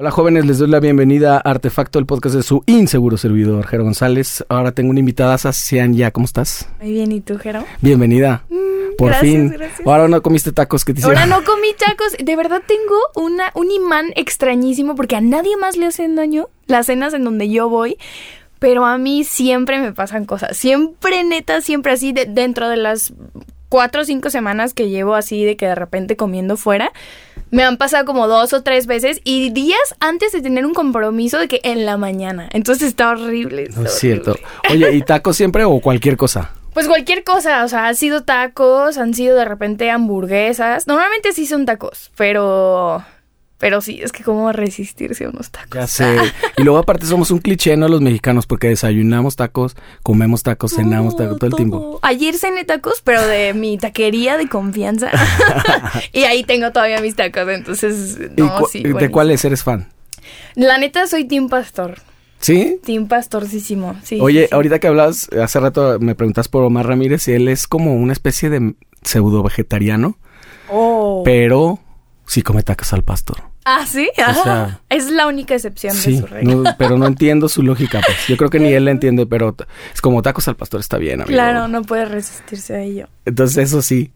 Hola 0.00 0.10
jóvenes, 0.10 0.46
les 0.46 0.56
doy 0.56 0.68
la 0.68 0.80
bienvenida 0.80 1.36
a 1.36 1.40
Artefacto, 1.40 1.98
el 1.98 2.06
podcast 2.06 2.34
de 2.34 2.42
su 2.42 2.62
inseguro 2.64 3.18
servidor, 3.18 3.66
Jero 3.66 3.84
González. 3.84 4.42
Ahora 4.48 4.72
tengo 4.72 4.88
una 4.88 5.00
invitada, 5.00 5.36
Sean 5.36 5.92
ya, 5.92 6.10
¿cómo 6.10 6.24
estás? 6.24 6.66
Muy 6.80 6.92
bien, 6.92 7.12
¿y 7.12 7.20
tú, 7.20 7.36
Jero? 7.38 7.66
Bienvenida. 7.82 8.44
Mm, 8.48 8.96
Por 8.96 9.08
gracias, 9.08 9.30
fin. 9.30 9.48
gracias. 9.50 9.86
Ahora 9.86 10.08
no 10.08 10.22
comiste 10.22 10.52
tacos 10.52 10.86
que 10.86 10.94
te 10.94 11.00
hicieron. 11.00 11.18
Ahora 11.20 11.36
no 11.36 11.44
comí 11.44 11.68
tacos. 11.78 12.16
De 12.18 12.34
verdad 12.34 12.62
tengo 12.66 12.96
una, 13.14 13.50
un 13.54 13.70
imán 13.70 14.06
extrañísimo 14.16 14.94
porque 14.94 15.16
a 15.16 15.20
nadie 15.20 15.58
más 15.58 15.76
le 15.76 15.84
hacen 15.84 16.16
daño 16.16 16.48
las 16.66 16.86
cenas 16.86 17.12
en 17.12 17.24
donde 17.24 17.50
yo 17.50 17.68
voy. 17.68 17.98
Pero 18.58 18.86
a 18.86 18.96
mí 18.96 19.24
siempre 19.24 19.80
me 19.82 19.92
pasan 19.92 20.24
cosas. 20.24 20.56
Siempre, 20.56 21.24
neta, 21.24 21.60
siempre 21.60 21.92
así, 21.92 22.12
de- 22.14 22.24
dentro 22.24 22.70
de 22.70 22.78
las 22.78 23.12
cuatro 23.68 24.00
o 24.00 24.04
cinco 24.04 24.30
semanas 24.30 24.72
que 24.72 24.88
llevo 24.88 25.14
así 25.14 25.44
de 25.44 25.56
que 25.56 25.66
de 25.66 25.74
repente 25.76 26.16
comiendo 26.16 26.56
fuera, 26.56 26.90
me 27.50 27.64
han 27.64 27.76
pasado 27.76 28.04
como 28.04 28.28
dos 28.28 28.52
o 28.52 28.62
tres 28.62 28.86
veces 28.86 29.20
y 29.24 29.50
días 29.50 29.78
antes 30.00 30.32
de 30.32 30.40
tener 30.40 30.66
un 30.66 30.74
compromiso 30.74 31.38
de 31.38 31.48
que 31.48 31.60
en 31.64 31.86
la 31.86 31.96
mañana. 31.96 32.48
Entonces 32.52 32.88
está 32.88 33.10
horrible. 33.10 33.64
está 33.64 33.80
No 33.80 33.86
es 33.86 33.94
cierto. 33.98 34.36
Oye, 34.70 34.92
¿y 34.92 35.02
tacos 35.02 35.36
siempre 35.36 35.64
o 35.64 35.80
cualquier 35.80 36.16
cosa? 36.16 36.52
Pues 36.72 36.86
cualquier 36.86 37.24
cosa, 37.24 37.64
o 37.64 37.68
sea, 37.68 37.88
han 37.88 37.96
sido 37.96 38.22
tacos, 38.22 38.96
han 38.96 39.12
sido 39.12 39.36
de 39.36 39.44
repente 39.44 39.90
hamburguesas. 39.90 40.86
Normalmente 40.86 41.32
sí 41.32 41.46
son 41.46 41.66
tacos, 41.66 42.10
pero. 42.16 43.04
Pero 43.60 43.80
sí, 43.82 44.00
es 44.02 44.10
que 44.10 44.24
cómo 44.24 44.50
resistirse 44.52 45.26
a 45.26 45.28
unos 45.28 45.50
tacos. 45.50 45.74
Ya 45.74 45.86
sé. 45.86 46.16
Y 46.56 46.62
luego 46.62 46.78
aparte 46.78 47.04
somos 47.06 47.30
un 47.30 47.38
cliché, 47.38 47.76
¿no? 47.76 47.86
Los 47.88 48.00
mexicanos, 48.00 48.46
porque 48.46 48.68
desayunamos 48.68 49.36
tacos, 49.36 49.76
comemos 50.02 50.42
tacos, 50.42 50.72
cenamos 50.74 51.14
tacos 51.14 51.38
todo 51.38 51.46
el 51.50 51.54
tiempo. 51.56 51.98
Ayer 52.02 52.36
cené 52.38 52.64
tacos, 52.64 53.02
pero 53.04 53.24
de 53.26 53.52
mi 53.52 53.76
taquería 53.76 54.38
de 54.38 54.48
confianza. 54.48 55.10
y 56.12 56.22
ahí 56.24 56.42
tengo 56.42 56.72
todavía 56.72 57.00
mis 57.02 57.14
tacos, 57.16 57.46
entonces. 57.48 58.18
¿Y 58.36 58.40
No, 58.40 58.66
sí. 58.66 58.82
¿De 58.82 58.92
buenísimo. 58.92 59.12
cuáles 59.12 59.44
eres 59.44 59.62
fan? 59.62 59.88
La 60.54 60.78
neta, 60.78 61.06
soy 61.06 61.24
Team 61.26 61.48
Pastor. 61.48 61.98
¿Sí? 62.38 62.80
Team 62.82 63.06
Pastorcísimo. 63.08 63.96
Sí. 64.02 64.18
Oye, 64.22 64.46
sí. 64.48 64.54
ahorita 64.54 64.78
que 64.78 64.86
hablabas, 64.86 65.28
hace 65.38 65.60
rato 65.60 65.98
me 66.00 66.14
preguntas 66.14 66.48
por 66.48 66.64
Omar 66.64 66.86
Ramírez 66.86 67.28
y 67.28 67.32
él 67.32 67.46
es 67.48 67.66
como 67.66 67.94
una 67.94 68.14
especie 68.14 68.48
de 68.48 68.74
pseudo 69.02 69.42
vegetariano, 69.42 70.16
Oh. 70.70 71.22
pero 71.26 71.78
sí 72.26 72.40
come 72.42 72.62
tacos 72.62 72.94
al 72.94 73.02
pastor. 73.04 73.49
Ah, 73.78 73.86
sí. 73.86 74.08
O 74.12 74.14
sea, 74.14 74.30
Ajá. 74.64 74.80
es 74.88 75.10
la 75.10 75.26
única 75.26 75.54
excepción 75.54 75.94
de 75.94 76.00
Sí, 76.00 76.18
su 76.18 76.26
regla. 76.26 76.54
no, 76.54 76.64
pero 76.78 76.96
no 76.98 77.06
entiendo 77.08 77.48
su 77.48 77.62
lógica, 77.62 78.00
pues. 78.04 78.26
Yo 78.28 78.36
creo 78.36 78.50
que 78.50 78.58
ni 78.60 78.72
él 78.72 78.84
la 78.84 78.90
entiende, 78.90 79.26
pero 79.26 79.54
es 79.94 80.00
como 80.00 80.22
tacos 80.22 80.48
al 80.48 80.56
pastor 80.56 80.80
está 80.80 80.98
bien, 80.98 81.20
amigo. 81.20 81.28
Claro, 81.34 81.68
no 81.68 81.82
puede 81.82 82.04
resistirse 82.06 82.74
a 82.74 82.80
ello. 82.82 83.08
Entonces, 83.24 83.58
eso 83.58 83.82
sí. 83.82 84.10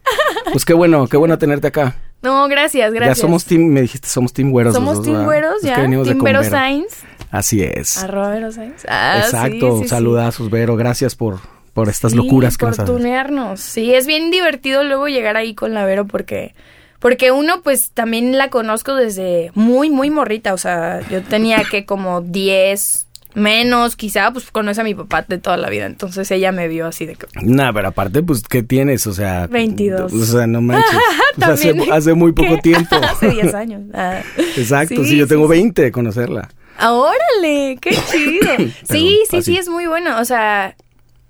Pues 0.51 0.65
qué 0.65 0.73
bueno, 0.73 1.07
qué 1.07 1.17
bueno 1.17 1.37
tenerte 1.37 1.67
acá. 1.67 1.95
No, 2.21 2.47
gracias, 2.47 2.91
gracias. 2.93 3.17
Ya 3.17 3.21
somos 3.21 3.45
team, 3.45 3.65
me 3.67 3.81
dijiste, 3.81 4.07
somos 4.07 4.33
team 4.33 4.49
güeros. 4.51 4.73
Somos 4.73 4.95
dos, 4.97 5.03
Team 5.05 5.15
¿verdad? 5.17 5.25
Güeros, 5.25 5.61
ya. 5.61 5.81
de 5.81 6.03
Team 6.05 6.23
Vero. 6.23 6.43
Sainz. 6.43 7.03
Así 7.29 7.61
es. 7.61 7.97
Arroba 7.97 8.29
Vero 8.29 8.51
Sainz. 8.51 8.83
Ah, 8.87 9.19
Exacto, 9.23 9.77
sí, 9.77 9.83
sí, 9.83 9.89
saludazos, 9.89 10.49
Vero. 10.49 10.75
Gracias 10.75 11.15
por, 11.15 11.39
por 11.73 11.89
estas 11.89 12.13
locuras 12.15 12.57
que 12.57 12.61
por 12.65 12.69
nos 12.69 12.79
haces. 12.79 12.95
tunearnos. 12.95 13.59
Sí, 13.59 13.93
es 13.93 14.07
bien 14.07 14.31
divertido 14.31 14.83
luego 14.83 15.07
llegar 15.07 15.37
ahí 15.37 15.53
con 15.53 15.73
la 15.73 15.85
Vero 15.85 16.05
porque... 16.05 16.55
Porque 16.99 17.31
uno, 17.31 17.61
pues, 17.61 17.91
también 17.91 18.37
la 18.37 18.49
conozco 18.49 18.95
desde 18.95 19.51
muy, 19.53 19.89
muy 19.89 20.09
morrita. 20.09 20.53
O 20.53 20.57
sea, 20.57 21.01
yo 21.09 21.21
tenía 21.21 21.63
que 21.69 21.85
como 21.85 22.21
10 22.21 23.05
menos, 23.35 23.95
quizá, 23.95 24.31
pues 24.31 24.49
conoce 24.49 24.81
a 24.81 24.83
mi 24.83 24.95
papá 24.95 25.25
de 25.27 25.37
toda 25.37 25.57
la 25.57 25.69
vida. 25.69 25.85
Entonces 25.85 26.31
ella 26.31 26.51
me 26.51 26.67
vio 26.67 26.87
así 26.87 27.05
de 27.05 27.15
que... 27.15 27.27
Nah, 27.41 27.71
pero 27.73 27.89
aparte, 27.89 28.23
pues, 28.23 28.41
¿qué 28.43 28.63
tienes? 28.63 29.05
O 29.07 29.13
sea... 29.13 29.47
22. 29.47 30.13
O 30.13 30.25
sea, 30.25 30.47
no 30.47 30.61
manches. 30.61 30.99
Hace, 31.41 31.75
hace 31.91 32.13
muy 32.13 32.31
poco 32.31 32.55
¿Qué? 32.55 32.61
tiempo. 32.61 32.95
Hace 33.03 33.29
10 33.29 33.53
años. 33.53 33.81
Ah. 33.93 34.21
Exacto, 34.55 35.03
sí, 35.03 35.09
Sí, 35.09 35.17
yo 35.17 35.25
sí, 35.25 35.29
tengo 35.29 35.43
sí. 35.45 35.49
20 35.49 35.81
de 35.81 35.91
conocerla. 35.91 36.49
Ah, 36.77 36.93
¡Órale! 36.93 37.77
¡Qué 37.81 37.91
chido! 38.11 38.71
sí, 38.89 39.19
sí, 39.29 39.41
sí, 39.41 39.57
es 39.57 39.67
muy 39.67 39.85
bueno. 39.85 40.19
O 40.19 40.25
sea, 40.25 40.75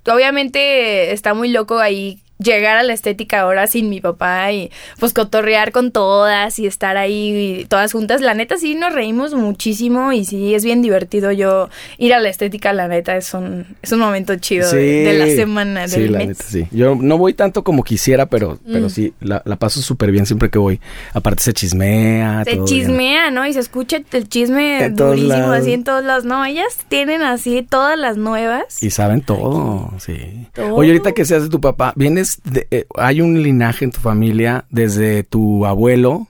obviamente 0.07 1.11
está 1.11 1.33
muy 1.33 1.49
loco 1.49 1.79
ahí 1.79 2.21
llegar 2.37 2.75
a 2.77 2.83
la 2.83 2.93
estética 2.93 3.41
ahora 3.41 3.65
sin 3.67 3.89
mi 3.89 4.01
papá 4.01 4.51
y 4.51 4.69
pues 4.99 5.13
cotorrear 5.13 5.71
con 5.71 5.91
todas 5.91 6.59
y 6.59 6.67
estar 6.67 6.97
ahí 6.97 7.65
todas 7.69 7.91
juntas. 7.93 8.21
La 8.21 8.33
neta 8.33 8.57
sí 8.57 8.75
nos 8.75 8.93
reímos 8.93 9.33
muchísimo 9.33 10.11
y 10.11 10.25
sí 10.25 10.53
es 10.53 10.65
bien 10.65 10.81
divertido 10.81 11.31
yo 11.31 11.69
ir 11.97 12.13
a 12.13 12.19
la 12.19 12.29
estética, 12.29 12.73
la 12.73 12.87
neta 12.87 13.15
es 13.15 13.33
un, 13.33 13.65
es 13.81 13.91
un 13.91 13.99
momento 13.99 14.35
chido 14.35 14.69
de, 14.71 14.81
de 15.05 15.13
la 15.17 15.27
semana, 15.27 15.87
Sí, 15.87 16.01
del 16.01 16.11
la 16.11 16.17
mes. 16.19 16.27
neta, 16.29 16.43
sí. 16.43 16.67
Yo 16.71 16.95
no 16.95 17.17
voy 17.17 17.33
tanto 17.33 17.63
como 17.63 17.83
quisiera, 17.83 18.25
pero, 18.25 18.59
Mm. 18.65 18.73
pero 18.73 18.89
sí, 18.89 19.13
la, 19.21 19.41
la 19.45 19.55
paso 19.55 19.81
súper 19.81 20.11
bien 20.11 20.25
siempre 20.25 20.49
que 20.49 20.59
voy. 20.59 20.79
Aparte 21.13 21.43
se 21.43 21.53
chismea. 21.53 22.43
Se 22.43 22.51
todo 22.55 22.65
bien. 22.65 22.79
chismea, 22.81 23.31
¿no? 23.31 23.45
Y 23.47 23.53
se 23.53 23.59
escucha 23.59 23.97
el 24.11 24.27
chisme 24.29 24.85
En 24.85 24.95
durísimo 24.95 25.51
así 25.51 25.73
en 25.73 25.83
todos 25.83 26.03
lados. 26.03 26.25
No, 26.25 26.43
ellas 26.45 26.77
tienen 26.89 27.21
así 27.21 27.65
todas 27.67 27.97
las 27.97 28.17
nuevas. 28.17 28.81
Y 28.83 28.89
saben 28.89 29.21
todo, 29.21 29.93
sí. 29.99 30.47
Todo. 30.53 30.75
Oye, 30.75 30.89
ahorita 30.91 31.11
que 31.13 31.25
seas 31.25 31.43
de 31.43 31.49
tu 31.49 31.61
papá, 31.61 31.93
vienes 31.95 32.24
de, 32.43 32.67
eh, 32.71 32.85
hay 32.95 33.21
un 33.21 33.41
linaje 33.41 33.85
en 33.85 33.91
tu 33.91 33.99
familia 33.99 34.65
desde 34.69 35.23
tu 35.23 35.65
abuelo. 35.65 36.27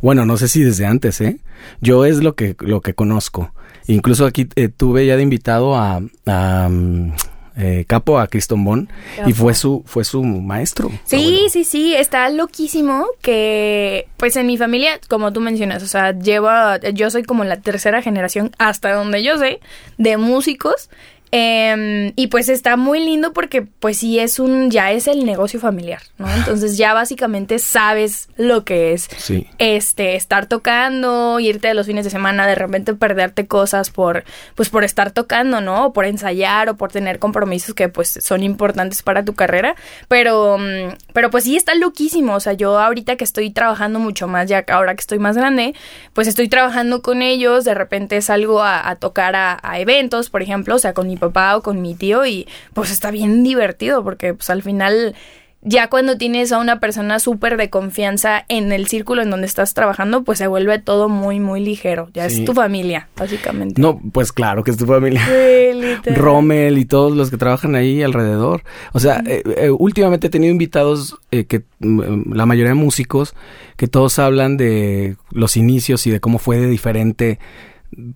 Bueno, 0.00 0.24
no 0.24 0.36
sé 0.36 0.48
si 0.48 0.62
desde 0.62 0.86
antes, 0.86 1.20
¿eh? 1.20 1.38
Yo 1.80 2.04
es 2.04 2.22
lo 2.22 2.34
que, 2.34 2.56
lo 2.60 2.80
que 2.80 2.94
conozco. 2.94 3.52
Incluso 3.86 4.24
aquí 4.26 4.48
eh, 4.56 4.68
tuve 4.68 5.06
ya 5.06 5.16
de 5.16 5.22
invitado 5.22 5.76
a, 5.76 6.00
a, 6.26 6.68
mm, 6.70 7.12
eh, 7.56 7.84
Capo, 7.86 8.18
a 8.18 8.28
Cristón 8.28 8.64
Bon, 8.64 8.88
y 9.26 9.32
fue 9.32 9.54
su, 9.54 9.82
fue 9.84 10.04
su 10.04 10.22
maestro. 10.22 10.90
Sí, 11.04 11.16
abuelo. 11.16 11.48
sí, 11.50 11.64
sí, 11.64 11.94
está 11.94 12.28
loquísimo 12.30 13.06
que, 13.20 14.08
pues 14.16 14.36
en 14.36 14.46
mi 14.46 14.56
familia, 14.56 15.00
como 15.08 15.32
tú 15.32 15.40
mencionas, 15.40 15.82
o 15.82 15.86
sea, 15.86 16.12
lleva, 16.12 16.78
yo 16.78 17.10
soy 17.10 17.22
como 17.24 17.44
la 17.44 17.60
tercera 17.60 18.00
generación, 18.00 18.52
hasta 18.58 18.92
donde 18.94 19.22
yo 19.22 19.38
sé, 19.38 19.60
de 19.98 20.16
músicos. 20.16 20.88
Em, 21.32 22.12
y 22.16 22.26
pues 22.26 22.48
está 22.48 22.76
muy 22.76 23.00
lindo 23.00 23.32
porque 23.32 23.62
pues 23.62 23.98
sí 23.98 24.18
es 24.18 24.38
un, 24.38 24.70
ya 24.70 24.90
es 24.92 25.06
el 25.06 25.24
negocio 25.24 25.60
familiar, 25.60 26.02
¿no? 26.18 26.28
Entonces 26.34 26.76
ya 26.76 26.92
básicamente 26.94 27.58
sabes 27.58 28.28
lo 28.36 28.64
que 28.64 28.92
es 28.92 29.08
Sí. 29.18 29.46
este, 29.58 30.16
estar 30.16 30.46
tocando, 30.46 31.38
irte 31.40 31.68
de 31.68 31.74
los 31.74 31.86
fines 31.86 32.04
de 32.04 32.10
semana, 32.10 32.46
de 32.46 32.54
repente 32.54 32.94
perderte 32.94 33.46
cosas 33.46 33.90
por, 33.90 34.24
pues 34.54 34.68
por 34.70 34.84
estar 34.84 35.10
tocando, 35.12 35.60
¿no? 35.60 35.86
O 35.86 35.92
por 35.92 36.04
ensayar 36.04 36.68
o 36.68 36.76
por 36.76 36.90
tener 36.90 37.18
compromisos 37.18 37.74
que 37.74 37.88
pues 37.88 38.18
son 38.20 38.42
importantes 38.42 39.02
para 39.02 39.24
tu 39.24 39.34
carrera. 39.34 39.74
Pero, 40.08 40.58
mm, 40.58 40.94
pero 41.12 41.30
pues 41.30 41.44
sí 41.44 41.56
está 41.56 41.74
loquísimo. 41.74 42.34
O 42.34 42.40
sea, 42.40 42.52
yo 42.54 42.78
ahorita 42.78 43.16
que 43.16 43.24
estoy 43.24 43.50
trabajando 43.50 43.98
mucho 43.98 44.26
más, 44.26 44.48
ya 44.48 44.64
ahora 44.68 44.94
que 44.94 45.00
estoy 45.00 45.18
más 45.18 45.36
grande, 45.36 45.74
pues 46.12 46.26
estoy 46.28 46.48
trabajando 46.48 47.02
con 47.02 47.22
ellos, 47.22 47.64
de 47.64 47.74
repente 47.74 48.20
salgo 48.22 48.62
a, 48.62 48.88
a 48.88 48.96
tocar 48.96 49.36
a, 49.36 49.58
a 49.62 49.78
eventos, 49.78 50.30
por 50.30 50.42
ejemplo, 50.42 50.74
o 50.74 50.78
sea, 50.78 50.92
con 50.94 51.06
mi 51.06 51.16
papá 51.20 51.56
o 51.56 51.62
con 51.62 51.80
mi 51.80 51.94
tío 51.94 52.26
y 52.26 52.48
pues 52.74 52.90
está 52.90 53.12
bien 53.12 53.44
divertido 53.44 54.02
porque 54.02 54.34
pues 54.34 54.50
al 54.50 54.62
final 54.62 55.14
ya 55.62 55.90
cuando 55.90 56.16
tienes 56.16 56.52
a 56.52 56.58
una 56.58 56.80
persona 56.80 57.18
súper 57.18 57.58
de 57.58 57.68
confianza 57.68 58.46
en 58.48 58.72
el 58.72 58.86
círculo 58.86 59.20
en 59.20 59.28
donde 59.28 59.46
estás 59.46 59.74
trabajando, 59.74 60.24
pues 60.24 60.38
se 60.38 60.46
vuelve 60.46 60.78
todo 60.78 61.10
muy, 61.10 61.38
muy 61.38 61.60
ligero. 61.60 62.08
Ya 62.14 62.30
Sí. 62.30 62.38
es 62.40 62.44
tu 62.46 62.54
familia, 62.54 63.08
básicamente. 63.14 63.78
No, 63.78 64.00
pues 64.12 64.32
claro 64.32 64.64
que 64.64 64.70
es 64.70 64.78
tu 64.78 64.86
familia. 64.86 65.22
Sí. 65.26 66.10
Rommel 66.16 66.78
y 66.78 66.86
todos 66.86 67.14
los 67.14 67.30
que 67.30 67.36
trabajan 67.36 67.74
ahí 67.74 68.02
alrededor. 68.02 68.62
O 68.94 69.00
sea, 69.00 69.22
eh, 69.26 69.42
eh, 69.58 69.68
últimamente 69.68 70.28
he 70.28 70.30
tenido 70.30 70.50
invitados 70.50 71.18
eh, 71.30 71.44
que 71.44 71.62
mm, 71.80 72.32
la 72.32 72.46
mayoría 72.46 72.70
de 72.70 72.74
músicos 72.76 73.34
que 73.76 73.86
todos 73.86 74.18
hablan 74.18 74.56
de 74.56 75.16
los 75.30 75.58
inicios 75.58 76.06
y 76.06 76.10
de 76.10 76.20
cómo 76.20 76.38
fue 76.38 76.56
de 76.56 76.68
diferente 76.68 77.38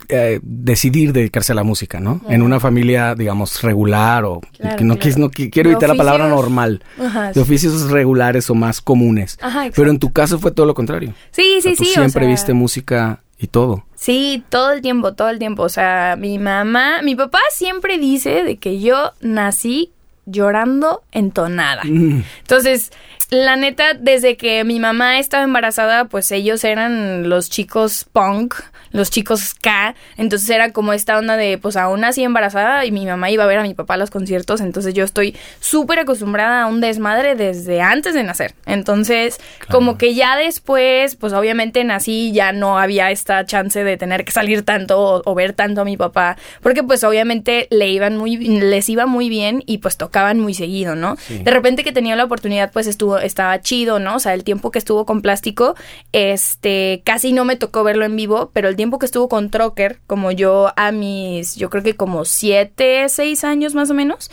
eh, 0.08 0.40
decidir 0.42 1.12
dedicarse 1.12 1.52
a 1.52 1.54
la 1.54 1.64
música, 1.64 2.00
¿no? 2.00 2.20
En 2.28 2.42
una 2.42 2.60
familia, 2.60 3.14
digamos, 3.14 3.62
regular 3.62 4.24
o 4.24 4.40
Claro, 4.56 4.76
que 4.76 4.84
no, 4.84 4.94
claro. 4.96 5.10
quis- 5.10 5.16
no 5.18 5.30
qui- 5.30 5.50
quiero 5.50 5.70
evitar 5.70 5.88
la 5.88 5.94
palabra 5.96 6.28
normal, 6.28 6.82
Ajá, 6.98 7.28
de 7.28 7.34
sí. 7.34 7.40
oficios 7.40 7.90
regulares 7.90 8.48
o 8.50 8.54
más 8.54 8.80
comunes. 8.80 9.38
Ajá, 9.42 9.68
Pero 9.74 9.90
en 9.90 9.98
tu 9.98 10.12
caso 10.12 10.38
fue 10.38 10.50
todo 10.52 10.66
lo 10.66 10.74
contrario. 10.74 11.12
Sí, 11.32 11.56
O 11.58 11.62
sea, 11.62 11.72
sí, 11.72 11.76
tú 11.78 11.84
sí. 11.84 11.90
o 11.90 11.94
siempre 11.94 12.24
sea, 12.24 12.30
viste 12.30 12.52
música 12.52 13.20
y 13.38 13.48
todo. 13.48 13.84
Sí, 13.96 14.44
todo 14.48 14.70
el 14.72 14.80
tiempo, 14.80 15.14
todo 15.14 15.28
el 15.30 15.38
tiempo. 15.38 15.62
O 15.64 15.68
sea, 15.68 16.16
mi 16.18 16.38
mamá, 16.38 17.02
mi 17.02 17.16
papá 17.16 17.40
siempre 17.52 17.98
dice 17.98 18.44
de 18.44 18.56
que 18.58 18.80
yo 18.80 19.12
nací 19.20 19.90
llorando 20.26 21.02
entonada. 21.12 21.82
Mm. 21.84 22.22
Entonces, 22.40 22.92
la 23.30 23.56
neta, 23.56 23.94
desde 23.94 24.36
que 24.36 24.64
mi 24.64 24.80
mamá 24.80 25.18
estaba 25.18 25.42
embarazada, 25.44 26.06
pues 26.06 26.30
ellos 26.32 26.64
eran 26.64 27.28
los 27.28 27.50
chicos 27.50 28.06
punk, 28.12 28.54
los 28.94 29.10
chicos 29.10 29.40
ska. 29.40 29.94
Entonces 30.16 30.48
era 30.48 30.72
como 30.72 30.92
esta 30.92 31.18
onda 31.18 31.36
de, 31.36 31.58
pues 31.58 31.76
aún 31.76 32.04
así 32.04 32.22
embarazada 32.22 32.86
y 32.86 32.92
mi 32.92 33.04
mamá 33.04 33.28
iba 33.28 33.42
a 33.42 33.46
ver 33.46 33.58
a 33.58 33.62
mi 33.62 33.74
papá 33.74 33.94
a 33.94 33.96
los 33.96 34.10
conciertos. 34.10 34.60
Entonces 34.60 34.94
yo 34.94 35.04
estoy 35.04 35.36
súper 35.60 35.98
acostumbrada 35.98 36.62
a 36.62 36.66
un 36.66 36.80
desmadre 36.80 37.34
desde 37.34 37.82
antes 37.82 38.14
de 38.14 38.22
nacer. 38.22 38.54
Entonces, 38.66 39.40
como 39.68 39.98
que 39.98 40.14
ya 40.14 40.36
después, 40.36 41.16
pues 41.16 41.32
obviamente 41.32 41.82
nací, 41.82 42.32
ya 42.32 42.52
no 42.52 42.78
había 42.78 43.10
esta 43.10 43.44
chance 43.44 43.82
de 43.82 43.96
tener 43.96 44.24
que 44.24 44.30
salir 44.30 44.62
tanto 44.62 45.00
o, 45.00 45.22
o 45.24 45.34
ver 45.34 45.54
tanto 45.54 45.80
a 45.80 45.84
mi 45.84 45.96
papá. 45.96 46.36
Porque 46.62 46.84
pues 46.84 47.02
obviamente 47.02 47.66
le 47.70 47.88
iban 47.88 48.16
muy, 48.16 48.36
les 48.36 48.88
iba 48.88 49.06
muy 49.06 49.28
bien 49.28 49.64
y 49.66 49.78
pues 49.78 49.96
tocaban 49.96 50.38
muy 50.38 50.54
seguido, 50.54 50.94
¿no? 50.94 51.16
Sí. 51.16 51.38
De 51.38 51.50
repente 51.50 51.82
que 51.82 51.90
tenía 51.90 52.14
la 52.14 52.24
oportunidad, 52.24 52.70
pues 52.70 52.86
estuvo, 52.86 53.18
estaba 53.18 53.60
chido, 53.60 53.98
¿no? 53.98 54.14
O 54.14 54.18
sea, 54.20 54.34
el 54.34 54.44
tiempo 54.44 54.70
que 54.70 54.78
estuvo 54.78 55.04
con 55.04 55.20
plástico, 55.20 55.74
este, 56.12 57.02
casi 57.04 57.32
no 57.32 57.44
me 57.44 57.56
tocó 57.56 57.82
verlo 57.82 58.04
en 58.04 58.14
vivo, 58.14 58.52
pero 58.52 58.68
el 58.68 58.76
tiempo 58.76 58.83
tiempo 58.84 58.98
que 58.98 59.06
estuvo 59.06 59.30
con 59.30 59.48
Trocker, 59.50 59.98
como 60.06 60.30
yo 60.30 60.70
a 60.76 60.92
mis, 60.92 61.56
yo 61.56 61.70
creo 61.70 61.82
que 61.82 61.96
como 61.96 62.26
siete, 62.26 63.08
seis 63.08 63.42
años 63.42 63.74
más 63.74 63.88
o 63.90 63.94
menos, 63.94 64.30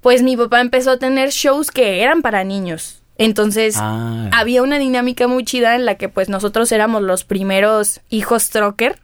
pues 0.00 0.22
mi 0.22 0.36
papá 0.36 0.60
empezó 0.60 0.90
a 0.90 0.96
tener 0.98 1.30
shows 1.30 1.70
que 1.70 2.02
eran 2.02 2.20
para 2.22 2.42
niños. 2.42 3.02
Entonces 3.18 3.76
Ah. 3.78 4.30
había 4.32 4.62
una 4.62 4.78
dinámica 4.80 5.28
muy 5.28 5.44
chida 5.44 5.76
en 5.76 5.84
la 5.84 5.94
que 5.96 6.08
pues 6.08 6.28
nosotros 6.28 6.70
éramos 6.72 7.02
los 7.02 7.22
primeros 7.24 8.00
hijos 8.08 8.50
Trocker. 8.50 8.98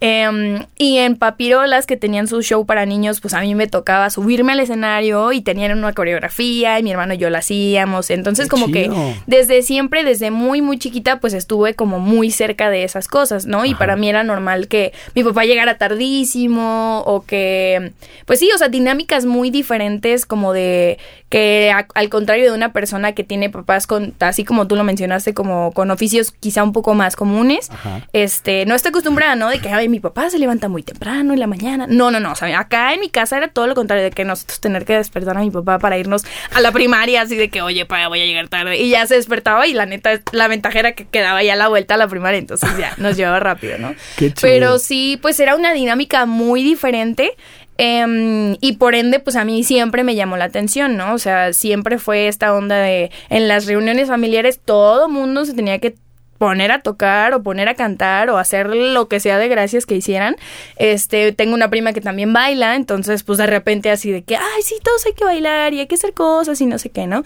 Em, 0.00 0.64
y 0.78 0.96
en 0.96 1.16
Papirolas, 1.16 1.84
que 1.86 1.96
tenían 1.98 2.26
su 2.26 2.40
show 2.42 2.64
para 2.64 2.86
niños, 2.86 3.20
pues 3.20 3.34
a 3.34 3.40
mí 3.42 3.54
me 3.54 3.66
tocaba 3.66 4.08
subirme 4.08 4.52
al 4.52 4.60
escenario 4.60 5.30
y 5.32 5.42
tenían 5.42 5.76
una 5.76 5.92
coreografía 5.92 6.78
y 6.78 6.82
mi 6.82 6.90
hermano 6.90 7.12
y 7.14 7.18
yo 7.18 7.28
la 7.28 7.38
hacíamos. 7.38 8.08
Entonces, 8.10 8.46
Qué 8.46 8.50
como 8.50 8.66
chido. 8.66 8.94
que 8.94 9.14
desde 9.26 9.60
siempre, 9.62 10.02
desde 10.02 10.30
muy, 10.30 10.62
muy 10.62 10.78
chiquita, 10.78 11.20
pues 11.20 11.34
estuve 11.34 11.74
como 11.74 11.98
muy 12.00 12.30
cerca 12.30 12.70
de 12.70 12.84
esas 12.84 13.08
cosas, 13.08 13.44
¿no? 13.44 13.64
Y 13.66 13.74
para 13.74 13.96
mí 13.96 14.08
era 14.08 14.22
normal 14.24 14.68
que 14.68 14.92
mi 15.14 15.22
papá 15.22 15.44
llegara 15.44 15.76
tardísimo 15.76 17.02
o 17.06 17.22
que, 17.24 17.92
pues 18.26 18.38
sí, 18.38 18.48
o 18.54 18.58
sea, 18.58 18.68
dinámicas 18.68 19.26
muy 19.26 19.50
diferentes 19.50 20.26
como 20.26 20.52
de 20.52 20.98
que 21.28 21.70
a- 21.72 21.86
al 21.94 22.08
contrario 22.08 22.44
de 22.50 22.56
una 22.56 22.72
persona 22.72 23.12
que 23.12 23.22
tiene 23.22 23.50
papás 23.50 23.86
con, 23.86 24.14
así 24.20 24.44
como 24.44 24.66
tú 24.66 24.76
lo 24.76 24.82
mencionaste, 24.84 25.34
como 25.34 25.72
con 25.72 25.90
oficios 25.90 26.32
quizá 26.32 26.62
un 26.64 26.72
poco 26.72 26.94
más 26.94 27.14
comunes, 27.16 27.70
Ajá. 27.70 28.06
este, 28.12 28.66
no 28.66 28.74
está 28.74 28.88
acostumbrada, 28.88 29.36
¿no? 29.36 29.48
De 29.48 29.60
que, 29.60 29.68
ay, 29.68 29.88
mi 29.90 30.00
papá 30.00 30.30
se 30.30 30.38
levanta 30.38 30.68
muy 30.68 30.82
temprano 30.82 31.32
en 31.32 31.40
la 31.40 31.46
mañana. 31.46 31.86
No, 31.88 32.10
no, 32.10 32.20
no, 32.20 32.32
o 32.32 32.34
sea, 32.34 32.58
acá 32.58 32.94
en 32.94 33.00
mi 33.00 33.08
casa 33.10 33.36
era 33.36 33.48
todo 33.48 33.66
lo 33.66 33.74
contrario, 33.74 34.04
de 34.04 34.10
que 34.10 34.24
nosotros 34.24 34.60
tener 34.60 34.84
que 34.84 34.94
despertar 34.94 35.36
a 35.36 35.40
mi 35.40 35.50
papá 35.50 35.78
para 35.78 35.98
irnos 35.98 36.24
a 36.54 36.60
la 36.60 36.72
primaria, 36.72 37.22
así 37.22 37.36
de 37.36 37.50
que, 37.50 37.62
oye, 37.62 37.84
pa, 37.86 38.08
voy 38.08 38.20
a 38.20 38.26
llegar 38.26 38.48
tarde. 38.48 38.78
Y 38.78 38.90
ya 38.90 39.06
se 39.06 39.16
despertaba 39.16 39.66
y 39.66 39.74
la 39.74 39.86
neta, 39.86 40.20
la 40.32 40.48
ventaja 40.48 40.78
era 40.78 40.92
que 40.92 41.04
quedaba 41.06 41.42
ya 41.42 41.54
a 41.54 41.56
la 41.56 41.68
vuelta 41.68 41.94
a 41.94 41.98
la 41.98 42.08
primaria, 42.08 42.38
entonces 42.38 42.70
ya 42.78 42.94
nos 42.96 43.16
llevaba 43.16 43.40
rápido, 43.40 43.78
¿no? 43.78 43.94
Qué 44.16 44.26
chido. 44.26 44.40
Pero 44.40 44.78
sí, 44.78 45.18
pues 45.20 45.38
era 45.40 45.56
una 45.56 45.72
dinámica 45.72 46.26
muy 46.26 46.62
diferente. 46.62 47.32
em, 47.78 48.56
y 48.60 48.72
por 48.74 48.94
ende, 48.94 49.20
pues 49.20 49.36
a 49.36 49.44
mí 49.44 49.64
siempre 49.64 50.04
me 50.04 50.14
llamó 50.14 50.36
la 50.36 50.44
atención, 50.44 50.96
¿no? 50.98 51.14
O 51.14 51.18
sea, 51.18 51.54
siempre 51.54 51.98
fue 51.98 52.28
esta 52.28 52.54
onda 52.54 52.76
de 52.76 53.10
en 53.30 53.48
las 53.48 53.66
reuniones 53.66 54.08
familiares 54.08 54.60
todo 54.62 55.08
mundo 55.08 55.46
se 55.46 55.54
tenía 55.54 55.78
que 55.78 55.94
poner 56.40 56.72
a 56.72 56.80
tocar 56.80 57.34
o 57.34 57.42
poner 57.42 57.68
a 57.68 57.74
cantar 57.74 58.30
o 58.30 58.38
hacer 58.38 58.74
lo 58.74 59.08
que 59.08 59.20
sea 59.20 59.36
de 59.36 59.46
gracias 59.46 59.84
que 59.84 59.94
hicieran. 59.94 60.36
Este, 60.76 61.32
tengo 61.32 61.52
una 61.52 61.68
prima 61.68 61.92
que 61.92 62.00
también 62.00 62.32
baila, 62.32 62.76
entonces 62.76 63.24
pues 63.24 63.36
de 63.36 63.46
repente 63.46 63.90
así 63.90 64.10
de 64.10 64.22
que, 64.22 64.36
ay, 64.36 64.62
sí, 64.62 64.76
todos 64.82 65.04
hay 65.04 65.12
que 65.12 65.26
bailar 65.26 65.74
y 65.74 65.80
hay 65.80 65.86
que 65.86 65.96
hacer 65.96 66.14
cosas 66.14 66.58
y 66.62 66.64
no 66.64 66.78
sé 66.78 66.88
qué, 66.88 67.06
¿no? 67.06 67.24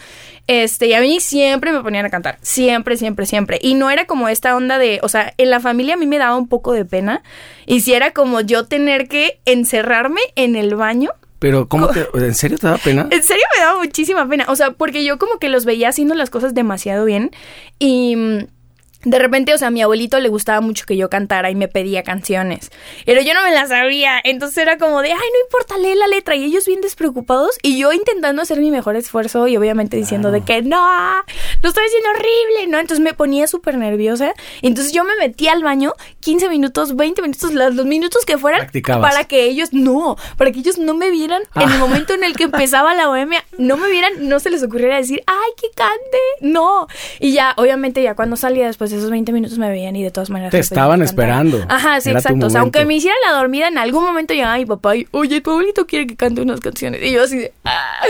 Este, 0.49 0.87
y 0.89 0.95
a 0.95 1.01
mí 1.01 1.21
siempre 1.21 1.71
me 1.71 1.81
ponían 1.81 2.05
a 2.05 2.11
cantar, 2.11 2.39
siempre, 2.43 2.97
siempre, 2.97 3.25
siempre. 3.25 3.61
Y 3.63 3.75
no 3.75 3.89
era 3.89 4.07
como 4.07 4.29
esta 4.29 4.57
onda 4.57 4.79
de, 4.79 4.99
o 5.05 5.09
sea, 5.09 5.33
en 5.39 5.49
la 5.49 5.61
familia 5.61 5.95
a 5.95 5.97
mí 5.97 6.07
me 6.07 6.19
daba 6.19 6.37
un 6.37 6.49
poco 6.49 6.73
de 6.73 6.85
pena 6.85 7.23
y 7.67 7.83
si 7.83 7.95
era 7.95 8.11
como 8.11 8.41
yo 8.41 8.67
tener 8.67 9.07
que 9.07 9.39
encerrarme 9.45 10.23
en 10.35 10.57
el 10.57 10.75
baño 10.75 11.13
Pero, 11.39 11.69
¿cómo 11.69 11.87
te, 11.91 12.09
¿en 12.15 12.35
serio 12.35 12.59
te 12.59 12.67
da 12.67 12.79
pena? 12.79 13.07
en 13.13 13.23
serio 13.23 13.45
me 13.57 13.65
daba 13.65 13.79
muchísima 13.79 14.29
pena. 14.29 14.47
O 14.49 14.57
sea, 14.57 14.73
porque 14.73 15.05
yo 15.05 15.19
como 15.19 15.39
que 15.39 15.49
los 15.49 15.65
veía 15.65 15.91
haciendo 15.91 16.17
las 16.17 16.31
cosas 16.31 16.53
demasiado 16.53 17.05
bien. 17.05 17.31
Y 17.79 18.17
mm, 18.17 18.47
de 19.05 19.19
repente, 19.19 19.53
o 19.55 19.59
sea, 19.59 19.69
a 19.69 19.71
mi 19.71 19.83
abuelito 19.83 20.19
le 20.19 20.29
gustaba 20.29 20.61
mucho 20.61 20.87
que 20.87 20.97
yo 20.97 21.11
cantara 21.11 21.51
y 21.51 21.55
me 21.55 21.69
pedía 21.69 22.03
canciones. 22.03 22.71
Pero 23.05 23.21
yo 23.21 23.35
no 23.35 23.43
me 23.43 23.53
las 23.53 23.69
sabía. 23.69 24.21
Entonces 24.25 24.59
era 24.59 24.79
como 24.79 25.03
de, 25.03 25.13
ay, 25.13 25.19
no 25.19 25.45
importa, 25.45 25.79
lee 25.79 25.95
la 25.95 26.07
letra. 26.07 26.37
Y 26.37 26.45
ellos 26.45 26.67
bien 26.67 26.81
despreocupados. 26.81 27.59
Y 27.63 27.79
yo 27.79 27.93
intentando 27.93 28.43
hacer 28.43 28.59
mi 28.61 28.71
mejor 28.71 28.97
esfuerzo 28.97 29.47
y 29.49 29.57
obviamente 29.57 29.97
diciendo 29.97 30.31
de 30.31 30.43
que 30.43 30.63
no, 30.63 30.79
lo 31.63 31.69
estoy 31.69 31.85
haciendo 31.85 32.11
horrible, 32.11 32.67
¿no? 32.69 32.79
Entonces 32.79 33.03
me 33.03 33.15
ponía 33.15 33.47
súper 33.47 33.77
nerviosa. 33.77 34.33
Entonces 34.63 34.93
yo 34.93 35.05
me 35.05 35.17
metía 35.17 35.53
al 35.53 35.63
baño 35.63 35.93
15 36.21 36.49
minutos, 36.49 36.97
20 36.97 37.23
minutos, 37.23 37.53
los, 37.53 37.75
los 37.75 37.87
minutos 37.87 38.25
que 38.25 38.39
fueran. 38.39 38.61
Practicabas. 38.61 39.13
Para 39.13 39.25
que 39.25 39.45
ellos, 39.45 39.73
no, 39.73 40.17
para 40.37 40.51
que 40.51 40.61
ellos 40.61 40.79
no 40.79 40.95
me 40.95 41.11
vieran 41.11 41.43
en 41.57 41.71
el 41.71 41.79
momento 41.79 42.15
en 42.15 42.25
el 42.25 42.35
que 42.35 42.45
empezaba 42.45 42.95
la 42.95 43.09
bohemia, 43.09 43.45
no 43.59 43.77
me 43.77 43.91
vieran, 43.91 44.29
no 44.29 44.41
se 44.41 44.51
les 44.51 44.63
ocurriera 44.63 44.97
decir, 44.97 45.23
ay, 45.27 45.51
que 45.61 45.69
cante, 45.75 46.19
no. 46.41 46.87
Y 47.21 47.33
ya, 47.33 47.55
obviamente, 47.57 48.03
ya 48.03 48.15
cuando 48.15 48.37
salía 48.37 48.67
después 48.67 48.91
de 48.91 48.94
esos 48.97 49.11
20 49.11 49.33
minutos 49.33 49.59
me 49.59 49.69
veían 49.69 49.95
y 49.97 50.03
de 50.03 50.11
todas 50.11 50.31
maneras. 50.31 50.51
Te 50.51 50.59
estaban 50.59 51.03
esperando. 51.03 51.65
Ajá, 51.69 52.01
sí, 52.01 52.11
Era 52.11 52.19
exacto. 52.21 52.47
O 52.47 52.51
sea, 52.51 52.61
aunque 52.61 52.85
me 52.85 52.95
hiciera 52.95 53.17
la 53.27 53.37
dormida, 53.37 53.69
en 53.69 53.79
algún 53.79 54.05
momento 54.05 54.35
llegaba 54.35 54.57
mi 54.57 54.67
papá 54.67 54.97
y, 54.97 55.07
oye, 55.11 55.41
tu 55.41 55.51
abuelito 55.51 55.87
quiere 55.87 56.07
que 56.07 56.17
cante 56.17 56.41
unas 56.43 56.61
canciones. 56.61 57.03
Y 57.03 57.13
yo 57.13 57.23
así 57.23 57.39
de, 57.39 57.53
"Ah". 57.65 58.01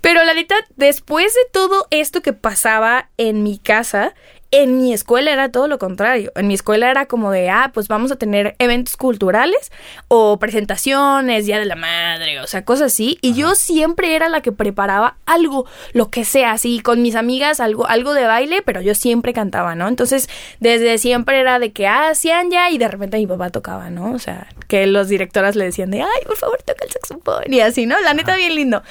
Pero 0.00 0.24
la 0.24 0.34
neta, 0.34 0.54
después 0.76 1.32
de 1.34 1.40
todo 1.52 1.86
esto 1.90 2.22
que 2.22 2.32
pasaba 2.32 3.08
en 3.16 3.42
mi 3.42 3.58
casa, 3.58 4.14
en 4.52 4.76
mi 4.76 4.92
escuela 4.92 5.32
era 5.32 5.50
todo 5.50 5.66
lo 5.66 5.78
contrario. 5.78 6.30
En 6.36 6.46
mi 6.46 6.52
escuela 6.52 6.90
era 6.90 7.06
como 7.06 7.30
de, 7.30 7.48
ah, 7.48 7.70
pues 7.72 7.88
vamos 7.88 8.12
a 8.12 8.16
tener 8.16 8.54
eventos 8.58 8.98
culturales 8.98 9.72
o 10.08 10.38
presentaciones, 10.38 11.46
Día 11.46 11.58
de 11.58 11.64
la 11.64 11.74
Madre, 11.74 12.38
o 12.38 12.46
sea, 12.46 12.62
cosas 12.62 12.92
así. 12.92 13.18
Y 13.22 13.32
yo 13.32 13.54
siempre 13.54 14.14
era 14.14 14.28
la 14.28 14.42
que 14.42 14.52
preparaba 14.52 15.16
algo, 15.24 15.66
lo 15.94 16.10
que 16.10 16.26
sea, 16.26 16.52
así, 16.52 16.80
con 16.80 17.00
mis 17.00 17.14
amigas, 17.14 17.60
algo, 17.60 17.88
algo 17.88 18.12
de 18.12 18.26
baile, 18.26 18.60
pero 18.60 18.82
yo 18.82 18.94
siempre 18.94 19.32
cantaba, 19.32 19.74
¿no? 19.74 19.88
Entonces, 19.88 20.28
desde 20.60 20.98
siempre 20.98 21.40
era 21.40 21.58
de 21.58 21.72
que 21.72 21.86
ah, 21.86 22.10
hacían 22.10 22.50
ya 22.50 22.70
y 22.70 22.76
de 22.76 22.88
repente 22.88 23.16
mi 23.16 23.26
papá 23.26 23.48
tocaba, 23.48 23.88
¿no? 23.88 24.12
O 24.12 24.18
sea, 24.18 24.48
que 24.68 24.86
los 24.86 25.08
directoras 25.08 25.56
le 25.56 25.64
decían 25.64 25.90
de, 25.90 26.02
ay, 26.02 26.26
por 26.26 26.36
favor, 26.36 26.62
toca 26.62 26.84
el 26.84 26.90
saxofón 26.90 27.50
y 27.50 27.60
así, 27.60 27.86
¿no? 27.86 27.98
La 28.00 28.12
neta, 28.12 28.36
bien 28.36 28.54
lindo. 28.54 28.82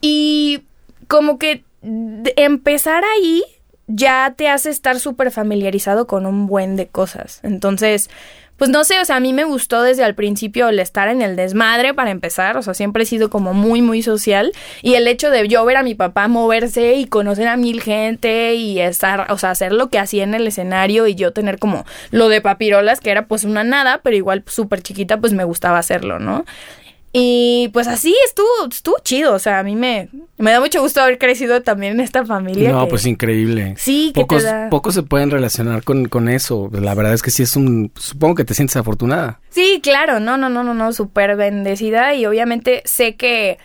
Y 0.00 0.62
como 1.08 1.40
que 1.40 1.64
empezar 2.36 3.02
ahí 3.04 3.42
ya 3.88 4.34
te 4.36 4.48
hace 4.48 4.70
estar 4.70 5.00
súper 5.00 5.30
familiarizado 5.30 6.06
con 6.06 6.26
un 6.26 6.46
buen 6.46 6.76
de 6.76 6.86
cosas. 6.86 7.40
Entonces, 7.42 8.08
pues 8.58 8.70
no 8.70 8.82
sé, 8.82 8.98
o 9.00 9.04
sea, 9.04 9.16
a 9.16 9.20
mí 9.20 9.32
me 9.32 9.44
gustó 9.44 9.82
desde 9.82 10.02
al 10.02 10.16
principio 10.16 10.68
el 10.68 10.80
estar 10.80 11.08
en 11.08 11.22
el 11.22 11.36
desmadre 11.36 11.94
para 11.94 12.10
empezar, 12.10 12.56
o 12.56 12.62
sea, 12.62 12.74
siempre 12.74 13.04
he 13.04 13.06
sido 13.06 13.30
como 13.30 13.54
muy, 13.54 13.82
muy 13.82 14.02
social 14.02 14.52
y 14.82 14.94
el 14.94 15.06
hecho 15.06 15.30
de 15.30 15.46
yo 15.46 15.64
ver 15.64 15.76
a 15.76 15.84
mi 15.84 15.94
papá 15.94 16.26
moverse 16.26 16.94
y 16.94 17.06
conocer 17.06 17.46
a 17.46 17.56
mil 17.56 17.80
gente 17.80 18.56
y 18.56 18.80
estar, 18.80 19.30
o 19.30 19.38
sea, 19.38 19.52
hacer 19.52 19.72
lo 19.72 19.90
que 19.90 20.00
hacía 20.00 20.24
en 20.24 20.34
el 20.34 20.44
escenario 20.44 21.06
y 21.06 21.14
yo 21.14 21.32
tener 21.32 21.60
como 21.60 21.86
lo 22.10 22.28
de 22.28 22.40
papirolas, 22.40 22.98
que 22.98 23.10
era 23.10 23.26
pues 23.26 23.44
una 23.44 23.62
nada, 23.62 24.00
pero 24.02 24.16
igual 24.16 24.42
súper 24.48 24.82
chiquita, 24.82 25.18
pues 25.18 25.32
me 25.32 25.44
gustaba 25.44 25.78
hacerlo, 25.78 26.18
¿no? 26.18 26.44
Y 27.12 27.70
pues 27.72 27.88
así 27.88 28.14
estuvo, 28.26 28.46
estuvo 28.70 28.96
chido, 29.02 29.32
o 29.34 29.38
sea, 29.38 29.60
a 29.60 29.62
mí 29.62 29.74
me, 29.76 30.10
me 30.36 30.50
da 30.52 30.60
mucho 30.60 30.82
gusto 30.82 31.00
haber 31.00 31.18
crecido 31.18 31.62
también 31.62 31.94
en 31.94 32.00
esta 32.00 32.24
familia. 32.26 32.70
No, 32.70 32.84
que- 32.84 32.90
pues 32.90 33.06
increíble. 33.06 33.74
Sí, 33.78 34.08
que 34.14 34.20
te 34.20 34.26
pocos, 34.26 34.42
da- 34.42 34.68
pocos 34.70 34.94
se 34.94 35.02
pueden 35.02 35.30
relacionar 35.30 35.82
con, 35.84 36.06
con 36.06 36.28
eso. 36.28 36.68
La 36.72 36.94
verdad 36.94 37.14
es 37.14 37.22
que 37.22 37.30
sí 37.30 37.42
es 37.42 37.56
un... 37.56 37.90
Supongo 37.96 38.34
que 38.34 38.44
te 38.44 38.52
sientes 38.54 38.76
afortunada. 38.76 39.40
Sí, 39.48 39.80
claro, 39.82 40.20
no, 40.20 40.36
no, 40.36 40.48
no, 40.50 40.62
no, 40.62 40.74
no, 40.74 40.92
súper 40.92 41.34
bendecida 41.36 42.14
y 42.14 42.26
obviamente 42.26 42.82
sé 42.84 43.16
que 43.16 43.58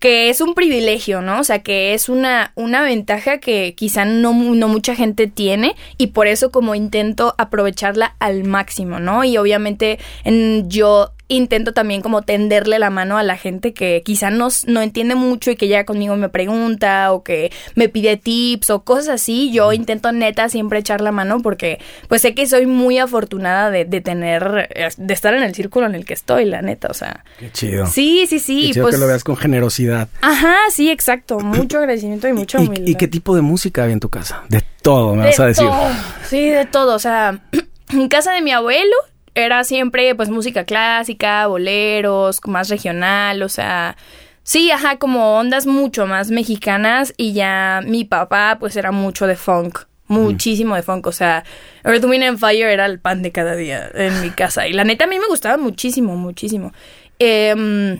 que 0.00 0.28
es 0.28 0.42
un 0.42 0.52
privilegio, 0.52 1.22
¿no? 1.22 1.40
O 1.40 1.44
sea, 1.44 1.60
que 1.62 1.94
es 1.94 2.10
una, 2.10 2.52
una 2.56 2.82
ventaja 2.82 3.38
que 3.38 3.74
quizá 3.74 4.04
no, 4.04 4.34
no 4.34 4.68
mucha 4.68 4.94
gente 4.94 5.28
tiene 5.28 5.74
y 5.96 6.08
por 6.08 6.26
eso 6.26 6.50
como 6.50 6.74
intento 6.74 7.34
aprovecharla 7.38 8.14
al 8.18 8.44
máximo, 8.44 8.98
¿no? 9.00 9.24
Y 9.24 9.38
obviamente 9.38 9.98
en, 10.24 10.68
yo 10.68 11.12
intento 11.28 11.72
también 11.72 12.02
como 12.02 12.22
tenderle 12.22 12.78
la 12.78 12.90
mano 12.90 13.16
a 13.16 13.22
la 13.22 13.36
gente 13.36 13.72
que 13.72 14.02
quizá 14.04 14.30
no, 14.30 14.48
no 14.66 14.82
entiende 14.82 15.14
mucho 15.14 15.50
y 15.50 15.56
que 15.56 15.68
ya 15.68 15.84
conmigo 15.84 16.16
me 16.16 16.28
pregunta 16.28 17.12
o 17.12 17.22
que 17.24 17.50
me 17.74 17.88
pide 17.88 18.16
tips 18.16 18.70
o 18.70 18.82
cosas 18.84 19.08
así. 19.08 19.50
Yo 19.52 19.72
intento 19.72 20.12
neta 20.12 20.48
siempre 20.48 20.78
echar 20.78 21.00
la 21.00 21.12
mano 21.12 21.40
porque 21.40 21.78
pues 22.08 22.22
sé 22.22 22.34
que 22.34 22.46
soy 22.46 22.66
muy 22.66 22.98
afortunada 22.98 23.70
de, 23.70 23.84
de 23.86 24.00
tener, 24.00 24.68
eh, 24.74 24.88
de 24.96 25.14
estar 25.14 25.32
en 25.34 25.42
el 25.42 25.54
círculo 25.54 25.86
en 25.86 25.94
el 25.94 26.04
que 26.04 26.14
estoy, 26.14 26.44
la 26.44 26.60
neta, 26.62 26.88
o 26.90 26.94
sea. 26.94 27.24
Qué 27.38 27.50
chido. 27.50 27.86
Sí, 27.86 28.26
sí, 28.28 28.38
sí. 28.38 28.66
Qué 28.68 28.72
chido 28.74 28.84
pues, 28.84 28.94
que 28.96 29.00
lo 29.00 29.06
veas 29.06 29.24
con 29.24 29.36
generosidad. 29.36 30.08
Ajá, 30.20 30.56
sí, 30.70 30.90
exacto. 30.90 31.40
Mucho 31.40 31.78
agradecimiento 31.78 32.28
y 32.28 32.32
mucha 32.34 32.60
¿Y, 32.62 32.66
humildad. 32.66 32.86
y 32.86 32.94
qué 32.96 33.08
tipo 33.08 33.34
de 33.34 33.42
música 33.42 33.82
había 33.84 33.94
en 33.94 34.00
tu 34.00 34.10
casa? 34.10 34.44
De 34.50 34.62
todo, 34.82 35.14
me 35.14 35.22
De 35.22 35.28
vas 35.28 35.40
a 35.40 35.46
decir. 35.46 35.66
todo. 35.66 35.88
Sí, 36.28 36.50
de 36.50 36.66
todo. 36.66 36.94
O 36.94 36.98
sea, 36.98 37.40
en 37.92 38.08
casa 38.08 38.32
de 38.32 38.42
mi 38.42 38.50
abuelo 38.52 38.94
era 39.34 39.64
siempre 39.64 40.14
pues 40.14 40.30
música 40.30 40.64
clásica, 40.64 41.46
boleros, 41.46 42.40
más 42.46 42.68
regional, 42.68 43.42
o 43.42 43.48
sea, 43.48 43.96
sí, 44.42 44.70
ajá, 44.70 44.98
como 44.98 45.36
ondas 45.36 45.66
mucho 45.66 46.06
más 46.06 46.30
mexicanas 46.30 47.12
y 47.16 47.32
ya 47.32 47.80
mi 47.84 48.04
papá 48.04 48.56
pues 48.60 48.76
era 48.76 48.92
mucho 48.92 49.26
de 49.26 49.36
funk. 49.36 49.80
Muchísimo 50.06 50.76
de 50.76 50.82
funk, 50.82 51.06
o 51.06 51.12
sea, 51.12 51.44
Earth, 51.82 52.04
Wind 52.04 52.24
and 52.24 52.38
Fire 52.38 52.68
era 52.68 52.84
el 52.84 53.00
pan 53.00 53.22
de 53.22 53.32
cada 53.32 53.56
día 53.56 53.90
en 53.94 54.20
mi 54.20 54.30
casa. 54.30 54.68
Y 54.68 54.74
la 54.74 54.84
neta 54.84 55.04
a 55.04 55.08
mí 55.08 55.18
me 55.18 55.26
gustaba 55.28 55.56
muchísimo, 55.56 56.14
muchísimo. 56.14 56.72
Em, 57.18 57.98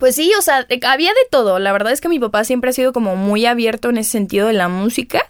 pues 0.00 0.16
sí, 0.16 0.32
o 0.36 0.42
sea, 0.42 0.66
había 0.86 1.10
de 1.10 1.28
todo. 1.30 1.60
La 1.60 1.72
verdad 1.72 1.92
es 1.92 2.00
que 2.00 2.08
mi 2.08 2.18
papá 2.18 2.42
siempre 2.42 2.70
ha 2.70 2.72
sido 2.72 2.92
como 2.92 3.14
muy 3.14 3.46
abierto 3.46 3.90
en 3.90 3.98
ese 3.98 4.10
sentido 4.10 4.48
de 4.48 4.54
la 4.54 4.68
música. 4.68 5.22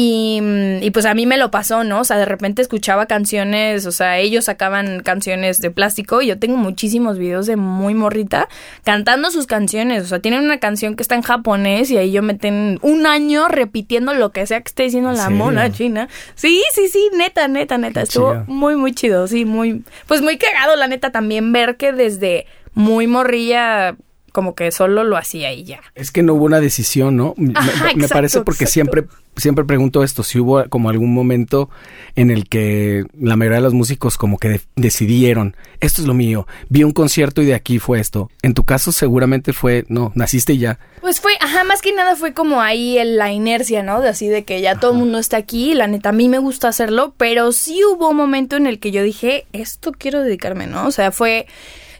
Y, 0.00 0.38
mm, 0.40 0.84
y, 0.84 0.92
pues 0.92 1.06
a 1.06 1.14
mí 1.14 1.26
me 1.26 1.36
lo 1.36 1.50
pasó, 1.50 1.82
¿no? 1.82 2.02
O 2.02 2.04
sea, 2.04 2.18
de 2.18 2.24
repente 2.24 2.62
escuchaba 2.62 3.06
canciones, 3.06 3.84
o 3.84 3.90
sea, 3.90 4.18
ellos 4.18 4.44
sacaban 4.44 5.00
canciones 5.00 5.60
de 5.60 5.72
plástico 5.72 6.22
y 6.22 6.28
yo 6.28 6.38
tengo 6.38 6.56
muchísimos 6.56 7.18
videos 7.18 7.46
de 7.46 7.56
muy 7.56 7.94
morrita 7.94 8.48
cantando 8.84 9.32
sus 9.32 9.48
canciones. 9.48 10.04
O 10.04 10.06
sea, 10.06 10.20
tienen 10.20 10.44
una 10.44 10.60
canción 10.60 10.94
que 10.94 11.02
está 11.02 11.16
en 11.16 11.22
japonés 11.22 11.90
y 11.90 11.96
ahí 11.96 12.12
yo 12.12 12.22
meten 12.22 12.78
un 12.82 13.08
año 13.08 13.48
repitiendo 13.48 14.14
lo 14.14 14.30
que 14.30 14.46
sea 14.46 14.60
que 14.60 14.68
esté 14.68 14.84
diciendo 14.84 15.10
la 15.10 15.30
mona 15.30 15.72
china. 15.72 16.08
Sí, 16.36 16.62
sí, 16.72 16.86
sí, 16.86 17.10
neta, 17.16 17.48
neta, 17.48 17.76
neta. 17.76 18.02
Estuvo 18.02 18.44
muy, 18.46 18.76
muy 18.76 18.92
chido, 18.92 19.26
sí, 19.26 19.44
muy, 19.44 19.82
pues 20.06 20.22
muy 20.22 20.38
cagado, 20.38 20.76
la 20.76 20.86
neta, 20.86 21.10
también 21.10 21.52
ver 21.52 21.76
que 21.76 21.90
desde 21.90 22.46
muy 22.72 23.08
morrilla 23.08 23.96
como 24.32 24.54
que 24.54 24.70
solo 24.72 25.04
lo 25.04 25.16
hacía 25.16 25.52
y 25.52 25.64
ya. 25.64 25.80
Es 25.94 26.10
que 26.10 26.22
no 26.22 26.34
hubo 26.34 26.44
una 26.44 26.60
decisión, 26.60 27.16
¿no? 27.16 27.34
me, 27.36 28.08
parece 28.08 28.40
porque 28.42 28.66
siempre 28.66 29.06
siempre 29.38 29.64
pregunto 29.64 30.02
esto, 30.02 30.22
si 30.22 30.38
hubo 30.38 30.64
como 30.68 30.90
algún 30.90 31.14
momento 31.14 31.70
en 32.16 32.30
el 32.30 32.48
que 32.48 33.04
la 33.18 33.36
mayoría 33.36 33.58
de 33.58 33.62
los 33.62 33.74
músicos 33.74 34.16
como 34.16 34.38
que 34.38 34.60
decidieron, 34.76 35.56
esto 35.80 36.02
es 36.02 36.08
lo 36.08 36.14
mío, 36.14 36.46
vi 36.68 36.84
un 36.84 36.92
concierto 36.92 37.42
y 37.42 37.46
de 37.46 37.54
aquí 37.54 37.78
fue 37.78 38.00
esto. 38.00 38.30
En 38.42 38.54
tu 38.54 38.64
caso 38.64 38.92
seguramente 38.92 39.52
fue, 39.52 39.84
no, 39.88 40.12
naciste 40.14 40.54
y 40.54 40.58
ya. 40.58 40.78
Pues 41.00 41.20
fue, 41.20 41.32
ajá, 41.40 41.64
más 41.64 41.80
que 41.80 41.92
nada 41.92 42.16
fue 42.16 42.34
como 42.34 42.60
ahí 42.60 42.98
la 43.04 43.32
inercia, 43.32 43.82
¿no? 43.82 44.00
De 44.00 44.08
así 44.08 44.28
de 44.28 44.44
que 44.44 44.60
ya 44.60 44.78
todo 44.78 44.92
el 44.92 44.98
mundo 44.98 45.18
está 45.18 45.36
aquí, 45.36 45.74
la 45.74 45.86
neta, 45.86 46.10
a 46.10 46.12
mí 46.12 46.28
me 46.28 46.38
gusta 46.38 46.68
hacerlo, 46.68 47.14
pero 47.16 47.52
sí 47.52 47.80
hubo 47.84 48.10
un 48.10 48.16
momento 48.16 48.56
en 48.56 48.66
el 48.66 48.78
que 48.78 48.90
yo 48.90 49.02
dije, 49.02 49.46
esto 49.52 49.92
quiero 49.92 50.22
dedicarme, 50.22 50.66
¿no? 50.66 50.86
O 50.86 50.90
sea, 50.90 51.12
fue 51.12 51.46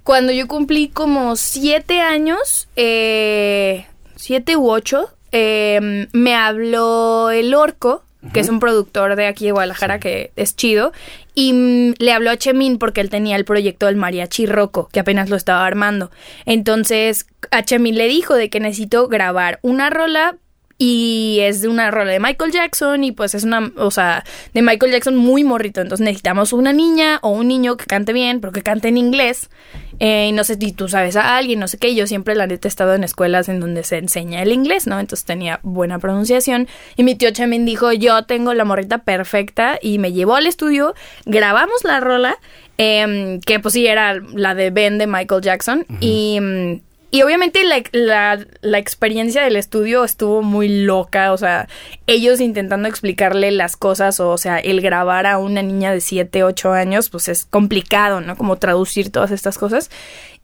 cuando 0.02 0.32
yo 0.32 0.46
cumplí 0.48 0.88
como 0.88 1.36
siete 1.36 2.00
años, 2.00 2.68
eh, 2.76 3.86
siete 4.16 4.56
u 4.56 4.70
ocho, 4.70 5.10
em, 5.32 6.08
me 6.12 6.34
habló 6.34 7.30
el 7.30 7.54
Orco, 7.54 8.02
que 8.32 8.40
es 8.40 8.48
un 8.48 8.58
productor 8.58 9.14
de 9.14 9.26
aquí 9.26 9.46
de 9.46 9.52
Guadalajara 9.52 10.00
que 10.00 10.32
es 10.34 10.56
chido, 10.56 10.92
y 11.34 11.52
mm, 11.52 11.94
le 11.98 12.12
habló 12.12 12.30
a 12.30 12.36
Chemin 12.36 12.78
porque 12.78 13.00
él 13.00 13.10
tenía 13.10 13.36
el 13.36 13.44
proyecto 13.44 13.86
del 13.86 13.96
mariachi 13.96 14.46
roco, 14.46 14.88
que 14.92 15.00
apenas 15.00 15.30
lo 15.30 15.36
estaba 15.36 15.64
armando. 15.64 16.10
Entonces, 16.44 17.26
a 17.50 17.62
Chemin 17.62 17.96
le 17.96 18.08
dijo 18.08 18.34
de 18.34 18.50
que 18.50 18.58
necesito 18.60 19.06
grabar 19.08 19.60
una 19.62 19.88
rola 19.88 20.36
y 20.80 21.38
es 21.40 21.60
de 21.60 21.66
una 21.66 21.90
rola 21.90 22.12
de 22.12 22.20
Michael 22.20 22.52
Jackson 22.52 23.02
y 23.02 23.10
pues 23.10 23.34
es 23.34 23.42
una, 23.42 23.72
o 23.76 23.90
sea, 23.90 24.24
de 24.54 24.62
Michael 24.62 24.92
Jackson 24.92 25.16
muy 25.16 25.42
morrito. 25.42 25.80
Entonces 25.80 26.04
necesitamos 26.04 26.52
una 26.52 26.72
niña 26.72 27.18
o 27.22 27.30
un 27.30 27.48
niño 27.48 27.76
que 27.76 27.84
cante 27.84 28.12
bien, 28.12 28.40
pero 28.40 28.52
que 28.52 28.62
cante 28.62 28.86
en 28.86 28.96
inglés. 28.96 29.50
Eh, 29.98 30.28
y 30.28 30.32
no 30.32 30.44
sé 30.44 30.54
si 30.54 30.70
tú 30.70 30.86
sabes 30.86 31.16
a 31.16 31.36
alguien, 31.36 31.58
no 31.58 31.66
sé 31.66 31.78
qué. 31.78 31.96
Yo 31.96 32.06
siempre, 32.06 32.36
la 32.36 32.46
neta, 32.46 32.68
he 32.68 32.70
estado 32.70 32.94
en 32.94 33.02
escuelas 33.02 33.48
en 33.48 33.58
donde 33.58 33.82
se 33.82 33.98
enseña 33.98 34.40
el 34.40 34.52
inglés, 34.52 34.86
¿no? 34.86 35.00
Entonces 35.00 35.26
tenía 35.26 35.58
buena 35.64 35.98
pronunciación. 35.98 36.68
Y 36.94 37.02
mi 37.02 37.16
tío 37.16 37.32
Chemin 37.32 37.64
dijo, 37.64 37.92
yo 37.92 38.22
tengo 38.22 38.54
la 38.54 38.64
morrita 38.64 38.98
perfecta 38.98 39.80
y 39.82 39.98
me 39.98 40.12
llevó 40.12 40.36
al 40.36 40.46
estudio, 40.46 40.94
grabamos 41.26 41.82
la 41.82 41.98
rola. 41.98 42.36
Eh, 42.80 43.40
que 43.44 43.58
pues 43.58 43.74
sí 43.74 43.88
era 43.88 44.14
la 44.14 44.54
de 44.54 44.70
Ben 44.70 44.98
de 44.98 45.08
Michael 45.08 45.42
Jackson. 45.42 45.84
Y 45.98 46.38
mm, 46.40 46.87
y 46.87 46.87
obviamente 47.12 47.64
la, 47.64 48.46
la, 48.60 48.78
experiencia 48.78 49.42
del 49.42 49.56
estudio 49.56 50.04
estuvo 50.04 50.42
muy 50.42 50.68
loca, 50.68 51.32
o 51.32 51.38
sea, 51.38 51.66
ellos 52.06 52.40
intentando 52.40 52.86
explicarle 52.86 53.50
las 53.50 53.76
cosas, 53.76 54.20
o, 54.20 54.36
sea, 54.36 54.58
el 54.58 54.82
grabar 54.82 55.26
a 55.26 55.38
una 55.38 55.62
niña 55.62 55.90
de 55.92 56.02
7, 56.02 56.44
8 56.44 56.72
años, 56.72 57.08
pues 57.08 57.28
es 57.28 57.46
complicado, 57.46 58.20
¿no? 58.20 58.36
Como 58.36 58.56
traducir 58.56 59.10
todas 59.10 59.30
estas 59.30 59.56
cosas. 59.56 59.90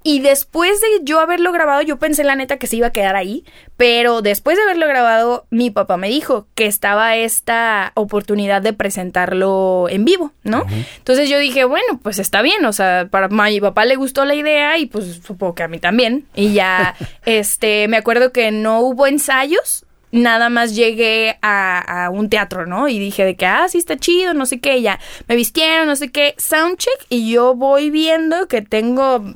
Y 0.07 0.21
después 0.21 0.83
de 0.83 0.87
yo 1.03 1.19
haberlo 1.19 1.51
grabado, 1.51 1.81
yo 1.81 1.99
pensé 1.99 2.25
la 2.25 2.37
neta 2.37 2.59
que 2.59 2.67
se 2.67 2.77
iba 2.77 2.89
a 2.89 2.93
quedar 2.93 3.17
ahí, 3.17 3.43
pero 3.79 4.21
después 4.21 4.59
de 4.59 4.63
haberlo 4.63 4.87
grabado, 4.87 5.47
mi 5.49 5.71
papá 5.71 5.97
me 5.97 6.11
dijo 6.11 6.47
que 6.55 6.67
estaba 6.67 7.17
esta 7.17 7.93
oportunidad 7.95 8.61
de 8.61 8.75
presentarlo 8.75 9.87
en 9.89 10.05
vivo, 10.05 10.33
¿no? 10.43 10.67
Entonces 10.99 11.31
yo 11.31 11.39
dije, 11.39 11.65
bueno, 11.65 12.01
pues 12.03 12.19
está 12.19 12.43
bien, 12.43 12.67
o 12.67 12.73
sea, 12.75 13.09
para 13.11 13.29
mi 13.29 13.61
papá 13.63 13.87
le 13.87 13.97
gustó 13.97 14.27
la 14.27 14.35
idea 14.35 14.77
y 14.77 14.85
pues 14.85 15.23
supongo 15.25 15.55
que 15.55 15.63
a 15.63 15.69
mí 15.69 15.79
también. 15.79 16.27
Y 16.35 16.53
ya, 16.53 16.95
este, 17.25 17.89
me 17.89 17.97
acuerdo 17.97 18.31
que 18.31 18.51
no 18.53 18.81
hubo 18.81 19.07
ensayos, 19.07 19.87
nada 20.15 20.49
más 20.49 20.77
llegué 20.77 21.39
a, 21.43 22.09
un 22.13 22.31
teatro, 22.31 22.67
¿no? 22.67 22.89
Y 22.89 22.99
dije 22.99 23.25
de 23.25 23.35
que, 23.35 23.47
ah, 23.47 23.67
sí 23.69 23.79
está 23.79 23.97
chido, 23.97 24.33
no 24.33 24.47
sé 24.47 24.61
qué, 24.61 24.81
ya 24.81 25.01
me 25.27 25.35
vistieron, 25.35 25.89
no 25.89 25.97
sé 25.97 26.11
qué, 26.11 26.35
soundcheck, 26.39 27.07
y 27.09 27.31
yo 27.31 27.55
voy 27.55 27.91
viendo 27.91 28.47
que 28.47 28.63
tengo 28.63 29.35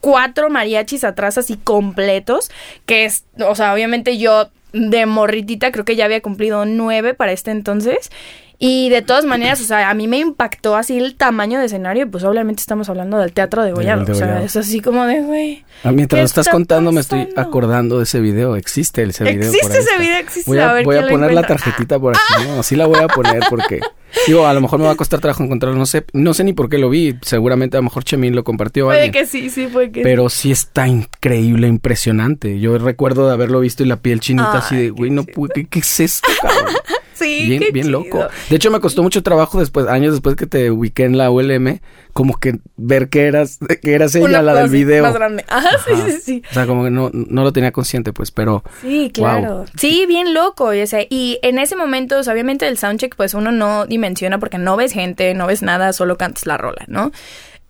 cuatro 0.00 0.50
mariachis 0.50 1.04
atrás 1.04 1.38
así 1.38 1.56
completos, 1.56 2.50
que 2.84 3.04
es, 3.04 3.24
o 3.38 3.54
sea, 3.54 3.72
obviamente 3.72 4.18
yo 4.18 4.50
de 4.72 5.06
morritita 5.06 5.70
creo 5.70 5.84
que 5.84 5.96
ya 5.96 6.04
había 6.04 6.20
cumplido 6.20 6.64
nueve 6.64 7.14
para 7.14 7.32
este 7.32 7.52
entonces. 7.52 8.10
Y 8.60 8.88
de 8.88 9.02
todas 9.02 9.24
maneras, 9.24 9.60
o 9.60 9.64
sea, 9.64 9.88
a 9.88 9.94
mí 9.94 10.08
me 10.08 10.18
impactó 10.18 10.74
así 10.74 10.98
el 10.98 11.14
tamaño 11.14 11.60
de 11.60 11.66
escenario, 11.66 12.10
pues 12.10 12.24
obviamente 12.24 12.60
estamos 12.60 12.88
hablando 12.88 13.18
del 13.18 13.32
teatro 13.32 13.62
de 13.62 13.72
Goyado. 13.72 14.10
O 14.10 14.14
sea, 14.14 14.42
es 14.42 14.56
así 14.56 14.80
como 14.80 15.06
de, 15.06 15.20
güey. 15.20 15.64
Ah, 15.84 15.92
mientras 15.92 16.20
lo 16.20 16.26
estás 16.26 16.48
contando, 16.48 16.90
me 16.90 17.00
estoy 17.00 17.28
acordando 17.36 17.98
de 17.98 18.04
ese 18.04 18.18
video. 18.18 18.56
Existe 18.56 19.04
ese 19.04 19.22
video. 19.24 19.48
Existe 19.48 19.78
ese 19.78 19.98
video, 19.98 20.18
existe. 20.18 20.50
Voy 20.50 20.58
a, 20.58 20.82
voy 20.82 20.96
a 20.96 21.06
poner 21.06 21.32
la 21.32 21.42
tarjetita 21.42 22.00
por 22.00 22.16
aquí, 22.16 22.44
¿no? 22.48 22.60
Así 22.60 22.74
la 22.74 22.86
voy 22.86 22.98
a 22.98 23.06
poner 23.06 23.44
porque 23.48 23.80
Digo, 24.26 24.46
a 24.46 24.54
lo 24.54 24.60
mejor 24.60 24.78
me 24.78 24.86
va 24.86 24.92
a 24.92 24.96
costar 24.96 25.20
trabajo 25.20 25.42
encontrarlo, 25.42 25.78
no 25.78 25.86
sé, 25.86 26.04
no 26.12 26.32
sé 26.34 26.44
ni 26.44 26.52
por 26.52 26.68
qué 26.68 26.78
lo 26.78 26.88
vi, 26.88 27.16
seguramente 27.22 27.76
a 27.76 27.80
lo 27.80 27.84
mejor 27.84 28.04
Chemín 28.04 28.34
lo 28.34 28.44
compartió. 28.44 28.86
Puede 28.86 29.10
que 29.10 29.26
sí, 29.26 29.50
sí, 29.50 29.66
puede 29.66 29.90
que 29.90 30.02
Pero 30.02 30.28
sí 30.28 30.50
está 30.50 30.86
increíble, 30.88 31.68
impresionante. 31.68 32.58
Yo 32.58 32.78
recuerdo 32.78 33.26
de 33.26 33.34
haberlo 33.34 33.60
visto 33.60 33.82
y 33.82 33.86
la 33.86 33.96
piel 33.96 34.20
chinita 34.20 34.58
así 34.58 34.76
de, 34.76 34.90
güey, 34.90 35.10
no 35.10 35.24
pude, 35.24 35.66
¿qué, 35.66 35.78
es 35.78 36.00
esto, 36.00 36.28
cabrón? 36.40 36.74
Sí, 37.18 37.46
bien, 37.48 37.64
bien 37.72 37.92
loco. 37.92 38.26
De 38.48 38.56
hecho, 38.56 38.70
me 38.70 38.80
costó 38.80 39.02
mucho 39.02 39.22
trabajo 39.22 39.58
después, 39.60 39.86
años 39.86 40.12
después 40.12 40.36
que 40.36 40.46
te 40.46 40.70
ubiqué 40.70 41.04
en 41.04 41.18
la 41.18 41.30
ULM, 41.30 41.80
como 42.12 42.36
que 42.38 42.58
ver 42.76 43.08
que 43.08 43.26
eras, 43.26 43.58
que 43.82 43.94
eras 43.94 44.14
ella 44.14 44.42
la 44.42 44.54
del 44.54 44.70
video. 44.70 45.02
Más 45.02 45.14
grande. 45.14 45.44
Ajá, 45.48 45.70
sí, 45.86 45.92
sí, 46.06 46.20
sí. 46.20 46.42
O 46.50 46.54
sea, 46.54 46.66
como 46.66 46.84
que 46.84 46.90
no, 46.90 47.10
no 47.12 47.42
lo 47.42 47.52
tenía 47.52 47.72
consciente, 47.72 48.12
pues, 48.12 48.30
pero. 48.30 48.62
Sí, 48.82 49.10
claro. 49.12 49.64
Sí, 49.76 50.04
bien 50.06 50.34
loco. 50.34 50.74
Y, 50.74 50.84
y 51.10 51.38
en 51.42 51.58
ese 51.58 51.76
momento, 51.76 52.20
obviamente 52.20 52.66
el 52.68 52.78
soundcheck, 52.78 53.16
pues 53.16 53.34
uno 53.34 53.52
no 53.52 53.86
dimensiona 53.86 54.38
porque 54.38 54.58
no 54.58 54.76
ves 54.76 54.92
gente, 54.92 55.34
no 55.34 55.46
ves 55.46 55.62
nada, 55.62 55.92
solo 55.92 56.16
cantas 56.16 56.46
la 56.46 56.56
rola, 56.56 56.84
¿no? 56.86 57.12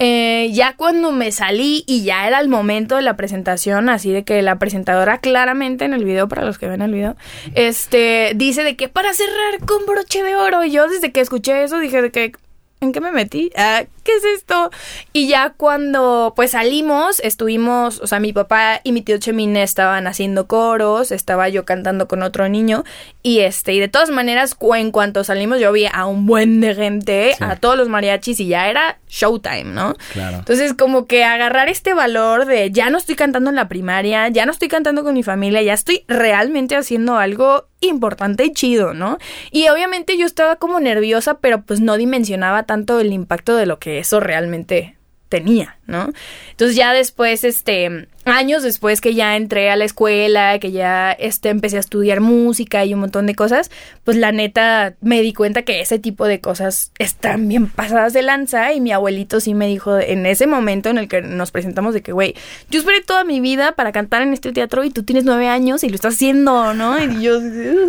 Eh, 0.00 0.50
ya 0.52 0.76
cuando 0.76 1.10
me 1.10 1.32
salí 1.32 1.82
y 1.88 2.04
ya 2.04 2.28
era 2.28 2.38
el 2.38 2.48
momento 2.48 2.94
de 2.96 3.02
la 3.02 3.16
presentación, 3.16 3.88
así 3.88 4.12
de 4.12 4.22
que 4.22 4.40
la 4.42 4.58
presentadora 4.58 5.18
claramente 5.18 5.84
en 5.84 5.92
el 5.92 6.04
video, 6.04 6.28
para 6.28 6.44
los 6.44 6.56
que 6.56 6.68
ven 6.68 6.82
el 6.82 6.92
video, 6.92 7.16
este, 7.54 8.32
dice 8.36 8.62
de 8.62 8.76
que 8.76 8.88
para 8.88 9.12
cerrar 9.12 9.58
con 9.66 9.86
broche 9.86 10.22
de 10.22 10.36
oro. 10.36 10.62
Y 10.62 10.70
yo 10.70 10.86
desde 10.88 11.10
que 11.10 11.20
escuché 11.20 11.64
eso 11.64 11.80
dije 11.80 12.00
de 12.00 12.10
que, 12.12 12.32
¿en 12.80 12.92
qué 12.92 13.00
me 13.00 13.10
metí? 13.10 13.50
Ah, 13.56 13.84
¿Qué 14.08 14.14
es 14.14 14.24
esto? 14.38 14.70
Y 15.12 15.28
ya 15.28 15.52
cuando 15.54 16.32
pues 16.34 16.52
salimos, 16.52 17.20
estuvimos, 17.20 18.00
o 18.00 18.06
sea, 18.06 18.20
mi 18.20 18.32
papá 18.32 18.80
y 18.82 18.92
mi 18.92 19.02
tío 19.02 19.18
Chemine 19.18 19.62
estaban 19.62 20.06
haciendo 20.06 20.46
coros, 20.46 21.12
estaba 21.12 21.50
yo 21.50 21.66
cantando 21.66 22.08
con 22.08 22.22
otro 22.22 22.48
niño 22.48 22.84
y 23.22 23.40
este, 23.40 23.74
y 23.74 23.80
de 23.80 23.88
todas 23.88 24.08
maneras, 24.08 24.56
en 24.76 24.92
cuanto 24.92 25.24
salimos 25.24 25.60
yo 25.60 25.72
vi 25.72 25.84
a 25.92 26.06
un 26.06 26.24
buen 26.24 26.62
de 26.62 26.74
gente, 26.74 27.36
a 27.40 27.56
todos 27.56 27.76
los 27.76 27.90
mariachis 27.90 28.40
y 28.40 28.46
ya 28.46 28.70
era 28.70 28.98
showtime, 29.10 29.64
¿no? 29.64 29.94
Claro. 30.14 30.38
Entonces 30.38 30.72
como 30.72 31.04
que 31.04 31.24
agarrar 31.24 31.68
este 31.68 31.92
valor 31.92 32.46
de 32.46 32.70
ya 32.70 32.88
no 32.88 32.96
estoy 32.96 33.14
cantando 33.14 33.50
en 33.50 33.56
la 33.56 33.68
primaria, 33.68 34.28
ya 34.28 34.46
no 34.46 34.52
estoy 34.52 34.68
cantando 34.68 35.04
con 35.04 35.12
mi 35.12 35.22
familia, 35.22 35.60
ya 35.60 35.74
estoy 35.74 36.04
realmente 36.08 36.76
haciendo 36.76 37.18
algo 37.18 37.66
importante 37.80 38.44
y 38.44 38.52
chido, 38.52 38.94
¿no? 38.94 39.18
Y 39.50 39.68
obviamente 39.68 40.16
yo 40.16 40.26
estaba 40.26 40.56
como 40.56 40.80
nerviosa, 40.80 41.38
pero 41.38 41.62
pues 41.62 41.80
no 41.80 41.96
dimensionaba 41.96 42.64
tanto 42.64 42.98
el 43.00 43.12
impacto 43.12 43.56
de 43.56 43.66
lo 43.66 43.78
que 43.78 43.97
eso 43.98 44.20
realmente 44.20 44.98
tenía, 45.28 45.76
¿no? 45.86 46.12
Entonces 46.50 46.76
ya 46.76 46.92
después, 46.92 47.44
este, 47.44 48.08
años 48.24 48.62
después 48.62 49.00
que 49.00 49.14
ya 49.14 49.36
entré 49.36 49.70
a 49.70 49.76
la 49.76 49.84
escuela, 49.84 50.58
que 50.58 50.72
ya 50.72 51.12
este, 51.12 51.50
empecé 51.50 51.76
a 51.76 51.80
estudiar 51.80 52.20
música 52.20 52.84
y 52.84 52.94
un 52.94 53.00
montón 53.00 53.26
de 53.26 53.34
cosas, 53.34 53.70
pues 54.04 54.16
la 54.16 54.32
neta 54.32 54.94
me 55.00 55.20
di 55.20 55.32
cuenta 55.32 55.62
que 55.62 55.80
ese 55.80 55.98
tipo 55.98 56.26
de 56.26 56.40
cosas 56.40 56.92
están 56.98 57.48
bien 57.48 57.68
pasadas 57.68 58.12
de 58.12 58.22
lanza 58.22 58.72
y 58.72 58.80
mi 58.80 58.92
abuelito 58.92 59.40
sí 59.40 59.54
me 59.54 59.68
dijo 59.68 59.98
en 59.98 60.26
ese 60.26 60.46
momento 60.46 60.88
en 60.88 60.98
el 60.98 61.08
que 61.08 61.20
nos 61.20 61.50
presentamos 61.50 61.94
de 61.94 62.02
que, 62.02 62.12
güey, 62.12 62.34
yo 62.70 62.80
esperé 62.80 63.02
toda 63.02 63.24
mi 63.24 63.40
vida 63.40 63.72
para 63.72 63.92
cantar 63.92 64.22
en 64.22 64.32
este 64.32 64.52
teatro 64.52 64.84
y 64.84 64.90
tú 64.90 65.02
tienes 65.02 65.24
nueve 65.24 65.48
años 65.48 65.84
y 65.84 65.88
lo 65.90 65.94
estás 65.94 66.14
haciendo, 66.14 66.74
¿no? 66.74 66.98
Y 67.02 67.22
yo... 67.22 67.40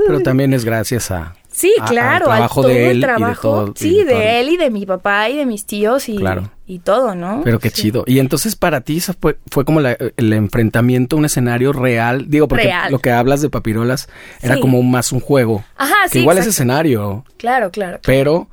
Pero 0.08 0.20
también 0.22 0.54
es 0.54 0.66
gracias 0.66 1.12
a 1.12 1.36
Sí, 1.60 1.74
claro, 1.88 2.32
al 2.32 2.38
trabajo 2.38 2.66
de 2.66 2.90
él 2.90 3.02
trabajo, 3.02 3.74
sí, 3.76 4.06
de, 4.06 4.40
él 4.40 4.48
y 4.48 4.56
de 4.56 4.70
mi 4.70 4.86
papá 4.86 5.28
y 5.28 5.36
de 5.36 5.46
mis 5.46 5.66
tíos 5.66 6.08
y, 6.08 6.18
y 6.66 6.80
todo, 6.80 7.16
¿no? 7.16 7.42
Pero 7.44 7.60
qué 7.60 7.70
chido. 7.70 8.06
Y 8.08 8.20
entonces 8.20 8.56
para 8.56 8.80
ti 8.80 8.96
eso 8.96 9.14
fue, 9.20 9.40
fue 9.52 9.66
como 9.66 9.82
el 9.82 10.34
enfrentamiento 10.34 11.18
un 11.18 11.26
escenario 11.26 11.74
real, 11.74 12.30
digo, 12.30 12.48
porque 12.48 12.72
lo 12.90 13.00
que 13.00 13.12
hablas 13.12 13.42
de 13.42 13.50
papirolas 13.50 14.08
era 14.42 14.58
como 14.62 14.82
más 14.84 15.12
un 15.12 15.20
juego. 15.20 15.66
Ajá, 15.76 16.08
sí. 16.10 16.20
igual 16.20 16.38
es 16.38 16.48
escenario. 16.48 17.26
Claro, 17.36 17.72
claro, 17.72 18.00
Pero 18.04 18.48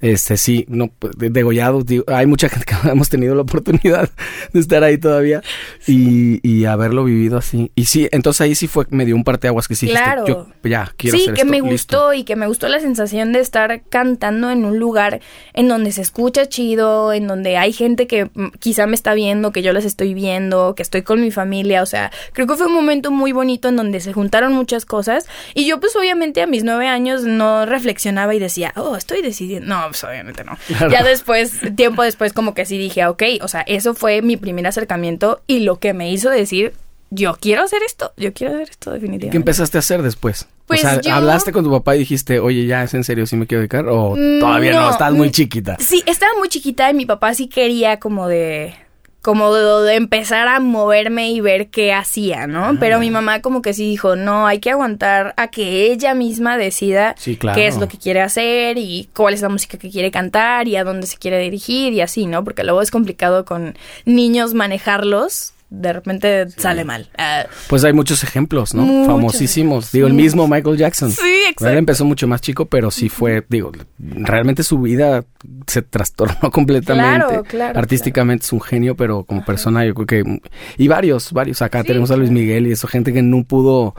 Este, 0.00 0.36
sí, 0.36 0.64
no, 0.68 0.88
pues, 0.98 1.12
de- 1.16 1.30
degollados, 1.30 1.84
digo, 1.86 2.04
hay 2.08 2.26
mucha 2.26 2.48
gente 2.48 2.64
que 2.66 2.74
no 2.84 2.90
hemos 2.92 3.08
tenido 3.08 3.34
la 3.34 3.42
oportunidad 3.42 4.08
de 4.52 4.60
estar 4.60 4.84
ahí 4.84 4.98
todavía 4.98 5.42
y, 5.86 6.40
y 6.48 6.64
haberlo 6.66 7.04
vivido 7.04 7.36
así. 7.38 7.70
Y 7.74 7.86
sí, 7.86 8.08
entonces 8.12 8.40
ahí 8.42 8.54
sí 8.54 8.66
fue, 8.68 8.86
me 8.90 9.04
dio 9.06 9.16
un 9.16 9.24
parteaguas 9.24 9.68
que 9.68 9.74
sí 9.74 9.86
dijiste, 9.86 10.04
Claro. 10.04 10.26
yo 10.26 10.46
ya 10.64 10.92
quiero 10.96 11.16
sí, 11.16 11.22
hacer 11.24 11.34
que 11.34 11.40
esto, 11.42 11.50
me 11.50 11.56
listo. 11.60 11.70
gustó 11.98 12.14
y 12.14 12.24
que 12.24 12.36
me 12.36 12.46
gustó 12.46 12.68
la 12.68 12.80
sensación 12.80 13.32
de 13.32 13.40
estar 13.40 13.82
cantando 13.88 14.50
en 14.50 14.64
un 14.64 14.78
lugar 14.78 15.20
en 15.54 15.68
donde 15.68 15.92
se 15.92 16.02
escucha 16.02 16.46
chido, 16.46 17.12
en 17.12 17.26
donde 17.26 17.56
hay 17.56 17.72
gente 17.72 18.06
que 18.06 18.26
mm, 18.26 18.48
quizá 18.60 18.86
me 18.86 18.94
está 18.94 19.14
viendo, 19.14 19.52
que 19.52 19.62
yo 19.62 19.72
les 19.72 19.84
estoy 19.84 20.14
viendo, 20.14 20.74
que 20.74 20.82
estoy 20.82 21.02
con 21.02 21.20
mi 21.20 21.30
familia, 21.30 21.82
o 21.82 21.86
sea, 21.86 22.10
creo 22.32 22.46
que 22.46 22.54
fue 22.54 22.66
un 22.66 22.74
momento 22.74 23.10
muy 23.10 23.32
bonito 23.32 23.68
en 23.68 23.76
donde 23.76 24.00
se 24.00 24.12
juntaron 24.12 24.52
muchas 24.52 24.84
cosas 24.84 25.26
y 25.54 25.66
yo 25.66 25.80
pues 25.80 25.96
obviamente 25.96 26.42
a 26.42 26.46
mis 26.46 26.64
nueve 26.64 26.86
años 26.86 27.24
no 27.24 27.66
reflexionaba 27.66 28.34
y 28.34 28.38
decía, 28.38 28.72
oh, 28.76 28.96
estoy 28.96 29.22
decidiendo, 29.22 29.68
no, 29.68 29.87
pues 29.88 30.02
obviamente 30.04 30.44
no. 30.44 30.56
Claro. 30.66 30.90
Ya 30.90 31.02
después, 31.02 31.52
tiempo 31.76 32.02
después 32.02 32.32
como 32.32 32.54
que 32.54 32.64
sí 32.66 32.78
dije, 32.78 33.06
ok, 33.06 33.22
o 33.42 33.48
sea, 33.48 33.62
eso 33.62 33.94
fue 33.94 34.22
mi 34.22 34.36
primer 34.36 34.66
acercamiento 34.66 35.40
y 35.46 35.60
lo 35.60 35.78
que 35.78 35.92
me 35.94 36.10
hizo 36.10 36.30
decir, 36.30 36.72
yo 37.10 37.36
quiero 37.40 37.62
hacer 37.62 37.82
esto, 37.86 38.12
yo 38.16 38.32
quiero 38.34 38.54
hacer 38.54 38.68
esto 38.70 38.90
definitivamente. 38.92 39.30
¿Qué 39.30 39.36
empezaste 39.38 39.78
a 39.78 39.80
hacer 39.80 40.02
después? 40.02 40.46
Pues 40.66 40.80
o 40.84 40.88
sea, 40.88 41.00
yo- 41.00 41.14
¿hablaste 41.14 41.52
con 41.52 41.64
tu 41.64 41.70
papá 41.70 41.96
y 41.96 42.00
dijiste, 42.00 42.38
oye, 42.40 42.66
ya 42.66 42.82
es 42.82 42.92
en 42.92 43.02
serio, 43.04 43.26
sí 43.26 43.36
me 43.36 43.46
quiero 43.46 43.60
dedicar? 43.60 43.86
¿O 43.88 44.14
Mm, 44.16 44.40
todavía 44.40 44.72
no, 44.72 44.82
no, 44.82 44.90
estás 44.90 45.12
muy 45.14 45.28
mm, 45.28 45.32
chiquita? 45.32 45.76
Sí, 45.80 46.02
estaba 46.06 46.32
muy 46.38 46.48
chiquita 46.48 46.90
y 46.90 46.94
mi 46.94 47.06
papá 47.06 47.32
sí 47.32 47.48
quería 47.48 47.98
como 47.98 48.28
de 48.28 48.74
como 49.22 49.52
de, 49.52 49.88
de 49.88 49.94
empezar 49.96 50.48
a 50.48 50.60
moverme 50.60 51.30
y 51.32 51.40
ver 51.40 51.68
qué 51.68 51.92
hacía, 51.92 52.46
¿no? 52.46 52.64
Ah. 52.66 52.74
Pero 52.78 53.00
mi 53.00 53.10
mamá 53.10 53.40
como 53.42 53.62
que 53.62 53.74
sí 53.74 53.84
dijo, 53.88 54.16
no, 54.16 54.46
hay 54.46 54.60
que 54.60 54.70
aguantar 54.70 55.34
a 55.36 55.48
que 55.48 55.90
ella 55.92 56.14
misma 56.14 56.56
decida 56.56 57.14
Sí, 57.18 57.36
claro. 57.36 57.56
qué 57.56 57.66
es 57.66 57.76
lo 57.78 57.88
que 57.88 57.98
quiere 57.98 58.20
hacer 58.20 58.78
y 58.78 59.08
cuál 59.14 59.34
es 59.34 59.42
la 59.42 59.48
música 59.48 59.76
que 59.76 59.90
quiere 59.90 60.10
cantar 60.10 60.68
y 60.68 60.76
a 60.76 60.84
dónde 60.84 61.06
se 61.06 61.18
quiere 61.18 61.38
dirigir 61.40 61.92
y 61.92 62.00
así, 62.00 62.26
¿no? 62.26 62.44
Porque 62.44 62.64
luego 62.64 62.80
es 62.80 62.90
complicado 62.90 63.44
con 63.44 63.76
niños 64.04 64.54
manejarlos, 64.54 65.52
de 65.70 65.92
repente 65.92 66.48
sale 66.50 66.84
mal. 66.84 67.10
Ah, 67.18 67.44
Pues 67.68 67.84
hay 67.84 67.92
muchos 67.92 68.24
ejemplos, 68.24 68.74
¿no? 68.74 68.82
Muchos 68.82 69.06
Famosísimos. 69.06 69.92
Digo, 69.92 70.06
el 70.06 70.14
mismo 70.14 70.48
Michael 70.48 70.76
Jackson. 70.76 71.10
Sí, 71.10 71.20
Él 71.22 71.50
exacto. 71.50 71.76
empezó 71.78 72.04
mucho 72.04 72.26
más 72.26 72.40
chico, 72.40 72.66
pero 72.66 72.90
sí 72.90 73.08
fue, 73.08 73.44
digo, 73.48 73.72
realmente 73.98 74.62
su 74.62 74.78
vida 74.80 75.24
se 75.66 75.82
trastornó 75.82 76.50
completamente. 76.52 77.26
Claro, 77.26 77.44
claro, 77.44 77.78
Artísticamente 77.78 78.44
es 78.46 78.52
un 78.52 78.60
genio, 78.60 78.96
pero 78.96 79.24
como 79.24 79.44
persona 79.44 79.84
yo 79.84 79.94
creo 79.94 80.06
que... 80.06 80.40
Y 80.78 80.88
varios, 80.88 81.32
varios. 81.32 81.60
Acá 81.62 81.82
Sí, 81.82 81.88
tenemos 81.88 82.10
a 82.10 82.16
Luis. 82.16 82.30
Miguel 82.30 82.66
y 82.66 82.72
eso, 82.72 82.86
gente 82.88 83.12
que 83.12 83.22
no 83.22 83.44
pudo... 83.44 83.94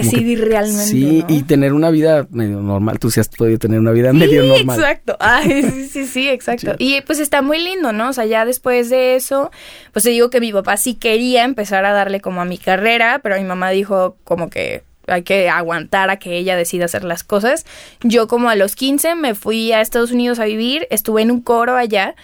que- 0.00 0.02
decidir 0.04 0.44
realmente. 0.44 0.84
Sí, 0.84 1.24
¿no? 1.28 1.34
y 1.34 1.42
tener 1.42 1.72
una 1.72 1.90
vida 1.90 2.26
medio 2.30 2.60
normal. 2.60 2.98
Tú 2.98 3.10
sí 3.10 3.20
has 3.20 3.28
podido 3.28 3.58
tener 3.58 3.78
una 3.78 3.92
vida 3.92 4.12
medio 4.12 4.42
Sí, 4.42 4.48
normal. 4.48 4.78
Exacto. 4.80 5.16
Ay, 5.20 5.62
sí, 5.62 5.88
sí, 5.88 6.06
sí, 6.06 6.28
exacto. 6.28 6.74
Y 6.78 7.00
pues 7.02 7.18
está 7.18 7.42
muy 7.42 7.58
lindo, 7.62 7.92
¿no? 7.92 8.08
O 8.08 8.12
sea, 8.12 8.24
ya 8.26 8.44
después 8.44 8.90
de 8.90 9.16
eso, 9.16 9.50
pues 9.92 10.04
te 10.04 10.10
digo 10.10 10.30
que 10.30 10.40
mi 10.40 10.52
papá 10.52 10.76
sí 10.76 10.94
quería 10.94 11.44
empezar 11.44 11.84
a 11.84 11.92
darle 11.92 12.20
como 12.20 12.40
a 12.40 12.44
mi 12.44 12.58
carrera, 12.58 13.20
pero 13.22 13.36
mi 13.36 13.44
mamá 13.44 13.70
dijo 13.70 14.16
como 14.24 14.50
que 14.50 14.82
hay 15.08 15.22
que 15.24 15.48
aguantar 15.48 16.10
a 16.10 16.16
que 16.20 16.36
ella 16.38 16.56
decida 16.56 16.84
hacer 16.84 17.02
las 17.02 17.24
cosas. 17.24 17.66
Yo 18.02 18.28
como 18.28 18.48
a 18.50 18.54
los 18.54 18.76
15 18.76 19.16
me 19.16 19.34
fui 19.34 19.72
a 19.72 19.80
Estados 19.80 20.12
Unidos 20.12 20.38
a 20.38 20.44
vivir, 20.44 20.86
estuve 20.90 21.22
en 21.22 21.32
un 21.32 21.40
coro 21.40 21.76
allá 21.76 22.14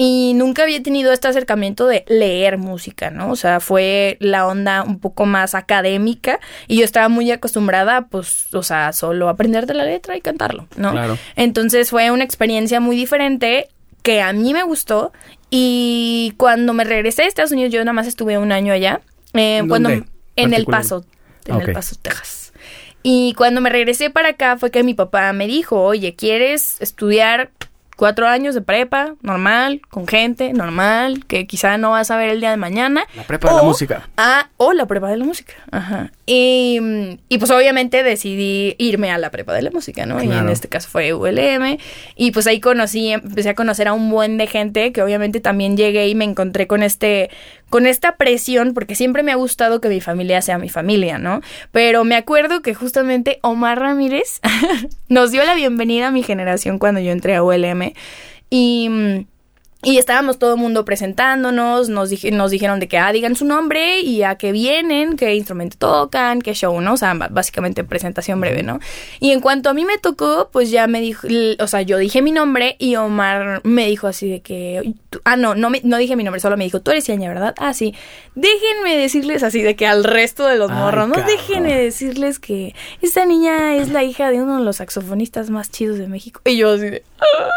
y 0.00 0.32
nunca 0.34 0.62
había 0.62 0.80
tenido 0.80 1.12
este 1.12 1.26
acercamiento 1.26 1.88
de 1.88 2.04
leer 2.06 2.56
música, 2.56 3.10
¿no? 3.10 3.32
O 3.32 3.36
sea, 3.36 3.58
fue 3.58 4.16
la 4.20 4.46
onda 4.46 4.84
un 4.84 5.00
poco 5.00 5.26
más 5.26 5.56
académica 5.56 6.38
y 6.68 6.78
yo 6.78 6.84
estaba 6.84 7.08
muy 7.08 7.28
acostumbrada, 7.32 8.06
pues, 8.06 8.54
o 8.54 8.62
sea, 8.62 8.92
solo 8.92 9.28
aprender 9.28 9.66
de 9.66 9.74
la 9.74 9.84
letra 9.84 10.16
y 10.16 10.20
cantarlo, 10.20 10.68
¿no? 10.76 10.92
Claro. 10.92 11.18
Entonces 11.34 11.90
fue 11.90 12.12
una 12.12 12.22
experiencia 12.22 12.78
muy 12.78 12.94
diferente 12.94 13.68
que 14.04 14.22
a 14.22 14.32
mí 14.32 14.54
me 14.54 14.62
gustó 14.62 15.12
y 15.50 16.32
cuando 16.36 16.74
me 16.74 16.84
regresé 16.84 17.24
a 17.24 17.26
Estados 17.26 17.50
Unidos 17.50 17.72
yo 17.72 17.80
nada 17.80 17.92
más 17.92 18.06
estuve 18.06 18.38
un 18.38 18.52
año 18.52 18.72
allá. 18.72 19.00
eh, 19.34 19.58
¿En 19.58 19.68
cuando 19.68 19.90
en 19.90 20.54
El? 20.54 20.64
Paso, 20.64 21.04
en 21.44 21.56
Ok. 21.56 21.68
El 21.68 21.74
Paso, 21.74 21.96
Texas. 22.00 22.52
Y 23.02 23.34
cuando 23.34 23.60
me 23.60 23.70
regresé 23.70 24.10
para 24.10 24.30
acá 24.30 24.56
fue 24.58 24.70
que 24.70 24.84
mi 24.84 24.94
papá 24.94 25.32
me 25.32 25.46
dijo, 25.48 25.82
oye, 25.82 26.14
¿quieres 26.14 26.80
estudiar 26.80 27.50
cuatro 27.98 28.28
años 28.28 28.54
de 28.54 28.60
prepa, 28.60 29.16
normal, 29.22 29.82
con 29.90 30.06
gente, 30.06 30.52
normal, 30.52 31.26
que 31.26 31.48
quizá 31.48 31.78
no 31.78 31.90
vas 31.90 32.12
a 32.12 32.16
ver 32.16 32.30
el 32.30 32.38
día 32.38 32.50
de 32.50 32.56
mañana? 32.56 33.04
La 33.16 33.24
prepa 33.24 33.50
de 33.50 33.56
la 33.56 33.62
música. 33.64 34.08
Ah, 34.16 34.50
o 34.56 34.72
la 34.72 34.86
prepa 34.86 35.10
de 35.10 35.16
la 35.16 35.24
música. 35.24 35.54
Ajá. 35.72 36.12
Y, 36.24 36.78
y 37.28 37.38
pues 37.38 37.50
obviamente 37.50 38.04
decidí 38.04 38.76
irme 38.78 39.10
a 39.10 39.18
la 39.18 39.32
prepa 39.32 39.52
de 39.52 39.62
la 39.62 39.72
música, 39.72 40.06
¿no? 40.06 40.22
Y 40.22 40.30
en 40.30 40.48
este 40.48 40.68
caso 40.68 40.88
fue 40.88 41.12
ULM. 41.12 41.78
Y 42.14 42.30
pues 42.30 42.46
ahí 42.46 42.60
conocí, 42.60 43.10
empecé 43.10 43.48
a 43.48 43.54
conocer 43.56 43.88
a 43.88 43.94
un 43.94 44.08
buen 44.10 44.38
de 44.38 44.46
gente 44.46 44.92
que 44.92 45.02
obviamente 45.02 45.40
también 45.40 45.76
llegué 45.76 46.06
y 46.06 46.14
me 46.14 46.24
encontré 46.24 46.68
con 46.68 46.84
este, 46.84 47.30
con 47.68 47.86
esta 47.86 48.16
presión, 48.16 48.74
porque 48.74 48.94
siempre 48.94 49.22
me 49.22 49.32
ha 49.32 49.36
gustado 49.36 49.80
que 49.80 49.88
mi 49.88 50.00
familia 50.00 50.42
sea 50.42 50.58
mi 50.58 50.68
familia, 50.68 51.18
¿no? 51.18 51.40
Pero 51.72 52.04
me 52.04 52.16
acuerdo 52.16 52.62
que 52.62 52.74
justamente 52.74 53.38
Omar 53.42 53.78
Ramírez 53.78 54.40
nos 55.08 55.30
dio 55.30 55.44
la 55.44 55.54
bienvenida 55.54 56.08
a 56.08 56.10
mi 56.10 56.22
generación 56.22 56.78
cuando 56.78 57.00
yo 57.00 57.12
entré 57.12 57.34
a 57.34 57.42
ULM. 57.42 57.92
Y. 58.50 59.26
y 59.82 59.98
estábamos 59.98 60.40
todo 60.40 60.54
el 60.54 60.60
mundo 60.60 60.84
presentándonos, 60.84 61.88
nos, 61.88 62.10
dije- 62.10 62.32
nos 62.32 62.50
dijeron 62.50 62.80
de 62.80 62.88
que, 62.88 62.98
ah, 62.98 63.12
digan 63.12 63.36
su 63.36 63.44
nombre 63.44 64.00
y 64.00 64.24
a 64.24 64.34
qué 64.34 64.50
vienen, 64.50 65.16
qué 65.16 65.36
instrumento 65.36 65.76
tocan, 65.78 66.40
qué 66.42 66.52
show, 66.54 66.80
¿no? 66.80 66.94
O 66.94 66.96
sea, 66.96 67.14
básicamente 67.14 67.84
presentación 67.84 68.40
breve, 68.40 68.62
¿no? 68.64 68.80
Y 69.20 69.30
en 69.30 69.40
cuanto 69.40 69.70
a 69.70 69.74
mí 69.74 69.84
me 69.84 69.96
tocó, 69.98 70.48
pues 70.52 70.70
ya 70.72 70.88
me 70.88 71.00
dijo, 71.00 71.28
o 71.60 71.66
sea, 71.68 71.82
yo 71.82 71.96
dije 71.98 72.22
mi 72.22 72.32
nombre 72.32 72.74
y 72.80 72.96
Omar 72.96 73.60
me 73.64 73.86
dijo 73.86 74.08
así 74.08 74.28
de 74.28 74.40
que, 74.40 74.94
ah, 75.24 75.36
no, 75.36 75.54
no, 75.54 75.70
me- 75.70 75.80
no 75.84 75.96
dije 75.96 76.16
mi 76.16 76.24
nombre, 76.24 76.40
solo 76.40 76.56
me 76.56 76.64
dijo, 76.64 76.80
tú 76.80 76.90
eres 76.90 77.04
Ciaña, 77.04 77.28
¿verdad? 77.28 77.54
Ah, 77.58 77.72
sí. 77.72 77.94
Déjenme 78.34 78.96
decirles 78.96 79.42
así 79.44 79.62
de 79.62 79.76
que 79.76 79.86
al 79.86 80.02
resto 80.02 80.46
de 80.46 80.56
los 80.56 80.70
morros, 80.72 81.08
¿no? 81.08 81.14
Déjenme 81.24 81.74
decirles 81.76 82.38
que 82.40 82.74
esta 83.00 83.24
niña 83.26 83.76
es 83.76 83.90
la 83.90 84.02
hija 84.02 84.30
de 84.30 84.42
uno 84.42 84.58
de 84.58 84.64
los 84.64 84.76
saxofonistas 84.76 85.50
más 85.50 85.70
chidos 85.70 85.98
de 85.98 86.08
México. 86.08 86.40
Y 86.44 86.56
yo 86.56 86.70
así 86.72 86.90
de, 86.90 87.02
"Ah, 87.20 87.50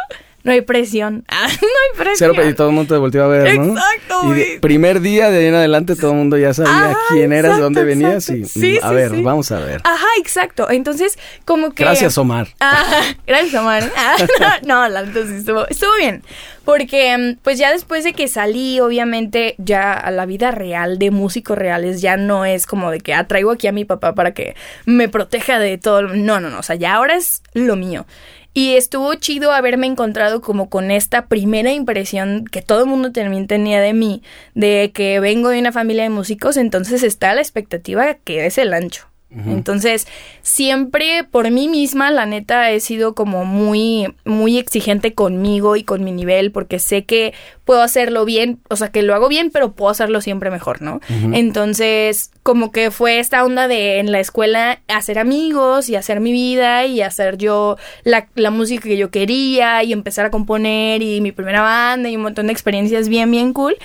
no 0.43 0.51
hay 0.51 0.62
presión. 0.62 1.23
Ah, 1.34 1.47
no 1.47 1.67
hay 1.67 1.97
presión. 1.97 2.32
Cero, 2.36 2.49
y 2.49 2.54
todo 2.54 2.69
el 2.69 2.75
mundo 2.75 2.93
te 2.93 2.99
volteó 2.99 3.23
a 3.23 3.27
ver, 3.27 3.58
¿no? 3.58 3.73
Exacto, 3.77 4.21
Y 4.23 4.27
güey. 4.27 4.60
primer 4.60 4.99
día 5.01 5.30
de 5.32 5.39
ahí 5.39 5.45
en 5.45 5.56
adelante 5.56 5.95
todo 5.95 6.12
el 6.12 6.17
mundo 6.17 6.38
ya 6.38 6.54
sabía 6.54 6.91
Ah, 6.91 6.95
quién 7.10 7.34
eras, 7.34 7.56
de 7.56 7.62
dónde 7.63 7.82
exacto, 7.82 7.99
venías 8.01 8.30
y 8.30 8.34
exacto. 8.41 8.60
Sí, 8.60 8.80
mm, 8.82 8.86
a 8.86 8.89
sí, 8.89 8.95
ver, 8.95 9.12
sí. 9.12 9.21
vamos 9.21 9.51
a 9.51 9.60
ver. 9.60 9.82
Ajá, 9.84 10.06
exacto. 10.19 10.69
Entonces, 10.69 11.17
como 11.45 11.71
que... 11.71 11.84
Gracias, 11.84 12.17
Omar. 12.17 12.47
Ah, 12.60 13.01
gracias, 13.25 13.60
Omar. 13.62 13.91
No, 14.65 14.88
la 14.88 15.04
neta 15.04 15.25
sí 15.25 15.36
estuvo, 15.36 15.67
estuvo 15.67 15.95
bien. 15.97 16.21
Porque, 16.65 17.17
mm, 17.17 17.38
pues 17.41 17.58
ya 17.58 17.71
después 17.71 18.04
de 18.04 18.13
que 18.13 18.27
salí, 18.27 18.80
obviamente, 18.80 19.56
ya 19.58 19.93
a 19.93 20.12
la 20.12 20.25
vida 20.25 20.51
real 20.51 20.99
de 20.99 21.10
músicos 21.12 21.58
reales, 21.58 22.01
ya 22.01 22.17
no 22.17 22.45
es 22.45 22.67
como 22.67 22.91
de 22.91 22.99
que 22.99 23.13
atraigo 23.13 23.51
aquí 23.51 23.67
a 23.67 23.71
mi 23.71 23.86
papá 23.86 24.13
para 24.13 24.34
que 24.34 24.56
me 24.86 25.10
proteja 25.10 25.58
de 25.60 25.77
todo. 25.77 26.04
No, 26.04 26.39
no, 26.39 26.49
no. 26.49 26.60
O 26.60 26.63
sea, 26.63 26.75
ya 26.75 26.93
ahora 26.93 27.15
es 27.15 27.41
lo 27.54 27.75
mío. 27.75 28.06
Y 28.53 28.75
estuvo 28.75 29.13
chido 29.15 29.53
haberme 29.53 29.87
encontrado 29.87 30.41
como 30.41 30.69
con 30.69 30.91
esta 30.91 31.27
primera 31.27 31.71
impresión 31.71 32.45
que 32.45 32.61
todo 32.61 32.81
el 32.81 32.89
mundo 32.89 33.11
también 33.11 33.47
tenía 33.47 33.79
de 33.79 33.93
mí, 33.93 34.21
de 34.55 34.91
que 34.93 35.19
vengo 35.19 35.49
de 35.49 35.59
una 35.59 35.71
familia 35.71 36.03
de 36.03 36.09
músicos, 36.09 36.57
entonces 36.57 37.03
está 37.03 37.33
la 37.33 37.41
expectativa 37.41 38.15
que 38.15 38.45
es 38.45 38.57
el 38.57 38.73
ancho. 38.73 39.07
Entonces, 39.33 40.07
siempre 40.41 41.23
por 41.23 41.49
mí 41.51 41.69
misma, 41.69 42.11
la 42.11 42.25
neta, 42.25 42.69
he 42.71 42.81
sido 42.81 43.15
como 43.15 43.45
muy, 43.45 44.13
muy 44.25 44.57
exigente 44.57 45.13
conmigo 45.13 45.77
y 45.77 45.83
con 45.83 46.03
mi 46.03 46.11
nivel, 46.11 46.51
porque 46.51 46.79
sé 46.79 47.05
que 47.05 47.33
puedo 47.71 47.84
hacerlo 47.84 48.25
bien, 48.25 48.60
o 48.69 48.75
sea, 48.75 48.89
que 48.89 49.01
lo 49.01 49.15
hago 49.15 49.29
bien, 49.29 49.49
pero 49.49 49.71
puedo 49.71 49.91
hacerlo 49.91 50.19
siempre 50.19 50.51
mejor, 50.51 50.81
¿no? 50.81 50.99
Entonces, 51.31 52.29
como 52.43 52.73
que 52.73 52.91
fue 52.91 53.19
esta 53.19 53.45
onda 53.45 53.69
de 53.69 53.99
en 53.99 54.12
la 54.12 54.19
escuela 54.19 54.81
hacer 54.89 55.17
amigos 55.17 55.88
y 55.88 55.95
hacer 55.95 56.19
mi 56.19 56.34
vida 56.34 56.86
y 56.86 57.01
hacer 57.01 57.38
yo 57.38 57.77
la, 58.03 58.27
la 58.36 58.51
música 58.51 58.84
que 58.84 58.97
yo 58.97 59.10
quería 59.10 59.86
y 59.86 59.93
empezar 59.93 60.25
a 60.25 60.31
componer 60.31 61.01
y 61.01 61.21
mi 61.21 61.31
primera 61.31 61.62
banda 61.62 62.10
y 62.10 62.17
un 62.17 62.23
montón 62.23 62.47
de 62.47 62.51
experiencias 62.51 63.07
bien, 63.07 63.31
bien 63.31 63.53
cool. 63.53 63.77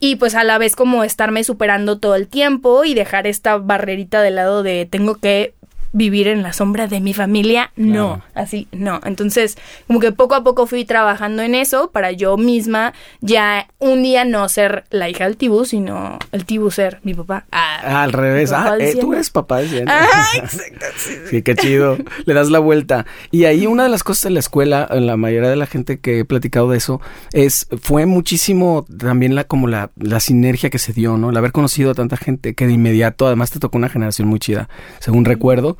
Y 0.00 0.16
pues 0.16 0.34
a 0.36 0.42
la 0.42 0.56
vez 0.56 0.74
como 0.74 1.04
estarme 1.04 1.44
superando 1.44 1.98
todo 1.98 2.14
el 2.14 2.28
tiempo 2.28 2.86
y 2.86 2.94
dejar 2.94 3.26
esta 3.26 3.58
barrerita 3.58 4.22
de 4.22 4.30
lado 4.30 4.62
de 4.62 4.86
tengo 4.86 5.16
que 5.16 5.52
vivir 5.94 6.26
en 6.26 6.42
la 6.42 6.52
sombra 6.52 6.88
de 6.88 7.00
mi 7.00 7.14
familia, 7.14 7.70
no, 7.76 8.20
así, 8.34 8.66
no. 8.72 9.00
Entonces, 9.04 9.56
como 9.86 10.00
que 10.00 10.10
poco 10.10 10.34
a 10.34 10.42
poco 10.42 10.66
fui 10.66 10.84
trabajando 10.84 11.42
en 11.42 11.54
eso 11.54 11.90
para 11.92 12.10
yo 12.10 12.36
misma 12.36 12.92
ya 13.20 13.68
un 13.78 14.02
día 14.02 14.24
no 14.24 14.48
ser 14.48 14.84
la 14.90 15.08
hija 15.08 15.24
del 15.24 15.36
Tibu, 15.36 15.64
sino 15.64 16.18
el 16.32 16.44
Tibu 16.44 16.72
ser 16.72 16.98
mi 17.04 17.14
papá. 17.14 17.46
Ah, 17.52 18.02
al 18.02 18.12
revés. 18.12 18.50
papá 18.50 18.72
Ah, 18.72 18.76
eh, 18.80 18.96
tú 19.00 19.12
eres 19.12 19.30
papá. 19.30 19.60
Ah, 19.86 20.26
exacto, 20.34 20.86
sí, 21.30 21.42
qué 21.42 21.54
chido. 21.54 21.96
Le 22.26 22.34
das 22.34 22.50
la 22.50 22.58
vuelta. 22.58 23.06
Y 23.30 23.44
ahí 23.44 23.66
una 23.66 23.84
de 23.84 23.88
las 23.88 24.02
cosas 24.02 24.24
de 24.24 24.30
la 24.30 24.40
escuela, 24.40 24.88
en 24.90 25.06
la 25.06 25.16
mayoría 25.16 25.48
de 25.48 25.56
la 25.56 25.66
gente 25.66 26.00
que 26.00 26.20
he 26.20 26.24
platicado 26.24 26.70
de 26.70 26.78
eso, 26.78 27.00
es, 27.32 27.68
fue 27.80 28.04
muchísimo 28.06 28.84
también 28.98 29.36
la, 29.36 29.44
como 29.44 29.68
la, 29.68 29.92
la 29.96 30.18
sinergia 30.18 30.70
que 30.70 30.80
se 30.80 30.92
dio, 30.92 31.16
¿no? 31.16 31.30
El 31.30 31.36
haber 31.36 31.52
conocido 31.52 31.92
a 31.92 31.94
tanta 31.94 32.16
gente 32.16 32.54
que 32.54 32.66
de 32.66 32.72
inmediato, 32.72 33.28
además 33.28 33.52
te 33.52 33.60
tocó 33.60 33.78
una 33.78 33.88
generación 33.88 34.26
muy 34.26 34.40
chida, 34.40 34.68
según 34.98 35.24
recuerdo, 35.24 35.76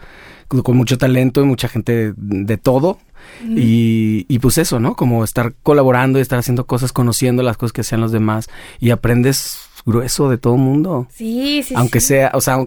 con 0.48 0.76
mucho 0.76 0.98
talento 0.98 1.40
y 1.40 1.44
mucha 1.44 1.68
gente 1.68 2.12
de, 2.12 2.14
de 2.16 2.56
todo. 2.58 2.98
y, 3.48 4.26
y 4.28 4.38
pues 4.38 4.58
eso, 4.58 4.80
¿no? 4.80 4.94
Como 4.96 5.24
estar 5.24 5.54
colaborando 5.62 6.18
y 6.18 6.22
estar 6.22 6.38
haciendo 6.38 6.66
cosas, 6.66 6.92
conociendo 6.92 7.42
las 7.42 7.56
cosas 7.56 7.72
que 7.72 7.80
hacían 7.80 8.00
los 8.00 8.12
demás 8.12 8.48
y 8.80 8.90
aprendes 8.90 9.60
grueso 9.86 10.28
de 10.30 10.38
todo 10.38 10.56
mundo. 10.56 11.06
Sí, 11.12 11.62
sí, 11.62 11.74
Aunque 11.76 12.00
sí. 12.00 12.08
sea, 12.08 12.30
o 12.34 12.40
sea, 12.40 12.58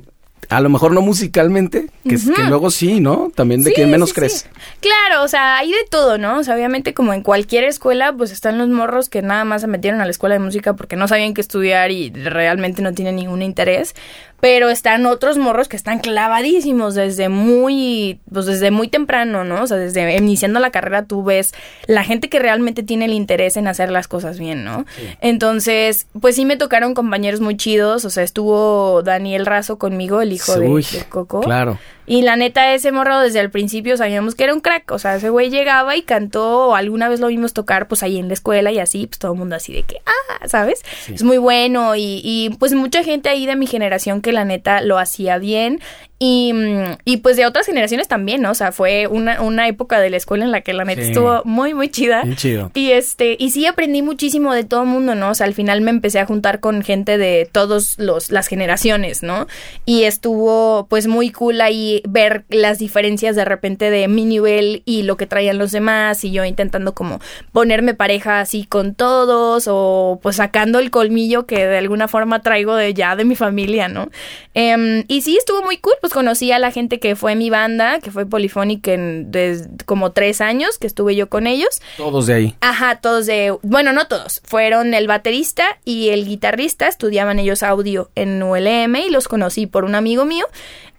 a 0.50 0.62
lo 0.62 0.70
mejor 0.70 0.94
no 0.94 1.02
musicalmente, 1.02 1.88
que, 2.08 2.18
luego 2.48 2.70
sí, 2.70 3.00
¿no? 3.02 3.32
También 3.36 3.64
de 3.64 3.72
Sí, 3.72 3.76
quien 3.76 3.92
menos 3.92 4.10
sí, 4.10 4.16
crees. 4.16 4.34
sí. 4.34 4.48
Claro, 4.80 5.24
o 5.24 5.28
sea, 5.28 5.58
hay 5.58 5.72
de 5.72 5.84
todo, 5.90 6.18
¿no? 6.18 6.40
O 6.40 6.44
sea, 6.44 6.56
obviamente 6.56 6.94
como 6.94 7.14
en 7.14 7.22
cualquier 7.22 7.64
escuela, 7.66 8.14
pues 8.14 8.32
están 8.32 8.58
los 8.58 8.70
morros 8.70 9.10
que 9.10 9.22
nada 9.22 9.44
más 9.46 9.62
se 9.62 9.68
metieron 9.68 10.00
a 10.00 10.06
la 10.06 10.12
escuela 10.12 10.36
de 10.36 10.40
música 10.40 10.76
porque 10.76 10.96
no 10.96 11.08
sabían 11.08 11.34
qué 11.34 11.42
estudiar 11.42 11.92
y 11.92 12.12
realmente 12.12 12.82
no 12.82 12.94
tienen 12.94 13.16
ningún 13.18 13.42
interés. 13.42 13.94
Pero 14.40 14.70
están 14.70 15.06
otros 15.06 15.38
morros 15.38 15.68
que 15.68 15.76
están 15.76 16.00
clavadísimos 16.00 16.94
desde 16.94 17.28
muy, 17.30 18.20
pues 18.32 18.46
desde 18.46 18.72
muy 18.72 18.88
temprano, 18.88 19.44
¿no? 19.44 19.64
O 19.64 19.68
sea, 19.68 19.78
desde 19.78 20.16
iniciando 20.16 20.60
la 20.60 20.70
carrera 20.70 21.06
tú 21.06 21.24
ves 21.24 21.54
la 21.88 22.04
gente 22.04 22.30
que 22.30 22.40
realmente 22.40 22.84
tiene 22.84 23.06
el 23.06 23.14
interés 23.14 23.58
en 23.58 23.68
hacer 23.68 23.92
las 23.92 24.08
cosas 24.08 24.38
bien, 24.38 24.64
¿no? 24.64 24.86
Entonces, 25.22 26.08
pues 26.20 26.36
sí 26.36 26.46
me 26.46 26.58
tocaron 26.58 26.94
compañeros 26.94 27.42
muy 27.42 27.58
chidos, 27.58 28.06
o 28.06 28.10
sea, 28.10 28.24
estuvo 28.24 29.02
Daniel 29.04 29.46
Razo 29.46 29.78
conmigo, 29.78 30.22
el 30.22 30.34
hijo 30.34 30.60
de, 30.60 30.68
Uy, 30.68 30.86
de 30.92 31.04
Coco. 31.06 31.42
Claro. 31.42 31.80
Y 32.10 32.22
la 32.22 32.38
neta, 32.38 32.74
ese 32.74 32.94
morro 32.94 33.20
desde 33.20 33.42
el 33.42 33.52
principio 33.52 33.98
sabíamos 33.98 34.34
que 34.34 34.46
era 34.46 34.54
un 34.54 34.62
crack. 34.62 34.90
O 34.92 34.98
sea, 34.98 35.18
ese 35.18 35.30
güey 35.30 35.50
llegaba 35.50 35.98
y 35.98 36.04
cantó, 36.04 36.70
o 36.70 36.76
alguna 36.76 37.10
vez 37.10 37.20
lo 37.20 37.28
vimos 37.28 37.52
tocar, 37.52 37.90
pues 37.90 38.02
ahí 38.02 38.18
en 38.18 38.30
la 38.30 38.34
escuela 38.34 38.72
y 38.72 38.80
así, 38.80 39.08
pues 39.08 39.20
todo 39.20 39.34
el 39.34 39.38
mundo 39.38 39.58
así 39.58 39.74
de 39.74 39.84
que, 39.84 39.98
ah, 40.06 40.48
¿sabes? 40.48 40.84
Es 41.14 41.24
muy 41.24 41.38
bueno 41.38 41.98
y, 41.98 42.22
y 42.24 42.56
pues 42.60 42.74
mucha 42.74 43.04
gente 43.04 43.28
ahí 43.28 43.46
de 43.46 43.58
mi 43.58 43.68
generación 43.68 44.22
que 44.22 44.27
la 44.32 44.46
neta 44.46 44.82
lo 44.82 44.98
hacía 44.98 45.38
bien. 45.38 45.80
Y, 46.20 46.52
mm, 46.54 46.98
y 47.06 47.18
pues 47.18 47.38
de 47.38 47.46
otras 47.46 47.66
generaciones 47.68 48.08
también, 48.08 48.42
¿no? 48.42 48.52
O 48.52 48.56
sea, 48.56 48.72
fue 48.72 49.06
una, 49.08 49.42
una 49.42 49.68
época 49.68 50.00
de 50.00 50.10
la 50.10 50.18
escuela 50.18 50.46
en 50.46 50.52
la 50.52 50.62
que 50.62 50.74
la 50.74 50.84
neta 50.84 51.02
Sí. 51.02 51.10
estuvo 51.10 51.42
muy, 51.46 51.74
muy 51.76 51.90
chida. 51.90 52.24
Bien 52.24 52.36
chido. 52.36 52.72
Y 52.74 52.92
este, 52.92 53.36
y 53.38 53.52
sí 53.52 53.66
aprendí 53.68 54.02
muchísimo 54.02 54.54
de 54.54 54.64
todo 54.64 54.82
el 54.82 54.88
mundo, 54.88 55.14
¿no? 55.14 55.30
O 55.30 55.36
sea, 55.36 55.46
al 55.46 55.54
final 55.54 55.82
me 55.82 55.92
empecé 55.92 56.20
a 56.20 56.26
juntar 56.26 56.60
con 56.60 56.82
gente 56.82 57.18
de 57.20 57.48
todos 57.52 58.00
los 58.00 58.32
las 58.32 58.48
generaciones, 58.48 59.22
¿no? 59.22 59.46
Y 59.86 60.04
estuvo 60.06 60.88
pues 60.90 61.06
muy 61.08 61.30
cool 61.32 61.62
ahí 61.62 62.02
ver 62.08 62.46
las 62.50 62.80
diferencias 62.80 63.36
de 63.36 63.46
repente 63.46 63.92
de 63.92 64.08
mi 64.08 64.26
nivel 64.26 64.82
y 64.86 65.04
lo 65.04 65.18
que 65.18 65.28
traían 65.28 65.58
los 65.60 65.72
demás 65.72 66.24
y 66.24 66.32
yo 66.32 66.44
intentando 66.46 66.94
como 66.94 67.20
ponerme 67.52 67.94
pareja 67.94 68.40
así 68.40 68.66
con 68.66 68.96
todos 68.96 69.66
o 69.70 70.20
pues 70.24 70.38
sacando 70.38 70.80
el 70.80 70.90
colmillo 70.92 71.46
que 71.46 71.66
de 71.68 71.78
alguna 71.78 72.08
forma 72.08 72.42
traigo 72.42 72.76
de 72.76 72.94
ya 72.94 73.16
de 73.16 73.24
mi 73.26 73.36
familia, 73.36 73.88
¿no? 73.88 74.10
Em, 74.56 75.04
y 75.08 75.22
sí 75.22 75.38
estuvo 75.38 75.62
muy 75.62 75.78
cool, 75.78 75.94
pues 76.08 76.14
conocí 76.14 76.54
a 76.54 76.60
la 76.60 76.72
gente 76.72 77.00
que 77.02 77.18
fue 77.18 77.36
mi 77.36 77.50
banda, 77.50 78.00
que 78.00 78.12
fue 78.12 78.26
Polyphonic 78.26 78.88
en 78.88 79.30
des- 79.30 79.68
como 79.86 80.14
tres 80.14 80.40
años 80.40 80.78
que 80.78 80.88
estuve 80.88 81.16
yo 81.18 81.28
con 81.28 81.48
ellos. 81.48 81.82
Todos 81.98 82.28
de 82.28 82.34
ahí. 82.34 82.56
Ajá, 82.62 83.02
todos 83.02 83.26
de, 83.26 83.54
bueno, 83.62 83.92
no 83.92 84.08
todos, 84.08 84.42
fueron 84.46 84.94
el 84.94 85.08
baterista 85.08 85.66
y 85.84 86.10
el 86.10 86.26
guitarrista, 86.26 86.88
estudiaban 86.88 87.40
ellos 87.40 87.62
audio 87.62 88.10
en 88.16 88.42
ULM 88.42 88.96
y 88.96 89.10
los 89.10 89.28
conocí 89.28 89.68
por 89.68 89.84
un 89.84 89.96
amigo 89.96 90.24
mío. 90.24 90.46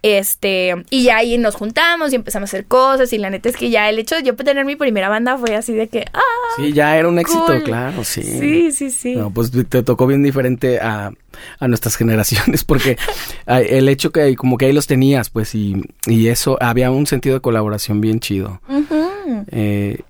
Este, 0.02 0.74
y 0.90 1.04
ya 1.04 1.16
ahí 1.16 1.38
nos 1.38 1.56
juntamos 1.56 2.12
y 2.12 2.16
empezamos 2.16 2.48
a 2.48 2.50
hacer 2.50 2.66
cosas 2.66 3.12
y 3.12 3.18
la 3.18 3.30
neta 3.30 3.48
es 3.48 3.56
que 3.56 3.68
ya 3.70 3.88
el 3.88 3.98
hecho 3.98 4.14
de 4.14 4.22
yo 4.22 4.36
tener 4.36 4.64
mi 4.64 4.76
primera 4.76 5.08
banda 5.08 5.36
fue 5.36 5.56
así 5.56 5.72
de 5.74 5.88
que, 5.88 6.04
ah, 6.12 6.20
Sí, 6.56 6.72
ya 6.72 6.96
era 6.96 7.08
un 7.08 7.18
éxito, 7.18 7.46
claro, 7.64 8.04
sí. 8.04 8.22
sí, 8.22 8.70
sí, 8.72 8.90
sí. 8.90 9.16
No, 9.16 9.30
pues 9.32 9.50
te 9.50 9.82
tocó 9.82 10.06
bien 10.06 10.22
diferente 10.22 10.78
a, 10.80 11.10
a 11.58 11.68
nuestras 11.68 11.96
generaciones 11.96 12.64
porque 12.64 12.96
el 13.46 13.88
hecho 13.88 14.12
que 14.12 14.36
como 14.36 14.56
que 14.56 14.66
ahí 14.66 14.72
los 14.72 14.86
tenías, 14.86 15.30
pues, 15.30 15.54
y, 15.54 15.82
y 16.06 16.28
eso, 16.28 16.56
había 16.60 16.90
un 16.90 17.06
sentido 17.06 17.34
de 17.34 17.40
colaboración 17.40 18.00
bien 18.00 18.20
chido. 18.20 18.60
Eh, 19.50 20.00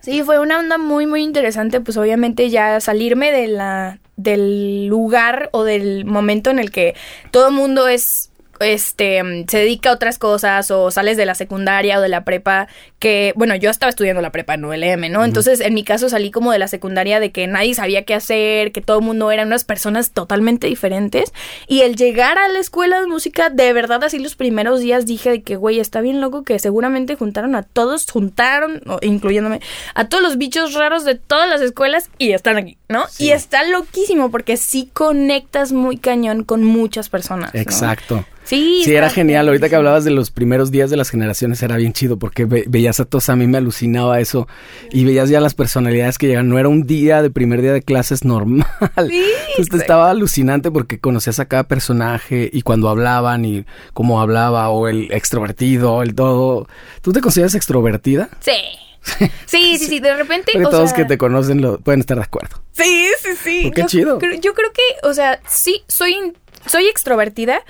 Sí, 0.00 0.22
fue 0.22 0.38
una 0.38 0.58
onda 0.58 0.76
muy, 0.76 1.06
muy 1.06 1.22
interesante, 1.22 1.80
pues 1.80 1.96
obviamente 1.96 2.50
ya 2.50 2.78
salirme 2.80 3.32
de 3.32 3.46
la, 3.48 4.00
del 4.16 4.84
lugar 4.86 5.48
o 5.52 5.64
del 5.64 6.04
momento 6.04 6.50
en 6.50 6.58
el 6.58 6.70
que 6.70 6.94
todo 7.30 7.50
mundo 7.50 7.88
es, 7.88 8.28
este, 8.60 9.22
mm, 9.22 9.46
se 9.48 9.58
dedica 9.58 9.90
a 9.90 9.94
otras 9.94 10.18
cosas 10.18 10.70
o 10.70 10.90
sales 10.90 11.16
de 11.16 11.26
la 11.26 11.34
secundaria 11.34 11.98
o 11.98 12.02
de 12.02 12.08
la 12.08 12.24
prepa, 12.24 12.68
que, 12.98 13.32
bueno, 13.36 13.54
yo 13.56 13.70
estaba 13.70 13.90
estudiando 13.90 14.22
la 14.22 14.30
prepa 14.30 14.54
en 14.54 14.64
ULM, 14.64 15.10
¿no? 15.10 15.24
Entonces, 15.24 15.60
en 15.60 15.74
mi 15.74 15.84
caso 15.84 16.08
salí 16.08 16.30
como 16.30 16.52
de 16.52 16.58
la 16.58 16.68
secundaria 16.68 17.20
de 17.20 17.32
que 17.32 17.46
nadie 17.46 17.74
sabía 17.74 18.04
qué 18.04 18.14
hacer, 18.14 18.72
que 18.72 18.80
todo 18.80 18.98
el 18.98 19.04
mundo 19.04 19.30
eran 19.30 19.48
unas 19.48 19.64
personas 19.64 20.12
totalmente 20.12 20.66
diferentes, 20.66 21.32
y 21.68 21.82
el 21.82 21.96
llegar 21.96 22.38
a 22.38 22.48
la 22.48 22.58
escuela 22.58 23.00
de 23.00 23.06
música, 23.06 23.50
de 23.50 23.72
verdad, 23.72 24.02
así 24.04 24.18
los 24.18 24.36
primeros 24.36 24.80
días 24.80 25.06
dije 25.06 25.30
de 25.30 25.42
que, 25.42 25.56
güey, 25.56 25.80
está 25.80 26.00
bien 26.00 26.20
loco 26.20 26.42
que 26.42 26.58
seguramente 26.58 27.16
juntaron 27.16 27.54
a 27.54 27.62
todos, 27.62 28.10
juntaron, 28.10 28.82
incluyéndome, 29.02 29.60
a 29.94 30.08
todos 30.08 30.22
los 30.22 30.38
bichos 30.38 30.74
raros 30.74 31.04
de 31.04 31.14
todas 31.14 31.48
las 31.48 31.60
escuelas 31.60 32.10
y 32.18 32.32
están 32.32 32.56
aquí, 32.56 32.76
¿no? 32.88 33.06
Sí. 33.08 33.24
Y 33.24 33.30
está 33.32 33.64
loquísimo 33.64 34.30
porque 34.30 34.56
sí 34.56 34.88
conectas 34.92 35.72
muy 35.72 35.96
cañón 35.96 36.44
con 36.44 36.64
muchas 36.64 37.08
personas. 37.08 37.52
¿no? 37.54 38.24
Sí, 38.44 38.82
Sí, 38.84 38.94
era 38.94 39.08
genial. 39.08 39.48
Ahorita 39.48 39.68
que 39.70 39.76
hablabas 39.76 40.04
de 40.04 40.10
los 40.10 40.30
primeros 40.30 40.70
días 40.70 40.90
de 40.90 40.96
las 40.98 41.08
generaciones, 41.10 41.62
era 41.62 41.76
bien 41.76 41.92
chido 41.94 42.18
porque 42.18 42.44
ve- 42.44 42.64
veías 42.68 43.00
a 43.00 43.06
todos, 43.06 43.28
a 43.30 43.36
mí 43.36 43.46
me 43.46 43.56
alucinaba 43.58 44.20
eso. 44.20 44.46
Y 44.92 45.04
veías 45.04 45.30
ya 45.30 45.40
las 45.40 45.54
personalidades 45.54 46.18
que 46.18 46.26
llegan. 46.26 46.48
No 46.50 46.58
era 46.58 46.68
un 46.68 46.86
día 46.86 47.22
de 47.22 47.30
primer 47.30 47.62
día 47.62 47.72
de 47.72 47.80
clases 47.82 48.24
normal. 48.24 48.66
Sí, 49.08 49.24
Entonces 49.58 49.80
estaba 49.80 50.10
alucinante 50.10 50.70
porque 50.70 50.98
conocías 51.00 51.40
a 51.40 51.46
cada 51.46 51.64
personaje 51.64 52.50
y 52.52 52.62
cuando 52.62 52.88
hablaban 52.90 53.44
y 53.46 53.64
cómo 53.94 54.20
hablaba 54.20 54.68
o 54.68 54.88
el 54.88 55.10
extrovertido, 55.12 56.02
el 56.02 56.14
todo. 56.14 56.68
¿Tú 57.00 57.12
te 57.12 57.20
consideras 57.20 57.54
extrovertida? 57.54 58.28
Sí. 58.40 58.52
Sí, 59.46 59.76
sí, 59.78 59.86
sí, 59.86 60.00
de 60.00 60.14
repente. 60.16 60.52
Porque 60.54 60.66
o 60.66 60.70
todos 60.70 60.90
sea, 60.90 60.96
que 60.96 61.04
te 61.04 61.18
conocen 61.18 61.60
lo, 61.60 61.78
pueden 61.78 62.00
estar 62.00 62.16
de 62.16 62.24
acuerdo. 62.24 62.56
Sí, 62.72 63.06
sí, 63.22 63.30
sí. 63.42 63.60
Pues 63.62 63.74
qué 63.74 63.80
yo, 63.82 63.86
chido. 63.86 64.18
Creo, 64.18 64.40
yo 64.40 64.54
creo 64.54 64.72
que, 64.72 64.82
o 65.06 65.12
sea, 65.12 65.40
sí, 65.46 65.82
soy, 65.88 66.32
soy 66.66 66.86
extrovertida. 66.86 67.60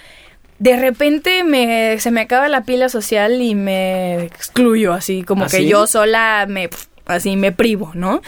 De 0.65 0.79
repente 0.79 1.45
me, 1.45 2.01
se 2.01 2.11
me 2.11 2.23
acaba 2.23 2.49
la 2.49 2.65
pila 2.65 2.89
social 2.89 3.43
y 3.43 3.55
me 3.55 4.25
excluyo, 4.25 4.95
así 4.95 5.23
como 5.23 5.45
¿Ah, 5.45 5.49
que 5.51 5.67
yo 5.67 5.87
sola 5.87 6.47
me, 6.49 6.71
así 7.05 7.37
me 7.37 7.53
privo, 7.53 7.93
¿no? 7.93 8.23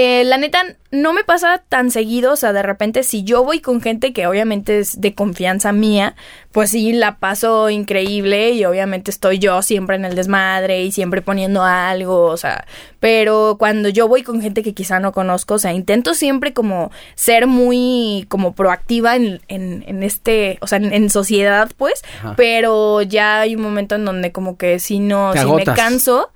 Eh, 0.00 0.22
la 0.24 0.38
neta, 0.38 0.62
no 0.92 1.12
me 1.12 1.24
pasa 1.24 1.60
tan 1.68 1.90
seguido, 1.90 2.34
o 2.34 2.36
sea, 2.36 2.52
de 2.52 2.62
repente 2.62 3.02
si 3.02 3.24
yo 3.24 3.42
voy 3.42 3.58
con 3.58 3.80
gente 3.80 4.12
que 4.12 4.28
obviamente 4.28 4.78
es 4.78 5.00
de 5.00 5.12
confianza 5.12 5.72
mía, 5.72 6.14
pues 6.52 6.70
sí, 6.70 6.92
la 6.92 7.18
paso 7.18 7.68
increíble 7.68 8.52
y 8.52 8.64
obviamente 8.64 9.10
estoy 9.10 9.40
yo 9.40 9.60
siempre 9.60 9.96
en 9.96 10.04
el 10.04 10.14
desmadre 10.14 10.84
y 10.84 10.92
siempre 10.92 11.20
poniendo 11.20 11.64
algo, 11.64 12.26
o 12.26 12.36
sea, 12.36 12.64
pero 13.00 13.56
cuando 13.58 13.88
yo 13.88 14.06
voy 14.06 14.22
con 14.22 14.40
gente 14.40 14.62
que 14.62 14.72
quizá 14.72 15.00
no 15.00 15.10
conozco, 15.10 15.54
o 15.54 15.58
sea, 15.58 15.72
intento 15.72 16.14
siempre 16.14 16.52
como 16.52 16.92
ser 17.16 17.48
muy 17.48 18.24
como 18.28 18.54
proactiva 18.54 19.16
en, 19.16 19.40
en, 19.48 19.82
en 19.84 20.04
este, 20.04 20.58
o 20.60 20.68
sea, 20.68 20.78
en, 20.78 20.92
en 20.92 21.10
sociedad, 21.10 21.72
pues, 21.76 22.04
Ajá. 22.20 22.34
pero 22.36 23.02
ya 23.02 23.40
hay 23.40 23.56
un 23.56 23.62
momento 23.62 23.96
en 23.96 24.04
donde 24.04 24.30
como 24.30 24.56
que 24.56 24.78
si 24.78 25.00
no, 25.00 25.32
Te 25.32 25.40
si 25.40 25.46
me 25.46 25.64
canso, 25.64 26.30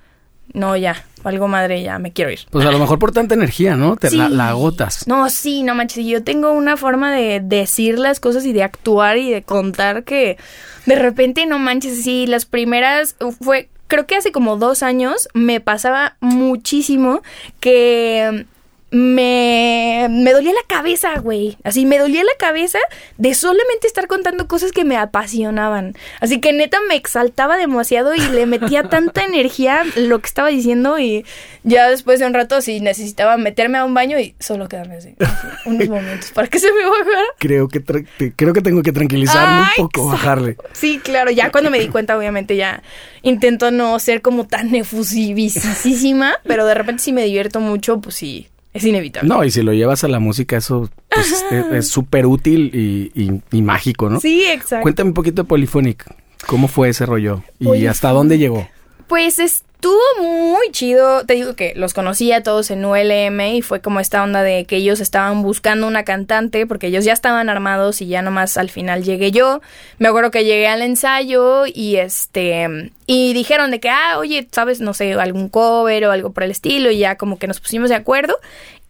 no, 0.52 0.76
ya, 0.76 1.04
algo 1.24 1.48
madre, 1.48 1.82
ya 1.82 1.98
me 1.98 2.12
quiero 2.12 2.30
ir. 2.30 2.40
Pues 2.50 2.66
a 2.66 2.70
lo 2.70 2.78
mejor 2.78 2.98
por 2.98 3.12
tanta 3.12 3.34
energía, 3.34 3.76
¿no? 3.76 3.96
Te 3.96 4.10
la, 4.10 4.28
la 4.28 4.48
agotas. 4.48 5.06
No, 5.06 5.28
sí, 5.30 5.62
no 5.62 5.74
manches. 5.74 6.04
Yo 6.06 6.22
tengo 6.22 6.52
una 6.52 6.76
forma 6.76 7.12
de 7.12 7.40
decir 7.40 7.98
las 7.98 8.20
cosas 8.20 8.44
y 8.44 8.52
de 8.52 8.62
actuar 8.62 9.18
y 9.18 9.30
de 9.30 9.42
contar 9.42 10.04
que 10.04 10.38
de 10.86 10.96
repente 10.96 11.46
no 11.46 11.58
manches. 11.58 12.02
Sí, 12.02 12.26
las 12.26 12.46
primeras 12.46 13.16
fue, 13.40 13.68
creo 13.88 14.06
que 14.06 14.16
hace 14.16 14.32
como 14.32 14.56
dos 14.56 14.82
años 14.82 15.28
me 15.34 15.60
pasaba 15.60 16.16
muchísimo 16.20 17.22
que 17.60 18.46
me, 18.92 20.06
me 20.10 20.32
dolía 20.32 20.52
la 20.52 20.66
cabeza, 20.68 21.18
güey. 21.18 21.56
Así, 21.64 21.86
me 21.86 21.98
dolía 21.98 22.22
la 22.24 22.34
cabeza 22.38 22.78
de 23.16 23.34
solamente 23.34 23.86
estar 23.86 24.06
contando 24.06 24.46
cosas 24.46 24.70
que 24.70 24.84
me 24.84 24.96
apasionaban. 24.98 25.94
Así 26.20 26.40
que 26.40 26.52
neta 26.52 26.78
me 26.88 26.94
exaltaba 26.94 27.56
demasiado 27.56 28.14
y 28.14 28.20
le 28.20 28.44
metía 28.46 28.82
tanta 28.90 29.24
energía 29.24 29.82
lo 29.96 30.20
que 30.20 30.26
estaba 30.26 30.48
diciendo 30.48 30.98
y 30.98 31.24
ya 31.64 31.88
después 31.88 32.20
de 32.20 32.26
un 32.26 32.34
rato 32.34 32.60
sí 32.60 32.80
necesitaba 32.80 33.36
meterme 33.38 33.78
a 33.78 33.84
un 33.84 33.94
baño 33.94 34.18
y 34.20 34.34
solo 34.38 34.68
quedarme 34.68 34.96
así, 34.96 35.14
así, 35.18 35.46
unos 35.64 35.88
momentos 35.88 36.30
para 36.32 36.48
que 36.48 36.58
se 36.58 36.70
me 36.72 36.84
bajara. 36.84 37.24
Creo 37.38 37.68
que, 37.68 37.80
te- 37.80 38.32
creo 38.36 38.52
que 38.52 38.60
tengo 38.60 38.82
que 38.82 38.92
tranquilizarme 38.92 39.64
Ay, 39.64 39.82
un 39.82 39.88
poco, 39.88 40.02
exacto. 40.02 40.06
bajarle. 40.10 40.56
Sí, 40.74 41.00
claro, 41.02 41.30
ya 41.30 41.50
cuando 41.50 41.70
me 41.70 41.78
di 41.78 41.88
cuenta, 41.88 42.16
obviamente 42.18 42.56
ya 42.56 42.82
intento 43.22 43.70
no 43.70 43.98
ser 43.98 44.20
como 44.20 44.46
tan 44.46 44.74
efusivísima, 44.74 46.34
pero 46.44 46.66
de 46.66 46.74
repente 46.74 47.02
si 47.02 47.12
me 47.12 47.24
divierto 47.24 47.60
mucho, 47.60 48.00
pues 48.00 48.16
sí, 48.16 48.48
es 48.72 48.84
inevitable. 48.84 49.28
No, 49.28 49.44
y 49.44 49.50
si 49.50 49.62
lo 49.62 49.72
llevas 49.72 50.04
a 50.04 50.08
la 50.08 50.18
música, 50.18 50.56
eso 50.56 50.88
pues, 51.08 51.44
es- 51.72 51.88
súper 51.88 52.26
útil 52.26 52.70
y, 52.74 53.10
y- 53.20 53.40
y 53.50 53.62
mágico, 53.62 54.08
¿no? 54.08 54.20
Sí, 54.20 54.44
exacto. 54.44 54.82
Cuéntame 54.82 55.08
un 55.10 55.14
poquito 55.14 55.42
de 55.42 55.48
Polyphonic. 55.48 56.04
¿Cómo 56.46 56.68
fue 56.68 56.88
ese 56.88 57.06
rollo? 57.06 57.42
¿Y 57.58 57.64
Polyphonic. 57.66 57.90
hasta 57.90 58.10
dónde 58.10 58.38
llegó? 58.38 58.66
Pues 59.06 59.38
es, 59.38 59.64
estuvo 59.82 60.22
muy 60.22 60.70
chido. 60.70 61.26
Te 61.26 61.34
digo 61.34 61.56
que 61.56 61.72
los 61.74 61.92
conocía 61.92 62.44
todos 62.44 62.70
en 62.70 62.84
ULM 62.84 63.40
y 63.40 63.62
fue 63.62 63.80
como 63.80 63.98
esta 63.98 64.22
onda 64.22 64.44
de 64.44 64.64
que 64.64 64.76
ellos 64.76 65.00
estaban 65.00 65.42
buscando 65.42 65.88
una 65.88 66.04
cantante 66.04 66.68
porque 66.68 66.86
ellos 66.86 67.04
ya 67.04 67.12
estaban 67.12 67.48
armados 67.48 68.00
y 68.00 68.06
ya 68.06 68.22
nomás 68.22 68.56
al 68.58 68.70
final 68.70 69.02
llegué 69.02 69.32
yo. 69.32 69.60
Me 69.98 70.06
acuerdo 70.06 70.30
que 70.30 70.44
llegué 70.44 70.68
al 70.68 70.82
ensayo 70.82 71.64
y 71.66 71.96
este 71.96 72.92
y 73.06 73.32
dijeron 73.34 73.72
de 73.72 73.80
que 73.80 73.90
ah, 73.90 74.18
oye, 74.18 74.46
sabes, 74.52 74.80
no 74.80 74.94
sé, 74.94 75.14
algún 75.14 75.48
cover 75.48 76.06
o 76.06 76.12
algo 76.12 76.30
por 76.30 76.44
el 76.44 76.52
estilo 76.52 76.92
y 76.92 76.98
ya 76.98 77.16
como 77.16 77.40
que 77.40 77.48
nos 77.48 77.58
pusimos 77.58 77.88
de 77.88 77.96
acuerdo 77.96 78.38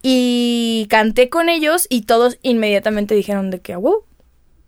y 0.03 0.87
canté 0.91 1.31
con 1.31 1.49
ellos 1.49 1.87
y 1.89 2.03
todos 2.03 2.37
inmediatamente 2.43 3.15
dijeron 3.15 3.51
de 3.51 3.61
que, 3.63 3.77
wow, 3.77 4.05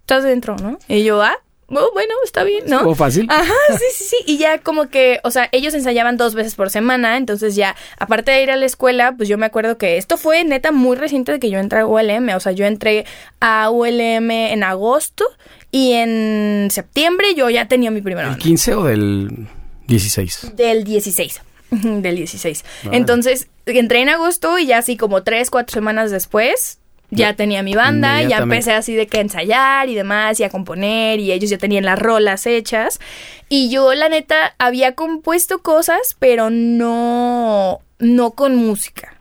estás 0.01 0.25
dentro, 0.25 0.57
¿no? 0.57 0.79
Y 0.89 1.05
yo, 1.05 1.21
ah, 1.23 1.37
oh, 1.69 1.91
bueno, 1.93 2.15
está 2.25 2.45
bien, 2.45 2.65
¿no? 2.67 2.77
¿Estuvo 2.77 2.95
fácil? 2.95 3.27
Ajá, 3.31 3.53
sí, 3.79 3.85
sí, 3.93 4.05
sí. 4.05 4.17
Y 4.27 4.39
ya 4.39 4.59
como 4.59 4.89
que, 4.89 5.21
o 5.25 5.31
sea, 5.31 5.49
ellos 5.53 5.75
ensayaban 5.75 6.17
dos 6.17 6.35
veces 6.35 6.55
por 6.55 6.71
semana, 6.71 7.17
entonces 7.17 7.57
ya, 7.57 7.77
aparte 7.99 8.33
de 8.33 8.43
ir 8.43 8.51
a 8.51 8.57
la 8.57 8.67
escuela, 8.67 9.15
pues 9.17 9.29
yo 9.29 9.39
me 9.39 9.47
acuerdo 9.47 9.79
que 9.79 9.97
esto 9.97 10.17
fue 10.17 10.45
neta 10.45 10.73
muy 10.73 10.97
reciente 10.97 11.33
de 11.33 11.41
que 11.41 11.51
yo 11.51 11.59
entré 11.59 11.81
a 11.81 11.87
ULM, 11.87 12.31
o 12.35 12.41
sea, 12.41 12.53
yo 12.53 12.67
entré 12.67 13.07
a 13.41 13.71
ULM 13.71 14.31
en 14.31 14.63
agosto 14.63 15.25
y 15.71 15.93
en 15.93 16.69
septiembre 16.71 17.35
yo 17.35 17.51
ya 17.51 17.67
tenía 17.67 17.91
mi 17.91 18.01
primera 18.01 18.29
¿El 18.29 18.33
banda. 18.35 18.43
15 18.43 18.75
o 18.75 18.85
del 18.85 19.49
16? 19.87 20.53
Del 20.55 20.85
16. 20.85 21.43
Ujú, 21.71 21.89
Del 22.03 22.17
16. 22.17 22.65
Entonces, 22.93 23.49
entré 23.67 24.01
en 24.01 24.09
agosto 24.09 24.59
y 24.59 24.67
ya 24.67 24.79
así 24.79 24.97
como 24.97 25.23
tres, 25.23 25.51
cuatro 25.51 25.75
semanas 25.75 26.11
después, 26.11 26.79
ya 27.11 27.35
tenía 27.35 27.63
mi 27.63 27.75
banda, 27.75 28.23
ya 28.23 28.39
empecé 28.39 28.73
así 28.73 28.95
de 28.95 29.07
que 29.07 29.19
a 29.19 29.21
ensayar 29.21 29.89
y 29.89 29.95
demás, 29.95 30.41
y 30.41 30.45
a 30.45 30.51
componer, 30.51 31.21
y 31.21 31.33
ellos 31.33 31.51
ya 31.51 31.59
tenían 31.59 31.85
las 31.85 31.99
rolas 31.99 32.47
hechas. 32.47 33.01
Y 33.49 33.71
yo, 33.71 33.95
la 33.95 34.09
neta, 34.09 34.55
había 34.59 34.95
compuesto 34.95 35.61
cosas, 35.63 36.17
pero 36.19 36.51
no, 36.51 37.81
no 37.99 38.31
con 38.33 38.57
música. 38.57 39.14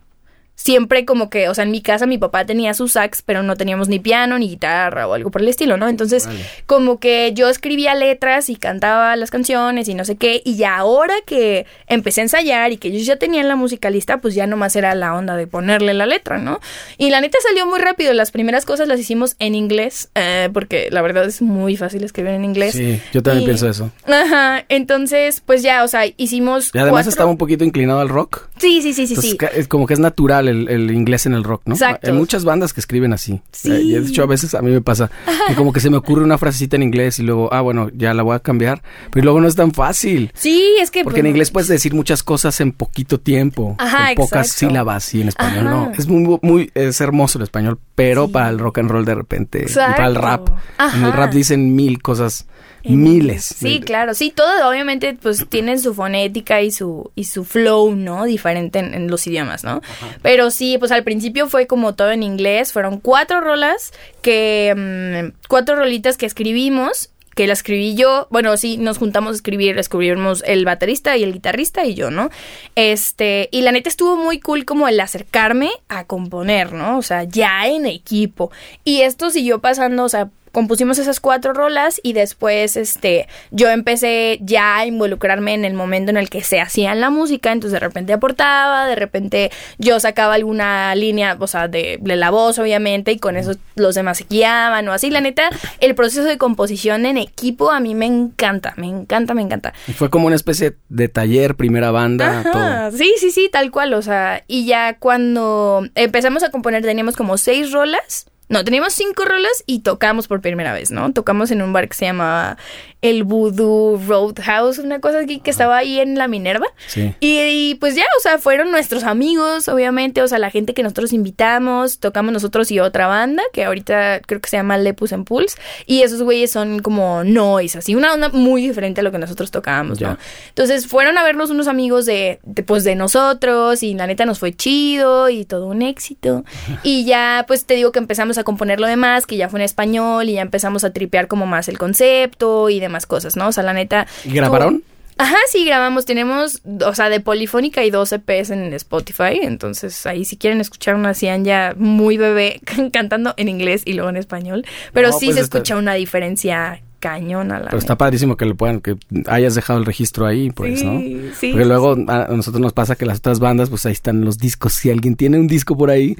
Siempre 0.63 1.03
como 1.03 1.29
que, 1.29 1.49
o 1.49 1.53
sea, 1.53 1.65
en 1.65 1.71
mi 1.71 1.81
casa 1.81 2.05
mi 2.05 2.17
papá 2.17 2.45
tenía 2.45 2.73
su 2.73 2.87
sax, 2.87 3.21
pero 3.21 3.43
no 3.43 3.57
teníamos 3.57 3.89
ni 3.89 3.99
piano, 3.99 4.39
ni 4.39 4.47
guitarra 4.47 5.07
o 5.09 5.13
algo 5.13 5.29
por 5.29 5.41
el 5.41 5.49
estilo, 5.49 5.75
¿no? 5.75 5.89
Entonces, 5.89 6.25
Vale. 6.25 6.39
como 6.65 7.01
que 7.01 7.33
yo 7.35 7.49
escribía 7.49 7.95
letras 7.95 8.47
y 8.49 8.55
cantaba 8.55 9.13
las 9.17 9.29
canciones 9.29 9.89
y 9.89 9.93
no 9.93 10.05
sé 10.05 10.15
qué, 10.15 10.41
y 10.45 10.55
ya 10.55 10.77
ahora 10.77 11.15
que 11.25 11.65
empecé 11.87 12.21
a 12.21 12.23
ensayar 12.23 12.71
y 12.71 12.77
que 12.77 12.87
ellos 12.87 13.05
ya 13.05 13.17
tenían 13.17 13.49
la 13.49 13.57
música 13.57 13.89
lista, 13.89 14.19
pues 14.21 14.35
ya 14.35 14.47
nomás 14.47 14.73
era 14.77 14.95
la 14.95 15.13
onda 15.15 15.35
de 15.35 15.47
ponerle 15.47 15.93
la 15.93 16.05
letra, 16.05 16.37
¿no? 16.37 16.61
Y 16.97 17.09
la 17.09 17.19
neta 17.19 17.37
salió 17.45 17.65
muy 17.65 17.79
rápido, 17.79 18.13
las 18.13 18.31
primeras 18.31 18.63
cosas 18.63 18.87
las 18.87 19.01
hicimos 19.01 19.35
en 19.39 19.55
inglés, 19.55 20.11
eh, 20.15 20.47
porque 20.53 20.87
la 20.91 21.01
verdad 21.01 21.25
es 21.25 21.41
muy 21.41 21.75
fácil 21.75 22.05
escribir 22.05 22.31
en 22.35 22.45
inglés. 22.45 22.71
Sí, 22.73 23.01
yo 23.11 23.21
también 23.21 23.43
Y- 23.43 23.45
pienso 23.47 23.67
eso. 23.67 23.91
Ajá, 24.07 24.63
entonces, 24.69 25.41
pues 25.45 25.61
ya, 25.61 25.83
o 25.83 25.89
sea, 25.89 26.03
hicimos 26.15 26.71
Y 26.73 26.77
además 26.77 26.91
cuatro- 26.99 27.09
estaba 27.09 27.29
un 27.29 27.37
poquito 27.37 27.65
inclinado 27.65 27.99
al 27.99 28.07
rock. 28.07 28.47
Sí, 28.59 28.81
sí, 28.81 28.93
sí, 28.93 29.07
sí, 29.07 29.15
Entonces, 29.15 29.37
sí. 29.53 29.59
es 29.59 29.67
como 29.67 29.87
que 29.87 29.93
es 29.95 29.99
natural 29.99 30.47
el, 30.47 30.52
el 30.69 30.91
inglés 30.91 31.25
en 31.25 31.33
el 31.33 31.43
rock, 31.43 31.63
¿no? 31.65 31.75
Exacto. 31.75 32.07
Hay 32.07 32.13
muchas 32.13 32.43
bandas 32.45 32.73
que 32.73 32.79
escriben 32.79 33.13
así. 33.13 33.41
Sí. 33.51 33.71
Eh, 33.71 33.81
y 33.81 33.91
de 33.93 34.07
hecho, 34.07 34.23
a 34.23 34.25
veces 34.25 34.55
a 34.55 34.61
mí 34.61 34.71
me 34.71 34.81
pasa 34.81 35.09
que 35.47 35.55
como 35.55 35.73
que 35.73 35.79
se 35.79 35.89
me 35.89 35.97
ocurre 35.97 36.23
una 36.23 36.37
frasecita 36.37 36.75
en 36.75 36.83
inglés 36.83 37.19
y 37.19 37.23
luego, 37.23 37.53
ah, 37.53 37.61
bueno, 37.61 37.89
ya 37.95 38.13
la 38.13 38.23
voy 38.23 38.35
a 38.35 38.39
cambiar. 38.39 38.81
Pero 39.11 39.25
luego 39.25 39.41
no 39.41 39.47
es 39.47 39.55
tan 39.55 39.71
fácil. 39.73 40.31
Sí, 40.33 40.75
es 40.79 40.91
que... 40.91 41.03
Porque 41.03 41.19
en 41.19 41.25
pues, 41.25 41.31
inglés 41.31 41.51
puedes 41.51 41.67
decir 41.67 41.93
muchas 41.93 42.23
cosas 42.23 42.59
en 42.61 42.71
poquito 42.71 43.19
tiempo, 43.19 43.75
Ajá, 43.79 44.15
con 44.15 44.25
pocas 44.25 44.47
exacto. 44.47 44.67
sílabas 44.67 45.13
y 45.13 45.21
en 45.21 45.27
español 45.29 45.67
Ajá. 45.67 45.75
no. 45.75 45.91
Es 45.97 46.07
muy, 46.07 46.39
muy, 46.41 46.71
es 46.73 47.01
hermoso 47.01 47.37
el 47.39 47.43
español, 47.43 47.79
pero 47.95 48.27
Sí. 48.27 48.31
para 48.31 48.49
el 48.49 48.59
rock 48.59 48.79
and 48.79 48.89
roll 48.91 49.05
de 49.05 49.15
repente 49.15 49.65
y 49.69 49.73
para 49.73 50.07
el 50.07 50.15
rap. 50.15 50.49
En 50.95 51.03
el 51.03 51.13
rap 51.13 51.31
dicen 51.33 51.75
mil 51.75 52.01
cosas, 52.01 52.45
En 52.45 52.72
miles. 52.83 53.43
Sí, 53.43 53.79
claro, 53.79 54.13
sí, 54.13 54.31
todo 54.35 54.67
obviamente 54.67 55.17
pues 55.19 55.45
tienen 55.49 55.79
su 55.79 55.93
fonética 55.93 56.61
y 56.61 56.71
su 56.71 57.11
y 57.15 57.25
su 57.25 57.45
flow, 57.45 57.95
¿no? 57.95 58.25
Diferente 58.25 58.79
en, 58.79 58.93
en 58.93 59.09
los 59.09 59.25
idiomas, 59.27 59.63
¿no? 59.63 59.81
Pero 60.21 60.51
sí, 60.51 60.77
pues 60.77 60.91
al 60.91 61.03
principio 61.03 61.47
fue 61.47 61.67
como 61.67 61.95
todo 61.95 62.11
en 62.11 62.23
inglés, 62.23 62.73
fueron 62.73 62.99
cuatro 62.99 63.41
rolas 63.41 63.93
que 64.21 65.31
mm, 65.33 65.47
cuatro 65.47 65.75
rolitas 65.75 66.17
que 66.17 66.25
escribimos 66.25 67.09
que 67.35 67.47
la 67.47 67.53
escribí 67.53 67.95
yo, 67.95 68.27
bueno, 68.29 68.55
sí, 68.57 68.77
nos 68.77 68.97
juntamos 68.97 69.31
a 69.31 69.35
escribir, 69.35 69.77
escribimos 69.77 70.43
el 70.45 70.65
baterista 70.65 71.17
y 71.17 71.23
el 71.23 71.33
guitarrista 71.33 71.85
y 71.85 71.95
yo, 71.95 72.11
¿no? 72.11 72.29
Este, 72.75 73.49
y 73.51 73.61
la 73.61 73.71
neta 73.71 73.89
estuvo 73.89 74.15
muy 74.15 74.39
cool 74.39 74.65
como 74.65 74.87
el 74.87 74.99
acercarme 74.99 75.71
a 75.89 76.05
componer, 76.05 76.73
¿no? 76.73 76.97
O 76.97 77.01
sea, 77.01 77.23
ya 77.23 77.67
en 77.67 77.85
equipo. 77.85 78.51
Y 78.83 79.01
esto 79.01 79.29
siguió 79.29 79.59
pasando, 79.59 80.03
o 80.03 80.09
sea, 80.09 80.29
compusimos 80.53 80.99
esas 80.99 81.19
cuatro 81.19 81.51
rolas 81.51 81.99
y 82.03 82.13
después 82.13 82.77
este 82.77 83.27
yo 83.51 83.69
empecé 83.69 84.39
ya 84.41 84.77
a 84.77 84.85
involucrarme 84.85 85.53
en 85.53 85.65
el 85.65 85.73
momento 85.73 86.11
en 86.11 86.17
el 86.17 86.29
que 86.29 86.43
se 86.43 86.61
hacían 86.61 87.01
la 87.01 87.09
música 87.09 87.51
entonces 87.51 87.73
de 87.73 87.85
repente 87.85 88.13
aportaba 88.13 88.87
de 88.87 88.95
repente 88.95 89.51
yo 89.79 89.99
sacaba 89.99 90.35
alguna 90.35 90.95
línea 90.95 91.35
o 91.37 91.47
sea 91.47 91.67
de, 91.67 91.97
de 91.99 92.15
la 92.15 92.29
voz 92.29 92.59
obviamente 92.59 93.11
y 93.11 93.19
con 93.19 93.35
eso 93.35 93.53
los 93.75 93.95
demás 93.95 94.19
se 94.19 94.25
guiaban 94.29 94.87
o 94.87 94.93
así 94.93 95.09
la 95.09 95.19
neta 95.19 95.49
el 95.81 95.95
proceso 95.95 96.23
de 96.23 96.37
composición 96.37 97.05
en 97.05 97.17
equipo 97.17 97.71
a 97.71 97.79
mí 97.79 97.95
me 97.95 98.05
encanta 98.05 98.73
me 98.77 98.87
encanta 98.87 99.33
me 99.33 99.41
encanta 99.41 99.73
Y 99.87 99.93
fue 99.93 100.09
como 100.09 100.27
una 100.27 100.35
especie 100.35 100.77
de 100.89 101.09
taller, 101.09 101.55
primera 101.55 101.91
banda, 101.91 102.43
todo. 102.43 102.97
Sí, 102.97 103.13
sí, 103.17 103.31
sí, 103.31 103.49
tal 103.51 103.71
cual, 103.71 103.93
o 103.93 104.01
sea, 104.01 104.43
y 104.47 104.65
ya 104.65 104.97
cuando 104.99 105.87
empezamos 105.95 106.43
a 106.43 106.51
componer 106.51 106.83
teníamos 106.83 107.15
como 107.15 107.37
seis 107.37 107.71
rolas, 107.71 108.27
no, 108.53 108.63
teníamos 108.63 108.93
cinco 108.93 109.25
rolas 109.25 109.63
y 109.65 109.79
tocamos 109.79 110.27
por 110.27 110.39
primera 110.41 110.73
vez, 110.73 110.91
¿no? 110.91 111.11
Tocamos 111.11 111.51
en 111.51 111.61
un 111.61 111.73
bar 111.73 111.87
que 111.87 111.95
se 111.95 112.05
llamaba 112.05 112.57
el 113.01 113.25
Voodoo 113.25 114.01
Roadhouse, 114.07 114.77
una 114.77 115.01
cosa 115.01 115.19
aquí 115.19 115.41
que 115.41 115.51
estaba 115.51 115.75
ahí 115.75 115.99
en 115.99 116.17
la 116.17 116.29
Minerva. 116.29 116.67
Sí. 116.87 117.13
Y, 117.19 117.39
y, 117.41 117.75
pues 117.75 117.95
ya, 117.95 118.05
o 118.17 118.21
sea, 118.21 118.37
fueron 118.37 118.71
nuestros 118.71 119.03
amigos, 119.03 119.67
obviamente, 119.67 120.21
o 120.21 120.27
sea, 120.29 120.39
la 120.39 120.49
gente 120.49 120.73
que 120.73 120.83
nosotros 120.83 121.11
invitamos, 121.11 121.99
tocamos 121.99 122.31
nosotros 122.31 122.71
y 122.71 122.79
otra 122.79 123.07
banda, 123.07 123.43
que 123.51 123.65
ahorita 123.65 124.21
creo 124.25 124.39
que 124.39 124.49
se 124.49 124.55
llama 124.55 124.77
Lepus 124.77 125.11
en 125.11 125.25
Pulse, 125.25 125.57
y 125.85 126.03
esos 126.03 126.21
güeyes 126.21 126.51
son 126.51 126.79
como 126.79 127.25
noise, 127.25 127.79
así, 127.79 127.93
una 127.93 128.13
onda 128.13 128.29
muy 128.29 128.61
diferente 128.61 129.01
a 129.01 129.03
lo 129.03 129.11
que 129.11 129.17
nosotros 129.17 129.51
tocábamos, 129.51 129.99
Ya. 129.99 130.11
¿no? 130.11 130.17
Entonces 130.47 130.87
fueron 130.87 131.17
a 131.17 131.23
vernos 131.23 131.49
unos 131.49 131.67
amigos 131.67 132.05
de, 132.05 132.39
de, 132.43 132.63
pues, 132.63 132.85
de 132.85 132.95
nosotros, 132.95 133.83
y 133.83 133.95
la 133.95 134.07
neta 134.07 134.25
nos 134.25 134.39
fue 134.39 134.53
chido, 134.53 135.27
y 135.27 135.43
todo 135.43 135.67
un 135.67 135.81
éxito, 135.81 136.45
y 136.83 137.03
ya, 137.03 137.43
pues, 137.47 137.65
te 137.65 137.73
digo 137.73 137.91
que 137.91 137.99
empezamos 137.99 138.37
a 138.37 138.42
componer 138.43 138.79
lo 138.79 138.87
demás, 138.87 139.25
que 139.25 139.37
ya 139.37 139.49
fue 139.49 139.59
en 139.59 139.65
español, 139.65 140.29
y 140.29 140.33
ya 140.33 140.41
empezamos 140.41 140.83
a 140.83 140.91
tripear 140.93 141.27
como 141.27 141.45
más 141.45 141.67
el 141.69 141.77
concepto 141.77 142.69
y 142.69 142.79
demás 142.79 143.05
cosas, 143.05 143.35
¿no? 143.35 143.47
O 143.47 143.51
sea, 143.51 143.63
la 143.63 143.73
neta... 143.73 144.07
¿Y 144.25 144.33
grabaron? 144.33 144.83
Ajá, 145.17 145.37
sí, 145.47 145.63
grabamos. 145.63 146.05
Tenemos, 146.05 146.61
o 146.83 146.95
sea, 146.95 147.09
de 147.09 147.19
Polifónica 147.19 147.83
y 147.85 147.91
dos 147.91 148.11
EPs 148.11 148.49
en 148.49 148.73
Spotify. 148.73 149.39
Entonces, 149.43 150.05
ahí 150.07 150.25
si 150.25 150.37
quieren 150.37 150.59
escuchar 150.59 150.95
una 150.95 151.13
ya 151.45 151.75
muy 151.77 152.17
bebé 152.17 152.59
cantando 152.91 153.35
en 153.37 153.47
inglés 153.47 153.83
y 153.85 153.93
luego 153.93 154.09
en 154.09 154.17
español. 154.17 154.65
Pero 154.91 155.09
No, 155.11 155.19
sí 155.19 155.25
pues 155.27 155.35
se 155.35 155.41
está- 155.43 155.57
escucha 155.59 155.75
una 155.77 155.93
diferencia 155.93 156.81
cañona. 157.03 157.59
La 157.59 157.65
Pero 157.65 157.77
está 157.77 157.97
padrísimo 157.97 158.37
que 158.37 158.45
le 158.45 158.55
puedan, 158.55 158.79
que 158.79 158.95
hayas 159.27 159.55
dejado 159.55 159.77
el 159.79 159.85
registro 159.85 160.25
ahí, 160.25 160.49
pues, 160.51 160.79
sí, 160.79 160.85
¿no? 160.85 160.99
Sí, 161.39 161.51
Porque 161.51 161.65
luego 161.65 161.97
a 162.07 162.23
a 162.23 162.27
nosotros 162.35 162.61
nos 162.61 162.71
pasa 162.73 162.95
que 162.95 163.05
las 163.05 163.17
otras 163.17 163.39
bandas, 163.39 163.69
pues 163.69 163.85
ahí 163.85 163.91
están 163.91 164.23
los 164.23 164.37
discos. 164.37 164.73
Si 164.73 164.89
alguien 164.89 165.15
tiene 165.15 165.37
un 165.37 165.47
disco 165.47 165.75
por 165.77 165.89
ahí, 165.89 166.15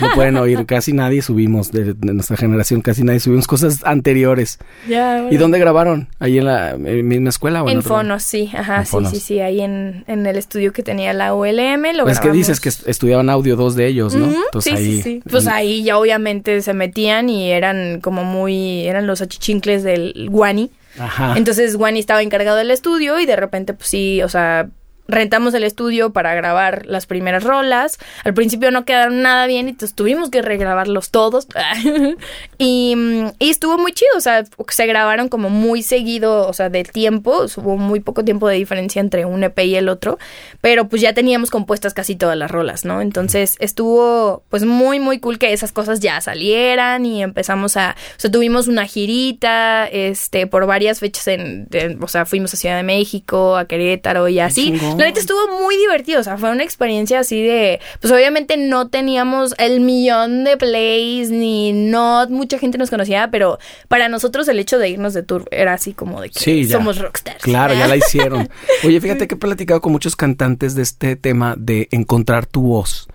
lo 0.00 0.10
pueden 0.14 0.36
oír. 0.36 0.66
Casi 0.66 0.92
nadie 0.92 1.22
subimos, 1.22 1.70
de, 1.70 1.94
de 1.94 2.12
nuestra 2.12 2.36
generación, 2.36 2.80
casi 2.80 3.04
nadie 3.04 3.20
subimos 3.20 3.46
cosas 3.46 3.82
anteriores. 3.84 4.58
Ya, 4.88 5.18
¿Y 5.18 5.22
bueno. 5.22 5.38
dónde 5.38 5.58
grabaron? 5.60 6.08
¿Ahí 6.18 6.38
en 6.38 6.46
la 6.46 6.70
en 6.72 7.06
misma 7.08 7.28
escuela 7.28 7.62
o 7.62 7.66
en, 7.68 7.72
En 7.74 7.78
otro? 7.78 7.94
Fonos, 7.96 8.22
sí, 8.24 8.50
ajá, 8.56 8.78
En 8.78 8.84
sí, 8.86 8.90
Fonos. 8.90 9.10
sí, 9.12 9.20
sí, 9.20 9.40
ahí 9.40 9.60
en, 9.60 10.04
en 10.08 10.26
el 10.26 10.36
estudio 10.36 10.72
que 10.72 10.82
tenía 10.82 11.12
la 11.12 11.34
ULM, 11.34 11.82
lo 11.96 12.04
Pues 12.04 12.18
que 12.18 12.24
grabamos. 12.28 12.36
dices 12.36 12.60
que 12.60 12.68
est- 12.70 12.88
estudiaban 12.88 13.30
audio 13.30 13.54
dos 13.56 13.76
de 13.76 13.86
ellos, 13.86 14.14
¿no? 14.14 14.26
Ujú, 14.26 14.36
Entonces 14.46 14.72
sí, 14.78 14.84
ahí. 14.84 14.96
sí, 14.96 15.02
sí. 15.02 15.22
Pues 15.30 15.46
ahí 15.46 15.84
ya 15.84 15.98
obviamente 15.98 16.60
se 16.62 16.74
metían 16.74 17.28
y 17.28 17.50
eran 17.50 18.00
como 18.00 18.24
muy, 18.24 18.86
eran 18.86 19.06
los 19.06 19.20
achichincles 19.22 19.82
del 19.84 20.23
guani. 20.28 20.70
Ajá. 20.98 21.34
Entonces 21.36 21.74
Wani 21.76 21.98
estaba 21.98 22.22
encargado 22.22 22.56
del 22.56 22.70
estudio 22.70 23.18
y 23.18 23.26
de 23.26 23.36
repente, 23.36 23.74
pues 23.74 23.88
sí, 23.88 24.22
o 24.22 24.28
sea, 24.28 24.68
rentamos 25.06 25.52
el 25.54 25.64
estudio 25.64 26.12
para 26.12 26.34
grabar 26.34 26.86
las 26.86 27.06
primeras 27.06 27.44
rolas. 27.44 27.98
Al 28.24 28.34
principio 28.34 28.70
no 28.70 28.84
quedaron 28.84 29.22
nada 29.22 29.46
bien 29.46 29.66
y 29.66 29.70
entonces 29.70 29.94
tuvimos 29.94 30.30
que 30.30 30.42
regrabarlos 30.42 31.10
todos. 31.10 31.46
y, 32.58 32.94
mm, 32.96 33.26
y 33.38 33.50
estuvo 33.50 33.78
muy 33.78 33.92
chido, 33.92 34.10
o 34.16 34.20
sea, 34.20 34.44
se 34.68 34.86
grabaron 34.86 35.28
como 35.28 35.50
muy 35.50 35.82
seguido, 35.82 36.46
o 36.48 36.52
sea, 36.52 36.68
del 36.70 36.90
tiempo. 36.90 37.44
Hubo 37.56 37.76
muy 37.76 38.00
poco 38.00 38.24
tiempo 38.24 38.48
de 38.48 38.56
diferencia 38.56 39.00
entre 39.00 39.24
un 39.24 39.44
EP 39.44 39.58
y 39.60 39.76
el 39.76 39.88
otro, 39.88 40.18
pero 40.60 40.88
pues 40.88 41.02
ya 41.02 41.12
teníamos 41.14 41.50
compuestas 41.50 41.94
casi 41.94 42.16
todas 42.16 42.36
las 42.36 42.50
rolas, 42.50 42.84
¿no? 42.84 43.00
Entonces 43.00 43.56
estuvo 43.60 44.42
pues 44.48 44.64
muy, 44.64 45.00
muy 45.00 45.18
cool 45.18 45.38
que 45.38 45.52
esas 45.52 45.72
cosas 45.72 46.00
ya 46.00 46.20
salieran 46.20 47.06
y 47.06 47.22
empezamos 47.22 47.76
a, 47.76 47.94
o 48.16 48.20
sea, 48.20 48.30
tuvimos 48.30 48.68
una 48.68 48.86
girita, 48.86 49.86
este, 49.86 50.46
por 50.46 50.66
varias 50.66 51.00
fechas 51.00 51.28
en, 51.28 51.66
de- 51.68 51.98
o 52.00 52.08
sea, 52.08 52.24
fuimos 52.26 52.54
a 52.54 52.56
Ciudad 52.56 52.76
de 52.76 52.82
México, 52.82 53.56
a 53.56 53.66
Querétaro 53.66 54.28
y 54.28 54.40
así. 54.40 54.72
La 54.98 55.06
neta 55.06 55.20
estuvo 55.20 55.60
muy 55.60 55.76
divertido, 55.76 56.20
o 56.20 56.22
sea, 56.22 56.36
fue 56.36 56.50
una 56.50 56.62
experiencia 56.62 57.20
así 57.20 57.42
de, 57.42 57.80
pues 58.00 58.12
obviamente 58.12 58.56
no 58.56 58.88
teníamos 58.88 59.54
el 59.58 59.80
millón 59.80 60.44
de 60.44 60.56
plays, 60.56 61.30
ni 61.30 61.72
no 61.72 62.26
mucha 62.28 62.58
gente 62.58 62.78
nos 62.78 62.90
conocía, 62.90 63.30
pero 63.30 63.58
para 63.88 64.08
nosotros 64.08 64.48
el 64.48 64.58
hecho 64.58 64.78
de 64.78 64.88
irnos 64.88 65.14
de 65.14 65.22
tour 65.22 65.46
era 65.50 65.72
así 65.74 65.94
como 65.94 66.20
de 66.20 66.30
que 66.30 66.66
somos 66.66 66.98
rockstars. 66.98 67.42
Claro, 67.42 67.74
ya 67.74 67.88
la 67.88 67.96
hicieron. 68.04 68.48
Oye, 68.84 69.00
fíjate 69.00 69.28
que 69.28 69.34
he 69.34 69.38
platicado 69.38 69.80
con 69.80 69.92
muchos 69.92 70.16
cantantes 70.16 70.74
de 70.74 70.82
este 70.82 71.16
tema 71.16 71.54
de 71.58 71.88
encontrar 71.90 72.46
tu 72.46 72.62
voz, 72.62 73.08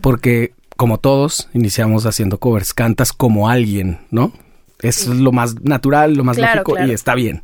porque 0.00 0.52
como 0.76 0.98
todos, 0.98 1.48
iniciamos 1.52 2.06
haciendo 2.06 2.38
covers, 2.38 2.72
cantas 2.72 3.12
como 3.12 3.50
alguien, 3.50 3.98
¿no? 4.10 4.32
Es 4.80 5.06
lo 5.06 5.30
más 5.30 5.60
natural, 5.60 6.14
lo 6.14 6.24
más 6.24 6.38
lógico 6.38 6.74
y 6.82 6.90
está 6.90 7.14
bien. 7.14 7.42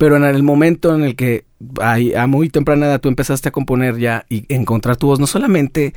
Pero 0.00 0.16
en 0.16 0.24
el 0.24 0.42
momento 0.42 0.94
en 0.94 1.04
el 1.04 1.14
que 1.14 1.44
a 1.82 2.26
muy 2.26 2.48
temprana 2.48 2.86
edad 2.86 3.02
tú 3.02 3.10
empezaste 3.10 3.50
a 3.50 3.52
componer 3.52 3.98
ya 3.98 4.24
y 4.30 4.46
encontrar 4.48 4.96
tu 4.96 5.08
voz, 5.08 5.20
no 5.20 5.26
solamente 5.26 5.92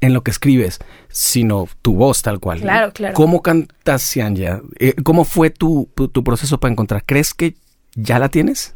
en 0.00 0.14
lo 0.14 0.22
que 0.22 0.30
escribes, 0.30 0.78
sino 1.10 1.68
tu 1.82 1.94
voz 1.94 2.22
tal 2.22 2.40
cual. 2.40 2.62
Claro, 2.62 2.92
claro. 2.94 3.12
¿Cómo 3.14 3.42
cantas, 3.42 4.00
Sianya? 4.00 4.62
Eh, 4.78 4.94
¿Cómo 5.04 5.26
fue 5.26 5.50
tu, 5.50 5.90
tu, 5.94 6.24
proceso 6.24 6.60
para 6.60 6.72
encontrar? 6.72 7.02
¿Crees 7.04 7.34
que 7.34 7.54
ya 7.94 8.18
la 8.18 8.30
tienes? 8.30 8.74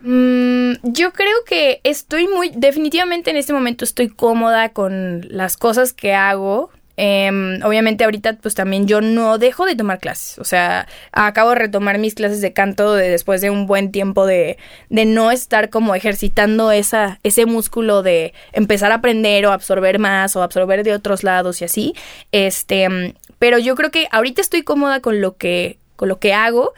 Mm, 0.00 0.72
yo 0.84 1.12
creo 1.12 1.44
que 1.46 1.82
estoy 1.84 2.26
muy, 2.26 2.50
definitivamente 2.56 3.30
en 3.30 3.36
este 3.36 3.52
momento 3.52 3.84
estoy 3.84 4.08
cómoda 4.08 4.70
con 4.70 5.20
las 5.28 5.58
cosas 5.58 5.92
que 5.92 6.14
hago. 6.14 6.70
Em, 6.96 7.60
obviamente 7.64 8.04
ahorita 8.04 8.34
pues 8.40 8.54
también 8.54 8.86
yo 8.86 9.00
no 9.00 9.38
dejo 9.38 9.66
de 9.66 9.74
tomar 9.74 9.98
clases, 9.98 10.38
o 10.38 10.44
sea, 10.44 10.86
acabo 11.10 11.50
de 11.50 11.56
retomar 11.56 11.98
mis 11.98 12.14
clases 12.14 12.40
de 12.40 12.52
canto 12.52 12.94
después 12.94 13.40
de 13.40 13.50
un 13.50 13.66
buen 13.66 13.90
tiempo 13.90 14.26
de, 14.26 14.58
de 14.90 15.04
no 15.04 15.32
estar 15.32 15.70
como 15.70 15.96
ejercitando 15.96 16.70
esa, 16.70 17.18
ese 17.24 17.46
músculo 17.46 18.04
de 18.04 18.32
empezar 18.52 18.92
a 18.92 18.96
aprender 18.96 19.44
o 19.46 19.50
absorber 19.52 19.98
más 19.98 20.36
o 20.36 20.42
absorber 20.44 20.84
de 20.84 20.92
otros 20.92 21.24
lados 21.24 21.60
y 21.62 21.64
así, 21.64 21.94
este, 22.30 23.14
pero 23.40 23.58
yo 23.58 23.74
creo 23.74 23.90
que 23.90 24.06
ahorita 24.12 24.40
estoy 24.40 24.62
cómoda 24.62 25.00
con 25.00 25.20
lo 25.20 25.36
que, 25.36 25.78
con 25.96 26.08
lo 26.08 26.20
que 26.20 26.32
hago 26.32 26.74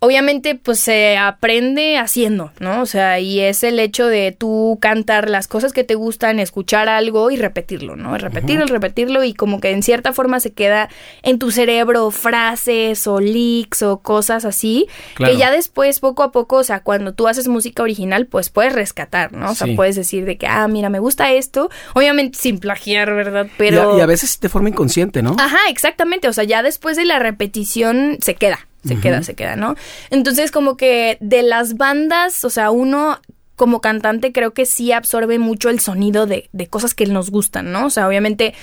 obviamente 0.00 0.54
pues 0.54 0.78
se 0.78 1.16
aprende 1.16 1.98
haciendo, 1.98 2.52
¿no? 2.60 2.82
O 2.82 2.86
sea, 2.86 3.18
y 3.18 3.40
es 3.40 3.64
el 3.64 3.80
hecho 3.80 4.06
de 4.06 4.30
tú 4.30 4.78
cantar 4.80 5.28
las 5.28 5.48
cosas 5.48 5.72
que 5.72 5.82
te 5.82 5.96
gustan, 5.96 6.38
escuchar 6.38 6.88
algo 6.88 7.30
y 7.30 7.36
repetirlo, 7.36 7.96
¿no? 7.96 8.16
Repetirlo, 8.16 8.66
repetirlo 8.66 9.24
y 9.24 9.34
como 9.34 9.60
que 9.60 9.70
en 9.70 9.82
cierta 9.82 10.12
forma 10.12 10.38
se 10.38 10.52
queda 10.52 10.88
en 11.22 11.38
tu 11.38 11.50
cerebro 11.50 12.10
frases 12.12 13.06
o 13.08 13.18
leaks 13.18 13.82
o 13.82 13.98
cosas 13.98 14.44
así, 14.44 14.86
que 15.16 15.36
ya 15.36 15.50
después 15.50 15.98
poco 15.98 16.22
a 16.22 16.30
poco, 16.30 16.56
o 16.56 16.64
sea, 16.64 16.80
cuando 16.80 17.12
tú 17.12 17.26
haces 17.26 17.48
música 17.48 17.82
original, 17.82 18.26
pues 18.26 18.50
puedes 18.50 18.72
rescatar, 18.72 19.32
¿no? 19.32 19.50
O 19.50 19.54
sea, 19.54 19.66
puedes 19.74 19.96
decir 19.96 20.24
de 20.26 20.38
que, 20.38 20.46
ah, 20.46 20.68
mira, 20.68 20.90
me 20.90 21.00
gusta 21.00 21.32
esto, 21.32 21.70
obviamente 21.94 22.38
sin 22.38 22.58
plagiar, 22.58 23.12
¿verdad? 23.14 23.48
Pero... 23.56 23.94
Y 23.94 23.96
a, 23.96 23.98
y 23.98 24.00
a 24.02 24.06
veces 24.06 24.38
de 24.40 24.48
forma 24.48 24.68
inconsciente, 24.68 25.22
¿no? 25.22 25.34
Ajá, 25.38 25.58
exactamente, 25.70 26.28
o 26.28 26.32
sea, 26.32 26.44
ya 26.44 26.62
después 26.62 26.96
de 26.96 27.04
la 27.04 27.18
repetición 27.18 28.18
se 28.20 28.36
queda 28.36 28.67
se 28.86 28.98
queda, 29.00 29.22
se 29.22 29.34
queda, 29.34 29.56
¿no? 29.56 29.74
Entonces, 30.10 30.50
como 30.50 30.76
que 30.76 31.18
de 31.20 31.42
las 31.42 31.76
bandas, 31.76 32.44
o 32.44 32.50
sea, 32.50 32.70
uno 32.70 33.20
como 33.56 33.80
cantante 33.80 34.32
creo 34.32 34.52
que 34.52 34.66
sí 34.66 34.92
absorbe 34.92 35.38
mucho 35.38 35.68
el 35.68 35.80
sonido 35.80 36.26
de, 36.26 36.48
de 36.52 36.66
cosas 36.68 36.94
que 36.94 37.06
nos 37.06 37.30
gustan, 37.30 37.72
¿no? 37.72 37.86
O 37.86 37.90
sea, 37.90 38.06
obviamente 38.06 38.54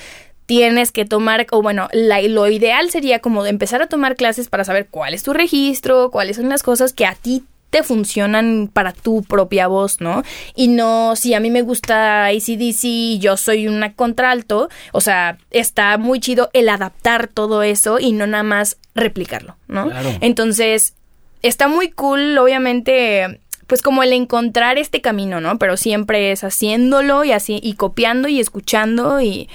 tienes 0.46 0.92
que 0.92 1.06
tomar, 1.06 1.46
o 1.52 1.62
bueno, 1.62 1.90
la, 1.92 2.22
lo 2.22 2.48
ideal 2.48 2.90
sería 2.92 3.20
como 3.20 3.44
de 3.44 3.50
empezar 3.50 3.82
a 3.82 3.88
tomar 3.88 4.16
clases 4.16 4.48
para 4.48 4.64
saber 4.64 4.88
cuál 4.90 5.14
es 5.14 5.24
tu 5.24 5.34
registro, 5.34 6.12
cuáles 6.12 6.38
son 6.38 6.50
las 6.50 6.64
cosas 6.64 6.94
que 6.94 7.06
a 7.06 7.16
ti 7.16 7.44
funcionan 7.84 8.70
para 8.72 8.94
tu 8.94 9.24
propia 9.24 9.68
voz, 9.68 10.02
¿no? 10.02 10.24
Y 10.56 10.68
no, 10.68 11.16
si 11.16 11.34
a 11.34 11.40
mí 11.40 11.50
me 11.50 11.62
gusta 11.62 12.26
ACDC 12.28 13.20
yo 13.20 13.38
soy 13.38 13.68
una 13.68 13.94
contralto, 13.94 14.70
o 14.92 15.02
sea, 15.02 15.38
está 15.52 15.98
muy 15.98 16.20
chido 16.20 16.50
el 16.54 16.70
adaptar 16.70 17.28
todo 17.28 17.64
eso 17.64 18.00
y 18.00 18.12
no 18.12 18.28
nada 18.28 18.44
más 18.44 18.78
replicarlo, 18.94 19.58
¿no? 19.68 19.90
Entonces, 20.22 20.94
está 21.42 21.68
muy 21.68 21.90
cool, 21.92 22.38
obviamente, 22.38 23.42
pues 23.68 23.82
como 23.82 24.04
el 24.04 24.14
encontrar 24.14 24.78
este 24.78 25.02
camino, 25.02 25.42
¿no? 25.42 25.58
Pero 25.58 25.78
siempre 25.78 26.32
es 26.32 26.44
haciéndolo 26.44 27.24
y 27.24 27.32
así, 27.32 27.60
y 27.62 27.74
copiando 27.74 28.28
y 28.28 28.40
escuchando 28.40 29.22
y, 29.22 29.50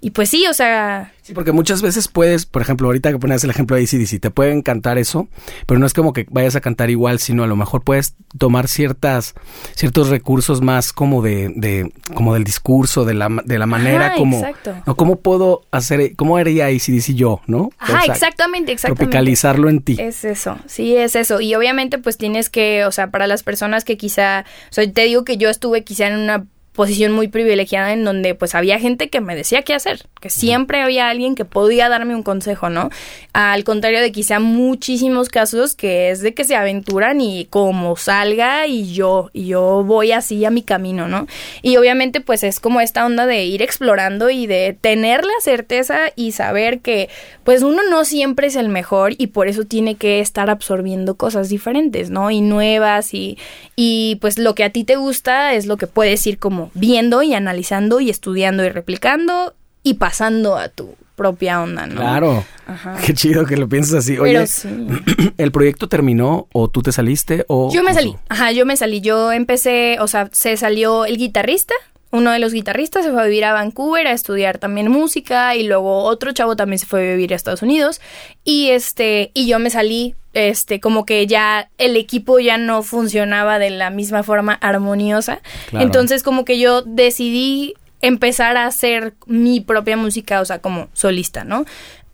y 0.00 0.10
pues 0.10 0.30
sí, 0.30 0.46
o 0.46 0.54
sea, 0.54 1.13
Sí, 1.24 1.32
porque 1.32 1.52
muchas 1.52 1.80
veces 1.80 2.06
puedes, 2.06 2.44
por 2.44 2.60
ejemplo, 2.60 2.86
ahorita 2.86 3.10
que 3.10 3.18
pones 3.18 3.42
el 3.44 3.48
ejemplo 3.48 3.76
de 3.76 3.84
ACDC, 3.84 4.20
te 4.20 4.30
pueden 4.30 4.60
cantar 4.60 4.98
eso, 4.98 5.26
pero 5.66 5.80
no 5.80 5.86
es 5.86 5.94
como 5.94 6.12
que 6.12 6.26
vayas 6.28 6.54
a 6.54 6.60
cantar 6.60 6.90
igual, 6.90 7.18
sino 7.18 7.44
a 7.44 7.46
lo 7.46 7.56
mejor 7.56 7.82
puedes 7.82 8.14
tomar 8.36 8.68
ciertas, 8.68 9.32
ciertos 9.74 10.10
recursos 10.10 10.60
más 10.60 10.92
como 10.92 11.22
de, 11.22 11.50
de 11.56 11.90
como 12.12 12.34
del 12.34 12.44
discurso, 12.44 13.06
de 13.06 13.14
la, 13.14 13.30
de 13.42 13.58
la 13.58 13.64
manera 13.64 14.16
como, 14.16 14.36
exacto. 14.36 14.74
¿no? 14.86 14.96
¿Cómo 14.96 15.16
puedo 15.16 15.62
hacer, 15.70 16.14
cómo 16.14 16.36
haría 16.36 16.66
ACDC 16.66 17.14
yo, 17.14 17.40
no? 17.46 17.70
Ajá, 17.78 18.04
exactamente, 18.04 18.72
exactamente. 18.72 19.04
Tropicalizarlo 19.04 19.70
en 19.70 19.80
ti. 19.80 19.96
Es 19.98 20.26
eso, 20.26 20.58
sí, 20.66 20.94
es 20.94 21.16
eso. 21.16 21.40
Y 21.40 21.54
obviamente 21.54 21.96
pues 21.96 22.18
tienes 22.18 22.50
que, 22.50 22.84
o 22.84 22.92
sea, 22.92 23.06
para 23.06 23.26
las 23.26 23.42
personas 23.42 23.86
que 23.86 23.96
quizá, 23.96 24.44
o 24.70 24.74
sea, 24.74 24.92
te 24.92 25.04
digo 25.04 25.24
que 25.24 25.38
yo 25.38 25.48
estuve 25.48 25.84
quizá 25.84 26.06
en 26.06 26.18
una 26.18 26.44
posición 26.74 27.12
muy 27.12 27.28
privilegiada 27.28 27.92
en 27.92 28.04
donde 28.04 28.34
pues 28.34 28.54
había 28.56 28.80
gente 28.80 29.08
que 29.08 29.20
me 29.20 29.36
decía 29.36 29.62
qué 29.62 29.74
hacer, 29.74 30.06
que 30.20 30.28
siempre 30.28 30.82
había 30.82 31.08
alguien 31.08 31.36
que 31.36 31.44
podía 31.44 31.88
darme 31.88 32.16
un 32.16 32.24
consejo, 32.24 32.68
¿no? 32.68 32.90
Al 33.32 33.62
contrario 33.62 34.00
de 34.00 34.10
quizá 34.10 34.40
muchísimos 34.40 35.28
casos 35.28 35.76
que 35.76 36.10
es 36.10 36.20
de 36.20 36.34
que 36.34 36.42
se 36.42 36.56
aventuran 36.56 37.20
y 37.20 37.46
como 37.46 37.96
salga 37.96 38.66
y 38.66 38.92
yo, 38.92 39.30
y 39.32 39.46
yo 39.46 39.84
voy 39.84 40.10
así 40.10 40.44
a 40.44 40.50
mi 40.50 40.62
camino, 40.62 41.06
¿no? 41.06 41.28
Y 41.62 41.76
obviamente 41.76 42.20
pues 42.20 42.42
es 42.42 42.58
como 42.58 42.80
esta 42.80 43.06
onda 43.06 43.24
de 43.26 43.44
ir 43.44 43.62
explorando 43.62 44.28
y 44.28 44.48
de 44.48 44.76
tener 44.78 45.24
la 45.24 45.40
certeza 45.40 46.10
y 46.16 46.32
saber 46.32 46.80
que 46.80 47.08
pues 47.44 47.62
uno 47.62 47.82
no 47.88 48.04
siempre 48.04 48.48
es 48.48 48.56
el 48.56 48.68
mejor 48.68 49.12
y 49.16 49.28
por 49.28 49.46
eso 49.46 49.64
tiene 49.64 49.94
que 49.94 50.18
estar 50.18 50.50
absorbiendo 50.50 51.14
cosas 51.14 51.48
diferentes, 51.48 52.10
¿no? 52.10 52.32
Y 52.32 52.40
nuevas 52.40 53.14
y, 53.14 53.38
y 53.76 54.18
pues 54.20 54.40
lo 54.40 54.56
que 54.56 54.64
a 54.64 54.70
ti 54.70 54.82
te 54.82 54.96
gusta 54.96 55.54
es 55.54 55.66
lo 55.66 55.76
que 55.76 55.86
puedes 55.86 56.26
ir 56.26 56.38
como 56.38 56.63
viendo 56.74 57.22
y 57.22 57.34
analizando 57.34 58.00
y 58.00 58.10
estudiando 58.10 58.64
y 58.64 58.68
replicando 58.68 59.54
y 59.82 59.94
pasando 59.94 60.56
a 60.56 60.68
tu 60.68 60.94
propia 61.14 61.62
onda, 61.62 61.86
¿no? 61.86 62.00
Claro. 62.00 62.44
Ajá. 62.66 62.96
Qué 63.04 63.14
chido 63.14 63.46
que 63.46 63.56
lo 63.56 63.68
pienses 63.68 63.94
así. 63.94 64.18
Oye, 64.18 64.44
¿el 65.38 65.52
proyecto 65.52 65.88
terminó 65.88 66.48
o 66.52 66.68
tú 66.68 66.82
te 66.82 66.92
saliste 66.92 67.44
o...? 67.48 67.72
Yo 67.72 67.82
me 67.82 67.94
salí. 67.94 68.16
Ajá, 68.28 68.52
yo 68.52 68.66
me 68.66 68.76
salí. 68.76 69.00
Yo 69.00 69.30
empecé, 69.32 69.98
o 70.00 70.08
sea, 70.08 70.28
se 70.32 70.56
salió 70.56 71.04
el 71.04 71.16
guitarrista, 71.16 71.74
uno 72.14 72.30
de 72.30 72.38
los 72.38 72.52
guitarristas 72.52 73.04
se 73.04 73.10
fue 73.10 73.22
a 73.22 73.24
vivir 73.24 73.44
a 73.44 73.52
Vancouver 73.52 74.06
a 74.06 74.12
estudiar 74.12 74.58
también 74.58 74.88
música 74.88 75.56
y 75.56 75.64
luego 75.64 76.04
otro 76.04 76.30
chavo 76.32 76.54
también 76.54 76.78
se 76.78 76.86
fue 76.86 77.00
a 77.00 77.12
vivir 77.12 77.32
a 77.32 77.36
Estados 77.36 77.62
Unidos. 77.62 78.00
Y 78.44 78.70
este 78.70 79.32
y 79.34 79.48
yo 79.48 79.58
me 79.58 79.68
salí 79.68 80.14
este 80.32 80.78
como 80.78 81.04
que 81.06 81.26
ya 81.26 81.70
el 81.76 81.96
equipo 81.96 82.38
ya 82.38 82.56
no 82.56 82.84
funcionaba 82.84 83.58
de 83.58 83.70
la 83.70 83.90
misma 83.90 84.22
forma 84.22 84.54
armoniosa. 84.54 85.40
Entonces 85.72 86.22
como 86.22 86.44
que 86.44 86.60
yo 86.60 86.82
decidí 86.82 87.74
empezar 88.00 88.56
a 88.56 88.66
hacer 88.66 89.14
mi 89.26 89.60
propia 89.60 89.96
música 89.96 90.40
o 90.40 90.44
sea 90.44 90.58
como 90.58 90.88
solista 90.92 91.42
no 91.42 91.64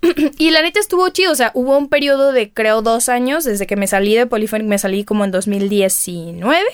y 0.39 0.51
la 0.51 0.63
neta 0.63 0.79
estuvo 0.79 1.09
chido, 1.11 1.33
o 1.33 1.35
sea, 1.35 1.51
hubo 1.53 1.77
un 1.77 1.89
periodo 1.89 2.33
de 2.33 2.51
creo 2.51 2.81
dos 2.81 3.09
años 3.09 3.45
desde 3.45 3.67
que 3.67 3.77
me 3.77 3.87
salí 3.87 4.15
de 4.15 4.27
Polyphonic, 4.27 4.67
me 4.67 4.79
salí 4.79 5.05
como 5.05 5.27
en 5.27 5.31
2019 5.31 6.65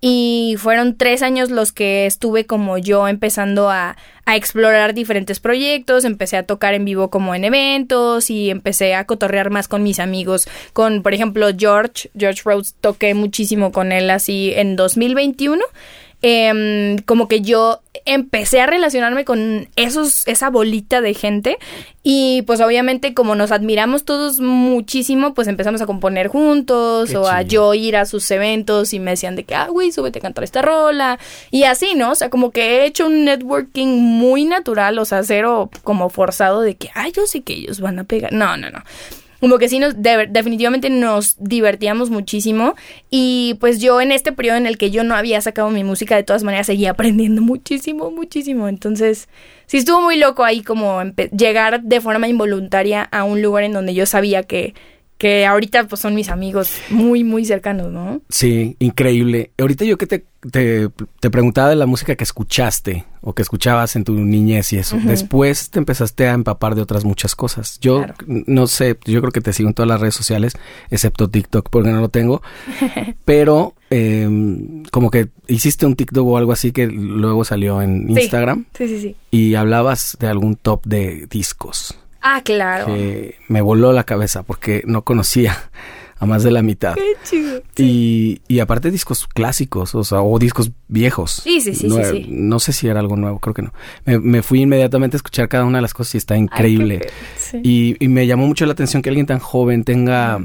y 0.00 0.56
fueron 0.58 0.96
tres 0.96 1.22
años 1.22 1.50
los 1.50 1.72
que 1.72 2.06
estuve 2.06 2.46
como 2.46 2.78
yo 2.78 3.08
empezando 3.08 3.70
a, 3.70 3.96
explorar 4.32 4.94
diferentes 4.94 5.40
proyectos, 5.40 6.04
empecé 6.04 6.36
a 6.36 6.44
tocar 6.44 6.72
en 6.74 6.84
vivo 6.84 7.10
como 7.10 7.34
en 7.34 7.42
eventos 7.42 8.30
y 8.30 8.50
empecé 8.50 8.94
a 8.94 9.04
cotorrear 9.04 9.50
más 9.50 9.66
con 9.66 9.82
mis 9.82 9.98
amigos, 9.98 10.46
con 10.72 11.02
por 11.02 11.14
ejemplo 11.14 11.48
George, 11.58 12.10
George 12.16 12.42
Rhodes, 12.44 12.76
toqué 12.80 13.14
muchísimo 13.14 13.72
con 13.72 13.90
él 13.90 14.08
así 14.08 14.52
en 14.54 14.76
2021 14.76 15.64
Em, 16.22 16.98
como 17.06 17.28
que 17.28 17.40
yo 17.40 17.80
empecé 18.04 18.60
a 18.60 18.66
relacionarme 18.66 19.24
con 19.24 19.68
esos, 19.76 20.26
esa 20.28 20.50
bolita 20.50 21.00
de 21.00 21.14
gente 21.14 21.58
y 22.02 22.42
pues 22.42 22.60
obviamente 22.60 23.14
como 23.14 23.34
nos 23.34 23.52
admiramos 23.52 24.04
todos 24.04 24.38
muchísimo, 24.40 25.32
pues 25.32 25.48
empezamos 25.48 25.80
a 25.80 25.86
componer 25.86 26.28
juntos 26.28 27.14
o 27.14 27.28
a 27.28 27.42
yo 27.42 27.72
ir 27.74 27.96
a 27.96 28.04
sus 28.04 28.30
eventos 28.30 28.92
y 28.92 29.00
me 29.00 29.12
decían 29.12 29.34
de 29.34 29.44
que, 29.44 29.54
ah, 29.54 29.68
güey, 29.68 29.92
súbete 29.92 30.18
a 30.18 30.22
cantar 30.22 30.44
esta 30.44 30.60
rola 30.62 31.18
y 31.50 31.64
así, 31.64 31.94
¿no? 31.94 32.10
O 32.12 32.14
sea, 32.14 32.28
como 32.28 32.50
que 32.50 32.62
he 32.62 32.86
hecho 32.86 33.06
un 33.06 33.24
networking 33.24 33.88
muy 33.88 34.44
natural, 34.44 34.98
o 34.98 35.04
sea, 35.04 35.22
cero 35.22 35.70
como 35.82 36.10
forzado 36.10 36.60
de 36.60 36.76
que, 36.76 36.90
ah, 36.94 37.08
yo 37.08 37.26
sé 37.26 37.42
que 37.42 37.54
ellos 37.54 37.80
van 37.80 37.98
a 37.98 38.04
pegar. 38.04 38.32
No, 38.32 38.56
no, 38.56 38.70
no 38.70 38.82
como 39.40 39.58
que 39.58 39.68
sí 39.68 39.78
nos 39.78 39.94
definitivamente 39.96 40.90
nos 40.90 41.36
divertíamos 41.38 42.10
muchísimo. 42.10 42.74
Y 43.10 43.56
pues 43.60 43.80
yo 43.80 44.00
en 44.00 44.12
este 44.12 44.32
periodo 44.32 44.58
en 44.58 44.66
el 44.66 44.78
que 44.78 44.90
yo 44.90 45.02
no 45.04 45.14
había 45.14 45.40
sacado 45.40 45.70
mi 45.70 45.84
música 45.84 46.16
de 46.16 46.22
todas 46.22 46.42
maneras 46.42 46.66
seguía 46.66 46.90
aprendiendo 46.90 47.42
muchísimo 47.42 48.10
muchísimo. 48.10 48.68
Entonces 48.68 49.28
sí 49.66 49.78
estuvo 49.78 50.00
muy 50.00 50.16
loco 50.16 50.44
ahí 50.44 50.62
como 50.62 51.02
llegar 51.36 51.82
de 51.82 52.00
forma 52.00 52.28
involuntaria 52.28 53.02
a 53.02 53.24
un 53.24 53.42
lugar 53.42 53.64
en 53.64 53.72
donde 53.72 53.94
yo 53.94 54.06
sabía 54.06 54.42
que 54.42 54.74
que 55.20 55.44
ahorita 55.44 55.86
pues 55.86 56.00
son 56.00 56.14
mis 56.14 56.30
amigos 56.30 56.72
muy, 56.88 57.24
muy 57.24 57.44
cercanos, 57.44 57.92
¿no? 57.92 58.22
Sí, 58.30 58.76
increíble. 58.78 59.50
Ahorita 59.58 59.84
yo 59.84 59.98
que 59.98 60.06
te, 60.06 60.24
te, 60.50 60.88
te 61.20 61.30
preguntaba 61.30 61.68
de 61.68 61.76
la 61.76 61.84
música 61.84 62.16
que 62.16 62.24
escuchaste 62.24 63.04
o 63.20 63.34
que 63.34 63.42
escuchabas 63.42 63.96
en 63.96 64.04
tu 64.04 64.14
niñez 64.14 64.72
y 64.72 64.78
eso. 64.78 64.96
Después 65.04 65.68
te 65.68 65.78
empezaste 65.78 66.26
a 66.26 66.32
empapar 66.32 66.74
de 66.74 66.80
otras 66.80 67.04
muchas 67.04 67.36
cosas. 67.36 67.78
Yo 67.82 67.98
Claro. 67.98 68.14
no 68.26 68.66
sé, 68.66 68.96
yo 69.04 69.20
creo 69.20 69.30
que 69.30 69.42
te 69.42 69.52
sigo 69.52 69.68
en 69.68 69.74
todas 69.74 69.88
las 69.88 70.00
redes 70.00 70.14
sociales, 70.14 70.54
excepto 70.90 71.28
TikTok 71.28 71.68
porque 71.70 71.90
no 71.90 72.00
lo 72.00 72.08
tengo. 72.08 72.40
pero 73.26 73.74
eh, 73.90 74.26
como 74.90 75.10
que 75.10 75.28
hiciste 75.48 75.84
un 75.84 75.96
TikTok 75.96 76.26
o 76.26 76.38
algo 76.38 76.52
así 76.52 76.72
que 76.72 76.86
luego 76.86 77.44
salió 77.44 77.82
en 77.82 78.06
Sí. 78.14 78.22
Instagram 78.22 78.64
Sí, 78.72 78.88
sí, 78.88 79.00
sí. 79.02 79.16
y 79.30 79.54
hablabas 79.54 80.16
de 80.18 80.28
algún 80.28 80.56
top 80.56 80.86
de 80.86 81.26
discos 81.30 81.98
Ah, 82.22 82.42
claro. 82.44 82.86
que 82.86 83.36
me 83.48 83.60
voló 83.60 83.92
la 83.92 84.04
cabeza 84.04 84.42
porque 84.42 84.82
no 84.86 85.02
conocía 85.02 85.70
a 86.18 86.26
más 86.26 86.42
de 86.42 86.50
la 86.50 86.60
mitad. 86.62 86.94
Qué 86.96 87.14
chido. 87.24 87.62
Y, 87.78 88.42
y 88.46 88.60
aparte 88.60 88.90
discos 88.90 89.26
clásicos, 89.26 89.94
o 89.94 90.04
sea, 90.04 90.20
o 90.20 90.38
discos 90.38 90.70
viejos. 90.88 91.40
Sí, 91.42 91.60
sí, 91.62 91.74
sí, 91.74 91.88
no, 91.88 91.96
sí, 91.96 92.02
sí. 92.10 92.26
no 92.28 92.60
sé 92.60 92.72
si 92.74 92.88
era 92.88 93.00
algo 93.00 93.16
nuevo, 93.16 93.38
creo 93.38 93.54
que 93.54 93.62
no. 93.62 93.72
Me, 94.04 94.18
me 94.18 94.42
fui 94.42 94.60
inmediatamente 94.60 95.16
a 95.16 95.18
escuchar 95.18 95.48
cada 95.48 95.64
una 95.64 95.78
de 95.78 95.82
las 95.82 95.94
cosas 95.94 96.14
y 96.16 96.18
está 96.18 96.36
increíble. 96.36 97.00
Ay, 97.02 97.10
sí. 97.38 97.60
y, 97.64 98.04
y 98.04 98.08
me 98.08 98.26
llamó 98.26 98.46
mucho 98.46 98.66
la 98.66 98.72
atención 98.72 99.00
que 99.02 99.08
alguien 99.08 99.26
tan 99.26 99.38
joven 99.38 99.82
tenga 99.84 100.40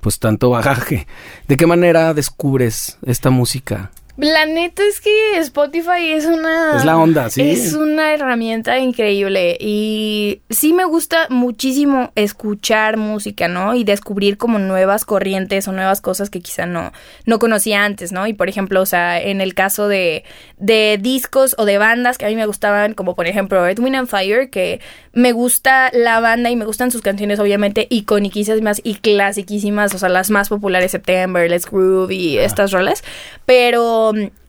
pues 0.00 0.18
tanto 0.18 0.50
bagaje. 0.50 1.06
¿De 1.48 1.56
qué 1.56 1.66
manera 1.66 2.12
descubres 2.12 2.98
esta 3.06 3.30
música? 3.30 3.92
La 4.16 4.46
neta 4.46 4.82
es 4.88 5.00
que 5.00 5.38
Spotify 5.38 6.12
es 6.12 6.24
una... 6.26 6.76
Es 6.76 6.84
la 6.84 6.96
onda, 6.96 7.30
sí. 7.30 7.50
Es 7.50 7.74
una 7.74 8.14
herramienta 8.14 8.78
increíble 8.78 9.56
y 9.58 10.40
sí 10.50 10.72
me 10.72 10.84
gusta 10.84 11.26
muchísimo 11.30 12.12
escuchar 12.14 12.96
música, 12.96 13.48
¿no? 13.48 13.74
Y 13.74 13.82
descubrir 13.82 14.36
como 14.36 14.60
nuevas 14.60 15.04
corrientes 15.04 15.66
o 15.66 15.72
nuevas 15.72 16.00
cosas 16.00 16.30
que 16.30 16.40
quizá 16.40 16.64
no, 16.64 16.92
no 17.26 17.40
conocía 17.40 17.84
antes, 17.84 18.12
¿no? 18.12 18.28
Y 18.28 18.34
por 18.34 18.48
ejemplo, 18.48 18.80
o 18.82 18.86
sea, 18.86 19.20
en 19.20 19.40
el 19.40 19.54
caso 19.54 19.88
de, 19.88 20.22
de 20.58 20.96
discos 21.02 21.56
o 21.58 21.64
de 21.64 21.78
bandas 21.78 22.16
que 22.16 22.26
a 22.26 22.28
mí 22.28 22.36
me 22.36 22.46
gustaban, 22.46 22.94
como 22.94 23.16
por 23.16 23.26
ejemplo 23.26 23.64
Red 23.64 23.80
Wind 23.80 23.96
and 23.96 24.08
Fire, 24.08 24.48
que 24.48 24.80
me 25.12 25.32
gusta 25.32 25.90
la 25.92 26.20
banda 26.20 26.50
y 26.50 26.56
me 26.56 26.64
gustan 26.64 26.92
sus 26.92 27.02
canciones 27.02 27.40
obviamente 27.40 27.88
iconiquísimas 27.90 28.80
y 28.84 28.94
clasiquísimas, 28.96 29.92
o 29.94 29.98
sea, 29.98 30.08
las 30.08 30.30
más 30.30 30.48
populares, 30.48 30.92
September, 30.92 31.50
Let's 31.50 31.68
Groove 31.68 32.12
y 32.12 32.38
estas 32.38 32.70
rolas, 32.70 33.02
pero 33.46 34.03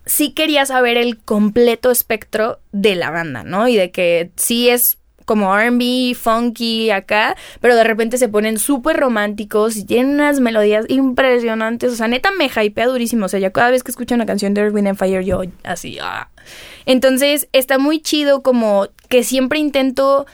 sí 0.06 0.32
quería 0.32 0.66
saber 0.66 0.98
el 0.98 1.18
completo 1.18 1.92
espectro 1.92 2.60
de 2.72 2.96
la 2.96 3.12
banda, 3.12 3.44
¿no? 3.44 3.68
Y 3.68 3.76
de 3.76 3.92
que 3.92 4.32
sí 4.36 4.70
es 4.70 4.98
como 5.26 5.58
RB, 5.58 6.16
funky 6.16 6.92
acá, 6.92 7.36
pero 7.60 7.76
de 7.76 7.84
repente 7.84 8.18
se 8.18 8.30
ponen 8.30 8.60
súper 8.60 8.98
románticos 8.98 9.76
y 9.76 9.84
tienen 9.84 10.16
unas 10.16 10.40
melodías 10.40 10.86
impresionantes. 10.88 11.92
O 11.92 11.96
sea, 11.96 12.08
neta 12.08 12.30
me 12.32 12.46
hypea 12.46 12.88
durísimo. 12.88 13.26
O 13.26 13.30
sea, 13.30 13.40
ya 13.40 13.50
cada 13.50 13.72
vez 13.72 13.84
que 13.84 13.92
escucho 13.92 14.16
una 14.16 14.26
canción 14.26 14.54
de 14.54 14.62
Earth, 14.62 14.78
and 14.78 14.98
Fire, 14.98 15.26
yo 15.26 15.42
así, 15.64 15.98
ah. 16.02 16.30
Entonces, 16.86 17.50
está 17.52 17.80
muy 17.80 18.00
chido 18.00 18.44
como 18.44 18.88
que 19.10 19.24
siempre 19.24 19.58
intento 19.58 20.28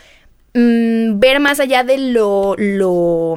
mm, 0.53 1.19
ver 1.19 1.39
más 1.39 1.61
allá 1.61 1.83
de 1.83 1.97
lo, 1.97 2.55
lo, 2.57 3.35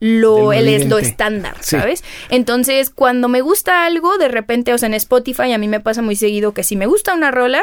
lo, 0.00 0.52
el 0.52 0.66
es 0.68 0.88
lo 0.88 0.98
estándar, 0.98 1.54
Sí. 1.60 1.76
¿sabes? 1.76 2.02
Entonces, 2.30 2.90
cuando 2.90 3.28
me 3.28 3.42
gusta 3.42 3.84
algo, 3.84 4.16
de 4.18 4.28
repente, 4.28 4.72
o 4.72 4.78
sea, 4.78 4.86
en 4.86 4.94
Spotify 4.94 5.52
a 5.52 5.58
mí 5.58 5.68
me 5.68 5.78
pasa 5.80 6.00
muy 6.02 6.16
seguido 6.16 6.52
que 6.54 6.64
si 6.64 6.74
me 6.74 6.86
gusta 6.86 7.14
una 7.14 7.30
rola, 7.30 7.62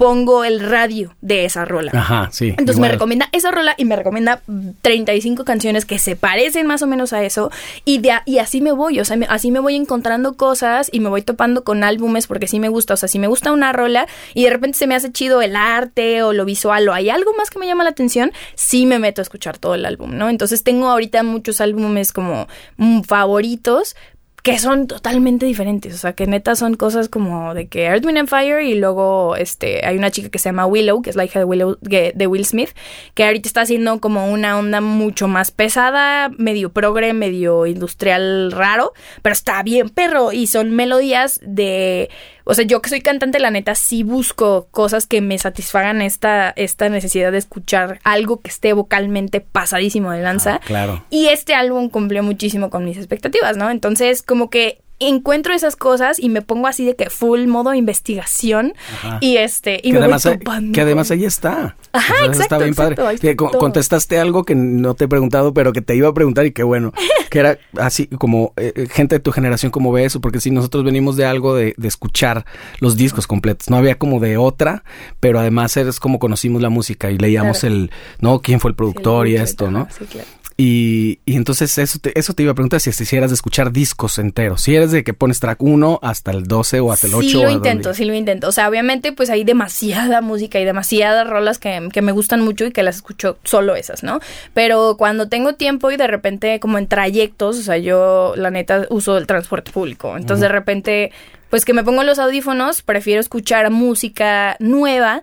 pongo 0.00 0.44
el 0.44 0.60
radio 0.60 1.14
de 1.20 1.44
esa 1.44 1.66
rola. 1.66 1.92
Ajá, 1.94 2.30
sí. 2.32 2.48
Entonces 2.56 2.78
me 2.78 2.88
recomienda 2.88 3.28
esa 3.32 3.50
rola 3.50 3.74
y 3.76 3.84
me 3.84 3.96
recomienda 3.96 4.40
35 4.80 5.44
canciones 5.44 5.84
que 5.84 5.98
se 5.98 6.16
parecen 6.16 6.66
más 6.66 6.80
o 6.82 6.86
menos 6.86 7.12
a 7.12 7.22
eso 7.22 7.50
y 7.84 7.98
de 7.98 8.12
y 8.24 8.38
así 8.38 8.60
me 8.62 8.72
voy, 8.72 8.98
o 8.98 9.04
sea, 9.04 9.16
me- 9.16 9.26
así 9.28 9.50
me 9.50 9.60
voy 9.60 9.76
encontrando 9.76 10.34
cosas 10.38 10.88
y 10.90 11.00
me 11.00 11.10
voy 11.10 11.20
topando 11.22 11.64
con 11.64 11.84
álbumes 11.84 12.26
porque 12.26 12.48
sí 12.48 12.58
me 12.58 12.68
gusta, 12.70 12.94
o 12.94 12.96
sea, 12.96 13.08
si 13.10 13.18
me 13.18 13.26
gusta 13.26 13.52
una 13.52 13.72
rola 13.74 14.06
y 14.34 14.44
de 14.44 14.50
repente 14.50 14.78
se 14.78 14.86
me 14.86 14.94
hace 14.94 15.12
chido 15.12 15.42
el 15.42 15.54
arte 15.54 16.22
o 16.22 16.32
lo 16.32 16.44
visual 16.46 16.88
o 16.88 16.94
hay 16.94 17.10
algo 17.10 17.32
más 17.36 17.50
que 17.50 17.58
me 17.58 17.66
llama 17.66 17.84
la 17.84 17.90
atención, 17.90 18.32
sí 18.54 18.86
me 18.86 18.98
meto 18.98 19.20
a 19.20 19.24
escuchar 19.24 19.58
todo 19.58 19.74
el 19.74 19.84
álbum, 19.84 20.16
¿no? 20.16 20.30
Entonces 20.30 20.64
tengo 20.64 20.88
ahorita 20.88 21.22
muchos 21.22 21.60
álbumes 21.60 22.12
como 22.12 22.48
mm, 22.78 23.02
favoritos 23.02 23.96
que 24.42 24.58
son 24.58 24.86
totalmente 24.86 25.46
diferentes, 25.46 25.94
o 25.94 25.98
sea, 25.98 26.12
que 26.14 26.26
neta 26.26 26.54
son 26.54 26.74
cosas 26.74 27.08
como 27.08 27.54
de 27.54 27.68
que 27.68 27.84
Earth, 27.84 28.04
Wind 28.04 28.18
and 28.18 28.28
Fire 28.28 28.62
y 28.62 28.74
luego 28.74 29.36
este 29.36 29.86
hay 29.86 29.96
una 29.96 30.10
chica 30.10 30.30
que 30.30 30.38
se 30.38 30.48
llama 30.48 30.66
Willow, 30.66 31.02
que 31.02 31.10
es 31.10 31.16
la 31.16 31.24
hija 31.24 31.38
de 31.38 31.44
Willow 31.44 31.78
de 31.80 32.26
Will 32.26 32.44
Smith, 32.44 32.70
que 33.14 33.24
ahorita 33.24 33.48
está 33.48 33.62
haciendo 33.62 34.00
como 34.00 34.30
una 34.30 34.58
onda 34.58 34.80
mucho 34.80 35.28
más 35.28 35.50
pesada, 35.50 36.30
medio 36.38 36.72
progre, 36.72 37.12
medio 37.12 37.66
industrial 37.66 38.52
raro, 38.52 38.92
pero 39.22 39.32
está 39.32 39.62
bien 39.62 39.88
perro 39.90 40.32
y 40.32 40.46
son 40.46 40.70
melodías 40.70 41.40
de 41.42 42.10
o 42.50 42.54
sea, 42.54 42.64
yo 42.64 42.82
que 42.82 42.90
soy 42.90 43.00
cantante, 43.00 43.38
la 43.38 43.52
neta, 43.52 43.76
sí 43.76 44.02
busco 44.02 44.66
cosas 44.72 45.06
que 45.06 45.20
me 45.20 45.38
satisfagan 45.38 46.02
esta, 46.02 46.50
esta 46.56 46.88
necesidad 46.88 47.30
de 47.30 47.38
escuchar 47.38 48.00
algo 48.02 48.40
que 48.40 48.50
esté 48.50 48.72
vocalmente 48.72 49.40
pasadísimo 49.40 50.10
de 50.10 50.22
lanza. 50.22 50.56
Ah, 50.56 50.60
claro. 50.66 51.04
Y 51.10 51.28
este 51.28 51.54
álbum 51.54 51.88
cumplió 51.88 52.24
muchísimo 52.24 52.68
con 52.68 52.84
mis 52.84 52.96
expectativas, 52.96 53.56
¿no? 53.56 53.70
Entonces, 53.70 54.22
como 54.22 54.50
que 54.50 54.80
encuentro 55.00 55.54
esas 55.54 55.76
cosas 55.76 56.18
y 56.20 56.28
me 56.28 56.42
pongo 56.42 56.66
así 56.66 56.84
de 56.84 56.94
que 56.96 57.10
full 57.10 57.46
modo 57.46 57.74
investigación 57.74 58.74
Ajá. 59.02 59.18
y 59.20 59.38
este 59.38 59.76
y 59.82 59.92
que 59.92 59.92
me 59.92 59.98
voy 59.98 60.02
además, 60.04 60.22
topando 60.22 60.72
que 60.74 60.80
además 60.80 61.10
ahí 61.10 61.24
está. 61.24 61.76
Ajá, 61.92 62.14
exacto, 62.26 62.42
Está 62.42 62.58
bien 62.58 62.68
exacto, 62.70 63.02
padre. 63.02 63.14
está 63.14 63.28
Que 63.28 63.36
contestaste 63.36 64.18
algo 64.18 64.44
que 64.44 64.54
no 64.54 64.94
te 64.94 65.04
he 65.04 65.08
preguntado, 65.08 65.52
pero 65.54 65.72
que 65.72 65.82
te 65.82 65.96
iba 65.96 66.08
a 66.08 66.14
preguntar 66.14 66.46
y 66.46 66.52
qué 66.52 66.62
bueno. 66.62 66.92
que 67.30 67.38
era 67.40 67.58
así 67.78 68.06
como 68.06 68.52
eh, 68.56 68.72
eh, 68.76 68.86
gente 68.90 69.16
de 69.16 69.20
tu 69.20 69.32
generación, 69.32 69.70
¿cómo 69.72 69.90
ve 69.92 70.04
eso? 70.04 70.20
Porque 70.20 70.40
si 70.40 70.50
nosotros 70.50 70.84
venimos 70.84 71.16
de 71.16 71.24
algo 71.24 71.54
de, 71.54 71.74
de 71.76 71.88
escuchar 71.88 72.44
los 72.80 72.96
discos 72.96 73.26
completos. 73.26 73.70
No 73.70 73.76
había 73.76 73.96
como 73.98 74.20
de 74.20 74.36
otra, 74.36 74.84
pero 75.20 75.38
además 75.40 75.76
es 75.76 75.98
como 76.00 76.18
conocimos 76.18 76.60
la 76.62 76.68
música 76.70 77.10
y 77.10 77.18
leíamos 77.18 77.60
Claro. 77.60 77.74
el, 77.74 77.90
¿no? 78.20 78.40
¿Quién 78.40 78.60
fue 78.60 78.70
el 78.70 78.74
productor 78.76 79.26
y 79.28 79.36
Sí, 79.36 79.42
esto, 79.42 79.70
no? 79.70 79.88
sí, 79.96 80.04
claro. 80.06 80.28
Y, 80.62 81.20
y 81.24 81.36
entonces 81.36 81.78
eso 81.78 81.98
te, 82.00 82.18
eso 82.18 82.34
te 82.34 82.42
iba 82.42 82.52
a 82.52 82.54
preguntar 82.54 82.80
si 82.80 82.90
quisieras 82.90 83.30
de 83.30 83.34
escuchar 83.34 83.72
discos 83.72 84.18
enteros. 84.18 84.60
Si 84.60 84.76
eres 84.76 84.90
de 84.90 85.02
que 85.02 85.14
pones 85.14 85.40
track 85.40 85.62
1 85.62 86.00
hasta 86.02 86.32
el 86.32 86.44
12 86.44 86.80
o 86.80 86.92
hasta 86.92 87.06
el 87.06 87.14
8. 87.14 87.26
Sí 87.26 87.32
lo 87.32 87.48
intento, 87.48 87.94
sí 87.94 88.04
lo 88.04 88.12
intento. 88.12 88.46
O 88.48 88.52
sea, 88.52 88.68
obviamente 88.68 89.14
pues 89.14 89.30
hay 89.30 89.42
demasiada 89.42 90.20
música 90.20 90.60
y 90.60 90.66
demasiadas 90.66 91.26
rolas 91.26 91.58
que, 91.58 91.88
que 91.90 92.02
me 92.02 92.12
gustan 92.12 92.42
mucho 92.42 92.66
y 92.66 92.72
que 92.72 92.82
las 92.82 92.96
escucho 92.96 93.38
solo 93.42 93.74
esas, 93.74 94.02
¿no? 94.02 94.20
Pero 94.52 94.96
cuando 94.98 95.28
tengo 95.30 95.54
tiempo 95.54 95.90
y 95.92 95.96
de 95.96 96.06
repente 96.06 96.60
como 96.60 96.76
en 96.76 96.88
trayectos, 96.88 97.58
o 97.58 97.62
sea, 97.62 97.78
yo 97.78 98.34
la 98.36 98.50
neta 98.50 98.86
uso 98.90 99.16
el 99.16 99.26
transporte 99.26 99.72
público. 99.72 100.14
Entonces 100.14 100.42
de 100.42 100.48
repente 100.50 101.10
pues 101.48 101.64
que 101.64 101.72
me 101.72 101.84
pongo 101.84 102.02
los 102.02 102.18
audífonos, 102.18 102.82
prefiero 102.82 103.18
escuchar 103.22 103.70
música 103.70 104.56
nueva 104.58 105.22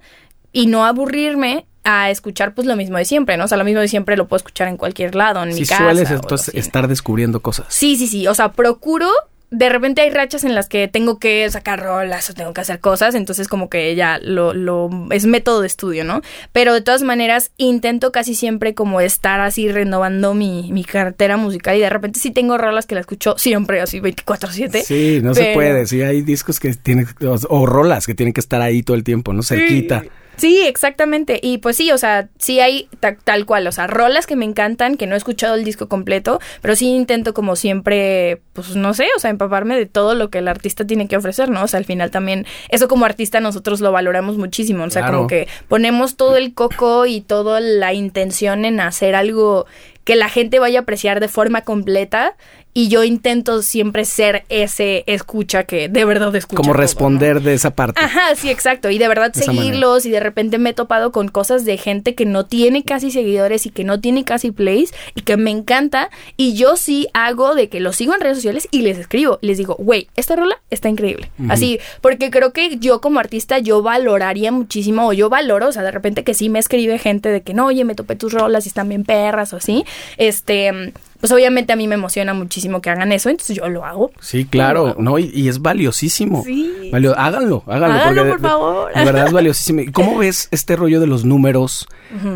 y 0.52 0.66
no 0.66 0.84
aburrirme 0.84 1.67
a 1.90 2.10
escuchar 2.12 2.54
pues 2.54 2.68
lo 2.68 2.76
mismo 2.76 2.98
de 2.98 3.06
siempre, 3.06 3.38
¿no? 3.38 3.46
O 3.46 3.48
sea, 3.48 3.58
lo 3.58 3.64
mismo 3.64 3.80
de 3.80 3.88
siempre 3.88 4.18
lo 4.18 4.28
puedo 4.28 4.38
escuchar 4.38 4.68
en 4.68 4.76
cualquier 4.76 5.16
lado, 5.16 5.42
en 5.42 5.54
Si 5.54 5.62
mi 5.62 5.66
casa. 5.68 5.84
sueles 5.86 6.12
o 6.12 6.16
entonces 6.16 6.50
así. 6.50 6.60
estar 6.60 6.88
descubriendo 6.90 7.40
cosas. 7.40 7.66
Sí, 7.70 7.96
sí, 7.96 8.08
sí. 8.08 8.28
O 8.28 8.36
sea, 8.36 8.52
procuro. 8.52 9.08
De 9.50 9.70
repente 9.70 10.02
hay 10.02 10.10
rachas 10.10 10.44
en 10.44 10.56
las 10.56 10.68
que 10.68 10.90
tengo 10.90 11.20
que 11.20 11.50
sacar 11.50 11.82
rolas 11.82 12.30
o 12.30 12.34
tengo 12.34 12.54
que 12.54 12.60
hacer 12.60 12.82
cosas, 12.82 13.16
entonces 13.16 13.48
como 13.48 13.70
que 13.70 13.96
ya 13.96 14.20
lo, 14.22 14.54
lo 14.54 14.90
es 15.10 15.26
método 15.26 15.62
de 15.62 15.68
estudio, 15.68 16.04
¿no? 16.04 16.20
Pero 16.52 16.74
de 16.74 16.82
todas 16.82 17.02
maneras 17.04 17.52
intento 17.56 18.12
casi 18.12 18.36
siempre 18.36 18.74
como 18.74 19.00
estar 19.00 19.40
así 19.40 19.72
renovando 19.72 20.34
mi, 20.34 20.70
mi 20.74 20.84
cartera 20.84 21.38
musical 21.38 21.78
y 21.78 21.80
de 21.80 21.90
repente 21.90 22.20
sí 22.20 22.32
tengo 22.32 22.58
rolas 22.58 22.86
que 22.88 22.96
la 22.96 23.00
escucho 23.00 23.36
siempre 23.38 23.80
así 23.80 24.02
24/7. 24.02 24.84
Sí, 24.84 25.22
no 25.24 25.34
se 25.34 25.54
puede. 25.54 25.88
Sí, 25.88 26.02
hay 26.02 26.24
discos 26.24 26.60
que 26.60 26.74
tienen, 26.74 27.08
o, 27.26 27.38
o 27.48 27.66
rolas 27.66 28.06
que 28.06 28.16
tienen 28.16 28.34
que 28.34 28.42
estar 28.42 28.62
ahí 28.62 28.84
todo 28.84 28.98
el 28.98 29.06
tiempo, 29.06 29.32
¿no? 29.32 29.44
Cerquita. 29.44 30.02
Sí, 30.02 30.10
exactamente. 30.44 31.40
Y 31.42 31.58
pues 31.60 31.78
sí, 31.78 31.92
o 31.92 31.98
sea, 31.98 32.30
sí 32.38 32.60
hay 32.60 32.88
ta- 33.00 33.16
tal 33.24 33.46
cual, 33.46 33.68
o 33.68 33.72
sea, 33.72 33.88
rolas 33.88 34.28
que 34.28 34.36
me 34.36 34.46
encantan, 34.46 34.96
que 34.96 35.08
no 35.08 35.16
he 35.16 35.18
escuchado 35.18 35.56
el 35.56 35.64
disco 35.64 35.88
completo, 35.88 36.40
pero 36.62 36.76
sí 36.76 36.88
intento 36.90 37.34
como 37.34 37.56
siempre, 37.56 38.42
pues 38.54 38.76
no 38.76 38.94
sé, 38.94 39.08
o 39.16 39.20
sea, 39.20 39.30
empaparme 39.30 39.78
de 39.78 39.86
todo 39.86 40.16
lo 40.16 40.30
que 40.30 40.40
el 40.40 40.48
artista 40.48 40.86
tiene 40.86 41.08
que 41.08 41.18
ofrecer, 41.18 41.50
¿no? 41.50 41.64
O 41.64 41.68
sea, 41.68 41.78
al 41.80 41.86
final 41.86 42.12
también, 42.12 42.46
eso 42.70 42.88
como 42.88 43.06
artista 43.06 43.40
nosotros 43.40 43.82
lo 43.82 43.92
valoramos 43.92 44.38
muchísimo, 44.38 44.84
o 44.84 44.90
sea, 44.90 45.02
Claro. 45.04 45.18
como 45.18 45.28
que 45.28 45.48
ponemos 45.68 46.16
todo 46.16 46.38
el 46.38 46.54
coco 46.54 47.06
y 47.06 47.22
toda 47.22 47.60
la 47.60 47.94
intención 47.94 48.66
en 48.66 48.80
hacer 48.80 49.16
algo 49.16 49.66
que 50.04 50.16
la 50.16 50.30
gente 50.30 50.60
vaya 50.60 50.80
a 50.80 50.82
apreciar 50.84 51.20
de 51.20 51.28
forma 51.28 51.62
completa 51.62 52.36
y 52.78 52.90
yo 52.90 53.04
intento 53.04 53.64
siempre 53.64 54.06
ser 54.06 54.46
ese 54.50 55.04
escucha 55.08 55.64
que 55.64 55.90
de 55.90 56.06
verdad 56.06 56.36
escucha. 56.36 56.58
Como 56.58 56.68
todo, 56.68 56.76
¿no? 56.76 56.82
responder 56.82 57.42
de 57.42 57.56
esa 57.56 57.72
parte. 57.72 58.00
Ajá, 58.00 58.36
sí, 58.36 58.52
exacto. 58.52 58.92
Y 58.92 59.00
de 59.00 59.08
verdad 59.08 59.34
De 59.34 59.42
seguirlos 59.42 60.06
y 60.06 60.12
de 60.12 60.20
repente 60.20 60.60
me 60.60 60.70
he 60.70 60.74
topado 60.74 61.12
con 61.12 61.28
cosas 61.28 61.66
de 61.66 61.78
gente 61.78 62.14
que 62.14 62.28
no 62.28 62.46
tiene 62.46 62.84
casi 62.84 63.10
seguidores 63.10 63.66
y 63.66 63.72
que 63.72 63.84
no 63.84 64.00
tiene 64.00 64.26
casi 64.26 64.52
plays 64.52 64.94
y 65.16 65.22
que 65.22 65.38
me 65.38 65.50
encanta. 65.50 66.12
Y 66.36 66.54
yo 66.54 66.78
sí 66.78 67.08
hago 67.16 67.56
de 67.56 67.68
que 67.68 67.80
los 67.80 67.96
sigo 67.96 68.14
en 68.14 68.22
redes 68.22 68.38
sociales 68.38 68.68
y 68.70 68.84
les 68.84 69.00
escribo. 69.00 69.40
Les 69.42 69.58
digo, 69.58 69.76
güey, 69.80 70.08
esta 70.16 70.36
rola 70.36 70.62
está 70.70 70.88
increíble. 70.88 71.32
Así, 71.50 71.80
porque 72.02 72.30
creo 72.30 72.54
que 72.54 72.78
yo 72.78 73.02
como 73.02 73.20
artista 73.20 73.58
yo 73.58 73.82
valoraría 73.82 74.52
muchísimo 74.52 75.08
o 75.08 75.14
yo 75.14 75.30
valoro, 75.30 75.70
o 75.70 75.72
sea, 75.72 75.82
de 75.82 75.90
repente 75.90 76.24
que 76.24 76.36
sí 76.36 76.48
me 76.48 76.60
escribe 76.60 77.00
gente 77.00 77.30
de 77.30 77.42
que 77.42 77.56
no, 77.56 77.66
oye, 77.66 77.86
me 77.86 77.96
topé 77.96 78.16
tus 78.16 78.34
rolas 78.34 78.68
y 78.68 78.70
están 78.70 78.88
bien 78.88 79.04
perras 79.04 79.52
o 79.54 79.58
así. 79.58 79.84
Este, 80.18 80.94
pues 81.20 81.32
obviamente 81.32 81.74
a 81.74 81.76
mí 81.76 81.88
me 81.88 81.96
emociona 81.96 82.34
muchísimo 82.34 82.82
que 82.82 82.90
hagan 82.90 83.12
eso, 83.12 83.30
entonces 83.30 83.58
yo 83.58 83.68
lo 83.70 83.86
hago. 83.86 84.12
Sí, 84.20 84.46
claro, 84.46 84.96
no, 85.00 85.18
y, 85.20 85.48
es 85.48 85.62
valiosísimo. 85.62 86.44
Sí. 86.44 86.92
háganlo, 87.16 87.16
háganlo. 87.16 87.64
Háganlo, 87.68 88.28
por 88.30 88.42
favor. 88.42 88.94
De, 88.94 89.06
verdad 89.06 89.28
es 89.28 89.34
valiosísimo. 89.34 89.82
¿Y 89.82 89.92
cómo 89.92 90.18
ves 90.20 90.48
este 90.52 90.76
rollo 90.76 91.00
de 91.00 91.08
los 91.08 91.26
números 91.26 91.88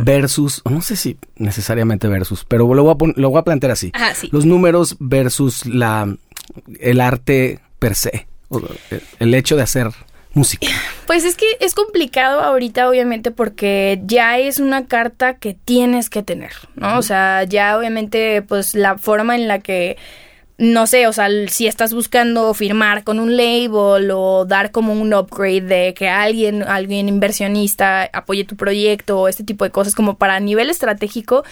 versus, 0.04 0.62
no 0.70 0.82
sé 0.82 0.96
si 0.96 1.18
necesariamente 1.36 2.08
versus, 2.08 2.46
pero 2.46 2.74
lo 2.74 2.84
voy 2.84 2.94
a, 2.94 3.20
lo 3.20 3.30
voy 3.30 3.40
a 3.40 3.44
plantear 3.44 3.72
así. 3.72 3.92
Ajá, 3.94 4.14
sí. 4.16 4.30
Los 4.32 4.46
números 4.46 4.98
versus 5.00 5.66
la, 5.66 6.16
el 6.80 7.02
arte 7.02 7.60
per 7.80 7.96
se, 7.96 8.28
el 9.20 9.34
hecho 9.34 9.56
de 9.56 9.64
hacer 9.64 9.92
música? 10.34 10.68
Pues 11.08 11.26
es 11.26 11.36
que 11.36 11.46
es 11.60 11.74
complicado 11.74 12.42
ahorita, 12.42 12.90
obviamente, 12.90 13.32
porque 13.32 14.02
ya 14.06 14.38
es 14.38 14.60
una 14.60 14.86
carta 14.86 15.36
que 15.36 15.54
tienes 15.54 16.10
que 16.10 16.24
tener, 16.24 16.52
¿no? 16.76 16.98
O 16.98 17.02
sea, 17.02 17.44
ya 17.44 17.78
obviamente, 17.78 18.42
pues 18.42 18.76
la 18.76 18.98
forma 18.98 19.36
en 19.36 19.48
la 19.48 19.60
que 19.60 19.98
no 20.62 20.86
sé, 20.86 21.08
o 21.08 21.14
sea, 21.14 21.28
si 21.48 21.66
estás 21.66 21.92
buscando 21.92 22.54
firmar 22.54 23.04
con 23.04 23.20
un 23.20 23.36
label 23.36 24.12
o 24.12 24.46
dar 24.46 24.70
como 24.70 24.94
un 24.94 25.12
upgrade 25.12 25.62
de 25.62 25.94
que 25.96 26.08
alguien, 26.08 26.62
alguien 26.62 27.10
inversionista 27.10 28.08
apoye 28.14 28.44
tu 28.44 28.56
proyecto 28.56 29.22
o 29.22 29.28
este 29.28 29.44
tipo 29.44 29.66
de 29.66 29.72
cosas, 29.72 29.96
como 29.96 30.18
para 30.18 30.40
nivel 30.40 30.70
estratégico, 30.70 31.44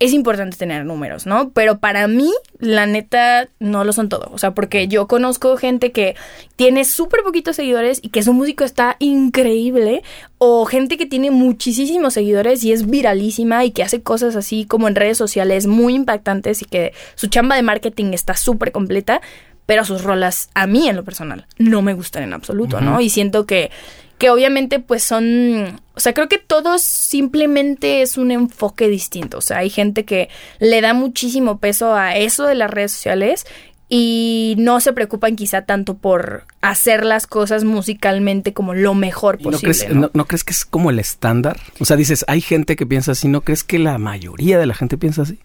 es 0.00 0.12
importante 0.12 0.56
tener 0.56 0.84
números, 0.84 1.26
¿no? 1.26 1.50
Pero 1.50 1.78
para 1.78 2.06
mí, 2.06 2.30
la 2.58 2.86
neta, 2.86 3.48
no 3.58 3.84
lo 3.84 3.92
son 3.92 4.08
todo. 4.08 4.30
O 4.32 4.38
sea, 4.38 4.52
porque 4.54 4.86
yo 4.86 5.08
conozco 5.08 5.56
gente 5.56 5.90
que 5.90 6.14
tiene 6.56 6.84
súper 6.84 7.22
poquitos 7.24 7.56
seguidores 7.56 7.98
y 8.02 8.10
que 8.10 8.22
su 8.22 8.32
músico 8.32 8.64
está 8.64 8.96
increíble. 9.00 10.02
O 10.38 10.66
gente 10.66 10.96
que 10.96 11.06
tiene 11.06 11.32
muchísimos 11.32 12.14
seguidores 12.14 12.62
y 12.62 12.72
es 12.72 12.88
viralísima 12.88 13.64
y 13.64 13.72
que 13.72 13.82
hace 13.82 14.00
cosas 14.00 14.36
así 14.36 14.66
como 14.66 14.86
en 14.86 14.94
redes 14.94 15.18
sociales 15.18 15.66
muy 15.66 15.94
impactantes 15.94 16.62
y 16.62 16.64
que 16.64 16.92
su 17.16 17.26
chamba 17.26 17.56
de 17.56 17.62
marketing 17.62 18.12
está 18.12 18.36
súper 18.36 18.70
completa. 18.70 19.20
Pero 19.66 19.84
sus 19.84 20.02
rolas, 20.02 20.48
a 20.54 20.66
mí 20.66 20.88
en 20.88 20.96
lo 20.96 21.04
personal, 21.04 21.46
no 21.58 21.82
me 21.82 21.92
gustan 21.92 22.22
en 22.22 22.32
absoluto, 22.32 22.80
¿no? 22.80 23.02
Y 23.02 23.10
siento 23.10 23.44
que 23.44 23.70
que 24.18 24.30
obviamente 24.30 24.80
pues 24.80 25.02
son, 25.04 25.80
o 25.94 26.00
sea, 26.00 26.12
creo 26.12 26.28
que 26.28 26.38
todos 26.38 26.82
simplemente 26.82 28.02
es 28.02 28.18
un 28.18 28.30
enfoque 28.30 28.88
distinto, 28.88 29.38
o 29.38 29.40
sea, 29.40 29.58
hay 29.58 29.70
gente 29.70 30.04
que 30.04 30.28
le 30.58 30.80
da 30.80 30.92
muchísimo 30.92 31.58
peso 31.58 31.94
a 31.94 32.16
eso 32.16 32.44
de 32.44 32.56
las 32.56 32.70
redes 32.70 32.92
sociales 32.92 33.46
y 33.88 34.54
no 34.58 34.80
se 34.80 34.92
preocupan 34.92 35.36
quizá 35.36 35.62
tanto 35.62 35.94
por 35.94 36.44
hacer 36.60 37.04
las 37.04 37.26
cosas 37.26 37.64
musicalmente 37.64 38.52
como 38.52 38.74
lo 38.74 38.94
mejor 38.94 39.38
posible. 39.38 39.72
¿No 39.94 40.10
crees, 40.10 40.12
¿no? 40.14 40.26
crees 40.26 40.44
que 40.44 40.52
es 40.52 40.64
como 40.66 40.90
el 40.90 40.98
estándar? 40.98 41.58
O 41.80 41.86
sea, 41.86 41.96
dices, 41.96 42.24
hay 42.28 42.42
gente 42.42 42.76
que 42.76 42.84
piensa 42.84 43.12
así, 43.12 43.28
¿no 43.28 43.40
crees 43.40 43.64
que 43.64 43.78
la 43.78 43.96
mayoría 43.98 44.58
de 44.58 44.66
la 44.66 44.74
gente 44.74 44.98
piensa 44.98 45.22
así? 45.22 45.38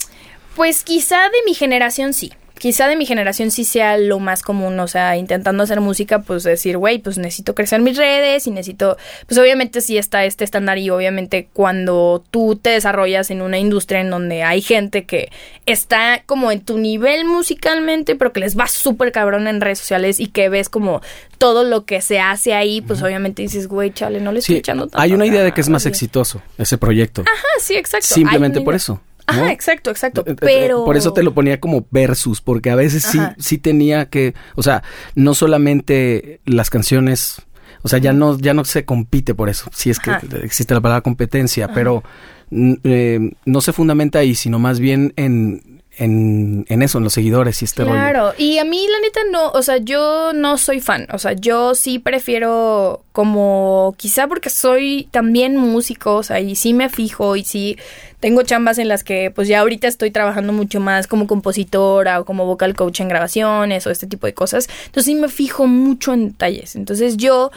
Pues 0.56 0.84
quizá 0.84 1.24
de 1.24 1.38
mi 1.46 1.54
generación 1.54 2.14
sí 2.14 2.34
quizá 2.64 2.88
de 2.88 2.96
mi 2.96 3.06
generación 3.06 3.52
sí 3.52 3.66
sea 3.66 3.98
lo 3.98 4.20
más 4.20 4.42
común, 4.42 4.80
o 4.80 4.88
sea, 4.88 5.18
intentando 5.18 5.64
hacer 5.64 5.82
música, 5.82 6.20
pues 6.22 6.44
decir, 6.44 6.78
güey, 6.78 6.98
pues 6.98 7.18
necesito 7.18 7.56
crecer 7.56 7.82
mis 7.82 7.98
redes 7.98 8.48
y 8.48 8.52
necesito, 8.52 8.96
pues 9.28 9.38
obviamente 9.38 9.82
sí 9.82 9.98
está 9.98 10.24
este 10.24 10.46
estándar 10.46 10.78
y 10.78 10.90
obviamente 10.90 11.50
cuando 11.52 12.24
tú 12.32 12.56
te 12.56 12.70
desarrollas 12.70 13.32
en 13.32 13.42
una 13.42 13.60
industria 13.60 14.00
en 14.00 14.10
donde 14.10 14.44
hay 14.44 14.62
gente 14.62 15.04
que 15.04 15.30
está 15.66 16.24
como 16.26 16.54
en 16.54 16.62
tu 16.62 16.78
nivel 16.78 17.26
musicalmente, 17.26 18.16
pero 18.16 18.32
que 18.32 18.40
les 18.40 18.58
va 18.58 18.68
súper 18.68 19.12
cabrón 19.12 19.50
en 19.50 19.60
redes 19.60 19.80
sociales 19.80 20.22
y 20.22 20.28
que 20.28 20.48
ves 20.48 20.70
como 20.70 21.02
todo 21.40 21.66
lo 21.66 21.84
que 21.84 22.00
se 22.00 22.22
hace 22.22 22.54
ahí, 22.54 22.80
pues 22.80 23.02
obviamente 23.02 23.42
dices, 23.42 23.68
güey, 23.68 23.92
chale, 23.92 24.22
no 24.22 24.32
le 24.32 24.40
estoy 24.40 24.56
echando 24.56 24.84
tanto. 24.84 25.02
Hay 25.02 25.12
una 25.12 25.26
idea 25.26 25.44
de 25.44 25.52
que 25.52 25.60
es 25.60 25.68
más 25.68 25.86
exitoso 25.86 26.42
ese 26.58 26.78
proyecto. 26.78 27.24
Ajá, 27.24 27.48
sí, 27.60 27.76
exacto. 27.76 28.08
Simplemente 28.08 28.62
por 28.62 28.74
eso. 28.74 29.02
Ajá, 29.28 29.52
exacto, 29.52 29.90
exacto. 29.90 30.24
Pero. 30.40 30.86
Por 30.86 30.98
eso 30.98 31.14
te 31.14 31.24
lo 31.24 31.34
ponía 31.34 31.60
como 31.60 31.86
versus, 31.92 32.42
porque 32.42 32.70
a 32.70 32.76
veces 32.76 33.04
sí, 33.04 33.20
sí 33.38 33.58
tenía 33.58 34.08
que. 34.08 34.34
O 34.56 34.64
sea, 34.64 34.84
no 35.16 35.34
solamente 35.34 36.40
las 36.46 36.70
canciones. 36.70 37.42
O 37.86 37.90
sea, 37.90 38.00
ya 38.00 38.14
no, 38.14 38.38
ya 38.40 38.54
no 38.54 38.64
se 38.64 38.86
compite 38.86 39.36
por 39.36 39.50
eso, 39.50 39.70
si 39.74 39.90
es 39.90 40.00
que 40.00 40.12
existe 40.42 40.74
la 40.74 40.80
palabra 40.80 41.02
competencia, 41.02 41.68
pero 41.74 42.02
eh, 42.50 43.32
no 43.46 43.60
se 43.60 43.74
fundamenta 43.74 44.20
ahí, 44.20 44.36
sino 44.36 44.58
más 44.58 44.80
bien 44.80 45.12
en 45.18 45.73
en, 45.98 46.66
en, 46.70 46.82
eso, 46.82 46.98
en 46.98 47.04
los 47.04 47.14
seguidores 47.14 47.62
y 47.62 47.66
este 47.66 47.84
Claro, 47.84 48.34
y 48.38 48.58
a 48.58 48.66
mí 48.66 48.86
la 48.90 49.00
neta 49.00 49.22
no, 49.32 49.50
o 49.52 49.62
sea, 49.62 49.78
yo 49.78 50.34
no 50.34 50.58
soy 50.58 50.82
fan, 50.82 51.08
o 51.12 51.20
sea, 51.20 51.34
yo 51.34 51.76
sí 51.76 52.00
prefiero 52.00 53.04
como, 53.12 53.94
quizá 53.98 54.28
porque 54.28 54.50
soy 54.50 55.08
también 55.12 55.56
músico, 55.56 56.16
o 56.16 56.24
sea, 56.24 56.40
y 56.40 56.56
sí 56.56 56.74
me 56.74 56.90
fijo 56.90 57.36
y 57.36 57.44
sí 57.44 57.78
tengo 58.20 58.42
chambas 58.42 58.80
en 58.80 58.88
las 58.88 59.04
que 59.04 59.32
pues 59.32 59.48
ya 59.48 59.60
ahorita 59.60 59.88
estoy 59.88 60.10
trabajando 60.10 60.52
mucho 60.52 60.80
más 60.80 61.08
como 61.08 61.28
compositora 61.28 62.22
o 62.22 62.26
como 62.26 62.46
vocal 62.46 62.74
coach 62.74 63.02
en 63.02 63.10
grabaciones 63.10 63.86
o 63.86 63.92
este 63.92 64.08
tipo 64.08 64.26
de 64.26 64.34
cosas, 64.34 64.68
entonces 64.86 65.06
sí 65.06 65.16
me 65.16 65.28
fijo 65.28 65.68
mucho 65.68 66.14
en 66.14 66.30
detalles, 66.30 66.76
entonces 66.76 67.18
yo 67.18 67.52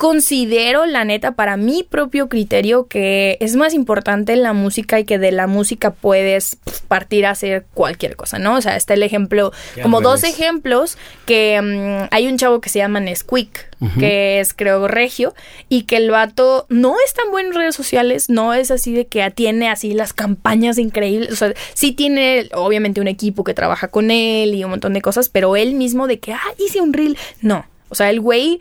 considero, 0.00 0.86
la 0.86 1.04
neta, 1.04 1.32
para 1.32 1.58
mi 1.58 1.82
propio 1.82 2.30
criterio, 2.30 2.86
que 2.86 3.36
es 3.38 3.54
más 3.54 3.74
importante 3.74 4.34
la 4.34 4.54
música 4.54 4.98
y 4.98 5.04
que 5.04 5.18
de 5.18 5.30
la 5.30 5.46
música 5.46 5.90
puedes 5.90 6.56
partir 6.88 7.26
a 7.26 7.32
hacer 7.32 7.66
cualquier 7.74 8.16
cosa, 8.16 8.38
¿no? 8.38 8.54
O 8.54 8.62
sea, 8.62 8.76
está 8.76 8.94
el 8.94 9.02
ejemplo, 9.02 9.52
como 9.82 10.00
dos 10.00 10.24
ejemplos, 10.24 10.96
que 11.26 11.60
mm, 11.60 12.08
hay 12.14 12.28
un 12.28 12.38
chavo 12.38 12.62
que 12.62 12.70
se 12.70 12.78
llama 12.78 13.00
Nesquik, 13.00 13.68
que 13.98 14.40
es, 14.40 14.54
creo, 14.54 14.88
regio, 14.88 15.34
y 15.68 15.82
que 15.82 15.98
el 15.98 16.10
vato 16.10 16.64
no 16.70 16.94
es 17.04 17.12
tan 17.12 17.30
bueno 17.30 17.50
en 17.50 17.56
redes 17.56 17.74
sociales, 17.74 18.30
no 18.30 18.54
es 18.54 18.70
así 18.70 18.94
de 18.94 19.06
que 19.06 19.30
tiene 19.30 19.68
así 19.68 19.92
las 19.92 20.14
campañas 20.14 20.78
increíbles, 20.78 21.30
o 21.30 21.36
sea, 21.36 21.52
sí 21.74 21.92
tiene, 21.92 22.48
obviamente, 22.54 23.02
un 23.02 23.08
equipo 23.08 23.44
que 23.44 23.52
trabaja 23.52 23.88
con 23.88 24.10
él 24.10 24.54
y 24.54 24.64
un 24.64 24.70
montón 24.70 24.94
de 24.94 25.02
cosas, 25.02 25.28
pero 25.28 25.56
él 25.56 25.74
mismo 25.74 26.06
de 26.06 26.20
que, 26.20 26.32
ah, 26.32 26.54
hice 26.56 26.80
un 26.80 26.94
reel, 26.94 27.18
no. 27.42 27.66
O 27.90 27.94
sea, 27.94 28.08
el 28.08 28.20
güey 28.20 28.60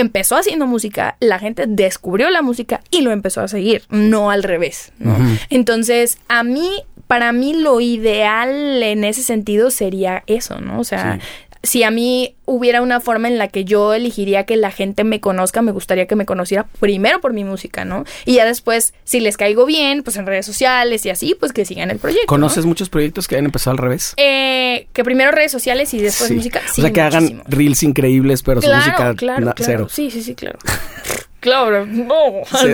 empezó 0.00 0.36
haciendo 0.36 0.66
música, 0.66 1.16
la 1.20 1.38
gente 1.38 1.64
descubrió 1.66 2.30
la 2.30 2.42
música 2.42 2.80
y 2.90 3.00
lo 3.00 3.10
empezó 3.10 3.40
a 3.40 3.48
seguir, 3.48 3.82
no 3.90 4.30
al 4.30 4.42
revés, 4.42 4.92
¿no? 4.98 5.16
Entonces, 5.50 6.18
a 6.28 6.42
mí, 6.42 6.68
para 7.06 7.32
mí 7.32 7.54
lo 7.54 7.80
ideal 7.80 8.82
en 8.82 9.04
ese 9.04 9.22
sentido 9.22 9.70
sería 9.70 10.22
eso, 10.26 10.60
¿no? 10.60 10.80
O 10.80 10.84
sea, 10.84 11.18
si 11.66 11.82
a 11.82 11.90
mí 11.90 12.34
hubiera 12.46 12.80
una 12.80 13.00
forma 13.00 13.28
en 13.28 13.38
la 13.38 13.48
que 13.48 13.64
yo 13.64 13.92
elegiría 13.92 14.44
que 14.44 14.56
la 14.56 14.70
gente 14.70 15.04
me 15.04 15.20
conozca, 15.20 15.62
me 15.62 15.72
gustaría 15.72 16.06
que 16.06 16.16
me 16.16 16.24
conociera 16.24 16.66
primero 16.80 17.20
por 17.20 17.32
mi 17.32 17.44
música, 17.44 17.84
¿no? 17.84 18.04
Y 18.24 18.34
ya 18.34 18.44
después, 18.44 18.94
si 19.04 19.20
les 19.20 19.36
caigo 19.36 19.66
bien, 19.66 20.02
pues 20.02 20.16
en 20.16 20.26
redes 20.26 20.46
sociales 20.46 21.04
y 21.04 21.10
así, 21.10 21.36
pues 21.38 21.52
que 21.52 21.64
sigan 21.64 21.90
el 21.90 21.98
proyecto. 21.98 22.26
¿Conoces 22.26 22.64
muchos 22.64 22.88
proyectos 22.88 23.28
que 23.28 23.34
hayan 23.34 23.46
empezado 23.46 23.72
al 23.72 23.78
revés? 23.78 24.14
Eh, 24.16 24.86
que 24.92 25.04
primero 25.04 25.32
redes 25.32 25.52
sociales 25.52 25.92
y 25.92 25.98
después 25.98 26.30
música. 26.30 26.60
Sí, 26.72 26.80
o 26.80 26.84
sea, 26.84 26.92
que 26.92 27.00
hagan 27.00 27.42
reels 27.46 27.82
increíbles, 27.82 28.42
pero 28.42 28.62
su 28.62 28.70
música 28.70 29.14
claro, 29.14 29.52
cero. 29.56 29.88
Sí, 29.90 30.10
sí, 30.10 30.22
sí, 30.22 30.34
claro. 30.34 30.58
Claro, 31.38 31.86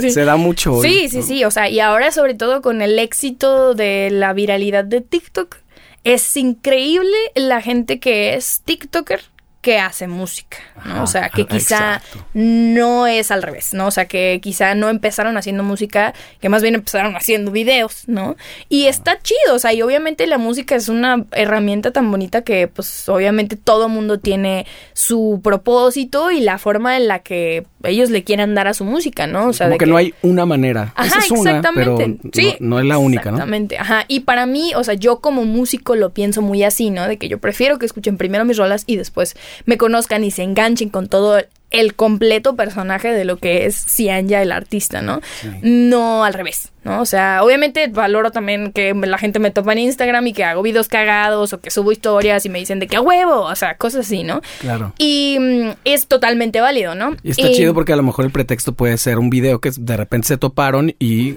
se, 0.00 0.24
da 0.24 0.36
mucho. 0.36 0.80
Sí, 0.80 1.10
sí, 1.10 1.20
sí. 1.20 1.44
O 1.44 1.50
sea, 1.50 1.68
y 1.68 1.78
ahora 1.80 2.10
sobre 2.10 2.32
todo 2.32 2.62
con 2.62 2.80
el 2.80 2.98
éxito 2.98 3.74
de 3.74 4.08
la 4.10 4.32
viralidad 4.32 4.82
de 4.82 5.02
TikTok, 5.02 5.56
es 6.04 6.36
increíble 6.36 7.16
la 7.34 7.60
gente 7.60 8.00
que 8.00 8.34
es 8.34 8.62
TikToker 8.64 9.22
que 9.62 9.78
hace 9.78 10.08
música, 10.08 10.58
¿no? 10.84 11.04
o 11.04 11.06
sea, 11.06 11.30
que 11.30 11.46
quizá 11.46 12.02
no 12.34 13.06
es 13.06 13.30
al 13.30 13.44
revés, 13.44 13.72
¿no? 13.72 13.86
O 13.86 13.90
sea, 13.92 14.06
que 14.06 14.40
quizá 14.42 14.74
no 14.74 14.88
empezaron 14.88 15.36
haciendo 15.36 15.62
música, 15.62 16.14
que 16.40 16.48
más 16.48 16.62
bien 16.62 16.74
empezaron 16.74 17.14
haciendo 17.14 17.52
videos, 17.52 18.02
¿no? 18.08 18.34
Y 18.68 18.86
está 18.86 19.20
chido, 19.22 19.54
o 19.54 19.58
sea, 19.60 19.72
y 19.72 19.80
obviamente 19.80 20.26
la 20.26 20.36
música 20.36 20.74
es 20.74 20.88
una 20.88 21.26
herramienta 21.30 21.92
tan 21.92 22.10
bonita 22.10 22.42
que, 22.42 22.66
pues, 22.66 23.08
obviamente 23.08 23.54
todo 23.54 23.88
mundo 23.88 24.18
tiene 24.18 24.66
su 24.94 25.40
propósito 25.44 26.32
y 26.32 26.40
la 26.40 26.58
forma 26.58 26.96
en 26.96 27.06
la 27.06 27.20
que 27.20 27.64
ellos 27.84 28.10
le 28.10 28.24
quieran 28.24 28.54
dar 28.54 28.68
a 28.68 28.74
su 28.74 28.84
música, 28.84 29.26
¿no? 29.26 29.48
O 29.48 29.52
sea, 29.52 29.66
Como 29.66 29.78
que, 29.78 29.86
no 29.86 29.96
hay 29.96 30.14
una 30.22 30.46
manera. 30.46 30.92
Ajá, 30.96 31.18
es 31.18 31.30
exactamente. 31.30 31.90
Una, 31.90 32.16
pero 32.22 32.30
sí, 32.32 32.56
no, 32.60 32.78
es 32.78 32.86
la 32.86 32.98
única, 32.98 33.30
¿no? 33.30 33.36
Exactamente, 33.36 33.78
ajá. 33.78 34.04
Y 34.08 34.20
para 34.20 34.46
mí, 34.46 34.72
o 34.74 34.84
sea, 34.84 34.94
yo 34.94 35.20
como 35.20 35.44
músico 35.44 35.96
lo 35.96 36.10
pienso 36.10 36.42
muy 36.42 36.62
así, 36.62 36.90
¿no? 36.90 37.08
De 37.08 37.16
que 37.18 37.28
yo 37.28 37.38
prefiero 37.38 37.78
que 37.78 37.86
escuchen 37.86 38.16
primero 38.16 38.44
mis 38.44 38.56
rolas 38.56 38.84
y 38.86 38.96
después 38.96 39.36
me 39.66 39.76
conozcan 39.76 40.24
y 40.24 40.30
se 40.30 40.42
enganchen 40.42 40.88
con 40.88 41.08
todo 41.08 41.40
el 41.72 41.94
completo 41.94 42.54
personaje 42.54 43.12
de 43.12 43.24
lo 43.24 43.38
que 43.38 43.66
es 43.66 43.74
Cianya 43.74 44.42
el 44.42 44.52
artista, 44.52 45.02
¿no? 45.02 45.20
No 45.62 46.24
al 46.24 46.34
revés, 46.34 46.70
¿no? 46.84 47.00
O 47.00 47.06
sea, 47.06 47.42
obviamente 47.42 47.88
valoro 47.88 48.30
también 48.30 48.72
que 48.72 48.94
la 48.94 49.18
gente 49.18 49.38
me 49.38 49.50
topa 49.50 49.72
en 49.72 49.78
Instagram 49.78 50.26
y 50.26 50.32
que 50.32 50.44
hago 50.44 50.62
videos 50.62 50.88
cagados 50.88 51.52
o 51.52 51.60
que 51.60 51.70
subo 51.70 51.90
historias 51.92 52.44
y 52.46 52.48
me 52.48 52.58
dicen 52.58 52.78
de 52.78 52.86
que 52.86 52.96
a 52.96 53.00
huevo, 53.00 53.40
o 53.40 53.56
sea, 53.56 53.76
cosas 53.76 54.06
así, 54.06 54.22
¿no? 54.22 54.42
Claro. 54.60 54.92
Y 54.98 55.38
mm, 55.40 55.70
es 55.84 56.06
totalmente 56.06 56.60
válido, 56.60 56.94
¿no? 56.94 57.16
Y 57.22 57.30
está 57.30 57.50
chido 57.50 57.74
porque 57.74 57.92
a 57.92 57.96
lo 57.96 58.02
mejor 58.02 58.24
el 58.24 58.30
pretexto 58.30 58.72
puede 58.74 58.98
ser 58.98 59.18
un 59.18 59.30
video 59.30 59.60
que 59.60 59.70
de 59.76 59.96
repente 59.96 60.28
se 60.28 60.36
toparon 60.36 60.94
y 60.98 61.34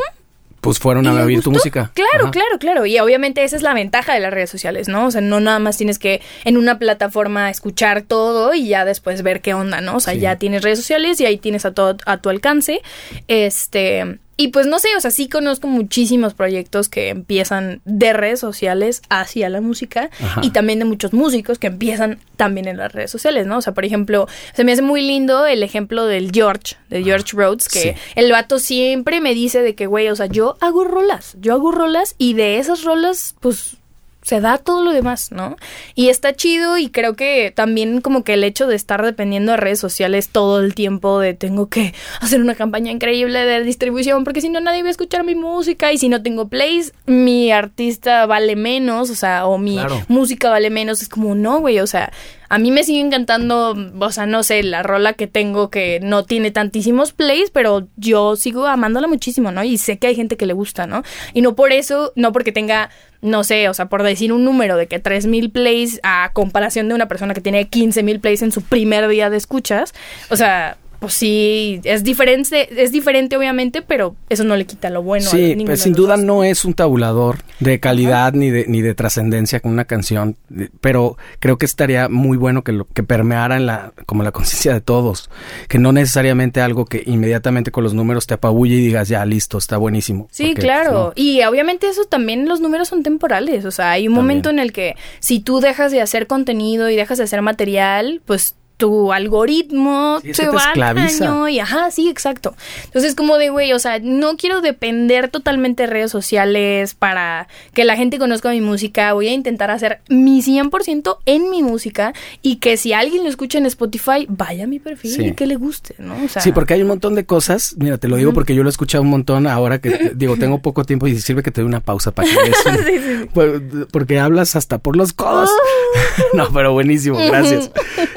pues 0.65 0.79
fueron 0.79 1.05
a 1.05 1.13
oír 1.23 1.43
tu 1.43 1.51
música. 1.51 1.91
Claro, 1.93 2.31
claro, 2.31 2.57
claro. 2.59 2.87
Y 2.87 2.97
obviamente 2.97 3.43
esa 3.43 3.55
es 3.55 3.61
la 3.61 3.75
ventaja 3.75 4.15
de 4.15 4.19
las 4.19 4.33
redes 4.33 4.49
sociales, 4.49 4.87
¿no? 4.87 5.05
O 5.05 5.11
sea, 5.11 5.21
no 5.21 5.39
nada 5.39 5.59
más 5.59 5.77
tienes 5.77 5.99
que 5.99 6.23
en 6.43 6.57
una 6.57 6.79
plataforma 6.79 7.51
escuchar 7.51 8.01
todo 8.01 8.51
y 8.55 8.69
ya 8.69 8.83
después 8.83 9.21
ver 9.21 9.41
qué 9.41 9.53
onda, 9.53 9.81
¿no? 9.81 9.97
O 9.97 9.99
sea, 9.99 10.15
ya 10.15 10.37
tienes 10.37 10.63
redes 10.63 10.79
sociales 10.79 11.21
y 11.21 11.27
ahí 11.27 11.37
tienes 11.37 11.65
a 11.65 11.73
todo 11.75 11.97
a 12.07 12.17
tu 12.17 12.29
alcance. 12.29 12.81
Este, 13.27 14.17
y 14.37 14.49
pues 14.49 14.67
no 14.67 14.79
sé, 14.79 14.89
o 14.97 14.99
sea, 14.99 15.11
sí 15.11 15.29
conozco 15.29 15.67
muchísimos 15.67 16.33
proyectos 16.33 16.89
que 16.89 17.09
empiezan 17.09 17.81
de 17.85 18.13
redes 18.13 18.39
sociales 18.39 19.01
hacia 19.09 19.49
la 19.49 19.61
música 19.61 20.09
y 20.41 20.49
también 20.49 20.79
de 20.79 20.85
muchos 20.85 21.13
músicos 21.13 21.57
que 21.57 21.67
empiezan 21.67 22.19
también 22.35 22.67
en 22.67 22.77
las 22.77 22.91
redes 22.91 23.11
sociales, 23.11 23.47
¿no? 23.47 23.57
O 23.57 23.61
sea, 23.61 23.73
por 23.73 23.85
ejemplo, 23.85 24.27
se 24.53 24.63
me 24.65 24.73
hace 24.73 24.81
muy 24.81 25.01
lindo 25.01 25.45
el 25.45 25.63
ejemplo 25.63 26.05
del 26.05 26.31
George, 26.33 26.75
de 26.89 27.03
George 27.03 27.35
Rhodes, 27.35 27.69
que 27.69 27.95
el 28.15 28.31
vato 28.31 28.59
siempre 28.59 29.21
me 29.21 29.33
dice 29.33 29.61
de 29.61 29.73
que, 29.73 29.87
güey, 29.87 30.09
o 30.09 30.15
sea, 30.15 30.25
yo 30.25 30.57
hago 30.59 30.83
rolas, 30.83 31.37
yo 31.39 31.53
hago 31.53 31.71
rolas 31.71 32.15
y 32.17 32.33
de 32.33 32.57
esas 32.57 32.83
rolas, 32.83 33.35
pues 33.39 33.77
se 34.25 34.41
da 34.41 34.57
todo 34.57 34.83
lo 34.83 34.91
demás, 34.91 35.31
¿no? 35.31 35.55
Y 35.93 36.09
está 36.09 36.33
chido 36.33 36.79
y 36.79 36.89
creo 36.89 37.15
que 37.15 37.53
también 37.55 38.01
como 38.01 38.23
que 38.23 38.33
el 38.33 38.43
hecho 38.43 38.65
de 38.65 38.75
estar 38.75 39.05
dependiendo 39.05 39.51
de 39.51 39.57
redes 39.57 39.79
sociales 39.79 40.29
todo 40.29 40.61
el 40.61 40.73
tiempo 40.73 41.19
de 41.19 41.35
tengo 41.35 41.69
que 41.69 41.93
hacer 42.21 42.41
una 42.41 42.55
campaña 42.55 42.91
increíble 42.91 43.45
de 43.45 43.63
distribución 43.63 44.23
porque 44.23 44.41
si 44.41 44.49
no 44.49 44.59
nadie 44.61 44.81
va 44.81 44.87
a 44.87 44.91
escuchar 44.91 45.23
mi 45.23 45.35
música 45.35 45.93
y 45.93 45.99
si 45.99 46.09
no 46.09 46.23
tengo 46.23 46.47
plays 46.47 46.91
mi 47.05 47.51
artista 47.51 48.25
vale 48.25 48.55
menos, 48.55 49.11
o 49.11 49.15
sea, 49.15 49.45
o 49.45 49.59
mi 49.59 49.77
música 50.07 50.49
vale 50.49 50.71
menos, 50.71 51.03
es 51.03 51.09
como 51.09 51.35
no, 51.35 51.59
güey, 51.59 51.79
o 51.79 51.87
sea, 51.87 52.11
a 52.49 52.57
mí 52.57 52.71
me 52.71 52.83
sigue 52.83 52.99
encantando, 52.99 53.75
o 53.99 54.11
sea, 54.11 54.25
no 54.25 54.43
sé, 54.43 54.63
la 54.63 54.83
rola 54.83 55.13
que 55.13 55.27
tengo 55.27 55.69
que 55.69 55.99
no 56.01 56.23
tiene 56.25 56.51
tantísimos 56.51 57.11
plays, 57.13 57.49
pero 57.51 57.87
yo 57.95 58.35
sigo 58.35 58.65
amándola 58.67 59.07
muchísimo, 59.07 59.51
¿no? 59.51 59.63
Y 59.63 59.77
sé 59.77 59.97
que 59.97 60.07
hay 60.07 60.15
gente 60.15 60.37
que 60.37 60.45
le 60.45 60.53
gusta, 60.53 60.87
¿no? 60.87 61.03
Y 61.33 61.41
no 61.41 61.55
por 61.55 61.71
eso, 61.71 62.13
no 62.15 62.31
porque 62.31 62.51
tenga, 62.51 62.89
no 63.21 63.43
sé, 63.43 63.69
o 63.69 63.73
sea, 63.73 63.87
por 63.87 64.03
decir 64.03 64.31
un 64.31 64.43
número 64.43 64.77
de 64.77 64.87
que 64.87 64.99
3000 64.99 65.51
plays 65.51 65.99
a 66.03 66.31
comparación 66.33 66.87
de 66.87 66.95
una 66.95 67.07
persona 67.07 67.33
que 67.33 67.41
tiene 67.41 67.65
15000 67.65 68.19
plays 68.19 68.41
en 68.41 68.51
su 68.51 68.61
primer 68.61 69.07
día 69.07 69.29
de 69.29 69.37
escuchas, 69.37 69.93
o 70.29 70.35
sea, 70.35 70.77
pues 70.99 71.13
sí, 71.13 71.81
es 71.83 72.03
diferente, 72.03 72.81
es 72.81 72.91
diferente 72.91 73.37
obviamente, 73.37 73.81
pero 73.81 74.15
eso 74.29 74.43
no 74.43 74.55
le 74.55 74.65
quita 74.65 74.89
lo 74.89 75.03
bueno. 75.03 75.29
Sí, 75.29 75.55
pues 75.65 75.81
sin 75.81 75.93
duda 75.93 76.17
no 76.17 76.43
es 76.43 76.65
un 76.65 76.73
tabulador 76.73 77.37
de 77.59 77.79
calidad 77.79 78.33
ni 78.33 78.49
de, 78.49 78.65
ni 78.67 78.81
de 78.81 78.95
trascendencia 78.95 79.59
con 79.59 79.71
una 79.71 79.85
canción, 79.85 80.37
pero 80.81 81.17
creo 81.39 81.57
que 81.57 81.65
estaría 81.65 82.09
muy 82.09 82.37
bueno 82.37 82.63
que 82.63 82.71
lo 82.71 82.85
que 82.85 83.03
permeara 83.03 83.57
en 83.57 83.65
la, 83.65 83.93
como 84.05 84.23
la 84.23 84.31
conciencia 84.31 84.73
de 84.73 84.81
todos, 84.81 85.29
que 85.67 85.79
no 85.79 85.91
necesariamente 85.91 86.61
algo 86.61 86.85
que 86.85 87.03
inmediatamente 87.05 87.71
con 87.71 87.83
los 87.83 87.93
números 87.93 88.27
te 88.27 88.33
apabulle 88.33 88.75
y 88.75 88.81
digas 88.81 89.07
ya 89.07 89.25
listo, 89.25 89.57
está 89.57 89.77
buenísimo. 89.77 90.27
Sí, 90.31 90.53
claro, 90.53 91.13
y 91.15 91.43
obviamente 91.43 91.87
eso 91.87 92.05
también 92.05 92.47
los 92.47 92.61
números 92.61 92.87
son 92.87 93.03
temporales, 93.03 93.65
o 93.65 93.71
sea, 93.71 93.91
hay 93.91 94.07
un 94.07 94.13
momento 94.13 94.49
en 94.49 94.59
el 94.59 94.71
que 94.71 94.95
si 95.19 95.39
tú 95.39 95.59
dejas 95.59 95.91
de 95.91 96.01
hacer 96.01 96.27
contenido 96.27 96.89
y 96.89 96.95
dejas 96.95 97.17
de 97.17 97.23
hacer 97.25 97.41
material, 97.41 98.21
pues 98.25 98.55
tu 98.77 99.13
algoritmo 99.13 100.19
se 100.33 100.47
va 100.49 100.73
al 100.73 101.49
y 101.49 101.59
ajá, 101.59 101.91
sí, 101.91 102.09
exacto. 102.09 102.55
Entonces 102.85 103.15
como 103.15 103.37
de, 103.37 103.49
güey, 103.49 103.73
o 103.73 103.79
sea, 103.79 103.99
no 103.99 104.37
quiero 104.37 104.61
depender 104.61 105.29
totalmente 105.29 105.83
de 105.83 105.87
redes 105.87 106.11
sociales 106.11 106.93
para 106.93 107.47
que 107.73 107.85
la 107.85 107.95
gente 107.95 108.19
conozca 108.19 108.51
mi 108.51 108.61
música, 108.61 109.13
voy 109.13 109.27
a 109.27 109.33
intentar 109.33 109.71
hacer 109.71 109.99
mi 110.09 110.41
100% 110.41 111.17
en 111.25 111.49
mi 111.49 111.63
música 111.63 112.13
y 112.41 112.57
que 112.57 112.77
si 112.77 112.93
alguien 112.93 113.23
lo 113.23 113.29
escucha 113.29 113.57
en 113.57 113.65
Spotify, 113.65 114.25
vaya 114.27 114.65
a 114.65 114.67
mi 114.67 114.79
perfil 114.79 115.27
y 115.27 115.33
que 115.33 115.45
le 115.47 115.55
guste, 115.55 115.95
¿no? 115.97 116.15
O 116.23 116.27
sea, 116.27 116.41
sí, 116.41 116.51
porque 116.51 116.73
hay 116.73 116.81
un 116.81 116.87
montón 116.89 117.15
de 117.15 117.25
cosas, 117.25 117.75
mira, 117.77 117.97
te 117.97 118.07
lo 118.07 118.17
digo 118.17 118.33
porque 118.33 118.55
yo 118.55 118.63
lo 118.63 118.69
he 118.69 118.71
escuchado 118.71 119.03
un 119.03 119.09
montón 119.09 119.47
ahora 119.47 119.79
que, 119.79 120.11
digo, 120.15 120.37
tengo 120.37 120.59
poco 120.59 120.83
tiempo 120.83 121.07
y 121.07 121.17
sirve 121.19 121.43
que 121.43 121.51
te 121.51 121.61
dé 121.61 121.65
una 121.65 121.79
pausa 121.79 122.11
para 122.11 122.27
que 122.27 122.35
eso, 122.35 123.27
pues, 123.33 123.61
porque 123.91 124.19
hablas 124.19 124.55
hasta 124.55 124.79
por 124.79 124.95
los 124.95 125.13
codos. 125.13 125.49
no, 126.33 126.49
pero 126.53 126.73
buenísimo, 126.73 127.17
gracias. 127.17 127.71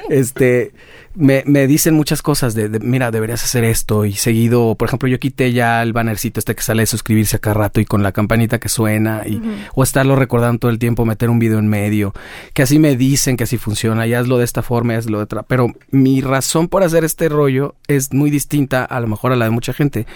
Este, 0.08 0.47
me, 1.18 1.42
me 1.46 1.66
dicen 1.66 1.94
muchas 1.94 2.22
cosas 2.22 2.54
de, 2.54 2.68
mira, 2.80 3.10
deberías 3.10 3.42
hacer 3.42 3.64
esto 3.64 4.04
y 4.04 4.12
seguido, 4.12 4.76
por 4.76 4.88
ejemplo, 4.88 5.08
yo 5.08 5.18
quité 5.18 5.52
ya 5.52 5.82
el 5.82 5.92
bannercito 5.92 6.38
este 6.38 6.54
que 6.54 6.62
sale 6.62 6.82
de 6.82 6.86
suscribirse 6.86 7.36
a 7.36 7.38
cada 7.40 7.54
rato 7.54 7.80
y 7.80 7.84
con 7.84 8.04
la 8.04 8.12
campanita 8.12 8.60
que 8.60 8.68
suena 8.68 9.22
y, 9.26 9.42
o 9.74 9.82
estarlo 9.82 10.14
recordando 10.14 10.60
todo 10.60 10.70
el 10.70 10.78
tiempo, 10.78 11.04
meter 11.04 11.28
un 11.28 11.40
video 11.40 11.58
en 11.58 11.66
medio, 11.66 12.12
que 12.54 12.62
así 12.62 12.78
me 12.78 12.96
dicen 12.96 13.36
que 13.36 13.44
así 13.44 13.58
funciona 13.58 14.06
y 14.06 14.14
hazlo 14.14 14.38
de 14.38 14.44
esta 14.44 14.62
forma 14.62 14.94
y 14.94 14.96
hazlo 14.96 15.18
de 15.18 15.24
otra, 15.24 15.42
pero 15.42 15.72
mi 15.90 16.20
razón 16.20 16.68
por 16.68 16.84
hacer 16.84 17.04
este 17.04 17.28
rollo 17.28 17.74
es 17.88 18.12
muy 18.12 18.30
distinta 18.30 18.84
a 18.84 19.00
lo 19.00 19.08
mejor 19.08 19.32
a 19.32 19.36
la 19.36 19.46
de 19.46 19.50
mucha 19.50 19.72
gente, 19.72 20.06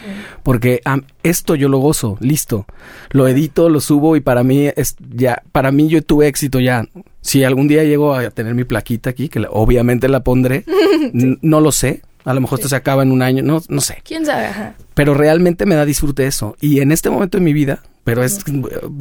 porque 0.45 0.83
esto 1.25 1.57
yo 1.57 1.69
lo 1.69 1.79
gozo, 1.79 2.17
listo, 2.21 2.67
lo 3.11 3.27
edito, 3.27 3.69
lo 3.69 3.81
subo 3.81 4.15
y 4.15 4.21
para 4.21 4.45
mí 4.45 4.69
es 4.77 4.95
ya, 5.13 5.43
para 5.51 5.73
mí 5.73 5.89
yo 5.89 6.01
tuve 6.03 6.29
éxito 6.29 6.61
ya, 6.61 6.87
si 7.23 7.45
algún 7.45 7.69
día 7.69 7.85
llego 7.85 8.15
a 8.15 8.31
tener 8.31 8.55
mi 8.55 8.65
plaquita 8.65 9.11
aquí, 9.11 9.29
que 9.29 9.47
obviamente 9.49 10.09
la 10.09 10.23
pondré, 10.23 10.65
no 11.13 11.61
lo 11.61 11.73
sé. 11.73 12.03
A 12.25 12.35
lo 12.35 12.41
mejor 12.41 12.59
esto 12.59 12.69
se 12.69 12.77
acaba 12.77 13.03
en 13.03 13.11
un 13.11 13.23
año, 13.23 13.43
no, 13.43 13.63
no 13.69 13.81
sé. 13.81 14.03
¿Quién 14.05 14.27
sabe? 14.27 14.49
Pero 14.95 15.15
realmente 15.15 15.67
me 15.67 15.75
da 15.75 15.85
disfrute 15.85 16.27
eso. 16.27 16.57
Y 16.61 16.81
en 16.81 16.93
este 16.93 17.11
momento 17.11 17.39
de 17.39 17.45
mi 17.45 17.53
vida, 17.53 17.83
pero 18.05 18.23
es, 18.23 18.41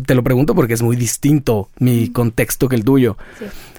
te 0.05 0.15
lo 0.15 0.23
pregunto 0.23 0.55
porque 0.55 0.73
es 0.73 0.81
muy 0.81 0.95
distinto 0.95 1.69
mi 1.77 2.09
contexto 2.09 2.69
que 2.69 2.75
el 2.75 2.83
tuyo. 2.83 3.17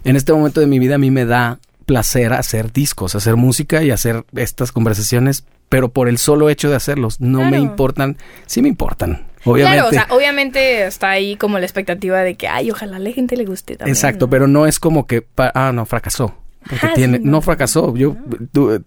En 0.05 0.17
este 0.17 0.33
momento 0.33 0.61
de 0.61 0.67
mi 0.67 0.79
vida 0.79 0.97
a 0.97 0.99
mí 0.99 1.11
me 1.11 1.25
da 1.25 1.59
placer 1.87 2.33
hacer 2.33 2.73
discos, 2.73 3.15
hacer 3.15 3.37
música 3.37 3.83
y 3.83 3.91
hacer 3.91 4.25
estas 4.35 4.71
conversaciones, 4.71 5.45
pero 5.69 5.89
por 5.89 6.09
el 6.09 6.19
solo 6.19 6.49
hecho 6.49 6.71
de 6.71 6.77
hacerlos. 6.77 7.21
No 7.21 7.45
me 7.45 7.59
importan, 7.59 8.17
sí 8.47 8.63
me 8.63 8.69
importan, 8.69 9.27
Obviamente. 9.45 9.77
Claro, 9.77 9.89
o 9.89 9.93
sea, 9.93 10.07
obviamente 10.11 10.87
está 10.87 11.11
ahí 11.11 11.37
como 11.37 11.59
la 11.59 11.65
expectativa 11.65 12.21
de 12.21 12.35
que, 12.37 12.49
ay, 12.49 12.71
ojalá 12.71 12.97
a 12.97 13.01
la 13.01 13.11
gente 13.13 13.37
le 13.37 13.45
guste 13.45 13.77
también. 13.77 13.95
Exacto, 13.95 14.29
pero 14.31 14.47
no 14.47 14.67
es 14.67 14.79
como 14.79 15.07
que, 15.07 15.27
ah, 15.37 15.73
no, 15.75 15.87
fracasó. 15.87 16.35
Porque 16.69 16.89
tiene, 16.95 17.19
no. 17.19 17.43
fracasó. 17.43 17.97
Yo 17.97 18.17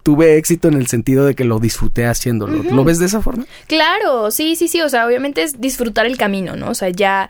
tuve 0.02 0.38
éxito 0.38 0.68
en 0.68 0.74
el 0.74 0.86
sentido 0.86 1.26
de 1.26 1.34
que 1.34 1.44
lo 1.44 1.58
disfruté 1.58 2.06
haciéndolo. 2.06 2.62
¿Lo 2.62 2.84
ves 2.84 2.98
de 2.98 3.06
esa 3.06 3.20
forma? 3.20 3.44
Claro, 3.66 4.30
sí, 4.30 4.56
sí, 4.56 4.68
sí. 4.68 4.80
O 4.80 4.88
sea, 4.88 5.06
obviamente 5.06 5.42
es 5.42 5.60
disfrutar 5.60 6.06
el 6.06 6.16
camino, 6.16 6.56
¿no? 6.56 6.70
O 6.70 6.74
sea, 6.74 6.88
ya. 6.88 7.28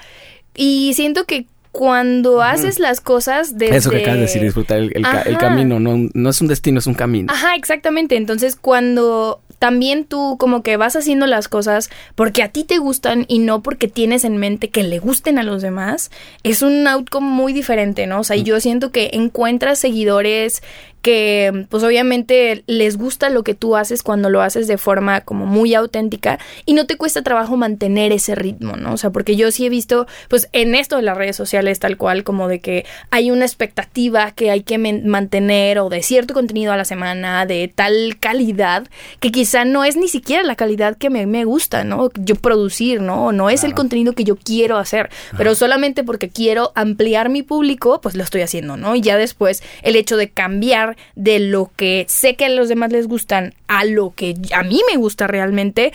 Y 0.54 0.92
siento 0.94 1.24
que 1.24 1.46
cuando 1.76 2.40
haces 2.40 2.78
las 2.78 3.02
cosas 3.02 3.58
desde... 3.58 3.76
Eso 3.76 3.90
que 3.90 3.98
acabas 3.98 4.14
de 4.14 4.22
decir, 4.22 4.42
disfrutar 4.42 4.78
el, 4.78 4.92
el 4.94 5.36
camino, 5.36 5.78
no, 5.78 6.08
no 6.14 6.30
es 6.30 6.40
un 6.40 6.48
destino, 6.48 6.78
es 6.78 6.86
un 6.86 6.94
camino. 6.94 7.30
Ajá, 7.30 7.54
exactamente. 7.54 8.16
Entonces, 8.16 8.56
cuando 8.56 9.42
también 9.58 10.06
tú 10.06 10.36
como 10.38 10.62
que 10.62 10.78
vas 10.78 10.96
haciendo 10.96 11.26
las 11.26 11.48
cosas 11.48 11.90
porque 12.14 12.42
a 12.42 12.48
ti 12.48 12.64
te 12.64 12.78
gustan 12.78 13.26
y 13.28 13.40
no 13.40 13.62
porque 13.62 13.88
tienes 13.88 14.24
en 14.24 14.38
mente 14.38 14.70
que 14.70 14.84
le 14.84 14.98
gusten 14.98 15.38
a 15.38 15.42
los 15.42 15.60
demás, 15.60 16.10
es 16.44 16.62
un 16.62 16.86
outcome 16.86 17.26
muy 17.26 17.52
diferente, 17.52 18.06
¿no? 18.06 18.20
O 18.20 18.24
sea, 18.24 18.36
mm. 18.36 18.44
yo 18.44 18.58
siento 18.60 18.90
que 18.90 19.10
encuentras 19.12 19.78
seguidores 19.78 20.62
que 21.06 21.66
pues 21.68 21.84
obviamente 21.84 22.64
les 22.66 22.96
gusta 22.96 23.30
lo 23.30 23.44
que 23.44 23.54
tú 23.54 23.76
haces 23.76 24.02
cuando 24.02 24.28
lo 24.28 24.42
haces 24.42 24.66
de 24.66 24.76
forma 24.76 25.20
como 25.20 25.46
muy 25.46 25.72
auténtica 25.72 26.40
y 26.64 26.72
no 26.72 26.84
te 26.86 26.96
cuesta 26.96 27.22
trabajo 27.22 27.56
mantener 27.56 28.10
ese 28.10 28.34
ritmo, 28.34 28.74
¿no? 28.74 28.94
O 28.94 28.96
sea, 28.96 29.10
porque 29.10 29.36
yo 29.36 29.52
sí 29.52 29.64
he 29.64 29.68
visto 29.68 30.08
pues 30.28 30.48
en 30.50 30.74
esto 30.74 30.96
de 30.96 31.02
las 31.02 31.16
redes 31.16 31.36
sociales 31.36 31.78
tal 31.78 31.96
cual 31.96 32.24
como 32.24 32.48
de 32.48 32.58
que 32.58 32.86
hay 33.12 33.30
una 33.30 33.44
expectativa 33.44 34.32
que 34.32 34.50
hay 34.50 34.64
que 34.64 34.78
mantener 34.78 35.78
o 35.78 35.90
de 35.90 36.02
cierto 36.02 36.34
contenido 36.34 36.72
a 36.72 36.76
la 36.76 36.84
semana 36.84 37.46
de 37.46 37.70
tal 37.72 38.16
calidad 38.18 38.88
que 39.20 39.30
quizá 39.30 39.64
no 39.64 39.84
es 39.84 39.96
ni 39.96 40.08
siquiera 40.08 40.42
la 40.42 40.56
calidad 40.56 40.96
que 40.96 41.08
me, 41.08 41.24
me 41.26 41.44
gusta, 41.44 41.84
¿no? 41.84 42.10
Yo 42.16 42.34
producir, 42.34 43.00
¿no? 43.00 43.30
No 43.30 43.48
es 43.48 43.62
el 43.62 43.74
contenido 43.74 44.12
que 44.14 44.24
yo 44.24 44.34
quiero 44.34 44.76
hacer, 44.76 45.10
pero 45.36 45.54
solamente 45.54 46.02
porque 46.02 46.30
quiero 46.30 46.72
ampliar 46.74 47.28
mi 47.28 47.44
público, 47.44 48.00
pues 48.00 48.16
lo 48.16 48.24
estoy 48.24 48.40
haciendo, 48.40 48.76
¿no? 48.76 48.96
Y 48.96 49.02
ya 49.02 49.16
después 49.16 49.62
el 49.84 49.94
hecho 49.94 50.16
de 50.16 50.30
cambiar 50.30 50.95
de 51.14 51.38
lo 51.38 51.70
que 51.76 52.06
sé 52.08 52.36
que 52.36 52.46
a 52.46 52.48
los 52.48 52.68
demás 52.68 52.92
les 52.92 53.06
gustan 53.06 53.54
a 53.68 53.84
lo 53.84 54.14
que 54.14 54.34
a 54.54 54.62
mí 54.62 54.80
me 54.90 54.96
gusta 54.96 55.26
realmente 55.26 55.92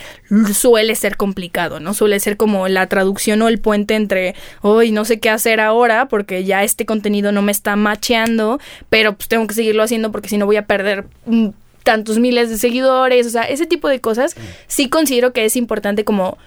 suele 0.54 0.94
ser 0.94 1.16
complicado, 1.16 1.80
¿no? 1.80 1.94
Suele 1.94 2.20
ser 2.20 2.36
como 2.36 2.68
la 2.68 2.86
traducción 2.86 3.42
o 3.42 3.48
el 3.48 3.58
puente 3.58 3.94
entre, 3.94 4.34
hoy 4.60 4.92
no 4.92 5.04
sé 5.04 5.20
qué 5.20 5.30
hacer 5.30 5.60
ahora 5.60 6.06
porque 6.08 6.44
ya 6.44 6.62
este 6.64 6.86
contenido 6.86 7.32
no 7.32 7.42
me 7.42 7.52
está 7.52 7.76
macheando, 7.76 8.58
pero 8.88 9.14
pues 9.14 9.28
tengo 9.28 9.46
que 9.46 9.54
seguirlo 9.54 9.82
haciendo 9.82 10.12
porque 10.12 10.28
si 10.28 10.38
no 10.38 10.46
voy 10.46 10.56
a 10.56 10.66
perder 10.66 11.06
mm, 11.26 11.48
tantos 11.82 12.18
miles 12.18 12.50
de 12.50 12.58
seguidores, 12.58 13.26
o 13.26 13.30
sea, 13.30 13.42
ese 13.42 13.66
tipo 13.66 13.88
de 13.88 14.00
cosas 14.00 14.36
sí 14.66 14.88
considero 14.88 15.32
que 15.32 15.44
es 15.44 15.56
importante 15.56 16.04
como 16.04 16.38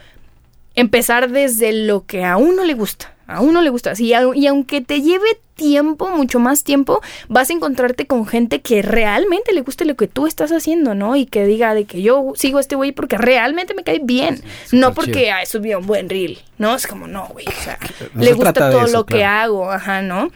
empezar 0.75 1.31
desde 1.31 1.73
lo 1.73 2.05
que 2.05 2.23
a 2.23 2.37
uno 2.37 2.63
le 2.63 2.73
gusta 2.73 3.14
a 3.27 3.41
uno 3.41 3.61
le 3.61 3.69
gusta. 3.69 3.93
y 3.99 4.13
aunque 4.47 4.81
te 4.81 5.01
lleve 5.01 5.39
tiempo, 5.55 6.09
mucho 6.09 6.39
más 6.39 6.63
tiempo, 6.63 7.01
vas 7.27 7.49
a 7.49 7.53
encontrarte 7.53 8.05
con 8.05 8.27
gente 8.27 8.61
que 8.61 8.81
realmente 8.81 9.53
le 9.53 9.61
guste 9.61 9.85
lo 9.85 9.95
que 9.95 10.07
tú 10.07 10.27
estás 10.27 10.51
haciendo, 10.51 10.93
¿no? 10.93 11.15
Y 11.15 11.25
que 11.25 11.45
diga 11.45 11.73
de 11.73 11.85
que 11.85 12.01
yo 12.01 12.33
sigo 12.35 12.57
a 12.59 12.61
este 12.61 12.75
güey 12.75 12.91
porque 12.91 13.17
realmente 13.17 13.73
me 13.73 13.83
cae 13.83 13.99
bien. 14.03 14.43
no 14.71 14.93
porque 14.93 15.31
ah, 15.31 15.45
subió 15.45 15.79
un 15.79 15.87
buen 15.87 16.09
reel, 16.09 16.39
¿no? 16.57 16.75
Es 16.75 16.87
como, 16.87 17.07
no, 17.07 17.27
güey. 17.29 17.47
O 17.47 17.63
sea, 17.63 17.79
le 18.15 18.33
gusta 18.33 18.53
todo 18.53 18.87
lo 18.87 19.05
que 19.05 19.23
hago, 19.23 19.71
ajá, 19.71 20.01
¿no? 20.01 20.29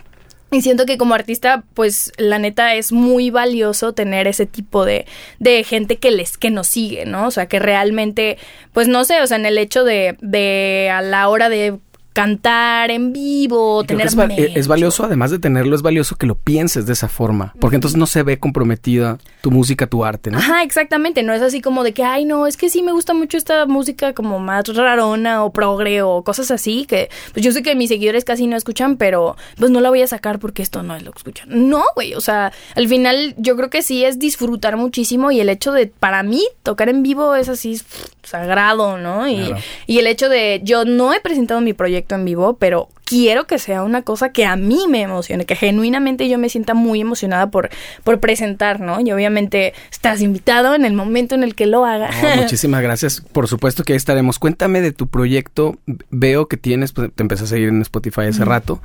Y 0.52 0.64
siento 0.64 0.88
que 0.88 0.98
como 0.98 1.14
artista, 1.14 1.64
pues 1.76 2.12
la 2.18 2.40
neta 2.40 2.74
es 2.74 2.92
muy 2.92 3.30
valioso 3.30 3.94
tener 3.94 4.26
ese 4.26 4.48
tipo 4.48 4.84
de, 4.84 5.06
de 5.38 5.64
gente 5.64 5.98
que 5.98 6.10
les, 6.10 6.40
que 6.40 6.50
nos 6.50 6.66
sigue, 6.66 7.06
¿no? 7.06 7.28
O 7.28 7.32
sea, 7.32 7.48
que 7.48 7.60
realmente, 7.60 8.40
pues 8.74 8.88
no 8.88 9.04
sé, 9.06 9.22
o 9.22 9.28
sea, 9.28 9.38
en 9.38 9.46
el 9.46 9.60
hecho 9.60 9.84
de, 9.84 10.18
de 10.22 10.90
a 10.92 11.04
la 11.04 11.30
hora 11.30 11.50
de 11.50 11.78
cantar 12.14 12.92
en 12.92 13.14
vivo, 13.14 13.84
tener 13.84 14.08
es, 14.08 14.16
merch. 14.16 14.38
es 14.38 14.68
valioso, 14.68 15.06
además 15.06 15.32
de 15.32 15.40
tenerlo, 15.40 15.76
es 15.76 15.82
valioso 15.82 16.16
que 16.16 16.26
lo 16.26 16.36
pienses 16.36 16.86
de 16.86 16.94
esa 16.94 17.08
forma. 17.08 17.54
Porque 17.60 17.76
entonces 17.76 17.98
no 17.98 18.08
se 18.08 18.24
ve 18.24 18.40
comprometida 18.40 19.18
tu 19.42 19.52
música, 19.52 19.88
tu 19.88 20.04
arte, 20.04 20.32
¿no? 20.32 20.38
Ajá, 20.40 20.64
exactamente. 20.64 21.24
No 21.24 21.34
es 21.34 21.42
así 21.42 21.62
como 21.62 21.84
de 21.84 21.94
que, 21.94 22.04
ay, 22.04 22.26
no, 22.26 22.48
es 22.48 22.58
que 22.58 22.70
sí 22.70 22.82
me 22.84 22.92
gusta 22.92 23.14
mucho 23.14 23.38
esta 23.38 23.66
música 23.66 24.14
como 24.14 24.40
más 24.40 24.66
rarona 24.76 25.44
o 25.44 25.52
progre 25.54 26.02
o 26.02 26.24
cosas 26.24 26.52
así. 26.52 26.86
Que 26.86 27.10
pues 27.34 27.46
yo 27.46 27.52
sé 27.52 27.62
que 27.64 27.76
mis 27.76 27.90
seguidores 27.90 28.26
casi 28.26 28.48
no 28.48 28.58
escuchan, 28.58 28.98
pero 28.98 29.38
pues 29.58 29.72
no 29.72 29.80
la 29.80 29.90
voy 29.90 30.02
a 30.02 30.08
sacar 30.08 30.40
porque 30.40 30.62
esto 30.64 30.84
no 30.84 30.96
es 30.96 31.04
lo 31.04 31.12
que 31.12 31.20
escuchan. 31.20 31.48
No, 31.70 31.84
güey. 31.96 32.16
O 32.16 32.22
sea, 32.22 32.52
al 32.76 32.88
final 32.88 33.36
yo 33.38 33.56
creo 33.56 33.70
que 33.70 33.82
sí 33.82 34.04
es 34.04 34.20
disfrutar 34.20 34.78
muchísimo 34.78 35.32
y 35.32 35.40
el 35.40 35.50
hecho 35.50 35.72
de, 35.72 35.88
para 35.88 36.24
mí, 36.24 36.44
tocar 36.64 36.90
en 36.90 37.04
vivo 37.04 37.36
es 37.36 37.50
así 37.50 37.80
sagrado, 38.24 38.98
¿no? 38.98 39.28
Y, 39.28 39.38
Claro. 39.40 39.58
y 39.88 40.00
el 40.00 40.08
hecho 40.08 40.28
de, 40.30 40.60
yo 40.64 40.86
no 40.86 41.14
he 41.14 41.20
presentado 41.22 41.62
mi 41.62 41.74
proyecto 41.74 41.99
en 42.08 42.26
vivo, 42.26 42.58
pero 42.58 42.90
quiero 43.06 43.46
que 43.48 43.60
sea 43.60 43.84
una 43.84 44.02
cosa 44.04 44.32
que 44.32 44.46
a 44.46 44.56
mí 44.56 44.86
me 44.90 45.02
emocione, 45.02 45.46
que 45.46 45.56
genuinamente 45.56 46.28
yo 46.30 46.38
me 46.38 46.50
sienta 46.50 46.74
muy 46.74 47.02
emocionada 47.02 47.50
por, 47.50 47.70
por 48.04 48.20
presentar, 48.20 48.80
¿no? 48.80 49.00
Y 49.00 49.12
obviamente 49.12 49.74
estás 49.92 50.22
invitado 50.22 50.76
en 50.76 50.86
el 50.86 50.94
momento 50.94 51.36
en 51.36 51.44
el 51.44 51.56
que 51.56 51.66
lo 51.66 51.86
haga. 51.86 52.10
No, 52.22 52.42
muchísimas 52.42 52.82
gracias. 52.82 53.22
Por 53.22 53.48
supuesto 53.48 53.84
que 53.84 53.94
ahí 53.94 53.98
estaremos. 53.98 54.40
Cuéntame 54.40 54.82
de 54.82 54.92
tu 54.92 55.08
proyecto. 55.08 55.78
Veo 56.10 56.48
que 56.48 56.58
tienes, 56.58 56.94
pues, 56.94 57.12
te 57.14 57.24
empecé 57.24 57.46
a 57.46 57.48
seguir 57.48 57.70
en 57.70 57.82
Spotify 57.82 58.22
hace 58.30 58.46
rato. 58.46 58.82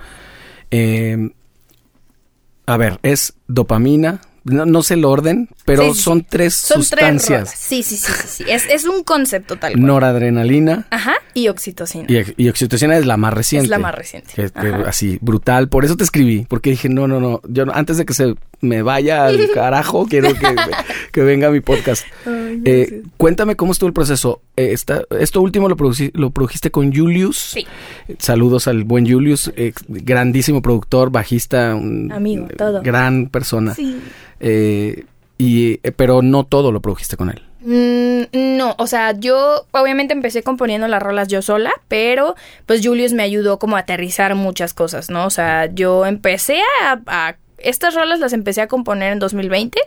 Eh, 0.70 1.30
a 2.66 2.76
ver, 2.76 2.98
es 3.02 3.34
dopamina. 3.46 4.20
No, 4.44 4.66
no 4.66 4.82
sé 4.82 4.94
el 4.94 5.04
orden, 5.06 5.48
pero 5.64 5.84
Sí, 5.84 5.94
sí, 5.94 6.02
son 6.02 6.26
tres 6.28 6.54
Son 6.54 6.82
sustancias. 6.82 7.50
Sí, 7.56 7.82
sí, 7.82 7.96
sí, 7.96 8.12
sí, 8.12 8.28
sí. 8.28 8.44
Es, 8.46 8.66
es 8.68 8.84
un 8.84 9.02
concepto 9.02 9.56
tal 9.56 9.72
cual. 9.72 9.86
Noradrenalina 9.86 10.86
Ajá, 10.90 11.14
y 11.32 11.48
oxitocina. 11.48 12.04
y, 12.08 12.22
y 12.36 12.48
oxitocina 12.50 12.96
es 12.98 13.06
la 13.06 13.16
más 13.16 13.32
reciente. 13.32 13.64
Es 13.64 13.70
la 13.70 13.78
más 13.78 13.94
reciente. 13.94 14.32
Que- 14.34 14.50
que 14.50 14.68
Ajá. 14.68 14.84
así, 14.88 15.18
brutal. 15.22 15.68
Por 15.68 15.84
eso 15.86 15.96
te 15.96 16.04
escribí, 16.04 16.44
porque 16.48 16.70
dije, 16.70 16.88
no, 16.90 17.08
no, 17.08 17.20
no. 17.20 17.40
Yo 17.48 17.64
antes 17.74 17.96
de 17.96 18.04
que 18.04 18.12
se 18.12 18.34
me 18.60 18.82
vaya 18.82 19.24
al 19.26 19.50
carajo, 19.54 20.06
quiero 20.06 20.34
que, 20.34 20.54
que 21.10 21.22
venga 21.22 21.50
mi 21.50 21.60
podcast. 21.60 22.04
Ay, 22.26 22.62
Eh, 22.66 23.02
cuéntame 23.16 23.56
cómo 23.56 23.72
estuvo 23.72 23.88
el 23.88 23.94
proceso. 23.94 24.42
Eh, 24.56 24.72
esta- 24.72 25.02
esto 25.18 25.40
último 25.40 25.68
lo, 25.70 25.76
produjiste 25.76 26.70
con 26.70 26.94
Julius. 26.94 27.38
Sí. 27.38 27.66
Saludos 28.18 28.68
al 28.68 28.84
buen 28.84 29.10
Julius, 29.10 29.50
eh, 29.56 29.72
grandísimo 29.88 30.60
productor, 30.62 31.10
bajista, 31.10 31.74
un 31.74 32.12
Amigo, 32.12 32.46
todo. 32.58 32.82
gran 32.82 33.28
persona. 33.28 33.74
Sí. 33.74 33.98
Eh, 34.46 35.04
y, 35.38 35.80
eh, 35.82 35.92
pero 35.96 36.20
no 36.22 36.44
todo 36.44 36.70
lo 36.70 36.80
produjiste 36.82 37.16
con 37.16 37.30
él. 37.30 37.42
Mm, 37.60 38.56
no, 38.58 38.74
o 38.78 38.86
sea, 38.86 39.12
yo 39.18 39.64
obviamente 39.70 40.12
empecé 40.12 40.42
componiendo 40.42 40.86
las 40.86 41.02
rolas 41.02 41.28
yo 41.28 41.40
sola, 41.40 41.72
pero 41.88 42.34
pues 42.66 42.86
Julius 42.86 43.14
me 43.14 43.22
ayudó 43.22 43.58
como 43.58 43.76
a 43.76 43.80
aterrizar 43.80 44.34
muchas 44.34 44.74
cosas, 44.74 45.08
¿no? 45.08 45.24
O 45.24 45.30
sea, 45.30 45.66
yo 45.72 46.04
empecé 46.04 46.58
a, 46.82 47.00
a- 47.06 47.36
estas 47.56 47.94
rolas 47.94 48.20
las 48.20 48.34
empecé 48.34 48.60
a 48.60 48.68
componer 48.68 49.12
en 49.14 49.18
2020 49.18 49.78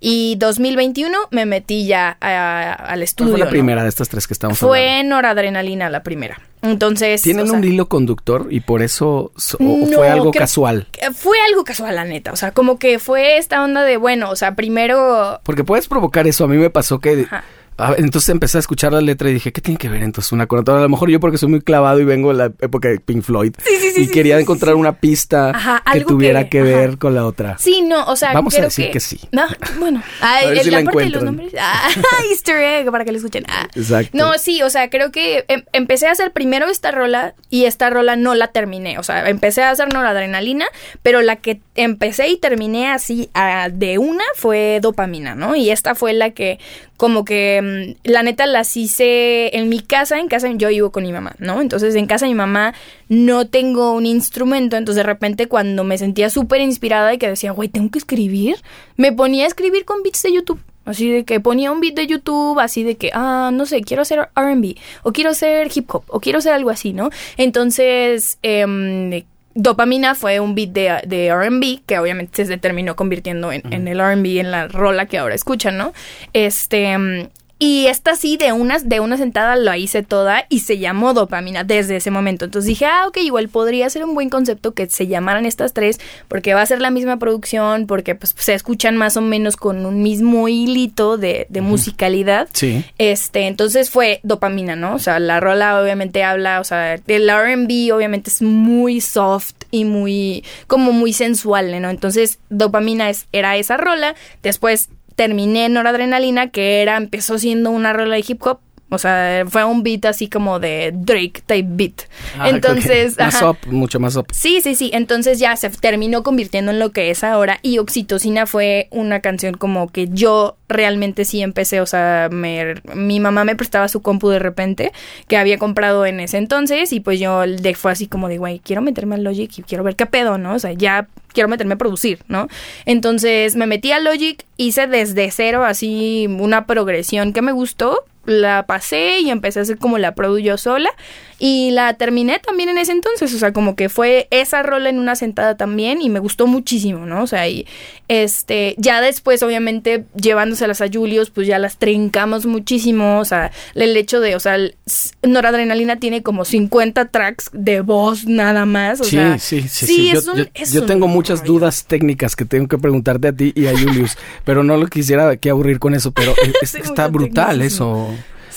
y 0.00 0.36
2021 0.38 1.18
me 1.30 1.44
metí 1.44 1.86
ya 1.86 2.16
a- 2.22 2.72
al 2.72 2.86
¿Cuál 2.88 3.02
estudio. 3.02 3.30
fue 3.32 3.38
la 3.40 3.44
¿no? 3.44 3.50
primera 3.50 3.82
de 3.82 3.90
estas 3.90 4.08
tres 4.08 4.26
que 4.26 4.32
estamos 4.32 4.62
hablando? 4.62 4.74
Fue 4.82 5.04
Noradrenalina 5.04 5.90
la 5.90 6.02
primera. 6.02 6.40
Entonces, 6.62 7.22
¿Tienen 7.22 7.46
o 7.46 7.48
sea, 7.50 7.58
un 7.58 7.64
hilo 7.64 7.88
conductor 7.88 8.46
y 8.50 8.60
por 8.60 8.82
eso 8.82 9.32
so- 9.36 9.56
No, 9.60 9.86
fue 9.86 10.08
algo 10.08 10.30
creo- 10.30 10.40
casual? 10.40 10.86
Fue 11.14 11.36
algo 11.48 11.64
casual, 11.64 11.96
la 11.96 12.04
neta. 12.04 12.32
O 12.32 12.36
sea, 12.36 12.52
como 12.52 12.78
que 12.78 12.98
fue 12.98 13.38
esta 13.38 13.64
onda 13.64 13.82
de, 13.82 13.96
bueno, 13.96 14.30
o 14.30 14.36
sea, 14.36 14.54
primero 14.54 15.40
Porque 15.44 15.64
puedes 15.64 15.88
provocar 15.88 16.26
eso. 16.26 16.44
A 16.44 16.48
mí 16.48 16.56
me 16.56 16.70
pasó 16.70 16.98
que... 16.98 17.22
Ajá. 17.30 17.44
A 17.82 17.94
entonces 17.98 18.28
empecé 18.28 18.58
a 18.58 18.60
escuchar 18.60 18.92
la 18.92 19.00
letra 19.00 19.28
y 19.30 19.34
dije, 19.34 19.52
¿qué 19.52 19.60
tiene 19.60 19.78
que 19.78 19.88
ver 19.88 20.02
entonces 20.02 20.32
una 20.32 20.46
con 20.46 20.58
otra? 20.60 20.76
A 20.76 20.80
lo 20.80 20.88
mejor 20.88 21.10
yo 21.10 21.20
porque 21.20 21.38
soy 21.38 21.48
muy 21.48 21.60
clavado 21.60 22.00
y 22.00 22.04
vengo 22.04 22.28
de 22.30 22.34
la 22.38 22.44
época 22.60 22.88
de 22.88 22.98
Pink 23.00 23.22
Floyd. 23.22 23.54
sí, 23.64 23.72
y 23.96 24.04
sí, 24.06 24.10
quería 24.10 24.36
sí, 24.36 24.38
sí, 24.40 24.42
encontrar 24.42 24.74
una 24.76 24.92
pista 24.98 25.50
Ajá, 25.50 25.82
que 25.92 26.00
tuviera 26.02 26.44
que, 26.44 26.50
que- 26.50 26.62
ver 26.62 26.88
ajá. 26.90 26.98
con 26.98 27.14
la 27.14 27.26
otra. 27.26 27.58
Sí, 27.58 27.82
no, 27.82 28.04
o 28.06 28.16
sea, 28.16 28.32
Vamos 28.32 28.54
a 28.54 28.56
creo 28.58 28.68
decir 28.68 28.90
que 28.90 29.00
sí. 29.00 29.20
No, 29.32 29.42
bueno. 29.78 30.02
A 30.20 30.40
ver 30.46 30.58
el- 30.58 30.64
si 30.64 30.70
la 30.70 30.82
parte 30.84 31.00
de 31.00 31.10
los 31.10 31.22
nombres. 31.22 31.52
Ah, 31.58 31.88
easter 32.30 32.56
egg 32.56 32.90
para 32.90 33.04
que 33.04 33.12
lo 33.12 33.18
escuchen. 33.18 33.44
Ah. 33.48 33.66
Exacto. 33.74 34.16
No, 34.16 34.38
sí, 34.38 34.62
o 34.62 34.70
sea, 34.70 34.90
creo 34.90 35.10
que 35.12 35.44
em- 35.48 35.64
empecé 35.72 36.06
a 36.06 36.12
hacer 36.12 36.32
primero 36.32 36.66
esta 36.68 36.90
rola 36.92 37.34
y 37.48 37.64
esta 37.64 37.90
rola 37.90 38.16
no 38.16 38.34
la 38.34 38.48
terminé. 38.48 38.98
O 38.98 39.02
sea, 39.02 39.28
empecé 39.28 39.62
a 39.62 39.70
hacer 39.70 39.92
noradrenalina, 39.92 40.66
pero 41.02 41.22
la 41.22 41.36
que 41.36 41.60
empecé 41.74 42.28
y 42.28 42.36
terminé 42.36 42.90
así 42.90 43.30
ah, 43.34 43.68
de 43.72 43.98
una 43.98 44.24
fue 44.36 44.78
dopamina, 44.82 45.34
¿no? 45.34 45.56
Y 45.56 45.70
esta 45.70 45.94
fue 45.94 46.12
la 46.12 46.30
que 46.30 46.58
como 46.96 47.24
que 47.24 47.60
la 48.04 48.22
neta 48.22 48.46
las 48.46 48.76
hice 48.76 49.56
en 49.56 49.68
mi 49.68 49.80
casa, 49.80 50.18
en 50.18 50.28
casa 50.28 50.48
yo 50.52 50.68
vivo 50.68 50.90
con 50.90 51.02
mi 51.02 51.12
mamá, 51.12 51.34
¿no? 51.38 51.60
Entonces 51.60 51.94
en 51.94 52.06
casa 52.06 52.26
de 52.26 52.30
mi 52.30 52.36
mamá 52.36 52.74
no 53.08 53.46
tengo 53.46 53.92
un 53.92 54.06
instrumento, 54.06 54.76
entonces 54.76 54.96
de 54.96 55.06
repente 55.06 55.46
cuando 55.46 55.84
me 55.84 55.98
sentía 55.98 56.30
súper 56.30 56.60
inspirada 56.60 57.12
y 57.14 57.18
que 57.18 57.28
decía, 57.28 57.52
güey, 57.52 57.68
tengo 57.68 57.90
que 57.90 57.98
escribir, 57.98 58.56
me 58.96 59.12
ponía 59.12 59.44
a 59.44 59.48
escribir 59.48 59.84
con 59.84 60.02
beats 60.02 60.22
de 60.22 60.32
YouTube. 60.32 60.60
Así 60.86 61.10
de 61.10 61.24
que 61.24 61.40
ponía 61.40 61.70
un 61.70 61.80
beat 61.80 61.94
de 61.94 62.06
YouTube, 62.06 62.58
así 62.58 62.82
de 62.82 62.96
que, 62.96 63.10
ah, 63.12 63.50
no 63.52 63.66
sé, 63.66 63.82
quiero 63.82 64.02
hacer 64.02 64.28
RB, 64.34 64.76
o 65.02 65.12
quiero 65.12 65.30
hacer 65.30 65.70
hip 65.72 65.94
hop, 65.94 66.04
o 66.08 66.20
quiero 66.20 66.38
hacer 66.38 66.52
algo 66.52 66.70
así, 66.70 66.92
¿no? 66.92 67.10
Entonces, 67.36 68.38
em, 68.42 69.22
Dopamina 69.54 70.14
fue 70.14 70.40
un 70.40 70.54
beat 70.54 70.70
de, 70.70 71.00
de 71.06 71.34
RB 71.34 71.82
que 71.84 71.98
obviamente 71.98 72.44
se 72.44 72.56
terminó 72.56 72.96
convirtiendo 72.96 73.52
en, 73.52 73.62
en 73.72 73.88
el 73.88 73.98
RB, 73.98 74.40
en 74.40 74.50
la 74.50 74.68
rola 74.68 75.06
que 75.06 75.18
ahora 75.18 75.34
escuchan, 75.34 75.76
¿no? 75.76 75.92
Este. 76.32 77.28
Y 77.62 77.88
esta 77.88 78.16
sí, 78.16 78.38
de 78.38 78.52
una, 78.52 78.78
de 78.78 79.00
una 79.00 79.18
sentada 79.18 79.54
la 79.54 79.76
hice 79.76 80.02
toda 80.02 80.46
y 80.48 80.60
se 80.60 80.78
llamó 80.78 81.12
dopamina 81.12 81.62
desde 81.62 81.96
ese 81.96 82.10
momento. 82.10 82.46
Entonces 82.46 82.66
dije, 82.66 82.86
ah, 82.86 83.04
ok, 83.06 83.18
igual 83.18 83.50
podría 83.50 83.90
ser 83.90 84.02
un 84.02 84.14
buen 84.14 84.30
concepto 84.30 84.72
que 84.72 84.88
se 84.88 85.08
llamaran 85.08 85.44
estas 85.44 85.74
tres, 85.74 86.00
porque 86.26 86.54
va 86.54 86.62
a 86.62 86.66
ser 86.66 86.80
la 86.80 86.90
misma 86.90 87.18
producción, 87.18 87.86
porque 87.86 88.14
pues 88.14 88.34
se 88.38 88.54
escuchan 88.54 88.96
más 88.96 89.18
o 89.18 89.20
menos 89.20 89.56
con 89.56 89.84
un 89.84 90.02
mismo 90.02 90.48
hilito 90.48 91.18
de, 91.18 91.46
de 91.50 91.60
musicalidad. 91.60 92.48
Sí. 92.54 92.82
Este, 92.96 93.46
entonces 93.46 93.90
fue 93.90 94.20
dopamina, 94.22 94.74
¿no? 94.74 94.94
O 94.94 94.98
sea, 94.98 95.18
la 95.18 95.38
rola 95.38 95.82
obviamente 95.82 96.24
habla, 96.24 96.60
o 96.60 96.64
sea, 96.64 96.94
el 96.94 97.30
RB 97.30 97.94
obviamente 97.94 98.30
es 98.30 98.40
muy 98.40 99.02
soft 99.02 99.52
y 99.70 99.84
muy, 99.84 100.44
como 100.66 100.92
muy 100.92 101.12
sensual, 101.12 101.78
¿no? 101.82 101.90
Entonces, 101.90 102.38
dopamina 102.48 103.10
es, 103.10 103.26
era 103.32 103.58
esa 103.58 103.76
rola. 103.76 104.14
Después 104.42 104.88
terminé 105.14 105.66
en 105.66 105.74
noradrenalina, 105.74 106.50
que 106.50 106.82
era, 106.82 106.96
empezó 106.96 107.38
siendo 107.38 107.70
una 107.70 107.92
rola 107.92 108.14
de 108.14 108.24
hip 108.26 108.42
hop. 108.46 108.60
O 108.90 108.98
sea, 108.98 109.44
fue 109.48 109.64
un 109.64 109.82
beat 109.82 110.04
así 110.04 110.28
como 110.28 110.58
de 110.60 110.90
Drake 110.94 111.42
type 111.46 111.68
beat. 111.70 112.02
Ah, 112.38 112.48
Entonces. 112.50 113.16
Más 113.18 113.36
ajá. 113.36 113.50
up, 113.50 113.58
mucho 113.66 113.98
más 114.00 114.16
up. 114.16 114.26
Sí, 114.32 114.60
sí, 114.60 114.74
sí. 114.74 114.90
Entonces 114.92 115.38
ya 115.38 115.56
se 115.56 115.70
terminó 115.70 116.22
convirtiendo 116.22 116.70
en 116.72 116.78
lo 116.78 116.90
que 116.90 117.10
es 117.10 117.22
ahora. 117.24 117.58
Y 117.62 117.78
Oxitocina 117.78 118.46
fue 118.46 118.88
una 118.90 119.20
canción 119.20 119.54
como 119.54 119.88
que 119.88 120.08
yo 120.10 120.56
realmente 120.68 121.24
sí 121.24 121.40
empecé. 121.40 121.80
O 121.80 121.86
sea, 121.86 122.28
me- 122.30 122.74
mi 122.94 123.20
mamá 123.20 123.44
me 123.44 123.56
prestaba 123.56 123.88
su 123.88 124.02
compu 124.02 124.28
de 124.28 124.38
repente 124.40 124.92
que 125.28 125.36
había 125.36 125.56
comprado 125.58 126.04
en 126.06 126.20
ese 126.20 126.38
entonces. 126.38 126.92
Y 126.92 127.00
pues 127.00 127.20
yo 127.20 127.40
de, 127.46 127.74
fue 127.74 127.92
así 127.92 128.06
como 128.08 128.28
de, 128.28 128.38
güey, 128.38 128.58
quiero 128.58 128.82
meterme 128.82 129.14
al 129.14 129.24
Logic 129.24 129.50
y 129.58 129.62
quiero 129.62 129.84
ver 129.84 129.96
qué 129.96 130.06
pedo, 130.06 130.36
¿no? 130.38 130.54
O 130.54 130.58
sea, 130.58 130.72
ya 130.72 131.06
quiero 131.32 131.48
meterme 131.48 131.74
a 131.74 131.78
producir, 131.78 132.18
¿no? 132.26 132.48
Entonces 132.86 133.54
me 133.54 133.66
metí 133.66 133.92
a 133.92 134.00
Logic, 134.00 134.44
hice 134.56 134.86
desde 134.88 135.30
cero 135.30 135.64
así 135.64 136.26
una 136.28 136.66
progresión 136.66 137.32
que 137.32 137.40
me 137.42 137.52
gustó 137.52 138.02
la 138.26 138.66
pasé 138.66 139.20
y 139.20 139.30
empecé 139.30 139.58
a 139.58 139.62
hacer 139.62 139.78
como 139.78 139.98
la 139.98 140.14
produ 140.14 140.38
yo 140.38 140.56
sola 140.58 140.90
y 141.38 141.70
la 141.70 141.94
terminé 141.94 142.38
también 142.38 142.68
en 142.68 142.76
ese 142.76 142.92
entonces, 142.92 143.32
o 143.34 143.38
sea, 143.38 143.52
como 143.54 143.74
que 143.74 143.88
fue 143.88 144.28
esa 144.30 144.62
rola 144.62 144.90
en 144.90 144.98
una 144.98 145.16
sentada 145.16 145.56
también 145.56 146.02
y 146.02 146.10
me 146.10 146.18
gustó 146.20 146.46
muchísimo, 146.46 147.06
¿no? 147.06 147.22
O 147.22 147.26
sea, 147.26 147.48
y 147.48 147.66
este, 148.08 148.74
ya 148.76 149.00
después 149.00 149.42
obviamente 149.42 150.04
llevándoselas 150.20 150.82
a 150.82 150.88
Julius, 150.92 151.30
pues 151.30 151.46
ya 151.46 151.58
las 151.58 151.78
trincamos 151.78 152.44
muchísimo, 152.44 153.18
o 153.20 153.24
sea, 153.24 153.52
el 153.74 153.96
hecho 153.96 154.20
de, 154.20 154.36
o 154.36 154.40
sea, 154.40 154.56
el- 154.56 154.76
Noradrenalina 155.22 155.96
tiene 155.98 156.22
como 156.22 156.44
50 156.44 157.08
tracks 157.08 157.50
de 157.52 157.80
voz 157.80 158.26
nada 158.26 158.66
más, 158.66 159.00
o 159.00 159.04
sí, 159.04 159.10
sea, 159.12 159.38
sí, 159.38 159.62
sí, 159.62 159.68
sí, 159.68 159.86
sí. 159.86 160.10
es 160.10 160.24
yo, 160.26 160.32
un- 160.32 160.38
yo- 160.38 160.44
es 160.54 160.72
yo 160.72 160.82
un 160.82 160.86
tengo 160.88 161.06
muchas 161.08 161.40
rollo. 161.40 161.52
dudas 161.54 161.84
técnicas 161.86 162.36
que 162.36 162.44
tengo 162.44 162.68
que 162.68 162.76
preguntarte 162.78 163.28
a 163.28 163.32
ti 163.32 163.52
y 163.54 163.66
a 163.66 163.72
Julius, 163.72 164.18
pero 164.44 164.62
no 164.62 164.76
lo 164.76 164.86
quisiera 164.88 165.36
que 165.36 165.48
aburrir 165.50 165.78
con 165.78 165.94
eso, 165.94 166.10
pero 166.12 166.34
es- 166.42 166.54
es- 166.62 166.70
Sí, 166.70 166.78
está 166.82 167.08
brutal 167.08 167.62
eso. 167.62 168.09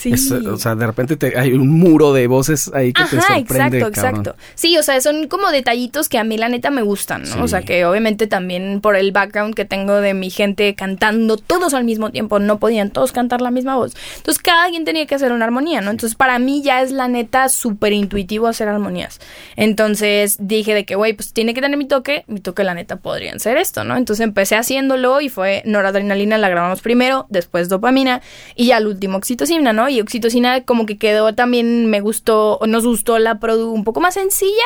Sí. 0.04 0.12
Es, 0.12 0.30
o 0.30 0.56
sea, 0.58 0.74
de 0.74 0.86
repente 0.86 1.16
te- 1.16 1.38
hay 1.38 1.52
un 1.54 1.68
muro 1.68 2.12
de 2.12 2.26
voces 2.26 2.70
ahí 2.74 2.92
que 2.92 3.02
te 3.04 3.16
Ajá, 3.18 3.34
sorprende. 3.36 3.78
exacto, 3.78 4.00
cabrón. 4.00 4.20
exacto. 4.20 4.42
Sí, 4.54 4.76
o 4.76 4.82
sea, 4.82 5.00
son 5.00 5.28
como 5.28 5.50
detallitos 5.50 6.08
que 6.08 6.18
a 6.18 6.24
mí 6.24 6.36
la 6.36 6.48
neta 6.48 6.70
me 6.70 6.82
gustan, 6.82 7.22
¿no? 7.22 7.26
Sí. 7.34 7.38
O 7.40 7.48
sea, 7.48 7.62
que 7.62 7.84
obviamente 7.86 8.26
también 8.26 8.80
por 8.82 8.96
el 8.96 9.12
background 9.12 9.54
que 9.54 9.64
tengo 9.64 9.94
de 10.00 10.12
mi 10.14 10.28
gente 10.30 10.74
cantando 10.74 11.36
todos 11.38 11.72
al 11.74 11.84
mismo 11.84 12.10
tiempo, 12.10 12.38
no 12.38 12.58
podían 12.58 12.90
todos 12.90 13.12
cantar 13.12 13.40
la 13.40 13.50
misma 13.50 13.76
voz. 13.76 13.94
Entonces, 14.18 14.42
cada 14.42 14.68
quien 14.70 14.84
tenía 14.84 15.06
que 15.06 15.14
hacer 15.14 15.32
una 15.32 15.44
armonía, 15.46 15.80
¿no? 15.80 15.90
Entonces, 15.90 16.16
para 16.16 16.38
mí 16.38 16.62
ya 16.62 16.82
es 16.82 16.90
la 16.92 17.08
neta 17.08 17.48
súper 17.48 17.92
intuitivo 17.94 18.46
hacer 18.46 18.68
armonías. 18.68 19.20
Entonces, 19.56 20.36
dije 20.38 20.74
de 20.74 20.84
que, 20.84 20.94
güey, 20.96 21.14
pues 21.14 21.32
tiene 21.32 21.54
que 21.54 21.60
tener 21.60 21.78
mi 21.78 21.86
toque, 21.86 22.24
mi 22.26 22.40
toque 22.40 22.64
la 22.64 22.74
neta 22.74 22.96
podrían 22.96 23.40
ser 23.40 23.56
esto, 23.56 23.84
¿no? 23.84 23.96
Entonces, 23.96 24.22
empecé 24.22 24.56
haciéndolo 24.56 25.20
y 25.20 25.28
fue 25.30 25.62
noradrenalina, 25.64 26.36
la 26.38 26.48
grabamos 26.48 26.82
primero, 26.82 27.26
después 27.30 27.68
dopamina 27.68 28.20
y 28.54 28.66
ya 28.66 28.76
al 28.76 28.86
último 28.86 29.16
oxitocina, 29.16 29.72
¿no? 29.72 29.88
Y 29.94 30.00
Oxitocina 30.00 30.64
como 30.64 30.86
que 30.86 30.98
quedó 30.98 31.34
también, 31.34 31.86
me 31.86 32.00
gustó, 32.00 32.60
nos 32.66 32.84
gustó 32.86 33.18
la 33.18 33.38
produ 33.38 33.70
un 33.72 33.84
poco 33.84 34.00
más 34.00 34.14
sencilla. 34.14 34.64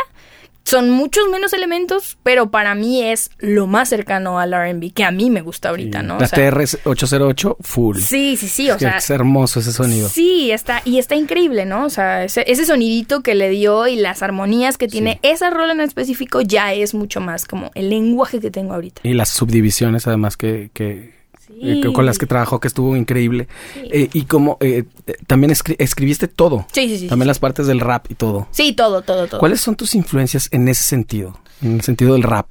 Son 0.64 0.90
muchos 0.90 1.30
menos 1.30 1.54
elementos, 1.54 2.18
pero 2.22 2.50
para 2.50 2.74
mí 2.74 3.02
es 3.02 3.30
lo 3.38 3.66
más 3.66 3.88
cercano 3.88 4.38
al 4.38 4.52
RB 4.52 4.92
que 4.92 5.02
a 5.02 5.10
mí 5.10 5.30
me 5.30 5.40
gusta 5.40 5.70
ahorita, 5.70 6.02
¿no? 6.02 6.18
La 6.18 6.28
TR-808, 6.28 7.56
full. 7.60 7.96
Sí, 7.96 8.36
sí, 8.36 8.48
sí, 8.48 8.70
o 8.70 8.74
es 8.74 8.80
sea. 8.80 8.98
Es 8.98 9.08
hermoso 9.08 9.60
ese 9.60 9.72
sonido. 9.72 10.10
Sí, 10.10 10.50
está, 10.50 10.82
y 10.84 10.98
está 10.98 11.14
increíble, 11.14 11.64
¿no? 11.64 11.86
O 11.86 11.88
sea, 11.88 12.22
ese, 12.22 12.44
ese 12.46 12.66
sonidito 12.66 13.22
que 13.22 13.34
le 13.34 13.48
dio 13.48 13.86
y 13.86 13.96
las 13.96 14.22
armonías 14.22 14.76
que 14.76 14.88
tiene 14.88 15.20
esa 15.22 15.48
rola 15.48 15.72
en 15.72 15.80
específico 15.80 16.42
ya 16.42 16.74
es 16.74 16.92
mucho 16.92 17.22
más 17.22 17.46
como 17.46 17.70
el 17.74 17.88
lenguaje 17.88 18.38
que 18.38 18.50
tengo 18.50 18.74
ahorita. 18.74 19.00
Y 19.04 19.14
las 19.14 19.30
subdivisiones, 19.30 20.06
además, 20.06 20.36
que, 20.36 20.70
que 20.74 21.17
eh, 21.60 21.82
con 21.92 22.06
las 22.06 22.18
que 22.18 22.26
trabajó, 22.26 22.60
que 22.60 22.68
estuvo 22.68 22.96
increíble. 22.96 23.48
Eh, 23.76 24.08
y 24.12 24.22
como 24.22 24.56
eh, 24.60 24.84
también 25.26 25.50
escribiste 25.50 26.28
todo. 26.28 26.66
Sí, 26.72 26.88
sí, 26.88 26.98
sí. 26.98 27.08
También 27.08 27.28
las 27.28 27.38
partes 27.38 27.66
del 27.66 27.80
rap 27.80 28.06
y 28.10 28.14
todo. 28.14 28.48
Sí, 28.50 28.72
todo, 28.72 29.02
todo, 29.02 29.26
todo. 29.26 29.40
¿Cuáles 29.40 29.60
son 29.60 29.76
tus 29.76 29.94
influencias 29.94 30.48
en 30.52 30.68
ese 30.68 30.82
sentido? 30.82 31.38
En 31.60 31.74
el 31.74 31.80
sentido 31.82 32.12
del 32.12 32.22
rap. 32.22 32.46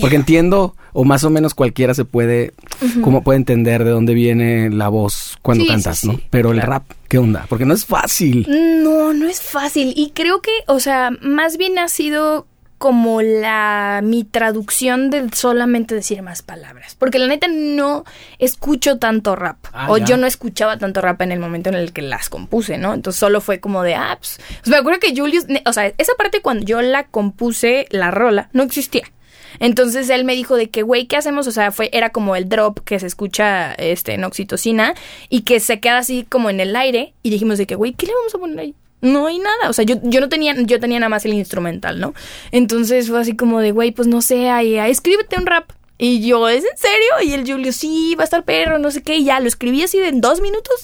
Porque 0.00 0.16
entiendo, 0.16 0.74
o 0.94 1.04
más 1.04 1.24
o 1.24 1.30
menos 1.30 1.54
cualquiera 1.54 1.92
se 1.92 2.06
puede, 2.06 2.54
como 3.02 3.22
puede 3.22 3.36
entender 3.36 3.84
de 3.84 3.90
dónde 3.90 4.14
viene 4.14 4.70
la 4.70 4.88
voz 4.88 5.36
cuando 5.42 5.66
cantas, 5.66 6.04
¿no? 6.04 6.18
Pero 6.30 6.52
el 6.52 6.62
rap, 6.62 6.84
¿qué 7.08 7.18
onda? 7.18 7.44
Porque 7.50 7.66
no 7.66 7.74
es 7.74 7.84
fácil. 7.84 8.46
No, 8.82 9.12
no 9.12 9.28
es 9.28 9.42
fácil. 9.42 9.92
Y 9.94 10.12
creo 10.14 10.40
que, 10.40 10.52
o 10.68 10.80
sea, 10.80 11.10
más 11.20 11.58
bien 11.58 11.78
ha 11.78 11.88
sido 11.88 12.46
como 12.80 13.20
la 13.20 14.00
mi 14.02 14.24
traducción 14.24 15.10
de 15.10 15.28
solamente 15.34 15.94
decir 15.94 16.22
más 16.22 16.40
palabras. 16.40 16.96
Porque 16.98 17.18
la 17.18 17.26
neta 17.26 17.46
no 17.46 18.06
escucho 18.38 18.96
tanto 18.96 19.36
rap. 19.36 19.58
Ah, 19.74 19.88
o 19.90 19.98
ya. 19.98 20.06
yo 20.06 20.16
no 20.16 20.26
escuchaba 20.26 20.78
tanto 20.78 21.02
rap 21.02 21.20
en 21.20 21.30
el 21.30 21.40
momento 21.40 21.68
en 21.68 21.74
el 21.74 21.92
que 21.92 22.00
las 22.00 22.30
compuse, 22.30 22.78
¿no? 22.78 22.94
Entonces 22.94 23.20
solo 23.20 23.42
fue 23.42 23.60
como 23.60 23.82
de 23.82 23.96
apps. 23.96 24.40
me 24.64 24.78
acuerdo 24.78 24.98
que 24.98 25.14
Julius, 25.14 25.44
o 25.66 25.72
sea, 25.74 25.92
esa 25.98 26.14
parte 26.16 26.40
cuando 26.40 26.64
yo 26.64 26.80
la 26.80 27.04
compuse, 27.04 27.86
la 27.90 28.10
rola, 28.10 28.48
no 28.54 28.62
existía. 28.62 29.04
Entonces 29.58 30.08
él 30.08 30.24
me 30.24 30.34
dijo 30.34 30.56
de 30.56 30.70
que, 30.70 30.80
güey, 30.80 31.04
¿qué 31.04 31.18
hacemos? 31.18 31.46
O 31.48 31.52
sea, 31.52 31.72
fue, 31.72 31.90
era 31.92 32.08
como 32.08 32.34
el 32.34 32.48
drop 32.48 32.80
que 32.80 32.98
se 32.98 33.06
escucha 33.06 33.74
este, 33.74 34.14
en 34.14 34.24
oxitocina 34.24 34.94
y 35.28 35.42
que 35.42 35.60
se 35.60 35.80
queda 35.80 35.98
así 35.98 36.26
como 36.26 36.48
en 36.48 36.60
el 36.60 36.74
aire. 36.74 37.12
Y 37.22 37.28
dijimos 37.28 37.58
de 37.58 37.66
que, 37.66 37.74
güey, 37.74 37.92
¿qué 37.92 38.06
le 38.06 38.14
vamos 38.14 38.34
a 38.34 38.38
poner 38.38 38.58
ahí? 38.58 38.74
No 39.00 39.26
hay 39.26 39.38
nada, 39.38 39.70
o 39.70 39.72
sea, 39.72 39.84
yo, 39.84 39.96
yo 40.02 40.20
no 40.20 40.28
tenía, 40.28 40.54
yo 40.54 40.78
tenía 40.78 40.98
nada 40.98 41.08
más 41.08 41.24
el 41.24 41.32
instrumental, 41.32 42.00
¿no? 42.00 42.14
Entonces 42.52 43.08
fue 43.08 43.20
así 43.20 43.34
como 43.34 43.60
de, 43.60 43.72
güey, 43.72 43.92
pues 43.92 44.08
no 44.08 44.20
sé, 44.20 44.50
ahí, 44.50 44.76
escríbete 44.76 45.38
un 45.38 45.46
rap. 45.46 45.70
Y 46.02 46.26
yo, 46.26 46.48
¿es 46.48 46.64
en 46.64 46.78
serio? 46.78 47.10
Y 47.22 47.34
el 47.34 47.46
Julio, 47.50 47.72
sí, 47.72 48.14
va 48.18 48.22
a 48.22 48.24
estar 48.24 48.42
perro, 48.44 48.78
no 48.78 48.90
sé 48.90 49.02
qué. 49.02 49.16
Y 49.16 49.24
ya 49.24 49.38
lo 49.40 49.46
escribí 49.48 49.82
así 49.82 49.98
de 49.98 50.08
en 50.08 50.20
dos 50.22 50.40
minutos, 50.40 50.74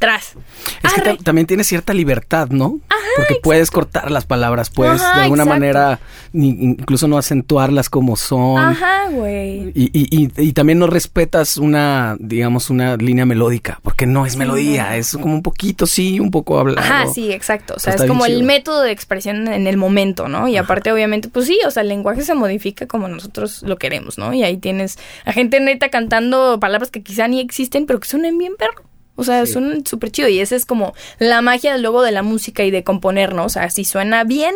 tras. 0.00 0.34
Es 0.82 0.92
que 0.94 1.00
Arre. 1.00 1.16
también 1.22 1.46
tiene 1.46 1.62
cierta 1.62 1.94
libertad, 1.94 2.48
¿no? 2.50 2.80
Porque 3.16 3.36
puedes 3.42 3.70
cortar 3.70 4.10
las 4.10 4.24
palabras, 4.26 4.70
puedes 4.70 5.00
Ajá, 5.00 5.18
de 5.18 5.22
alguna 5.24 5.44
exacto. 5.44 5.60
manera 5.60 6.00
ni- 6.32 6.48
incluso 6.48 7.06
no 7.06 7.16
acentuarlas 7.16 7.88
como 7.88 8.16
son. 8.16 8.58
Ajá, 8.58 9.08
güey. 9.10 9.68
Y, 9.74 9.90
y, 9.92 10.08
y, 10.24 10.30
y 10.36 10.52
también 10.52 10.80
no 10.80 10.88
respetas 10.88 11.56
una, 11.58 12.16
digamos, 12.18 12.70
una 12.70 12.96
línea 12.96 13.24
melódica, 13.24 13.78
porque 13.84 14.06
no 14.06 14.26
es 14.26 14.34
melodía, 14.36 14.96
es 14.96 15.12
como 15.12 15.32
un 15.34 15.42
poquito, 15.42 15.86
sí, 15.86 16.18
un 16.18 16.32
poco 16.32 16.58
hablado. 16.58 16.80
Ajá, 16.80 17.06
sí, 17.14 17.30
exacto. 17.32 17.74
O 17.76 17.78
sea, 17.78 17.92
Está 17.92 18.04
es 18.04 18.08
como 18.10 18.26
el 18.26 18.32
chido. 18.38 18.46
método 18.46 18.82
de 18.82 18.90
expresión 18.90 19.46
en 19.46 19.68
el 19.68 19.76
momento, 19.76 20.26
¿no? 20.26 20.48
Y 20.48 20.56
aparte, 20.56 20.90
obviamente, 20.90 21.28
pues 21.28 21.46
sí, 21.46 21.58
o 21.64 21.70
sea, 21.70 21.82
el 21.82 21.88
lenguaje 21.88 22.22
se 22.22 22.34
modifica 22.34 22.86
como 22.88 23.06
nosotros 23.06 23.62
lo 23.62 23.76
queremos, 23.78 24.18
¿no? 24.18 24.34
Y 24.34 24.42
ahí 24.42 24.56
tienes 24.64 24.98
a 25.26 25.32
gente 25.32 25.60
neta 25.60 25.90
cantando 25.90 26.58
palabras 26.58 26.90
que 26.90 27.02
quizá 27.02 27.28
ni 27.28 27.38
existen, 27.40 27.84
pero 27.84 28.00
que 28.00 28.08
suenan 28.08 28.38
bien 28.38 28.54
perro. 28.56 28.82
O 29.16 29.22
sea, 29.22 29.44
suenan 29.46 29.86
súper 29.86 30.10
chido. 30.10 30.28
Y 30.28 30.40
esa 30.40 30.56
es 30.56 30.64
como 30.66 30.94
la 31.18 31.42
magia 31.42 31.76
luego 31.76 32.02
de 32.02 32.10
la 32.10 32.22
música 32.22 32.64
y 32.64 32.70
de 32.72 32.82
componer, 32.82 33.34
¿no? 33.34 33.44
O 33.44 33.48
sea, 33.48 33.68
si 33.70 33.84
suena 33.84 34.24
bien, 34.24 34.54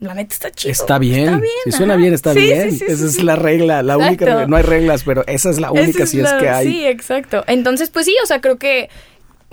la 0.00 0.14
neta 0.14 0.32
está 0.34 0.50
chido. 0.50 0.72
Está 0.72 0.98
bien, 0.98 1.40
si 1.64 1.70
suena 1.70 1.94
bien, 1.96 2.12
está 2.14 2.32
Sí, 2.32 2.40
bien. 2.40 2.72
sí, 2.72 2.78
sí, 2.78 2.84
esa 2.88 2.96
sí, 2.96 3.04
es 3.04 3.12
sí. 3.14 3.22
la 3.22 3.36
regla, 3.36 3.82
la 3.84 3.98
única 3.98 4.24
regla. 4.24 4.46
No 4.48 4.56
hay 4.56 4.64
reglas, 4.64 5.04
pero 5.04 5.22
esa 5.28 5.50
es 5.50 5.60
la 5.60 5.70
única 5.70 6.06
si 6.06 6.18
es 6.18 6.32
que 6.32 6.48
hay. 6.48 6.66
Sí, 6.66 6.86
exacto. 6.86 7.44
Entonces, 7.46 7.90
pues 7.90 8.06
sí, 8.06 8.16
o 8.22 8.26
sea, 8.26 8.40
creo 8.40 8.56
que. 8.58 8.88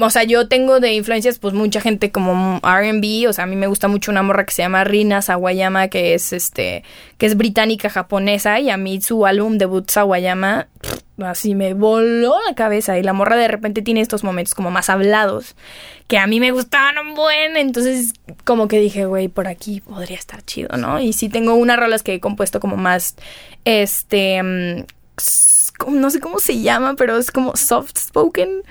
O 0.01 0.09
sea, 0.09 0.23
yo 0.23 0.47
tengo 0.47 0.79
de 0.79 0.93
influencias, 0.93 1.39
pues 1.39 1.53
mucha 1.53 1.81
gente 1.81 2.11
como 2.11 2.59
RB. 2.63 3.27
O 3.27 3.33
sea, 3.33 3.43
a 3.43 3.47
mí 3.47 3.55
me 3.55 3.67
gusta 3.67 3.87
mucho 3.87 4.11
una 4.11 4.23
morra 4.23 4.45
que 4.45 4.53
se 4.53 4.61
llama 4.61 4.83
Rina 4.83 5.21
Sawayama, 5.21 5.89
que 5.89 6.13
es 6.13 6.31
este. 6.31 6.83
que 7.17 7.25
es 7.25 7.35
británica 7.35 7.89
japonesa. 7.89 8.59
Y 8.59 8.69
a 8.69 8.77
mí 8.77 9.01
su 9.01 9.25
álbum 9.25 9.57
debut 9.57 9.89
Sawayama. 9.89 10.67
Así 11.21 11.53
me 11.53 11.73
voló 11.73 12.35
la 12.47 12.55
cabeza. 12.55 12.97
Y 12.97 13.03
la 13.03 13.13
morra 13.13 13.35
de 13.35 13.49
repente 13.49 13.81
tiene 13.81 14.01
estos 14.01 14.23
momentos 14.23 14.55
como 14.55 14.71
más 14.71 14.89
hablados. 14.89 15.55
Que 16.07 16.17
a 16.17 16.27
mí 16.27 16.39
me 16.39 16.51
gustaban 16.51 16.97
un 16.99 17.15
buen. 17.15 17.57
Entonces, 17.57 18.13
como 18.45 18.67
que 18.67 18.79
dije, 18.79 19.05
güey, 19.05 19.27
por 19.27 19.47
aquí 19.47 19.81
podría 19.81 20.17
estar 20.17 20.43
chido, 20.43 20.77
¿no? 20.77 21.01
Y 21.01 21.11
sí 21.11 21.27
tengo 21.27 21.55
unas 21.55 21.77
rolas 21.77 22.03
que 22.03 22.13
he 22.13 22.19
compuesto 22.21 22.59
como 22.59 22.77
más. 22.77 23.15
Este. 23.65 24.41
mm, 24.41 24.85
no 25.87 26.09
sé 26.09 26.19
cómo 26.19 26.39
se 26.39 26.61
llama, 26.61 26.95
pero 26.95 27.17
es 27.17 27.31
como 27.31 27.55
soft 27.55 27.97
spoken. 27.97 28.63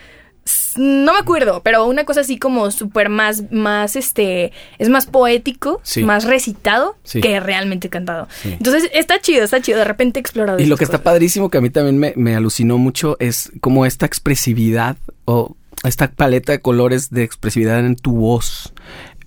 No 0.77 1.13
me 1.13 1.19
acuerdo, 1.19 1.63
pero 1.63 1.85
una 1.87 2.05
cosa 2.05 2.21
así 2.21 2.39
como 2.39 2.71
súper 2.71 3.09
más, 3.09 3.51
más, 3.51 3.97
este, 3.97 4.53
es 4.79 4.89
más 4.89 5.07
poético, 5.07 5.81
Sí. 5.83 6.05
más 6.05 6.25
recitado 6.25 6.97
Sí. 7.03 7.21
que 7.21 7.41
realmente 7.41 7.89
cantado. 7.89 8.29
Sí. 8.43 8.53
Entonces 8.53 8.89
está 8.95 9.21
chido, 9.21 9.45
está 9.45 9.61
chido, 9.61 9.79
de 9.79 9.85
repente 9.85 10.21
explorado 10.21 10.59
Y 10.61 10.67
lo 10.67 10.77
que 10.77 10.85
está 10.85 11.03
padrísimo, 11.03 11.51
que 11.51 11.59
a 11.59 11.61
mí 11.61 11.71
también 11.71 11.99
me, 11.99 12.13
me 12.17 12.35
alucinó 12.37 12.79
mucho, 12.79 13.17
es 13.21 13.51
como 13.61 13.87
esta 13.87 14.07
expresividad 14.07 14.97
o 15.25 15.57
esta 15.85 16.11
paleta 16.11 16.53
de 16.53 16.61
colores 16.61 17.11
de 17.11 17.23
expresividad 17.25 17.79
en 17.81 17.97
tu 17.97 18.13
voz. 18.17 18.73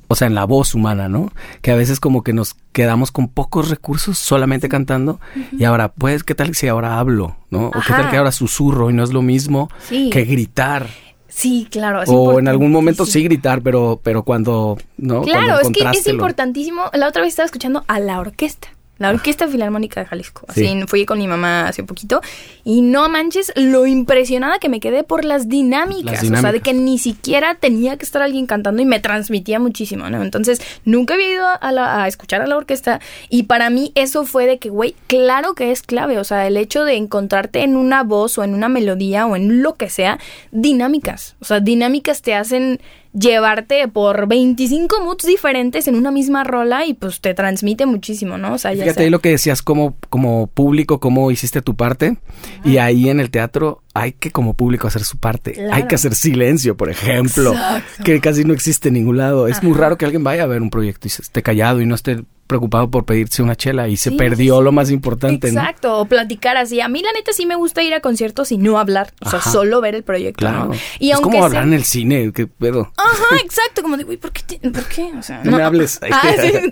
O 0.07 0.15
sea, 0.15 0.27
en 0.27 0.35
la 0.35 0.43
voz 0.43 0.75
humana, 0.75 1.07
¿no? 1.07 1.31
Que 1.61 1.71
a 1.71 1.75
veces 1.75 2.01
como 2.01 2.21
que 2.21 2.33
nos 2.33 2.55
quedamos 2.73 3.11
con 3.11 3.29
pocos 3.29 3.69
recursos 3.69 4.17
solamente 4.17 4.67
cantando. 4.67 5.21
Y 5.57 5.63
ahora, 5.63 5.93
pues, 5.93 6.23
¿qué 6.25 6.35
tal 6.35 6.53
si 6.53 6.67
ahora 6.67 6.99
hablo? 6.99 7.37
¿No? 7.49 7.67
O 7.67 7.71
qué 7.71 7.93
tal 7.93 8.09
que 8.09 8.17
ahora 8.17 8.33
susurro 8.33 8.89
y 8.89 8.93
no 8.93 9.03
es 9.05 9.13
lo 9.13 9.21
mismo 9.21 9.69
Sí. 9.87 10.09
que 10.09 10.25
gritar. 10.25 10.87
Sí, 11.31 11.67
claro. 11.71 12.03
o 12.07 12.39
en 12.39 12.47
algún 12.47 12.71
momento 12.71 13.05
sí 13.05 13.23
gritar, 13.23 13.61
pero, 13.61 13.99
pero 14.03 14.23
cuando, 14.23 14.77
¿no? 14.97 15.21
Claro, 15.21 15.59
cuando 15.61 15.79
es 15.79 15.91
que 15.91 15.99
es 15.99 16.07
importantísimo. 16.07 16.83
La 16.93 17.07
otra 17.07 17.21
vez 17.21 17.29
estaba 17.29 17.45
escuchando 17.45 17.85
a 17.87 17.99
la 17.99 18.19
orquesta. 18.19 18.67
La 19.01 19.09
Orquesta 19.09 19.47
Filarmónica 19.47 19.99
de 20.01 20.05
Jalisco. 20.05 20.45
Así 20.47 20.65
Sí. 20.67 20.81
fui 20.87 21.05
con 21.05 21.17
mi 21.17 21.27
mamá 21.27 21.67
hace 21.67 21.83
poquito. 21.83 22.21
Y 22.63 22.81
no 22.81 23.09
manches 23.09 23.51
lo 23.55 23.85
impresionada 23.87 24.59
que 24.59 24.69
me 24.69 24.79
quedé 24.79 25.03
por 25.03 25.25
las 25.25 25.49
dinámicas. 25.49 26.23
Las 26.23 26.39
O 26.39 26.41
sea, 26.41 26.51
de 26.51 26.61
que 26.61 26.73
ni 26.73 26.97
siquiera 26.97 27.55
tenía 27.55 27.97
que 27.97 28.05
estar 28.05 28.21
alguien 28.21 28.45
cantando 28.45 28.81
y 28.81 28.85
me 28.85 28.99
transmitía 28.99 29.59
muchísimo, 29.59 30.09
¿no? 30.09 30.21
Entonces, 30.21 30.61
nunca 30.85 31.15
había 31.15 31.31
ido 31.31 31.45
a, 31.59 31.71
la- 31.71 32.03
a 32.03 32.07
escuchar 32.07 32.41
a 32.41 32.47
la 32.47 32.57
orquesta. 32.57 32.99
Y 33.29 33.43
para 33.43 33.69
mí 33.69 33.91
eso 33.95 34.25
fue 34.25 34.45
de 34.45 34.59
que, 34.59 34.69
güey, 34.69 34.95
claro 35.07 35.53
que 35.55 35.71
es 35.71 35.81
clave. 35.81 36.17
O 36.19 36.23
sea, 36.23 36.45
el 36.47 36.57
hecho 36.57 36.83
de 36.85 36.95
encontrarte 36.95 37.63
en 37.63 37.75
una 37.75 38.03
voz 38.03 38.37
o 38.37 38.43
en 38.43 38.53
una 38.53 38.69
melodía 38.69 39.25
o 39.25 39.35
en 39.35 39.63
lo 39.63 39.75
que 39.75 39.89
sea, 39.89 40.19
dinámicas. 40.51 41.35
O 41.41 41.45
sea, 41.45 41.59
dinámicas 41.59 42.21
te 42.21 42.35
hacen 42.35 42.79
llevarte 43.13 43.87
por 43.87 44.27
25 44.27 45.03
moods 45.03 45.25
diferentes 45.25 45.87
en 45.87 45.95
una 45.95 46.11
misma 46.11 46.43
rola 46.43 46.85
y 46.85 46.93
pues 46.93 47.19
te 47.21 47.33
transmite 47.33 47.85
muchísimo, 47.85 48.37
¿no? 48.37 48.53
O 48.53 48.57
sea, 48.57 48.73
ya 48.73 48.83
Fíjate 48.83 48.93
sea- 48.95 49.03
ahí 49.05 49.09
lo 49.09 49.19
que 49.19 49.29
decías 49.29 49.61
como, 49.61 49.95
como 50.09 50.47
público, 50.47 50.99
cómo 50.99 51.31
hiciste 51.31 51.61
tu 51.61 51.75
parte. 51.75 52.17
Y 52.63 52.77
ahí 52.77 53.09
en 53.09 53.19
el 53.19 53.29
teatro 53.29 53.81
hay 53.93 54.13
que 54.13 54.31
como 54.31 54.53
público 54.53 54.87
hacer 54.87 55.03
su 55.03 55.17
parte. 55.17 55.53
Claro. 55.53 55.73
Hay 55.73 55.87
que 55.87 55.95
hacer 55.95 56.15
silencio, 56.15 56.77
por 56.77 56.89
ejemplo. 56.89 57.51
Exacto. 57.51 58.03
Que 58.03 58.19
casi 58.21 58.43
no 58.45 58.53
existe 58.53 58.87
en 58.87 58.95
ningún 58.95 59.17
lado. 59.17 59.47
Es 59.47 59.61
muy 59.63 59.73
raro 59.77 59.97
que 59.97 60.05
alguien 60.05 60.23
vaya 60.23 60.43
a 60.43 60.47
ver 60.47 60.61
un 60.61 60.69
proyecto 60.69 61.07
y 61.07 61.09
se 61.09 61.21
esté 61.21 61.43
callado 61.43 61.81
y 61.81 61.85
no 61.85 61.95
esté 61.95 62.23
preocupado 62.47 62.91
por 62.91 63.05
pedirse 63.05 63.41
una 63.41 63.55
chela 63.55 63.87
y 63.87 63.95
se 63.95 64.11
perdió 64.11 64.57
sí. 64.57 64.63
lo 64.65 64.71
más 64.73 64.91
importante, 64.91 65.49
¿no? 65.53 65.61
Exacto, 65.61 65.99
o 65.99 66.05
platicar 66.05 66.57
así. 66.57 66.81
A 66.81 66.89
mí 66.89 67.01
la 67.01 67.11
neta 67.13 67.31
sí 67.31 67.45
me 67.45 67.55
gusta 67.55 67.81
ir 67.81 67.93
a 67.93 68.01
conciertos 68.01 68.51
y 68.51 68.57
no 68.57 68.77
hablar, 68.77 69.13
o 69.21 69.29
sea, 69.29 69.39
Ajá. 69.39 69.51
solo 69.51 69.79
ver 69.79 69.95
el 69.95 70.03
proyecto, 70.03 70.39
Claro. 70.39 70.65
¿no? 70.65 70.73
Y 70.99 71.11
es 71.11 71.15
aunque 71.15 71.29
como 71.29 71.37
sea- 71.37 71.45
hablar 71.45 71.63
en 71.63 71.73
el 71.73 71.85
cine, 71.85 72.31
qué 72.35 72.47
pedo. 72.47 72.91
Ajá, 72.97 73.37
exacto, 73.43 73.81
como 73.81 73.95
de, 73.95 74.03
güey, 74.03 74.17
¿por 74.17 74.33
qué? 74.33 74.57
te- 74.59 74.69
¿Por 74.69 74.83
qué? 74.83 75.11
O 75.17 75.21
sea, 75.21 75.41
No 75.45 75.55
me 75.55 75.63
hables. 75.63 76.01
Ah, 76.11 76.21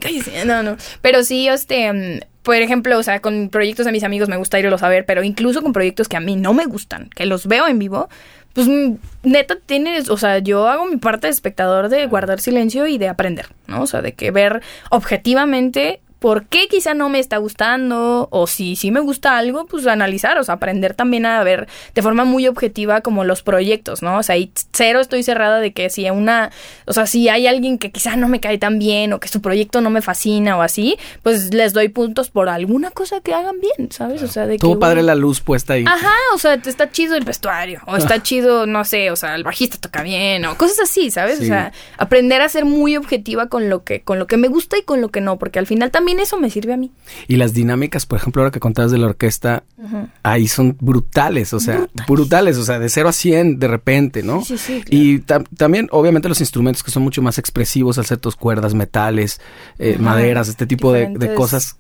sí, 0.03 0.22
no, 0.45 0.63
no. 0.63 0.76
Pero 1.01 1.24
sí, 1.24 1.47
este, 1.47 1.93
mm, 1.93 2.20
por 2.43 2.55
ejemplo, 2.55 2.97
o 2.97 3.03
sea, 3.03 3.19
con 3.19 3.49
proyectos 3.49 3.85
de 3.85 3.91
mis 3.91 4.03
amigos 4.03 4.29
me 4.29 4.37
gusta 4.37 4.59
irlos 4.59 4.83
a 4.83 4.89
ver, 4.89 5.05
pero 5.05 5.23
incluso 5.23 5.61
con 5.61 5.73
proyectos 5.73 6.07
que 6.07 6.17
a 6.17 6.21
mí 6.21 6.35
no 6.35 6.53
me 6.53 6.65
gustan, 6.65 7.09
que 7.15 7.25
los 7.25 7.47
veo 7.47 7.67
en 7.67 7.79
vivo, 7.79 8.09
pues 8.53 8.67
mm, 8.67 8.95
neta 9.23 9.57
tienes, 9.65 10.09
o 10.09 10.17
sea, 10.17 10.39
yo 10.39 10.67
hago 10.67 10.85
mi 10.85 10.97
parte 10.97 11.27
de 11.27 11.31
espectador 11.31 11.89
de 11.89 12.05
guardar 12.07 12.39
silencio 12.39 12.87
y 12.87 12.97
de 12.97 13.09
aprender, 13.09 13.47
¿no? 13.67 13.81
O 13.81 13.87
sea, 13.87 14.01
de 14.01 14.13
que 14.13 14.31
ver 14.31 14.61
objetivamente 14.89 16.01
por 16.20 16.45
qué 16.45 16.67
quizá 16.67 16.93
no 16.93 17.07
me 17.07 17.20
está 17.20 17.38
gustando 17.38 18.28
o 18.30 18.45
si 18.45 18.76
sí 18.76 18.91
me 18.91 18.99
gusta 18.99 19.38
algo, 19.38 19.65
pues 19.65 19.88
analizar, 19.88 20.38
o 20.38 20.43
sea, 20.43 20.55
aprender 20.55 20.93
también 20.93 21.26
a 21.26 21.41
ver 21.43 21.67
de 21.95 22.01
forma 22.01 22.26
muy 22.26 22.45
objetiva 22.47 23.01
como 23.01 23.24
los 23.24 23.41
proyectos, 23.41 24.01
¿no? 24.01 24.17
O 24.17 24.24
sea, 24.24 24.38
y 24.38 24.51
cero 24.74 24.99
estoy 24.99 25.24
cerrada 25.24 25.59
de 25.59 25.72
que 25.72 25.89
si 25.89 26.09
una, 26.09 26.51
o 26.86 26.93
sea, 26.93 27.05
si 27.05 27.30
hay 27.30 27.47
alguien 27.47 27.78
que 27.78 27.91
quizá 27.91 28.17
no 28.17 28.28
me 28.28 28.41
cae 28.41 28.57
tan 28.57 28.80
bien 28.80 29.13
o 29.13 29.20
que 29.20 29.30
su 29.30 29.41
proyecto 29.41 29.80
no 29.80 29.89
me 29.89 30.01
fascina 30.01 30.57
o 30.57 30.61
así, 30.61 30.97
pues 31.24 31.53
les 31.53 31.72
doy 31.72 31.88
puntos 31.88 32.30
por 32.30 32.49
alguna 32.49 32.91
cosa 32.91 33.22
que 33.22 33.34
hagan 33.34 33.55
bien, 33.61 33.91
¿sabes? 33.91 34.22
O 34.22 34.28
sea, 34.28 34.45
de 34.45 34.57
Tuvo 34.57 34.76
que 34.76 34.80
padre 34.80 35.03
la 35.03 35.15
luz 35.15 35.39
puesta 35.39 35.74
ahí. 35.74 35.86
Ajá, 35.88 36.13
o 36.34 36.38
sea, 36.38 36.55
está 36.55 36.91
chido 36.91 37.15
el 37.15 37.24
vestuario, 37.24 37.82
o 37.88 37.95
está 37.95 38.22
chido, 38.24 38.65
no 38.65 38.84
sé, 38.84 39.09
o 39.11 39.15
sea, 39.15 39.36
el 39.36 39.43
bajista 39.43 39.78
toca 39.78 40.03
bien, 40.03 40.43
o 40.45 40.57
cosas 40.57 40.80
así, 40.80 41.11
¿sabes? 41.11 41.38
Sí. 41.38 41.45
O 41.45 41.47
sea, 41.47 41.72
aprender 41.97 42.41
a 42.41 42.49
ser 42.49 42.65
muy 42.65 42.97
objetiva 42.97 43.47
con 43.47 43.70
lo 43.70 43.86
que, 43.86 44.01
con 44.01 44.20
lo 44.20 44.28
que 44.28 44.36
me 44.36 44.49
gusta 44.49 44.78
y 44.78 44.82
con 44.82 44.99
lo 44.99 45.09
que 45.09 45.22
no, 45.22 45.38
porque 45.38 45.59
al 45.59 45.67
final 45.67 45.91
también 45.91 46.09
eso 46.18 46.39
me 46.39 46.49
sirve 46.49 46.74
a 46.74 46.78
mí. 46.78 46.91
Y 47.28 47.36
las 47.36 47.53
dinámicas, 47.53 48.05
por 48.05 48.18
ejemplo, 48.18 48.41
ahora 48.41 48.51
que 48.51 48.60
contabas 48.60 48.91
de 48.91 48.97
la 48.97 49.05
orquesta, 49.07 49.64
ahí 50.24 50.47
son 50.47 50.78
brutales, 50.80 51.53
o 51.53 51.60
sea, 51.60 51.88
brutales. 52.07 52.57
o 52.57 52.64
sea, 52.64 52.80
de 52.80 52.88
0 52.89 53.10
a 53.10 53.12
100 53.12 53.60
de 53.60 53.68
repente, 53.68 54.24
¿no? 54.24 54.41
Sí, 54.43 54.57
sí, 54.57 54.82
claro. 54.82 54.88
Y 54.89 55.20
tam- 55.20 55.45
también, 55.57 55.89
obviamente, 55.91 56.30
los 56.30 56.39
instrumentos 56.39 56.82
que 56.82 56.91
son 56.91 57.03
mucho 57.03 57.22
más 57.22 57.38
expresivos 57.38 57.97
al 57.97 58.05
ser 58.05 58.18
tus 58.18 58.36
cuerdas, 58.36 58.74
metales, 58.74 59.41
eh, 59.78 59.97
maderas, 59.99 60.47
este 60.47 60.66
tipo 60.66 60.91
de, 60.93 61.34
cosas. 61.36 61.76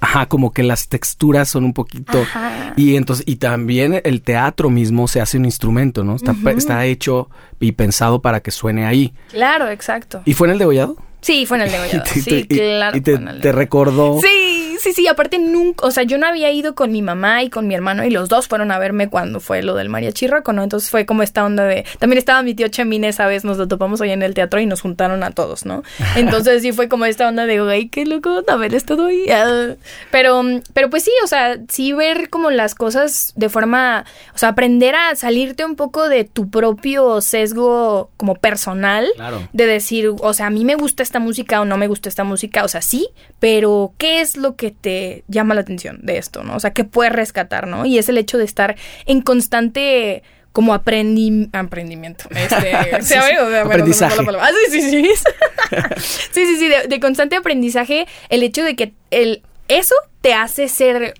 Ajá, 0.00 0.26
como 0.26 0.52
que 0.52 0.62
las 0.62 0.88
texturas 0.88 1.48
son 1.48 1.64
un 1.64 1.72
poquito. 1.72 2.20
Ajá. 2.20 2.74
Y 2.76 2.96
entonces, 2.96 3.24
y 3.26 3.36
también 3.36 4.02
el 4.04 4.20
teatro 4.20 4.68
mismo 4.68 5.08
se 5.08 5.22
hace 5.22 5.38
un 5.38 5.46
instrumento, 5.46 6.04
¿no? 6.04 6.14
Está, 6.16 6.34
está 6.54 6.84
hecho 6.84 7.30
y 7.58 7.72
pensado 7.72 8.20
para 8.20 8.40
que 8.40 8.50
suene 8.50 8.84
ahí. 8.84 9.14
Claro, 9.30 9.70
exacto. 9.70 10.20
¿Y 10.26 10.34
fue 10.34 10.46
en 10.48 10.52
el 10.54 10.58
degollado? 10.58 10.96
Sí, 11.24 11.46
fue 11.46 11.56
en 11.56 11.62
el 11.62 11.70
degollado. 11.72 12.04
Y 12.14 12.22
te- 12.22 12.40
Sí, 12.42 12.46
claro. 12.46 12.96
y 12.98 13.00
te, 13.00 13.50
recordó. 13.52 14.20
Sí, 14.20 14.53
sí, 14.80 14.92
sí. 14.92 15.06
Aparte, 15.08 15.38
nunca, 15.38 15.86
o 15.86 15.90
sea, 15.90 16.02
yo 16.04 16.18
no 16.18 16.26
había 16.26 16.50
ido 16.50 16.74
con 16.74 16.92
mi 16.92 17.02
mamá 17.02 17.42
y 17.42 17.50
con 17.50 17.66
mi 17.66 17.74
hermano 17.74 18.04
y 18.04 18.10
los 18.10 18.28
dos 18.28 18.48
fueron 18.48 18.70
a 18.70 18.78
verme 18.78 19.08
cuando 19.08 19.40
fue 19.40 19.62
lo 19.62 19.74
del 19.74 19.88
mariachi 19.88 20.26
roco, 20.26 20.52
¿no? 20.52 20.62
Entonces 20.62 20.90
fue 20.90 21.06
como 21.06 21.22
esta 21.22 21.44
onda 21.44 21.64
de. 21.64 21.84
También 21.98 22.18
estaba 22.18 22.42
mi 22.42 22.54
tío 22.54 22.68
Chemín 22.68 23.04
esa 23.04 23.26
vez, 23.26 23.44
nos 23.44 23.58
lo 23.58 23.68
topamos 23.68 24.00
ahí 24.00 24.10
en 24.10 24.22
el 24.22 24.34
teatro 24.34 24.60
y 24.60 24.66
nos 24.66 24.80
juntaron 24.80 25.22
a 25.22 25.30
todos, 25.30 25.64
¿no? 25.66 25.82
Entonces 26.16 26.62
sí 26.62 26.72
fue 26.72 26.88
como 26.88 27.04
esta 27.06 27.28
onda 27.28 27.46
de, 27.46 27.60
güey, 27.60 27.88
qué 27.88 28.04
loco 28.06 28.42
haber 28.48 28.74
estado 28.74 29.06
ahí. 29.06 29.26
Ah. 29.30 29.74
Pero, 30.10 30.42
pero 30.72 30.90
pues 30.90 31.04
sí, 31.04 31.12
o 31.22 31.26
sea, 31.26 31.58
sí 31.68 31.92
ver 31.92 32.28
como 32.30 32.50
las 32.50 32.74
cosas 32.74 33.32
de 33.36 33.48
forma. 33.48 34.04
O 34.34 34.38
sea, 34.38 34.50
aprender 34.50 34.94
a 34.94 35.14
salirte 35.16 35.64
un 35.64 35.76
poco 35.76 36.08
de 36.08 36.24
tu 36.24 36.50
propio 36.50 37.20
sesgo 37.20 38.10
como 38.16 38.34
personal 38.34 39.06
Claro. 39.16 39.48
de 39.52 39.66
decir, 39.66 40.10
o 40.20 40.34
sea, 40.34 40.46
a 40.46 40.50
mí 40.50 40.64
me 40.64 40.74
gusta 40.74 41.02
esta 41.02 41.18
música 41.18 41.60
o 41.60 41.64
no 41.64 41.76
me 41.76 41.86
gusta 41.88 42.08
esta 42.08 42.24
música, 42.24 42.64
o 42.64 42.68
sea, 42.68 42.82
sí, 42.82 43.08
pero 43.40 43.92
¿qué 43.98 44.20
es 44.20 44.36
lo 44.36 44.56
que 44.56 44.63
te 44.70 45.24
llama 45.28 45.54
la 45.54 45.62
atención 45.62 45.98
de 46.02 46.18
esto, 46.18 46.42
no? 46.42 46.56
O 46.56 46.60
sea, 46.60 46.72
¿qué 46.72 46.84
puedes 46.84 47.12
rescatar, 47.12 47.66
no? 47.66 47.86
Y 47.86 47.98
es 47.98 48.08
el 48.08 48.18
hecho 48.18 48.38
de 48.38 48.44
estar 48.44 48.76
en 49.06 49.20
constante 49.22 50.22
como 50.52 50.72
aprendi 50.72 51.48
aprendimiento. 51.52 52.26
Este, 52.30 52.70
sí. 53.02 53.14
O 53.14 53.22
sea, 53.24 53.42
bueno, 53.42 53.70
Aprendizaje. 53.70 54.16
Ah, 54.40 54.50
sí, 54.70 54.80
sí, 54.80 54.90
sí. 54.90 55.10
sí, 56.32 56.46
sí, 56.46 56.56
sí, 56.58 56.68
de, 56.68 56.86
de 56.88 57.00
constante 57.00 57.36
aprendizaje, 57.36 58.06
el 58.28 58.42
hecho 58.42 58.62
de 58.62 58.76
que 58.76 58.92
el, 59.10 59.42
eso 59.68 59.94
te 60.20 60.32
hace 60.34 60.68
ser 60.68 61.14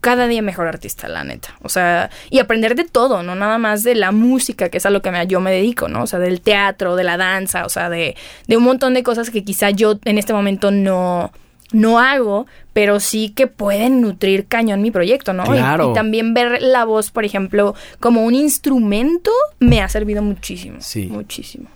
cada 0.00 0.26
día 0.28 0.42
mejor 0.42 0.68
artista, 0.68 1.08
la 1.08 1.24
neta. 1.24 1.56
O 1.62 1.68
sea, 1.68 2.08
y 2.30 2.38
aprender 2.38 2.76
de 2.76 2.84
todo, 2.84 3.22
no 3.24 3.34
nada 3.34 3.58
más 3.58 3.82
de 3.82 3.94
la 3.96 4.12
música, 4.12 4.68
que 4.68 4.78
es 4.78 4.86
a 4.86 4.90
lo 4.90 5.02
que 5.02 5.10
me- 5.10 5.26
yo 5.26 5.40
me 5.40 5.50
dedico, 5.50 5.88
¿no? 5.88 6.04
O 6.04 6.06
sea, 6.06 6.18
del 6.20 6.40
teatro, 6.40 6.94
de 6.96 7.02
la 7.04 7.16
danza, 7.16 7.66
o 7.66 7.68
sea, 7.68 7.90
de, 7.90 8.14
de 8.46 8.56
un 8.56 8.62
montón 8.62 8.94
de 8.94 9.02
cosas 9.02 9.30
que 9.30 9.42
quizá 9.44 9.70
yo 9.70 9.98
en 10.04 10.16
este 10.16 10.32
momento 10.32 10.70
no, 10.70 11.32
no 11.72 11.98
hago, 11.98 12.46
pero 12.72 13.00
sí 13.00 13.30
que 13.30 13.46
pueden 13.46 14.00
nutrir 14.00 14.46
cañón 14.46 14.80
mi 14.82 14.90
proyecto, 14.90 15.32
¿no? 15.32 15.44
Y- 15.44 15.58
Claro. 15.58 15.90
Y, 15.90 15.94
también 15.94 16.34
ver 16.34 16.62
la 16.62 16.84
voz, 16.84 17.10
por 17.10 17.24
ejemplo, 17.24 17.74
como 18.00 18.24
un 18.24 18.34
instrumento 18.34 19.30
me 19.58 19.80
ha 19.82 19.88
servido 19.88 20.22
muchísimo. 20.22 20.78
Sí. 20.80 21.06
Muchísimo. 21.10 21.68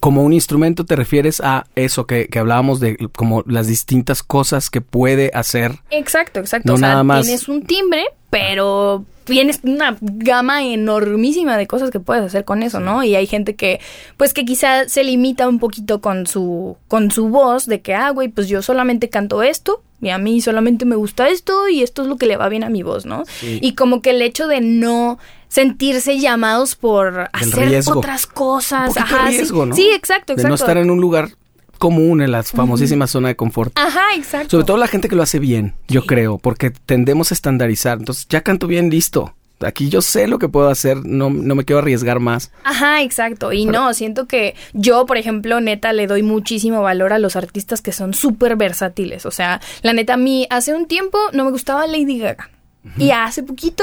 Como 0.00 0.22
un 0.22 0.32
instrumento 0.32 0.84
te 0.84 0.96
refieres 0.96 1.40
a 1.40 1.66
eso 1.74 2.06
que, 2.06 2.28
que 2.28 2.38
hablábamos 2.38 2.80
de 2.80 2.96
como 3.14 3.42
las 3.46 3.66
distintas 3.66 4.22
cosas 4.22 4.70
que 4.70 4.80
puede 4.80 5.30
hacer. 5.34 5.72
Exacto, 5.90 6.40
exacto. 6.40 6.68
No 6.68 6.74
o 6.74 6.78
sea, 6.78 6.88
nada 6.88 7.04
más- 7.04 7.24
tienes 7.24 7.48
un 7.48 7.62
timbre, 7.62 8.04
pero 8.30 9.04
tienes 9.24 9.60
una 9.64 9.96
gama 10.00 10.64
enormísima 10.64 11.56
de 11.56 11.66
cosas 11.66 11.90
que 11.90 11.98
puedes 12.00 12.24
hacer 12.24 12.44
con 12.44 12.62
eso, 12.62 12.78
¿no? 12.80 13.02
Y 13.02 13.16
hay 13.16 13.26
gente 13.26 13.56
que, 13.56 13.80
pues 14.16 14.32
que 14.32 14.44
quizá 14.44 14.88
se 14.88 15.02
limita 15.02 15.48
un 15.48 15.58
poquito 15.58 16.00
con 16.00 16.26
su, 16.26 16.76
con 16.86 17.10
su 17.10 17.28
voz, 17.28 17.66
de 17.66 17.80
que, 17.80 17.94
ah, 17.94 18.10
güey, 18.10 18.28
pues 18.28 18.46
yo 18.48 18.62
solamente 18.62 19.08
canto 19.08 19.42
esto, 19.42 19.82
y 20.00 20.10
a 20.10 20.18
mí 20.18 20.40
solamente 20.40 20.84
me 20.84 20.96
gusta 20.96 21.28
esto, 21.28 21.68
y 21.68 21.82
esto 21.82 22.02
es 22.02 22.08
lo 22.08 22.16
que 22.16 22.26
le 22.26 22.36
va 22.36 22.48
bien 22.48 22.64
a 22.64 22.68
mi 22.70 22.82
voz, 22.82 23.06
¿no? 23.06 23.24
Sí. 23.40 23.58
Y 23.62 23.74
como 23.74 24.02
que 24.02 24.10
el 24.10 24.22
hecho 24.22 24.46
de 24.46 24.60
no 24.60 25.18
sentirse 25.48 26.18
llamados 26.18 26.74
por 26.74 27.28
hacer 27.32 27.68
riesgo. 27.68 27.98
otras 27.98 28.26
cosas. 28.26 28.90
Un 28.96 29.02
Ajá, 29.02 29.28
sí. 29.28 29.36
riesgo, 29.36 29.66
¿no? 29.66 29.74
Sí, 29.76 29.88
exacto, 29.94 30.34
De 30.34 30.42
exacto. 30.42 30.48
no 30.48 30.54
estar 30.54 30.76
en 30.76 30.90
un 30.90 31.00
lugar 31.00 31.30
común, 31.78 32.22
en 32.22 32.32
la 32.32 32.42
famosísima 32.42 33.06
zona 33.06 33.28
de 33.28 33.36
confort. 33.36 33.72
Ajá, 33.78 34.14
exacto. 34.16 34.50
Sobre 34.50 34.64
todo 34.64 34.76
la 34.76 34.88
gente 34.88 35.08
que 35.08 35.14
lo 35.16 35.22
hace 35.22 35.38
bien, 35.38 35.74
yo 35.88 36.04
creo, 36.06 36.38
porque 36.38 36.70
tendemos 36.70 37.30
a 37.30 37.34
estandarizar. 37.34 37.98
Entonces, 37.98 38.26
ya 38.28 38.42
canto 38.42 38.66
bien, 38.66 38.90
listo. 38.90 39.35
Aquí 39.60 39.88
yo 39.88 40.02
sé 40.02 40.26
lo 40.28 40.38
que 40.38 40.48
puedo 40.48 40.68
hacer, 40.68 40.98
no, 41.06 41.30
no 41.30 41.54
me 41.54 41.64
quiero 41.64 41.78
arriesgar 41.78 42.20
más. 42.20 42.52
Ajá, 42.62 43.02
exacto. 43.02 43.52
Y 43.52 43.64
no, 43.64 43.94
siento 43.94 44.26
que 44.26 44.54
yo, 44.74 45.06
por 45.06 45.16
ejemplo, 45.16 45.60
neta, 45.62 45.94
le 45.94 46.06
doy 46.06 46.22
muchísimo 46.22 46.82
valor 46.82 47.12
a 47.14 47.18
los 47.18 47.36
artistas 47.36 47.80
que 47.80 47.92
son 47.92 48.12
súper 48.12 48.56
versátiles. 48.56 49.24
O 49.24 49.30
sea, 49.30 49.60
la 49.82 49.94
neta, 49.94 50.14
a 50.14 50.18
mí 50.18 50.46
hace 50.50 50.74
un 50.74 50.86
tiempo 50.86 51.18
no 51.32 51.44
me 51.46 51.50
gustaba 51.50 51.86
Lady 51.86 52.18
Gaga. 52.18 52.50
Y 52.98 53.10
hace 53.10 53.42
poquito, 53.42 53.82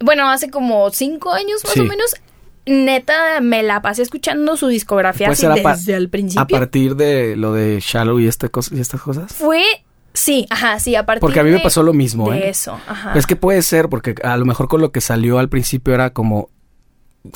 bueno, 0.00 0.30
hace 0.30 0.48
como 0.48 0.88
cinco 0.90 1.32
años 1.32 1.62
más 1.64 1.74
Sí. 1.74 1.80
o 1.80 1.84
menos, 1.84 2.14
neta, 2.66 3.40
me 3.40 3.62
la 3.62 3.82
pasé 3.82 4.02
escuchando 4.02 4.56
su 4.56 4.68
discografía 4.68 5.26
Puede 5.26 5.46
así 5.46 5.46
a 5.66 5.70
desde 5.74 5.94
el 5.94 6.06
A 6.06 6.10
principio. 6.10 6.46
partir 6.58 6.96
de 6.96 7.36
lo 7.36 7.52
de 7.52 7.80
Shallow 7.80 8.18
y, 8.20 8.26
esta 8.28 8.48
cosa, 8.48 8.74
y 8.74 8.80
estas 8.80 9.02
cosas. 9.02 9.32
Fue, 9.32 9.62
sí, 10.14 10.46
ajá, 10.48 10.78
sí, 10.80 10.94
a 10.96 11.04
partir 11.04 11.20
Porque 11.20 11.40
a 11.40 11.44
mí 11.44 11.50
me 11.50 11.60
pasó 11.60 11.82
lo 11.82 11.92
mismo, 11.92 12.30
de 12.30 12.38
¿eh? 12.38 12.48
eso, 12.48 12.78
ajá. 12.88 13.12
Es 13.14 13.26
que 13.26 13.36
puede 13.36 13.60
ser, 13.62 13.88
porque 13.90 14.14
a 14.22 14.36
lo 14.36 14.46
mejor 14.46 14.68
con 14.68 14.80
lo 14.80 14.90
que 14.92 15.00
salió 15.02 15.38
al 15.38 15.48
principio 15.50 15.92
era 15.94 16.10
como, 16.10 16.48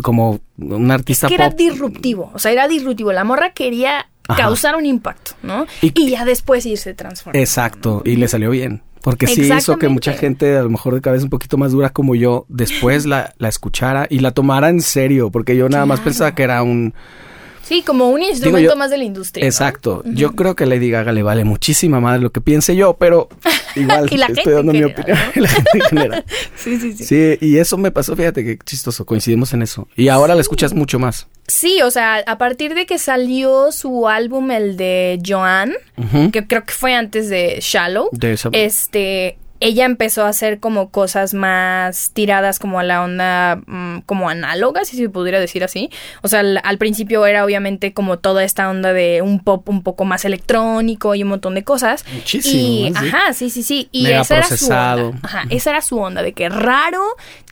como 0.02 0.40
un 0.58 0.90
artista 0.90 1.28
que 1.28 1.34
era 1.34 1.50
pop. 1.50 1.58
disruptivo, 1.58 2.30
o 2.34 2.38
sea, 2.38 2.52
era 2.52 2.68
disruptivo. 2.68 3.12
La 3.12 3.24
morra 3.24 3.50
quería 3.52 4.06
Ajá. 4.28 4.42
causar 4.42 4.76
un 4.76 4.86
impacto, 4.86 5.32
¿no? 5.42 5.66
Y- 5.82 5.92
Y, 5.94 6.10
ya 6.10 6.24
después 6.24 6.64
irse 6.66 6.94
transformando. 6.94 7.38
Exacto, 7.42 8.02
y 8.04 8.16
le 8.16 8.28
salió 8.28 8.50
bien. 8.50 8.82
Porque 9.00 9.26
sí 9.28 9.50
hizo 9.52 9.78
que 9.78 9.88
mucha 9.88 10.12
gente, 10.12 10.56
a 10.56 10.62
lo 10.62 10.70
mejor 10.70 10.92
de 10.94 11.00
cabeza 11.00 11.22
un 11.24 11.30
poquito 11.30 11.56
más 11.56 11.70
dura 11.72 11.90
como 11.90 12.14
yo, 12.16 12.44
después 12.48 13.06
la, 13.06 13.32
la 13.38 13.48
escuchara 13.48 14.06
y 14.10 14.18
la 14.18 14.32
tomara 14.32 14.68
en 14.68 14.82
serio, 14.82 15.30
porque 15.30 15.56
yo 15.56 15.68
nada 15.68 15.86
más 15.86 16.00
pensaba 16.00 16.34
que 16.34 16.42
era 16.42 16.62
un... 16.62 16.92
Sí, 17.68 17.82
como 17.82 18.08
un 18.08 18.22
instrumento 18.22 18.70
yo- 18.70 18.76
más 18.76 18.90
de 18.90 18.96
la 18.98 19.04
industria. 19.04 19.44
¿no? 19.44 19.48
Exacto. 19.48 20.02
Yo 20.06 20.32
creo 20.34 20.56
que 20.56 20.64
Lady 20.64 20.90
Gaga 20.90 21.12
le 21.12 21.22
vale 21.22 21.44
muchísima 21.44 22.00
más 22.00 22.20
lo 22.20 22.32
que 22.32 22.40
piense 22.40 22.74
yo, 22.74 22.94
pero 22.94 23.28
igual 23.76 24.08
Y 24.10 24.16
la 24.16 24.26
estoy 24.26 24.54
dando 24.54 24.72
mi 24.72 24.84
opinión. 24.84 25.18
Y 25.34 25.40
la 25.40 25.48
gente 25.48 25.70
en 25.74 25.80
general. 25.82 26.24
Sí, 26.56 26.76
sí, 26.80 26.92
sí, 26.92 27.04
sí. 27.04 27.36
Sí, 27.38 27.46
y 27.46 27.58
eso 27.58 27.76
me 27.76 27.90
pasó, 27.90 28.16
fíjate 28.16 28.42
qué 28.44 28.58
chistoso, 28.64 29.04
coincidimos 29.04 29.52
en 29.52 29.62
eso. 29.62 29.86
Y 29.96 30.08
ahora 30.08 30.34
la 30.34 30.40
escuchas 30.40 30.72
mucho 30.72 30.98
más. 30.98 31.26
o 31.82 31.90
sea, 31.90 32.16
a 32.26 32.38
partir 32.38 32.74
de 32.74 32.86
que 32.86 32.98
salió 32.98 33.70
su 33.72 34.08
álbum, 34.08 34.50
el 34.50 34.76
de 34.76 35.20
Joan, 35.26 35.74
que 36.32 36.46
creo 36.46 36.64
que 36.64 36.72
fue 36.72 36.94
antes 36.94 37.28
de 37.28 37.58
Shallow, 37.60 38.08
De 38.12 38.32
esa- 38.32 38.48
este, 38.52 39.38
ella 39.61 39.84
empezó 39.84 40.24
a 40.24 40.28
hacer 40.28 40.61
como 40.61 40.90
cosas 40.90 41.34
más 41.34 42.11
tiradas 42.12 42.59
como 42.59 42.78
a 42.78 42.84
la 42.84 43.02
onda 43.02 43.61
mm, 43.66 44.00
como 44.06 44.28
análoga, 44.28 44.84
si 44.84 44.96
se 44.96 45.09
pudiera 45.09 45.40
decir 45.40 45.64
así. 45.64 45.90
O 46.22 46.28
sea, 46.28 46.40
al, 46.40 46.61
al 46.62 46.78
principio 46.78 47.26
era 47.26 47.44
obviamente 47.44 47.92
como 47.92 48.18
toda 48.18 48.44
esta 48.44 48.68
onda 48.70 48.92
de 48.92 49.22
un 49.22 49.40
pop 49.40 49.68
un 49.68 49.82
poco 49.82 50.04
más 50.04 50.24
electrónico 50.24 51.14
y 51.14 51.22
un 51.22 51.30
montón 51.30 51.54
de 51.54 51.64
cosas. 51.64 52.04
Muchísimo, 52.12 52.59
Y. 52.62 52.86
Sí. 52.88 52.92
ajá, 52.94 53.32
sí, 53.32 53.50
sí, 53.50 53.62
sí. 53.62 53.88
Y 53.92 54.04
Mega 54.04 54.20
esa 54.20 54.34
era 54.36 54.42
su 54.44 54.48
procesado. 54.50 55.09
onda. 55.09 55.20
Ajá, 55.22 55.44
esa 55.50 55.70
era 55.70 55.82
su 55.82 55.98
onda 55.98 56.22
de 56.22 56.32
que 56.32 56.48
raro, 56.48 57.02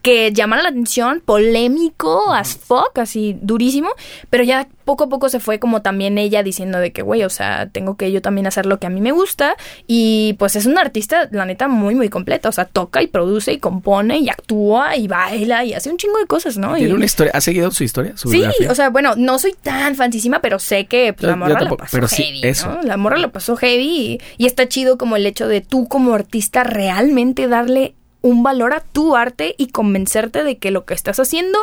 que 0.07 0.31
llamara 0.33 0.63
la 0.63 0.69
atención, 0.69 1.21
polémico, 1.25 2.33
as 2.33 2.57
fuck, 2.57 2.97
así 3.01 3.37
durísimo, 3.43 3.89
pero 4.31 4.45
ya 4.45 4.69
poco 4.85 5.03
a 5.05 5.09
poco 5.09 5.29
se 5.29 5.41
fue 5.41 5.59
como 5.59 5.83
también 5.83 6.17
ella 6.17 6.45
diciendo 6.45 6.79
de 6.79 6.93
que, 6.93 7.03
güey, 7.03 7.25
o 7.25 7.29
sea, 7.29 7.69
tengo 7.71 7.97
que 7.97 8.13
yo 8.13 8.23
también 8.23 8.47
hacer 8.47 8.67
lo 8.67 8.79
que 8.79 8.87
a 8.87 8.91
mí 8.91 9.01
me 9.01 9.11
gusta 9.11 9.57
y 9.89 10.35
pues 10.39 10.55
es 10.55 10.67
una 10.67 10.81
artista, 10.81 11.29
la 11.33 11.45
neta, 11.45 11.67
muy, 11.67 11.97
muy 11.97 12.09
completa, 12.09 12.49
o 12.49 12.53
sea, 12.53 12.67
toca 12.67 13.03
y 13.03 13.09
produce 13.09 13.53
y 13.53 13.59
compone 13.59 14.19
y 14.19 14.29
actúa 14.29 14.97
y 14.97 15.09
baila 15.09 15.65
y 15.65 15.75
hace 15.75 15.91
un 15.91 15.97
chingo 15.97 16.19
de 16.19 16.27
cosas, 16.27 16.57
¿no? 16.57 16.75
Tiene 16.77 16.91
Y- 16.91 16.93
una 16.93 17.05
historia. 17.05 17.33
¿Has 17.35 17.43
seguido 17.43 17.73
su 17.73 17.83
historia? 17.83 18.17
Su 18.17 18.29
Sí, 18.29 18.37
biografía? 18.37 18.71
o 18.71 18.75
sea, 18.77 18.91
bueno, 18.91 19.15
no 19.17 19.41
soy 19.41 19.55
tan 19.61 19.97
fancísima, 19.97 20.41
pero 20.41 20.61
sé 20.61 20.87
que 20.87 21.13
pues, 21.15 21.23
Yo- 21.23 21.29
la 21.31 21.37
morra 21.37 21.53
la 21.55 21.59
tampoco, 21.59 21.79
pasó 21.79 21.97
pero 21.97 22.07
sí, 22.07 22.23
heavy, 22.23 22.41
eso. 22.45 22.69
¿no? 22.73 22.83
La 22.83 22.97
morra 22.97 23.17
la 23.19 23.33
pasó 23.33 23.57
heavy 23.57 23.89
y, 23.89 24.21
y 24.39 24.47
está 24.47 24.69
chido 24.69 24.99
como 24.99 25.17
el 25.17 25.27
hecho 25.27 25.49
de 25.49 25.63
tú 25.63 25.89
como 25.89 26.15
artista 26.15 26.63
realmente 26.63 27.49
darle 27.49 27.95
un 28.27 28.43
valor 28.43 28.73
a 28.73 28.81
tu 28.81 29.17
arte 29.17 29.55
y 29.57 29.69
convencerte 29.69 30.43
de 30.43 30.59
que 30.59 30.71
lo 30.71 30.85
que 30.85 30.95
estás 30.95 31.21
haciendo 31.21 31.59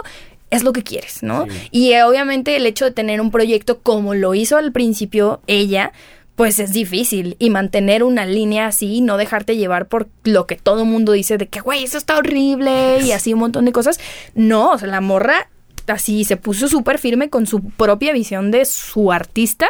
es 0.50 0.64
lo 0.64 0.72
que 0.72 0.84
quieres, 0.84 1.24
¿no? 1.24 1.46
Sí. 1.50 1.68
Y 1.72 1.92
eh, 1.94 2.04
obviamente 2.04 2.56
el 2.56 2.66
hecho 2.66 2.86
de 2.86 2.92
tener 2.92 3.20
un 3.20 3.32
proyecto 3.32 3.80
como 3.80 4.14
lo 4.14 4.34
hizo 4.34 4.56
al 4.56 4.72
principio 4.72 5.42
ella, 5.48 5.92
pues 6.36 6.60
es 6.60 6.72
difícil. 6.72 7.36
Y 7.40 7.50
mantener 7.50 8.04
una 8.04 8.26
línea 8.26 8.68
así, 8.68 9.02
no 9.02 9.18
dejarte 9.18 9.58
llevar 9.58 9.88
por 9.88 10.08
lo 10.24 10.48
que 10.48 10.56
todo 10.56 10.86
mundo 10.86 11.12
dice 11.12 11.38
de 11.38 11.48
que, 11.48 11.60
güey, 11.60 11.84
eso 11.84 11.98
está 11.98 12.18
horrible 12.18 13.00
y 13.02 13.12
así 13.12 13.34
un 13.34 13.40
montón 13.40 13.66
de 13.66 13.72
cosas. 13.72 14.00
No, 14.36 14.72
o 14.72 14.78
sea, 14.78 14.88
la 14.88 15.02
morra 15.02 15.50
así 15.88 16.24
se 16.24 16.38
puso 16.38 16.70
súper 16.70 16.98
firme 16.98 17.30
con 17.30 17.46
su 17.46 17.62
propia 17.62 18.14
visión 18.14 18.52
de 18.52 18.64
su 18.64 19.12
artista 19.12 19.68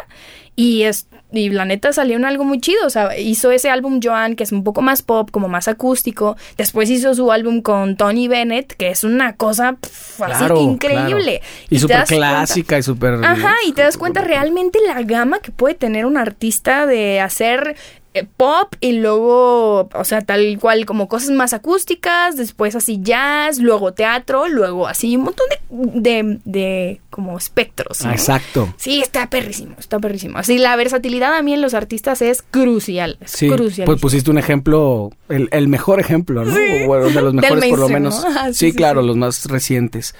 y 0.54 0.82
es 0.82 1.08
y 1.36 1.50
la 1.50 1.64
neta 1.64 1.92
salió 1.92 2.16
en 2.16 2.24
algo 2.24 2.44
muy 2.44 2.60
chido, 2.60 2.86
o 2.86 2.90
sea, 2.90 3.18
hizo 3.18 3.50
ese 3.50 3.70
álbum 3.70 4.00
Joan 4.02 4.36
que 4.36 4.44
es 4.44 4.52
un 4.52 4.64
poco 4.64 4.82
más 4.82 5.02
pop, 5.02 5.30
como 5.30 5.48
más 5.48 5.68
acústico, 5.68 6.36
después 6.56 6.90
hizo 6.90 7.14
su 7.14 7.30
álbum 7.32 7.62
con 7.62 7.96
Tony 7.96 8.28
Bennett, 8.28 8.72
que 8.74 8.90
es 8.90 9.04
una 9.04 9.34
cosa 9.34 9.76
así 10.20 10.44
increíble. 10.60 11.42
Y, 11.70 11.78
súper 11.78 12.04
clásica 12.04 12.78
y 12.78 12.82
súper... 12.82 13.24
Ajá, 13.24 13.54
y 13.66 13.72
te 13.72 13.82
das 13.82 13.96
cuenta 13.96 14.20
realmente 14.20 14.78
la 14.86 15.02
gama 15.02 15.40
que 15.40 15.50
puede 15.50 15.74
tener 15.74 16.06
un 16.06 16.16
artista 16.16 16.86
de 16.86 17.20
hacer 17.20 17.76
eh, 18.16 18.24
pop 18.36 18.76
y 18.80 18.92
luego, 18.92 19.88
o 19.92 20.04
sea, 20.04 20.20
tal 20.20 20.58
cual 20.60 20.86
como 20.86 21.08
cosas 21.08 21.30
más 21.30 21.52
acústicas, 21.52 22.36
después 22.36 22.76
así 22.76 23.00
jazz, 23.02 23.58
luego 23.58 23.92
teatro, 23.92 24.46
luego 24.46 24.86
así 24.86 25.16
un 25.16 25.24
montón 25.24 25.48
de, 25.68 26.38
de, 26.44 27.00
como 27.10 27.36
espectros. 27.36 28.04
exacto. 28.04 28.72
Sí, 28.76 29.00
está 29.00 29.28
perrísimo, 29.28 29.74
está 29.80 29.98
perrísimo. 29.98 30.38
Así 30.38 30.58
la 30.58 30.76
versatilidad 30.76 31.34
a 31.34 31.42
mí 31.42 31.54
en 31.54 31.60
los 31.60 31.74
artistas 31.74 32.22
es 32.22 32.42
crucial. 32.42 33.18
sí, 33.24 33.48
crucial. 33.48 33.86
Pues 33.86 34.00
pusiste 34.00 34.30
un 34.30 34.38
ejemplo, 34.38 35.10
el, 35.28 35.66
mejor 35.66 35.98
ejemplo, 35.98 36.44
¿no? 36.44 36.54
Bueno, 36.86 37.06
de 37.06 37.20
los 37.20 37.34
mejores 37.34 37.64
por 37.68 37.80
lo 37.80 37.88
menos. 37.88 38.24
sí, 38.52 38.72
claro, 38.72 39.02
los 39.02 39.16
más 39.16 39.46
recientes. 39.46 40.14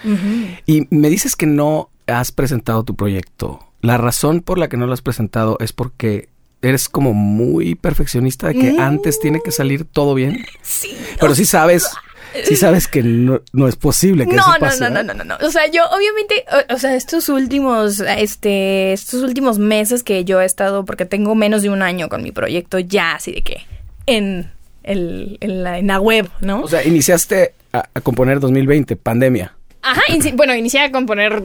Y 0.67 0.89
me 0.91 1.11
dices 1.11 1.37
que 1.37 1.47
no 1.47 1.91
has 2.09 2.33
presentado 2.33 2.83
tu 2.83 2.97
proyecto. 2.97 3.61
La 3.81 3.99
razón 3.99 4.41
por 4.41 4.59
la 4.59 4.69
que 4.69 4.77
no 4.77 4.87
lo 4.87 4.95
has 4.95 5.03
presentado 5.03 5.59
es 5.61 5.73
porque 5.73 6.29
eres 6.69 6.89
como 6.89 7.13
muy 7.13 7.75
perfeccionista 7.75 8.49
de 8.49 8.55
que 8.55 8.73
mm. 8.73 8.81
antes 8.81 9.21
tiene 9.21 9.41
que 9.41 9.51
salir 9.51 9.85
todo 9.85 10.15
bien. 10.15 10.45
Sí. 10.63 10.97
Pero 11.21 11.35
sí 11.35 11.45
sabes, 11.45 11.89
sí 12.45 12.57
sabes 12.57 12.89
que 12.89 13.03
no, 13.03 13.69
es 13.69 13.77
posible 13.77 14.27
que 14.27 14.35
no, 14.35 14.43
eso 14.43 14.53
pase. 14.59 14.81
No, 14.85 14.91
no, 14.91 15.03
no, 15.03 15.15
no, 15.15 15.25
no, 15.25 15.37
O 15.47 15.51
sea, 15.51 15.67
yo 15.67 15.83
obviamente, 15.91 16.45
o, 16.71 16.79
sea, 16.79 16.95
estos 16.95 17.29
últimos, 17.29 18.01
este, 18.01 18.93
estos 18.93 19.23
últimos 19.23 19.59
meses 19.59 20.03
que 20.03 20.25
yo 20.25 20.41
he 20.41 20.45
estado, 20.45 20.85
porque 20.85 21.07
tengo 21.07 21.35
menos 21.35 21.63
de 21.63 21.71
un 21.71 21.83
año 21.83 22.09
con 22.09 22.23
mi 22.23 22.33
proyecto 22.33 22.79
ya, 22.79 23.15
así 23.15 23.33
de 23.33 23.43
que 23.43 23.67
en, 24.07 24.51
el, 24.83 25.39
en, 25.41 25.63
la, 25.63 25.79
en 25.79 25.87
la 25.87 26.01
web, 26.01 26.29
¿no? 26.41 26.63
O 26.63 26.69
sea, 26.69 26.85
iniciaste 26.85 27.55
a, 27.73 27.89
a 27.95 28.01
componer 28.01 28.41
2020, 28.41 28.97
pandemia. 28.97 29.55
Ajá, 29.83 30.01
bueno, 30.35 30.55
inicié 30.55 30.81
a 30.81 30.91
componer 30.91 31.43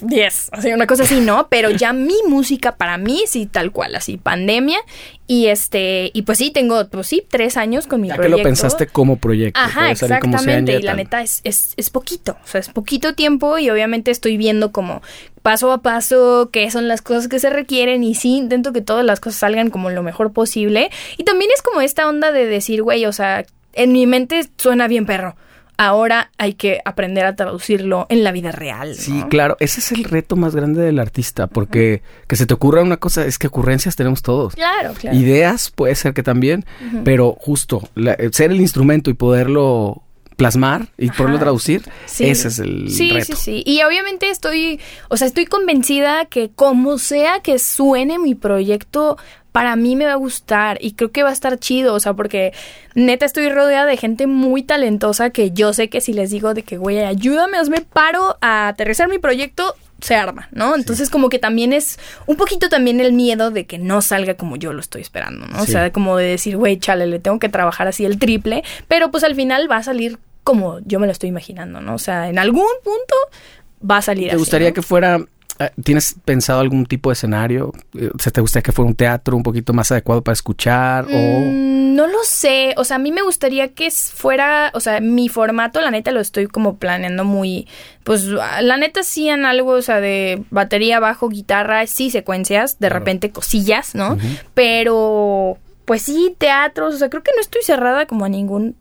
2010, 0.00 0.50
así 0.52 0.72
una 0.72 0.86
cosa 0.86 1.04
así, 1.04 1.20
¿no? 1.20 1.48
Pero 1.48 1.70
ya 1.70 1.92
mi 1.92 2.16
música 2.28 2.76
para 2.76 2.98
mí 2.98 3.22
sí 3.26 3.46
tal 3.46 3.72
cual, 3.72 3.94
así 3.96 4.16
pandemia 4.16 4.78
y 5.26 5.46
este 5.46 6.10
y 6.12 6.22
pues 6.22 6.38
sí 6.38 6.50
tengo 6.50 6.88
pues 6.88 7.06
sí 7.06 7.24
tres 7.28 7.56
años 7.56 7.86
con 7.86 8.00
mi 8.00 8.08
ya 8.08 8.16
proyecto. 8.16 8.36
que 8.36 8.42
lo 8.42 8.44
pensaste 8.44 8.86
como 8.88 9.16
proyecto. 9.16 9.60
Ajá, 9.60 9.90
exactamente. 9.90 10.72
y 10.72 10.82
la 10.82 10.94
neta 10.94 11.22
es, 11.22 11.40
es, 11.44 11.74
es 11.76 11.90
poquito, 11.90 12.36
o 12.42 12.46
sea 12.46 12.60
es 12.60 12.68
poquito 12.68 13.14
tiempo 13.14 13.58
y 13.58 13.70
obviamente 13.70 14.10
estoy 14.10 14.36
viendo 14.36 14.72
como 14.72 15.02
paso 15.42 15.72
a 15.72 15.78
paso 15.82 16.50
qué 16.52 16.70
son 16.70 16.88
las 16.88 17.00
cosas 17.00 17.28
que 17.28 17.38
se 17.38 17.50
requieren 17.50 18.02
y 18.02 18.14
sí 18.14 18.36
intento 18.36 18.72
que 18.72 18.82
todas 18.82 19.04
las 19.04 19.20
cosas 19.20 19.38
salgan 19.38 19.70
como 19.70 19.90
lo 19.90 20.02
mejor 20.02 20.32
posible 20.32 20.90
y 21.16 21.24
también 21.24 21.50
es 21.54 21.62
como 21.62 21.80
esta 21.80 22.08
onda 22.08 22.32
de 22.32 22.46
decir 22.46 22.82
güey, 22.82 23.06
o 23.06 23.12
sea 23.12 23.44
en 23.72 23.92
mi 23.92 24.06
mente 24.06 24.48
suena 24.56 24.88
bien 24.88 25.06
perro 25.06 25.36
ahora 25.80 26.30
hay 26.36 26.52
que 26.52 26.82
aprender 26.84 27.24
a 27.24 27.34
traducirlo 27.34 28.06
en 28.10 28.22
la 28.22 28.32
vida 28.32 28.52
real. 28.52 28.96
Sí, 28.96 29.24
claro, 29.30 29.56
ese 29.60 29.80
es 29.80 29.92
el 29.92 30.04
reto 30.04 30.36
más 30.36 30.54
grande 30.54 30.82
del 30.82 30.98
artista, 30.98 31.46
porque 31.46 32.02
que 32.28 32.36
se 32.36 32.44
te 32.44 32.52
ocurra 32.52 32.82
una 32.82 32.98
cosa, 32.98 33.24
es 33.24 33.38
que 33.38 33.46
ocurrencias 33.46 33.96
tenemos 33.96 34.20
todos. 34.20 34.54
Claro, 34.56 34.92
claro. 34.92 35.16
Ideas 35.16 35.70
puede 35.70 35.94
ser 35.94 36.12
que 36.12 36.22
también, 36.22 36.66
pero 37.02 37.34
justo 37.40 37.88
ser 38.32 38.50
el 38.50 38.60
instrumento 38.60 39.08
y 39.08 39.14
poderlo 39.14 40.02
plasmar 40.36 40.88
y 40.98 41.10
poderlo 41.10 41.38
traducir, 41.38 41.82
ese 42.06 42.48
es 42.48 42.58
el 42.58 42.90
sí, 42.90 43.10
reto. 43.12 43.36
Sí, 43.36 43.62
sí, 43.62 43.62
Y 43.64 43.82
obviamente 43.82 44.28
estoy, 44.28 44.80
o 45.08 45.16
sea, 45.16 45.26
estoy 45.26 45.46
convencida 45.46 46.26
que 46.26 46.50
como 46.50 46.98
sea 46.98 47.40
que 47.40 47.58
suene 47.58 48.18
mi 48.18 48.34
proyecto, 48.34 49.16
para 49.52 49.76
mí 49.76 49.96
me 49.96 50.06
va 50.06 50.12
a 50.12 50.16
gustar 50.16 50.78
y 50.80 50.92
creo 50.92 51.10
que 51.10 51.22
va 51.22 51.30
a 51.30 51.32
estar 51.32 51.58
chido, 51.58 51.94
o 51.94 52.00
sea, 52.00 52.14
porque 52.14 52.52
neta 52.94 53.26
estoy 53.26 53.48
rodeada 53.48 53.86
de 53.86 53.96
gente 53.96 54.26
muy 54.26 54.62
talentosa 54.62 55.30
que 55.30 55.50
yo 55.50 55.72
sé 55.72 55.88
que 55.88 56.00
si 56.00 56.12
les 56.12 56.30
digo 56.30 56.54
de 56.54 56.62
que, 56.62 56.76
güey, 56.76 57.00
ayúdame, 57.00 57.58
hazme 57.58 57.80
paro 57.80 58.36
a 58.40 58.68
aterrizar 58.68 59.08
mi 59.08 59.18
proyecto, 59.18 59.74
se 60.00 60.14
arma, 60.14 60.48
¿no? 60.52 60.74
Entonces 60.74 61.10
como 61.10 61.28
que 61.28 61.38
también 61.38 61.72
es 61.72 61.98
un 62.26 62.36
poquito 62.36 62.68
también 62.68 63.00
el 63.00 63.12
miedo 63.12 63.50
de 63.50 63.66
que 63.66 63.78
no 63.78 64.00
salga 64.02 64.34
como 64.34 64.56
yo 64.56 64.72
lo 64.72 64.80
estoy 64.80 65.02
esperando, 65.02 65.46
¿no? 65.46 65.62
O 65.62 65.66
sea, 65.66 65.92
como 65.92 66.16
de 66.16 66.26
decir, 66.26 66.56
güey, 66.56 66.78
chale, 66.78 67.06
le 67.06 67.18
tengo 67.18 67.38
que 67.38 67.48
trabajar 67.48 67.88
así 67.88 68.04
el 68.04 68.18
triple, 68.18 68.62
pero 68.88 69.10
pues 69.10 69.24
al 69.24 69.34
final 69.34 69.70
va 69.70 69.76
a 69.76 69.82
salir 69.82 70.18
como 70.42 70.80
yo 70.80 70.98
me 71.00 71.06
lo 71.06 71.12
estoy 71.12 71.28
imaginando, 71.28 71.80
¿no? 71.80 71.94
O 71.94 71.98
sea, 71.98 72.28
en 72.28 72.38
algún 72.38 72.66
punto 72.82 73.14
va 73.88 73.98
a 73.98 74.02
salir 74.02 74.30
¿Te 74.30 74.36
gustaría 74.36 74.72
que 74.72 74.82
fuera 74.82 75.20
¿Tienes 75.84 76.16
pensado 76.24 76.60
algún 76.60 76.86
tipo 76.86 77.10
de 77.10 77.14
escenario? 77.14 77.72
Eh, 77.94 78.10
¿Se 78.18 78.30
te 78.30 78.40
gustaría 78.40 78.62
que 78.62 78.72
fuera 78.72 78.88
un 78.88 78.94
teatro 78.94 79.36
un 79.36 79.42
poquito 79.42 79.72
más 79.72 79.92
adecuado 79.92 80.22
para 80.22 80.32
escuchar? 80.32 81.04
o... 81.04 81.08
Mm, 81.08 81.94
no 81.94 82.06
lo 82.06 82.18
sé. 82.24 82.72
O 82.78 82.84
sea, 82.84 82.96
a 82.96 82.98
mí 82.98 83.12
me 83.12 83.22
gustaría 83.22 83.74
que 83.74 83.90
fuera, 83.90 84.70
o 84.74 84.80
sea, 84.80 85.00
mi 85.00 85.28
formato, 85.28 85.80
la 85.80 85.90
neta, 85.90 86.12
lo 86.12 86.20
estoy 86.20 86.46
como 86.46 86.78
planeando 86.78 87.24
muy, 87.24 87.68
pues, 88.04 88.24
la 88.24 88.76
neta 88.78 89.02
sí 89.02 89.28
en 89.28 89.44
algo, 89.44 89.72
o 89.72 89.82
sea, 89.82 90.00
de 90.00 90.42
batería, 90.50 90.98
bajo, 90.98 91.28
guitarra, 91.28 91.86
sí 91.86 92.10
secuencias, 92.10 92.78
de 92.78 92.88
repente 92.88 93.30
cosillas, 93.30 93.94
¿no? 93.94 94.16
Pero, 94.54 95.58
pues 95.84 96.02
sí, 96.02 96.34
teatros, 96.38 96.94
o 96.94 96.98
sea, 96.98 97.10
creo 97.10 97.22
que 97.22 97.32
no 97.34 97.40
estoy 97.42 97.62
cerrada 97.62 98.06
como 98.06 98.24
a 98.24 98.28
ningún 98.30 98.76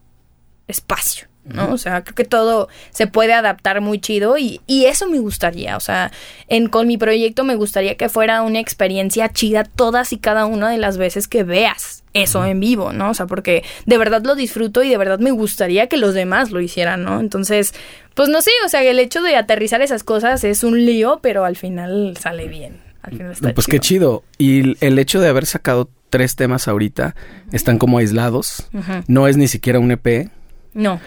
espacio. 0.68 1.28
¿No? 1.46 1.74
O 1.74 1.78
sea, 1.78 2.04
creo 2.04 2.16
que 2.16 2.26
todo 2.26 2.70
se 2.92 3.08
puede 3.08 3.34
adaptar 3.34 3.82
muy 3.82 4.00
chido 4.00 4.38
y, 4.38 4.62
y 4.68 4.86
eso 4.86 5.08
me 5.08 5.20
gustaría, 5.20 5.78
o 5.78 5.80
sea, 5.80 6.12
en, 6.48 6.68
con 6.68 6.88
mi 6.88 6.98
proyecto 6.98 7.44
me 7.44 7.56
gustaría 7.56 7.96
que 7.96 8.10
fuera 8.10 8.42
una 8.42 8.60
experiencia 8.60 9.30
chida 9.30 9.64
todas 9.64 10.14
y 10.14 10.18
cada 10.18 10.46
una 10.46 10.70
de 10.70 10.78
las 10.78 10.98
veces 10.98 11.28
que 11.28 11.44
veas 11.44 12.04
eso 12.14 12.46
en 12.46 12.60
vivo, 12.60 12.94
¿no? 12.94 13.12
O 13.12 13.14
sea, 13.14 13.26
porque 13.26 13.64
de 13.86 13.98
verdad 13.98 14.24
lo 14.24 14.36
disfruto 14.36 14.84
y 14.84 14.90
de 14.90 14.98
verdad 14.98 15.20
me 15.20 15.32
gustaría 15.32 15.88
que 15.88 15.98
los 15.98 16.14
demás 16.14 16.52
lo 16.52 16.62
hicieran, 16.62 17.04
¿no? 17.04 17.20
Entonces, 17.20 17.74
pues 18.14 18.30
no 18.30 18.42
sé, 18.42 18.52
o 18.66 18.70
sea, 18.70 18.84
el 18.84 19.00
hecho 19.00 19.22
de 19.22 19.36
aterrizar 19.36 19.82
esas 19.82 20.04
cosas 20.04 20.44
es 20.44 20.64
un 20.64 20.86
lío, 20.86 21.20
pero 21.22 21.46
al 21.46 21.56
final 21.56 22.16
sale 22.20 22.48
bien. 22.48 22.82
Al 23.02 23.12
final 23.12 23.32
está 23.32 23.54
pues 23.54 23.68
qué 23.68 23.80
chido. 23.80 24.24
Y 24.38 24.78
el 24.86 25.00
hecho 25.00 25.22
de 25.22 25.30
haber 25.30 25.46
sacado 25.46 25.90
tres 26.10 26.36
temas 26.36 26.68
ahorita 26.68 27.16
están 27.52 27.78
como 27.78 28.00
aislados. 28.00 28.68
No 29.08 29.28
es 29.28 29.38
ni 29.38 29.48
siquiera 29.48 29.80
un 29.80 29.92
EP. 29.92 30.30
No. 30.74 31.00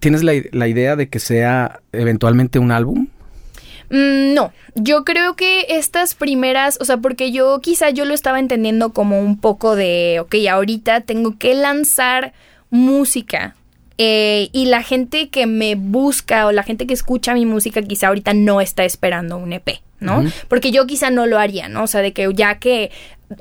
¿Tienes 0.00 0.22
la, 0.24 0.68
idea 0.68 0.96
de 0.96 1.08
que 1.08 1.20
sea 1.20 1.80
eventualmente 1.92 2.58
un 2.58 2.72
álbum? 2.72 3.06
Mm, 3.90 4.34
no, 4.34 4.52
yo 4.74 5.04
creo 5.04 5.36
que 5.36 5.66
estas 5.68 6.14
primeras, 6.14 6.78
o 6.80 6.84
sea, 6.84 6.96
porque 6.96 7.30
yo 7.30 7.60
quizá 7.60 7.90
yo 7.90 8.04
lo 8.04 8.14
estaba 8.14 8.40
entendiendo 8.40 8.92
como 8.92 9.20
un 9.20 9.38
poco 9.38 9.76
de, 9.76 10.18
ok, 10.20 10.34
ahorita 10.50 11.02
tengo 11.02 11.38
que 11.38 11.54
lanzar 11.54 12.32
música. 12.70 13.54
Eh, 13.96 14.48
y 14.52 14.66
la 14.66 14.82
gente 14.82 15.28
que 15.28 15.46
me 15.46 15.76
busca 15.76 16.46
o 16.46 16.52
la 16.52 16.64
gente 16.64 16.84
que 16.86 16.94
escucha 16.94 17.32
mi 17.32 17.46
música 17.46 17.80
quizá 17.80 18.08
ahorita 18.08 18.34
no 18.34 18.60
está 18.60 18.84
esperando 18.84 19.36
un 19.36 19.52
EP, 19.52 19.80
¿no? 20.04 20.24
Porque 20.48 20.70
yo 20.70 20.86
quizá 20.86 21.10
no 21.10 21.26
lo 21.26 21.38
haría, 21.38 21.68
¿no? 21.68 21.84
O 21.84 21.86
sea, 21.86 22.02
de 22.02 22.12
que 22.12 22.30
ya 22.34 22.58
que 22.58 22.90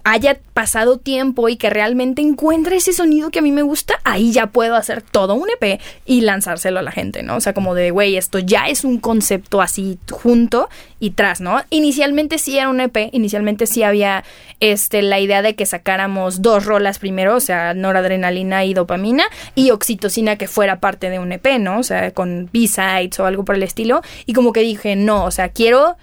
haya 0.03 0.39
pasado 0.53 0.97
tiempo 0.97 1.49
y 1.49 1.57
que 1.57 1.69
realmente 1.69 2.21
encuentre 2.21 2.77
ese 2.77 2.93
sonido 2.93 3.31
que 3.31 3.39
a 3.39 3.41
mí 3.41 3.51
me 3.51 3.61
gusta, 3.61 3.95
ahí 4.03 4.31
ya 4.31 4.47
puedo 4.47 4.75
hacer 4.75 5.01
todo 5.01 5.35
un 5.35 5.47
EP 5.49 5.79
y 6.05 6.21
lanzárselo 6.21 6.79
a 6.79 6.83
la 6.83 6.91
gente, 6.91 7.23
¿no? 7.23 7.35
O 7.35 7.41
sea, 7.41 7.53
como 7.53 7.75
de, 7.75 7.91
güey, 7.91 8.15
esto 8.15 8.39
ya 8.39 8.67
es 8.67 8.83
un 8.83 8.99
concepto 8.99 9.61
así 9.61 9.99
junto 10.09 10.69
y 10.99 11.11
tras, 11.11 11.41
¿no? 11.41 11.61
Inicialmente 11.69 12.37
sí 12.37 12.57
era 12.57 12.69
un 12.69 12.79
EP, 12.79 13.09
inicialmente 13.11 13.67
sí 13.67 13.83
había 13.83 14.23
este, 14.59 15.01
la 15.01 15.19
idea 15.19 15.41
de 15.41 15.55
que 15.55 15.65
sacáramos 15.65 16.41
dos 16.41 16.65
rolas 16.65 16.99
primero, 16.99 17.35
o 17.35 17.41
sea, 17.41 17.73
noradrenalina 17.73 18.65
y 18.65 18.73
dopamina, 18.73 19.25
y 19.55 19.71
oxitocina 19.71 20.37
que 20.37 20.47
fuera 20.47 20.79
parte 20.79 21.09
de 21.09 21.19
un 21.19 21.31
EP, 21.33 21.59
¿no? 21.59 21.79
O 21.79 21.83
sea, 21.83 22.11
con 22.11 22.49
B-sides 22.51 23.19
o 23.19 23.25
algo 23.25 23.43
por 23.43 23.55
el 23.55 23.63
estilo, 23.63 24.01
y 24.25 24.33
como 24.33 24.53
que 24.53 24.61
dije, 24.61 24.95
no, 24.95 25.25
o 25.25 25.31
sea, 25.31 25.49
quiero 25.49 25.97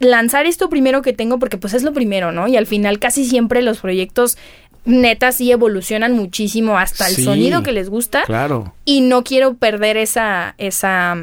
lanzar 0.00 0.46
esto 0.46 0.68
primero 0.68 1.02
que 1.02 1.12
tengo 1.12 1.38
porque 1.38 1.58
pues 1.58 1.74
es 1.74 1.82
lo 1.82 1.92
primero, 1.92 2.32
¿no? 2.32 2.48
Y 2.48 2.56
al 2.56 2.66
final 2.66 2.98
casi 2.98 3.24
siempre 3.24 3.62
los 3.62 3.78
proyectos 3.78 4.38
netas 4.84 5.36
sí 5.36 5.50
evolucionan 5.52 6.12
muchísimo 6.12 6.78
hasta 6.78 7.06
el 7.08 7.16
sonido 7.16 7.62
que 7.62 7.72
les 7.72 7.88
gusta. 7.88 8.24
Claro. 8.24 8.74
Y 8.84 9.00
no 9.00 9.22
quiero 9.24 9.54
perder 9.54 9.96
esa, 9.96 10.54
esa, 10.58 11.16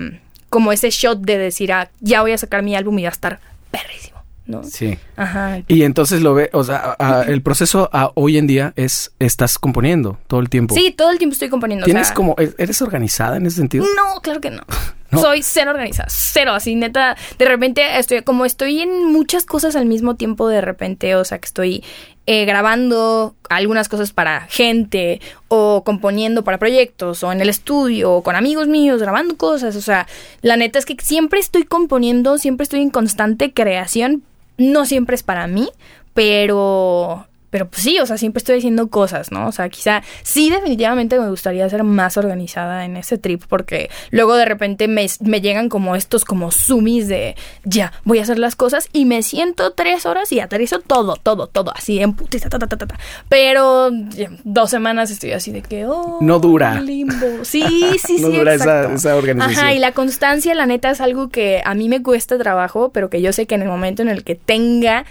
como 0.49 0.71
ese 0.71 0.89
shot 0.89 1.19
de 1.21 1.37
decir, 1.37 1.73
ah, 1.73 1.89
ya 1.99 2.21
voy 2.21 2.31
a 2.31 2.37
sacar 2.37 2.63
mi 2.63 2.75
álbum 2.75 2.97
y 2.99 3.03
va 3.03 3.09
a 3.09 3.11
estar 3.11 3.39
perrísimo. 3.71 4.08
¿No? 4.49 4.63
Sí. 4.63 4.97
Ajá. 5.15 5.61
Y 5.67 5.83
entonces 5.83 6.21
lo 6.21 6.33
ve, 6.33 6.49
o 6.53 6.63
sea, 6.63 6.95
a- 6.99 7.23
el 7.27 7.41
proceso 7.41 7.89
a- 7.93 8.11
hoy 8.15 8.37
en 8.37 8.47
día 8.47 8.73
es, 8.75 9.11
estás 9.19 9.59
componiendo 9.59 10.17
todo 10.27 10.39
el 10.39 10.49
tiempo. 10.49 10.73
Sí, 10.75 10.91
todo 10.91 11.11
el 11.11 11.17
tiempo 11.19 11.33
estoy 11.33 11.49
componiendo. 11.49 11.83
o 11.83 11.85
¿Tienes 11.85 12.07
sea, 12.07 12.15
como, 12.15 12.35
e- 12.39 12.53
eres 12.57 12.81
organizada 12.81 13.37
en 13.37 13.45
ese 13.45 13.57
sentido? 13.57 13.85
No, 13.95 14.19
claro 14.21 14.41
que 14.41 14.49
no. 14.51 14.63
No. 15.11 15.21
Soy 15.21 15.41
cero 15.41 15.71
organizada, 15.71 16.07
cero, 16.11 16.51
así 16.53 16.75
neta, 16.75 17.17
de 17.39 17.45
repente 17.45 17.97
estoy, 17.97 18.21
como 18.21 18.45
estoy 18.45 18.81
en 18.81 19.05
muchas 19.11 19.43
cosas 19.43 19.75
al 19.75 19.87
mismo 19.87 20.15
tiempo, 20.17 20.47
de 20.47 20.61
repente, 20.61 21.15
o 21.15 21.25
sea, 21.25 21.39
que 21.39 21.47
estoy 21.47 21.83
eh, 22.27 22.45
grabando 22.45 23.33
algunas 23.49 23.89
cosas 23.89 24.13
para 24.13 24.41
gente, 24.51 25.19
o 25.47 25.83
componiendo 25.83 26.43
para 26.43 26.59
proyectos, 26.59 27.23
o 27.23 27.31
en 27.31 27.41
el 27.41 27.49
estudio, 27.49 28.11
o 28.13 28.21
con 28.21 28.35
amigos 28.35 28.67
míos, 28.67 29.01
grabando 29.01 29.35
cosas, 29.35 29.75
o 29.75 29.81
sea, 29.81 30.05
la 30.43 30.57
neta 30.57 30.77
es 30.77 30.85
que 30.85 30.95
siempre 31.01 31.39
estoy 31.39 31.63
componiendo, 31.63 32.37
siempre 32.37 32.65
estoy 32.65 32.83
en 32.83 32.91
constante 32.91 33.51
creación, 33.51 34.21
no 34.59 34.85
siempre 34.85 35.15
es 35.15 35.23
para 35.23 35.47
mí, 35.47 35.69
pero... 36.13 37.25
Pero 37.49 37.67
pues 37.67 37.81
sí, 37.81 37.99
o 37.99 38.05
sea, 38.05 38.17
siempre 38.17 38.39
estoy 38.39 38.57
haciendo 38.57 38.87
cosas, 38.89 39.31
¿no? 39.31 39.47
O 39.47 39.51
sea, 39.51 39.69
quizá 39.69 40.03
sí 40.23 40.49
definitivamente 40.49 41.19
me 41.19 41.29
gustaría 41.29 41.67
ser 41.69 41.83
más 41.83 42.17
organizada 42.17 42.85
en 42.85 42.97
ese 42.97 43.17
trip 43.17 43.43
porque 43.47 43.89
luego 44.11 44.35
de 44.35 44.45
repente 44.45 44.87
me, 44.87 45.07
me 45.21 45.41
llegan 45.41 45.69
como 45.69 45.95
estos 45.95 46.25
como 46.25 46.51
sumis 46.51 47.07
de 47.07 47.35
ya, 47.63 47.93
voy 48.03 48.19
a 48.19 48.23
hacer 48.23 48.39
las 48.39 48.55
cosas 48.55 48.87
y 48.93 49.05
me 49.05 49.23
siento 49.23 49.71
tres 49.71 50.05
horas 50.05 50.31
y 50.31 50.39
aterrizo 50.39 50.79
todo, 50.79 51.15
todo, 51.15 51.47
todo, 51.47 51.73
así 51.75 51.99
en 51.99 52.13
putiza, 52.13 52.49
ta, 52.49 52.59
ta, 52.59 52.67
ta, 52.67 52.77
ta, 52.77 52.87
ta. 52.87 52.99
Pero 53.27 53.89
ya, 54.09 54.29
dos 54.43 54.69
semanas 54.69 55.11
estoy 55.11 55.31
así 55.31 55.51
de 55.51 55.61
que, 55.61 55.85
oh, 55.85 56.19
No 56.21 56.39
dura. 56.39 56.79
Limbo. 56.79 57.43
Sí, 57.43 57.63
sí, 58.05 58.21
No 58.21 58.29
sí, 58.29 58.37
dura 58.37 58.53
esa 58.53 59.15
organización. 59.15 59.65
Ajá, 59.65 59.73
y 59.73 59.79
la 59.79 59.91
constancia, 59.91 60.53
la 60.55 60.65
neta, 60.65 60.91
es 60.91 61.01
algo 61.01 61.29
que 61.29 61.61
a 61.63 61.73
mí 61.73 61.89
me 61.89 62.01
cuesta 62.01 62.37
trabajo, 62.37 62.91
pero 62.91 63.09
que 63.09 63.21
yo 63.21 63.33
sé 63.33 63.45
que 63.45 63.55
en 63.55 63.61
el 63.61 63.67
momento 63.67 64.01
en 64.01 64.09
el 64.09 64.23
que 64.23 64.35
tenga 64.35 65.05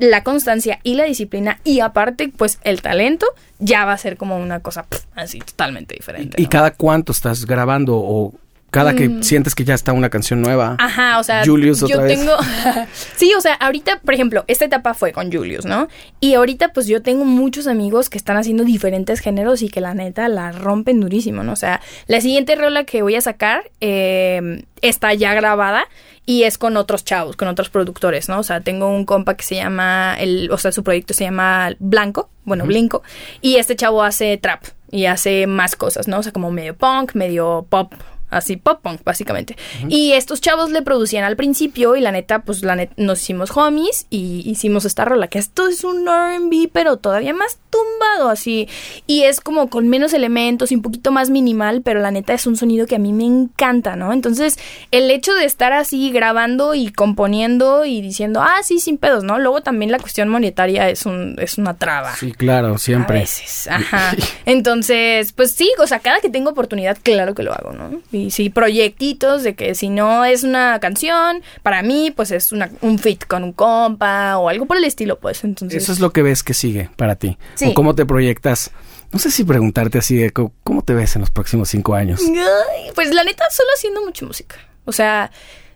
la 0.00 0.22
constancia 0.24 0.80
y 0.82 0.94
la 0.94 1.04
disciplina 1.04 1.60
y 1.64 1.80
aparte, 1.80 2.30
pues 2.36 2.58
el 2.64 2.82
talento, 2.82 3.26
ya 3.58 3.84
va 3.84 3.92
a 3.92 3.98
ser 3.98 4.16
como 4.16 4.36
una 4.38 4.60
cosa 4.60 4.86
así 5.14 5.38
totalmente 5.40 5.94
diferente. 5.94 6.40
¿Y 6.40 6.44
¿no? 6.44 6.50
cada 6.50 6.72
cuánto 6.72 7.12
estás 7.12 7.46
grabando 7.46 7.96
o 7.96 8.34
cada 8.70 8.94
que 8.94 9.08
Mm. 9.08 9.22
sientes 9.24 9.56
que 9.56 9.64
ya 9.64 9.74
está 9.74 9.92
una 9.92 10.10
canción 10.10 10.40
nueva? 10.42 10.76
Ajá, 10.78 11.18
o 11.18 11.24
sea, 11.24 11.44
Julius 11.44 11.82
otra 11.82 11.96
yo 11.96 12.02
vez. 12.02 12.18
tengo... 12.20 12.36
sí, 13.16 13.32
o 13.36 13.40
sea, 13.40 13.54
ahorita, 13.54 13.98
por 14.04 14.14
ejemplo, 14.14 14.44
esta 14.46 14.64
etapa 14.64 14.94
fue 14.94 15.10
con 15.12 15.32
Julius, 15.32 15.64
¿no? 15.64 15.88
Y 16.20 16.34
ahorita 16.34 16.72
pues 16.72 16.86
yo 16.86 17.02
tengo 17.02 17.24
muchos 17.24 17.66
amigos 17.66 18.08
que 18.10 18.16
están 18.16 18.36
haciendo 18.36 18.62
diferentes 18.62 19.18
géneros 19.18 19.62
y 19.62 19.68
que 19.70 19.80
la 19.80 19.94
neta 19.94 20.28
la 20.28 20.52
rompen 20.52 21.00
durísimo, 21.00 21.42
¿no? 21.42 21.52
O 21.52 21.56
sea, 21.56 21.80
la 22.06 22.20
siguiente 22.20 22.54
rola 22.54 22.84
que 22.84 23.02
voy 23.02 23.16
a 23.16 23.20
sacar 23.20 23.70
eh, 23.80 24.62
está 24.82 25.14
ya 25.14 25.34
grabada 25.34 25.84
y 26.30 26.44
es 26.44 26.58
con 26.58 26.76
otros 26.76 27.04
chavos, 27.04 27.34
con 27.34 27.48
otros 27.48 27.70
productores, 27.70 28.28
¿no? 28.28 28.38
O 28.38 28.42
sea, 28.44 28.60
tengo 28.60 28.86
un 28.86 29.04
compa 29.04 29.34
que 29.34 29.42
se 29.42 29.56
llama, 29.56 30.14
el, 30.16 30.48
o 30.52 30.58
sea, 30.58 30.70
su 30.70 30.84
proyecto 30.84 31.12
se 31.12 31.24
llama 31.24 31.72
Blanco, 31.80 32.30
bueno, 32.44 32.66
Blinco, 32.66 33.02
y 33.40 33.56
este 33.56 33.74
chavo 33.74 34.04
hace 34.04 34.36
trap 34.36 34.62
y 34.92 35.06
hace 35.06 35.48
más 35.48 35.74
cosas, 35.74 36.06
¿no? 36.06 36.20
O 36.20 36.22
sea, 36.22 36.30
como 36.30 36.52
medio 36.52 36.76
punk, 36.76 37.14
medio 37.14 37.66
pop, 37.68 37.94
así 38.30 38.56
pop 38.56 38.80
punk 38.82 39.02
básicamente. 39.04 39.56
Y 39.88 40.12
estos 40.12 40.40
chavos 40.40 40.70
le 40.70 40.82
producían 40.82 41.24
al 41.24 41.36
principio 41.36 41.96
y 41.96 42.00
la 42.00 42.12
neta, 42.12 42.42
pues 42.42 42.62
la 42.62 42.76
net 42.76 42.90
nos 42.96 43.20
hicimos 43.20 43.56
homies 43.56 44.06
y 44.10 44.42
hicimos 44.48 44.84
esta 44.84 45.04
rola, 45.04 45.28
que 45.28 45.38
esto 45.38 45.68
es 45.68 45.84
un 45.84 46.08
R&B, 46.08 46.70
pero 46.72 46.96
todavía 46.96 47.34
más 47.34 47.58
tumbado 47.70 48.30
así. 48.30 48.68
Y 49.06 49.22
es 49.22 49.40
como 49.40 49.68
con 49.70 49.88
menos 49.88 50.12
elementos 50.12 50.72
y 50.72 50.76
un 50.76 50.82
poquito 50.82 51.10
más 51.12 51.30
minimal, 51.30 51.82
pero 51.82 52.00
la 52.00 52.10
neta 52.10 52.32
es 52.34 52.46
un 52.46 52.56
sonido 52.56 52.86
que 52.86 52.96
a 52.96 52.98
mí 52.98 53.12
me 53.12 53.24
encanta, 53.24 53.96
¿no? 53.96 54.12
Entonces, 54.12 54.58
el 54.90 55.10
hecho 55.10 55.34
de 55.34 55.44
estar 55.44 55.72
así 55.72 56.10
grabando 56.10 56.74
y 56.74 56.90
componiendo 56.92 57.84
y 57.84 58.00
diciendo, 58.00 58.40
ah, 58.42 58.58
sí, 58.62 58.78
sin 58.80 58.98
pedos, 58.98 59.24
¿no? 59.24 59.38
Luego 59.38 59.60
también 59.62 59.90
la 59.92 59.98
cuestión 59.98 60.28
monetaria 60.28 60.88
es, 60.88 61.06
un, 61.06 61.36
es 61.38 61.58
una 61.58 61.74
traba. 61.76 62.14
Sí, 62.16 62.32
claro, 62.32 62.74
A 62.74 62.78
siempre. 62.78 63.20
veces, 63.20 63.68
ajá. 63.68 64.14
Entonces, 64.46 65.32
pues 65.32 65.52
sí, 65.52 65.70
o 65.78 65.86
sea, 65.86 66.00
cada 66.00 66.20
que 66.20 66.28
tengo 66.28 66.50
oportunidad, 66.50 66.98
claro 67.02 67.34
que 67.34 67.42
lo 67.42 67.52
hago, 67.52 67.72
¿no? 67.72 68.00
Y 68.12 68.19
sí, 68.28 68.50
proyectitos 68.50 69.42
de 69.42 69.54
que 69.54 69.74
si 69.74 69.88
no 69.88 70.24
es 70.24 70.42
una 70.42 70.78
canción, 70.80 71.42
para 71.62 71.82
mí, 71.82 72.12
pues 72.14 72.30
es 72.30 72.52
una, 72.52 72.70
un 72.82 72.98
fit 72.98 73.24
con 73.26 73.44
un 73.44 73.52
compa 73.52 74.36
o 74.36 74.48
algo 74.48 74.66
por 74.66 74.76
el 74.76 74.84
estilo, 74.84 75.18
pues. 75.18 75.44
Entonces, 75.44 75.82
Eso 75.82 75.92
es 75.92 76.00
lo 76.00 76.12
que 76.12 76.22
ves 76.22 76.42
que 76.42 76.52
sigue 76.52 76.90
para 76.96 77.16
ti. 77.16 77.38
Sí. 77.54 77.68
O 77.68 77.74
cómo 77.74 77.94
te 77.94 78.04
proyectas. 78.04 78.70
No 79.12 79.18
sé 79.18 79.30
si 79.30 79.44
preguntarte 79.44 79.98
así 79.98 80.16
de 80.16 80.30
cómo 80.30 80.82
te 80.82 80.94
ves 80.94 81.16
en 81.16 81.20
los 81.20 81.30
próximos 81.30 81.68
cinco 81.68 81.94
años. 81.94 82.20
Ay, 82.20 82.90
pues 82.94 83.12
la 83.14 83.24
neta, 83.24 83.44
solo 83.50 83.68
haciendo 83.74 84.02
mucha 84.04 84.26
música. 84.26 84.56
O 84.84 84.92
sea, 84.92 85.30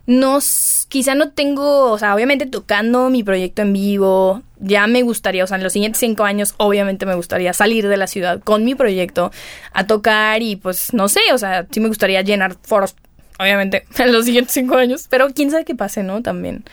no, 0.07 0.39
quizá 0.87 1.15
no 1.15 1.31
tengo, 1.31 1.91
o 1.91 1.97
sea, 1.97 2.13
obviamente 2.13 2.45
tocando 2.45 3.09
mi 3.09 3.23
proyecto 3.23 3.63
en 3.63 3.73
vivo, 3.73 4.43
ya 4.59 4.87
me 4.87 5.01
gustaría, 5.01 5.43
o 5.43 5.47
sea, 5.47 5.57
en 5.57 5.63
los 5.63 5.73
siguientes 5.73 5.99
cinco 5.99 6.23
años, 6.23 6.53
obviamente 6.57 7.05
me 7.05 7.15
gustaría 7.15 7.53
salir 7.53 7.87
de 7.87 7.97
la 7.97 8.07
ciudad 8.07 8.41
con 8.43 8.63
mi 8.63 8.75
proyecto 8.75 9.31
a 9.73 9.87
tocar 9.87 10.41
y 10.41 10.55
pues 10.55 10.93
no 10.93 11.07
sé, 11.07 11.21
o 11.33 11.37
sea, 11.37 11.65
sí 11.69 11.79
me 11.79 11.87
gustaría 11.87 12.21
llenar 12.21 12.55
foros, 12.61 12.95
obviamente, 13.39 13.85
en 13.97 14.13
los 14.13 14.25
siguientes 14.25 14.53
cinco 14.53 14.75
años, 14.75 15.07
pero 15.09 15.29
quién 15.33 15.51
sabe 15.51 15.65
qué 15.65 15.75
pase, 15.75 16.03
¿no? 16.03 16.21
También. 16.21 16.65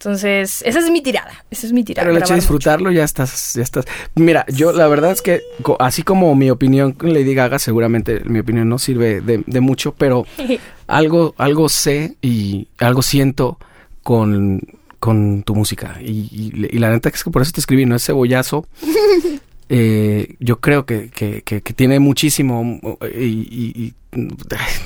Entonces, 0.00 0.62
esa 0.64 0.78
es 0.78 0.90
mi 0.90 1.02
tirada, 1.02 1.44
esa 1.50 1.66
es 1.66 1.74
mi 1.74 1.84
tirada. 1.84 2.06
Pero 2.06 2.16
el 2.16 2.22
hecho 2.22 2.28
de 2.32 2.36
mucho. 2.36 2.40
disfrutarlo 2.40 2.90
ya 2.90 3.04
estás, 3.04 3.52
ya 3.52 3.62
estás. 3.62 3.84
Mira, 4.14 4.46
yo 4.48 4.72
la 4.72 4.88
verdad 4.88 5.12
es 5.12 5.20
que 5.20 5.42
así 5.78 6.02
como 6.02 6.34
mi 6.34 6.48
opinión 6.48 6.92
con 6.92 7.12
Lady 7.12 7.34
Gaga, 7.34 7.58
seguramente 7.58 8.22
mi 8.24 8.38
opinión 8.38 8.66
no 8.70 8.78
sirve 8.78 9.20
de, 9.20 9.44
de 9.46 9.60
mucho, 9.60 9.92
pero 9.92 10.24
algo, 10.86 11.34
algo 11.36 11.68
sé 11.68 12.16
y 12.22 12.68
algo 12.78 13.02
siento 13.02 13.58
con, 14.02 14.62
con 14.98 15.42
tu 15.42 15.54
música. 15.54 15.98
Y, 16.00 16.28
y- 16.32 16.68
y 16.74 16.78
la 16.78 16.88
neta 16.88 17.10
es 17.10 17.22
que 17.22 17.30
por 17.30 17.42
eso 17.42 17.52
te 17.52 17.60
escribí, 17.60 17.84
no 17.84 17.94
es 17.94 18.02
cebollazo. 18.06 18.66
Eh, 19.72 20.34
yo 20.40 20.58
creo 20.58 20.84
que, 20.84 21.10
que, 21.10 21.42
que- 21.42 21.60
que 21.62 21.72
tiene 21.74 22.00
muchísimo 22.00 22.80
y, 23.14 23.24
y- 23.24 23.94
y, 24.16 24.28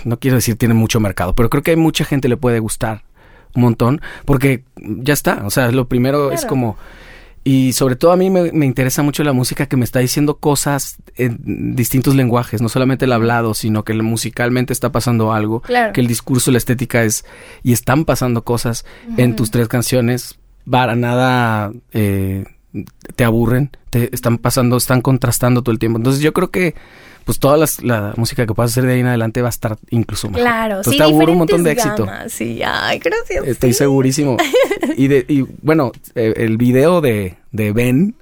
no 0.05 0.19
quiero 0.19 0.35
decir 0.37 0.57
tiene 0.57 0.75
mucho 0.75 1.01
mercado, 1.01 1.35
pero 1.35 1.49
creo 1.49 1.63
que 1.63 1.71
hay 1.71 1.79
mucha 1.79 2.05
gente 2.05 2.29
le 2.29 2.37
puede 2.37 2.59
gustar 2.59 3.03
un 3.55 3.63
montón 3.63 4.01
porque 4.25 4.65
ya 4.77 5.13
está, 5.15 5.43
o 5.45 5.51
sea, 5.51 5.71
lo 5.71 5.89
primero 5.89 6.33
es 6.33 6.45
como 6.45 6.77
y 7.47 7.75
sobre 7.75 7.95
todo 7.95 8.13
a 8.13 8.17
mí 8.17 8.31
me, 8.31 8.53
me 8.53 8.65
interesa 8.65 9.03
mucho 9.03 9.23
la 9.23 9.35
música 9.35 9.67
que 9.67 9.77
me 9.77 9.85
está 9.85 9.99
diciendo 9.99 10.39
cosas 10.39 10.97
en 11.15 11.77
distintos 11.77 12.15
lenguajes, 12.15 12.63
no 12.63 12.71
solamente 12.71 13.05
el 13.05 13.13
hablado, 13.13 13.53
sino 13.53 13.85
que 13.85 13.93
musicalmente 13.95 14.73
está 14.73 14.91
pasando 14.93 15.31
algo, 15.33 15.61
Claro. 15.61 15.93
que 15.93 16.01
el 16.01 16.07
discurso, 16.07 16.51
la 16.51 16.57
estética 16.59 17.03
es 17.05 17.27
y 17.63 17.73
están 17.75 18.07
pasando 18.07 18.45
cosas 18.45 18.87
en 19.19 19.37
tus 19.37 19.51
tres 19.51 19.69
canciones 19.69 20.39
para 20.69 20.97
nada 20.97 21.71
eh, 21.93 22.45
te 23.15 23.25
aburren, 23.25 23.71
te 23.91 24.13
están 24.15 24.39
pasando, 24.39 24.79
están 24.79 25.03
contrastando 25.03 25.63
todo 25.63 25.73
el 25.73 25.79
tiempo. 25.79 25.99
Entonces 25.99 26.23
yo 26.23 26.33
creo 26.33 26.51
que 26.51 26.75
pues 27.25 27.39
toda 27.39 27.57
las- 27.57 27.83
la 27.83 28.13
música 28.17 28.47
que 28.47 28.55
puedas 28.55 28.71
hacer 28.73 28.85
de 28.87 28.95
ahí 28.95 29.01
en 29.01 29.07
adelante 29.07 29.41
va 29.43 29.49
a 29.49 29.51
estar 29.51 29.77
incluso 29.91 30.29
mejor. 30.29 30.43
Claro, 30.43 30.77
Entonces 30.77 30.93
sí, 30.93 30.99
te 30.99 31.05
auguro 31.05 31.33
un 31.33 31.39
montón 31.39 31.63
de 31.63 31.73
éxito. 31.73 32.05
gamas, 32.07 32.33
Sí, 32.33 32.61
ay, 32.65 32.99
gracias. 32.99 33.47
Estoy 33.47 33.73
sí. 33.73 33.79
segurísimo. 33.79 34.37
Y, 34.97 35.09
de, 35.09 35.25
y 35.29 35.45
bueno, 35.63 35.91
eh, 36.15 36.35
el 36.37 36.57
video 36.57 37.01
de, 37.01 37.37
de 37.55 37.71
Ben 37.73 38.17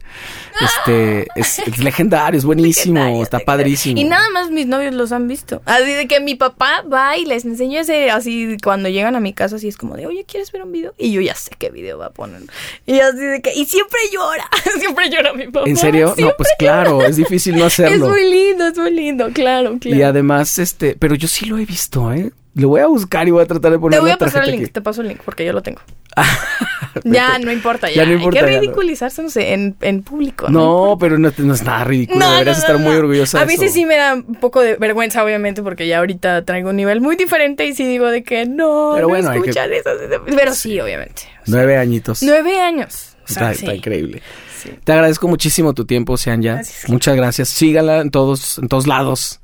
este, 0.60 1.26
es, 1.34 1.58
es 1.60 1.78
legendario, 1.78 2.38
es 2.38 2.44
buenísimo, 2.44 2.94
Legendario, 2.96 3.22
está 3.22 3.38
legendario. 3.38 3.46
padrísimo. 3.64 4.00
Y 4.00 4.04
nada 4.04 4.28
más 4.30 4.50
mis 4.50 4.66
novios 4.66 4.94
los 4.94 5.10
han 5.10 5.26
visto. 5.26 5.62
Así 5.64 5.90
de 5.90 6.06
que 6.06 6.20
mi 6.20 6.34
papá 6.34 6.84
va 6.92 7.16
y 7.16 7.24
les 7.24 7.46
enseña 7.46 7.80
ese, 7.80 8.10
así 8.10 8.58
cuando 8.62 8.90
llegan 8.90 9.16
a 9.16 9.20
mi 9.20 9.32
casa, 9.32 9.56
así 9.56 9.68
es 9.68 9.78
como 9.78 9.96
de, 9.96 10.06
oye, 10.06 10.24
¿quieres 10.24 10.52
ver 10.52 10.62
un 10.62 10.72
video? 10.72 10.94
Y 10.98 11.12
yo 11.12 11.22
ya 11.22 11.34
sé 11.34 11.50
qué 11.58 11.70
video 11.70 11.96
va 11.96 12.06
a 12.06 12.10
poner. 12.10 12.42
Y 12.84 13.00
así 13.00 13.18
de 13.18 13.40
que, 13.40 13.54
y 13.54 13.64
siempre 13.64 13.98
llora, 14.12 14.48
siempre 14.78 15.08
llora 15.08 15.32
mi 15.32 15.48
papá. 15.48 15.68
¿En 15.68 15.76
serio? 15.78 16.14
No, 16.18 16.32
pues 16.36 16.50
claro, 16.58 17.02
es 17.02 17.16
difícil 17.16 17.56
no 17.56 17.66
Es 17.72 17.80
hacerlo. 17.80 18.08
muy 18.10 18.30
lindo, 18.30 18.66
es 18.66 18.76
muy 18.76 18.90
lindo, 18.92 19.30
claro, 19.32 19.78
claro. 19.80 19.96
Y 19.96 20.02
además, 20.02 20.58
este, 20.58 20.94
pero 20.98 21.14
yo 21.14 21.26
sí 21.26 21.46
lo 21.46 21.56
he 21.56 21.64
visto, 21.64 22.12
¿eh? 22.12 22.32
Lo 22.54 22.68
voy 22.68 22.80
a 22.82 22.86
buscar 22.86 23.26
y 23.26 23.30
voy 23.30 23.42
a 23.42 23.46
tratar 23.46 23.72
de 23.72 23.78
poner 23.78 23.98
te 23.98 24.02
voy 24.02 24.10
a 24.10 24.18
pasar 24.18 24.44
el 24.44 24.50
link, 24.50 24.62
aquí. 24.64 24.72
te 24.72 24.80
paso 24.82 25.00
el 25.00 25.08
link 25.08 25.20
porque 25.24 25.44
yo 25.46 25.52
lo 25.54 25.62
tengo. 25.62 25.80
ya, 27.04 27.38
no 27.38 27.50
importa, 27.50 27.88
ya. 27.88 27.96
Ya 27.96 28.04
no 28.06 28.12
importa, 28.12 28.40
Hay 28.40 28.44
que 28.46 28.52
no. 28.52 28.60
ridiculizarse 28.60 29.22
no 29.22 29.30
sé, 29.30 29.54
en, 29.54 29.74
en 29.80 30.02
público. 30.02 30.50
No, 30.50 30.96
pero 31.00 31.18
no, 31.18 31.32
no 31.38 31.54
es 31.54 31.62
nada 31.62 31.84
ridículo. 31.84 32.28
Deberías 32.30 32.58
estar 32.58 32.76
muy 32.78 32.94
orgullosa 32.94 33.40
A 33.40 33.44
veces 33.46 33.66
eso. 33.68 33.74
sí 33.74 33.86
me 33.86 33.96
da 33.96 34.14
un 34.14 34.34
poco 34.34 34.60
de 34.60 34.76
vergüenza, 34.76 35.24
obviamente, 35.24 35.62
porque 35.62 35.86
ya 35.86 35.98
ahorita 36.00 36.44
traigo 36.44 36.68
un 36.70 36.76
nivel 36.76 37.00
muy 37.00 37.16
diferente 37.16 37.66
y 37.66 37.74
sí 37.74 37.86
digo 37.86 38.08
de 38.08 38.22
que 38.22 38.44
no, 38.44 38.92
Pero 38.96 39.06
no 39.06 39.08
bueno, 39.08 39.30
hay 39.30 39.40
que- 39.40 39.48
escuchan 39.50 39.72
eso. 39.72 39.90
Pero 40.36 40.54
sí, 40.54 40.78
obviamente. 40.80 41.22
O 41.22 41.46
sea, 41.46 41.54
Nueve 41.56 41.78
añitos. 41.78 42.22
nueve 42.22 42.60
años. 42.60 43.16
O 43.24 43.32
sea, 43.32 43.52
está, 43.52 43.54
sí. 43.54 43.64
está 43.64 43.74
increíble. 43.74 44.20
Sí. 44.62 44.72
Te 44.84 44.92
agradezco 44.92 45.26
muchísimo 45.28 45.72
tu 45.72 45.86
tiempo, 45.86 46.18
Sean 46.18 46.42
ya. 46.42 46.54
Gracias. 46.56 46.90
Muchas 46.90 47.16
gracias. 47.16 47.48
Sígala 47.48 48.00
en 48.02 48.10
todos, 48.10 48.58
en 48.58 48.68
todos 48.68 48.86
lados. 48.86 49.40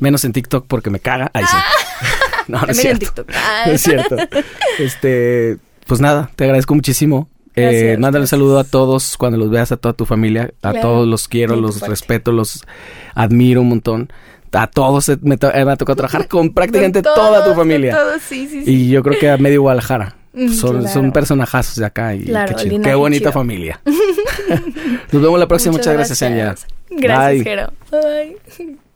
Menos 0.00 0.24
en 0.24 0.32
TikTok 0.32 0.66
porque 0.66 0.88
me 0.90 0.98
caga. 1.00 1.30
Ahí 1.34 1.44
sí. 1.44 1.56
No, 2.50 2.60
no 2.60 2.64
es 2.72 2.78
en 2.78 2.82
cierto. 2.98 2.98
TikTok. 3.24 3.30
No 3.66 3.72
es 3.72 3.80
cierto. 3.82 4.16
Este, 4.78 5.56
pues 5.86 6.00
nada, 6.00 6.30
te 6.36 6.44
agradezco 6.44 6.74
muchísimo. 6.74 7.28
Eh, 7.56 7.96
mándale 7.98 8.22
un 8.22 8.28
saludo 8.28 8.58
a 8.58 8.64
todos 8.64 9.16
cuando 9.16 9.36
los 9.36 9.50
veas, 9.50 9.72
a 9.72 9.76
toda 9.76 9.92
tu 9.92 10.06
familia. 10.06 10.52
A 10.62 10.70
Claro, 10.72 10.80
todos 10.88 11.08
los 11.08 11.28
quiero, 11.28 11.56
los 11.56 11.80
respeto, 11.80 12.32
los 12.32 12.64
admiro 13.14 13.60
un 13.60 13.68
montón. 13.70 14.12
A 14.52 14.66
todos 14.66 15.08
eh, 15.08 15.18
me, 15.22 15.36
to- 15.36 15.52
eh, 15.54 15.64
me 15.64 15.72
ha 15.72 15.76
tocado 15.76 15.96
trabajar 15.96 16.26
con 16.28 16.50
prácticamente 16.54 17.02
toda 17.02 17.44
tu 17.44 17.54
familia. 17.54 17.96
todos, 17.96 18.22
sí, 18.22 18.48
sí, 18.50 18.64
sí. 18.64 18.70
Y 18.72 18.88
yo 18.90 19.02
creo 19.02 19.18
que 19.18 19.30
a 19.30 19.36
medio 19.36 19.62
Guadalajara. 19.62 20.16
Mm, 20.32 20.48
son, 20.50 20.78
claro. 20.78 20.94
son 20.94 21.10
personajazos 21.10 21.74
de 21.74 21.84
acá 21.86 22.14
y 22.14 22.22
Claro, 22.22 22.50
qué, 22.54 22.62
chido. 22.62 22.70
linaje 22.74 22.90
Qué 22.90 22.94
bonita 22.94 23.18
chido. 23.18 23.32
familia. 23.32 23.80
Nos 25.10 25.22
vemos 25.22 25.40
la 25.40 25.48
próxima. 25.48 25.72
Muchas, 25.72 25.92
gracias, 25.92 26.22
Anya. 26.22 26.54
Gracias, 26.88 27.28
Bye. 27.32 27.42
Jero. 27.42 27.72
Bye. 27.90 28.89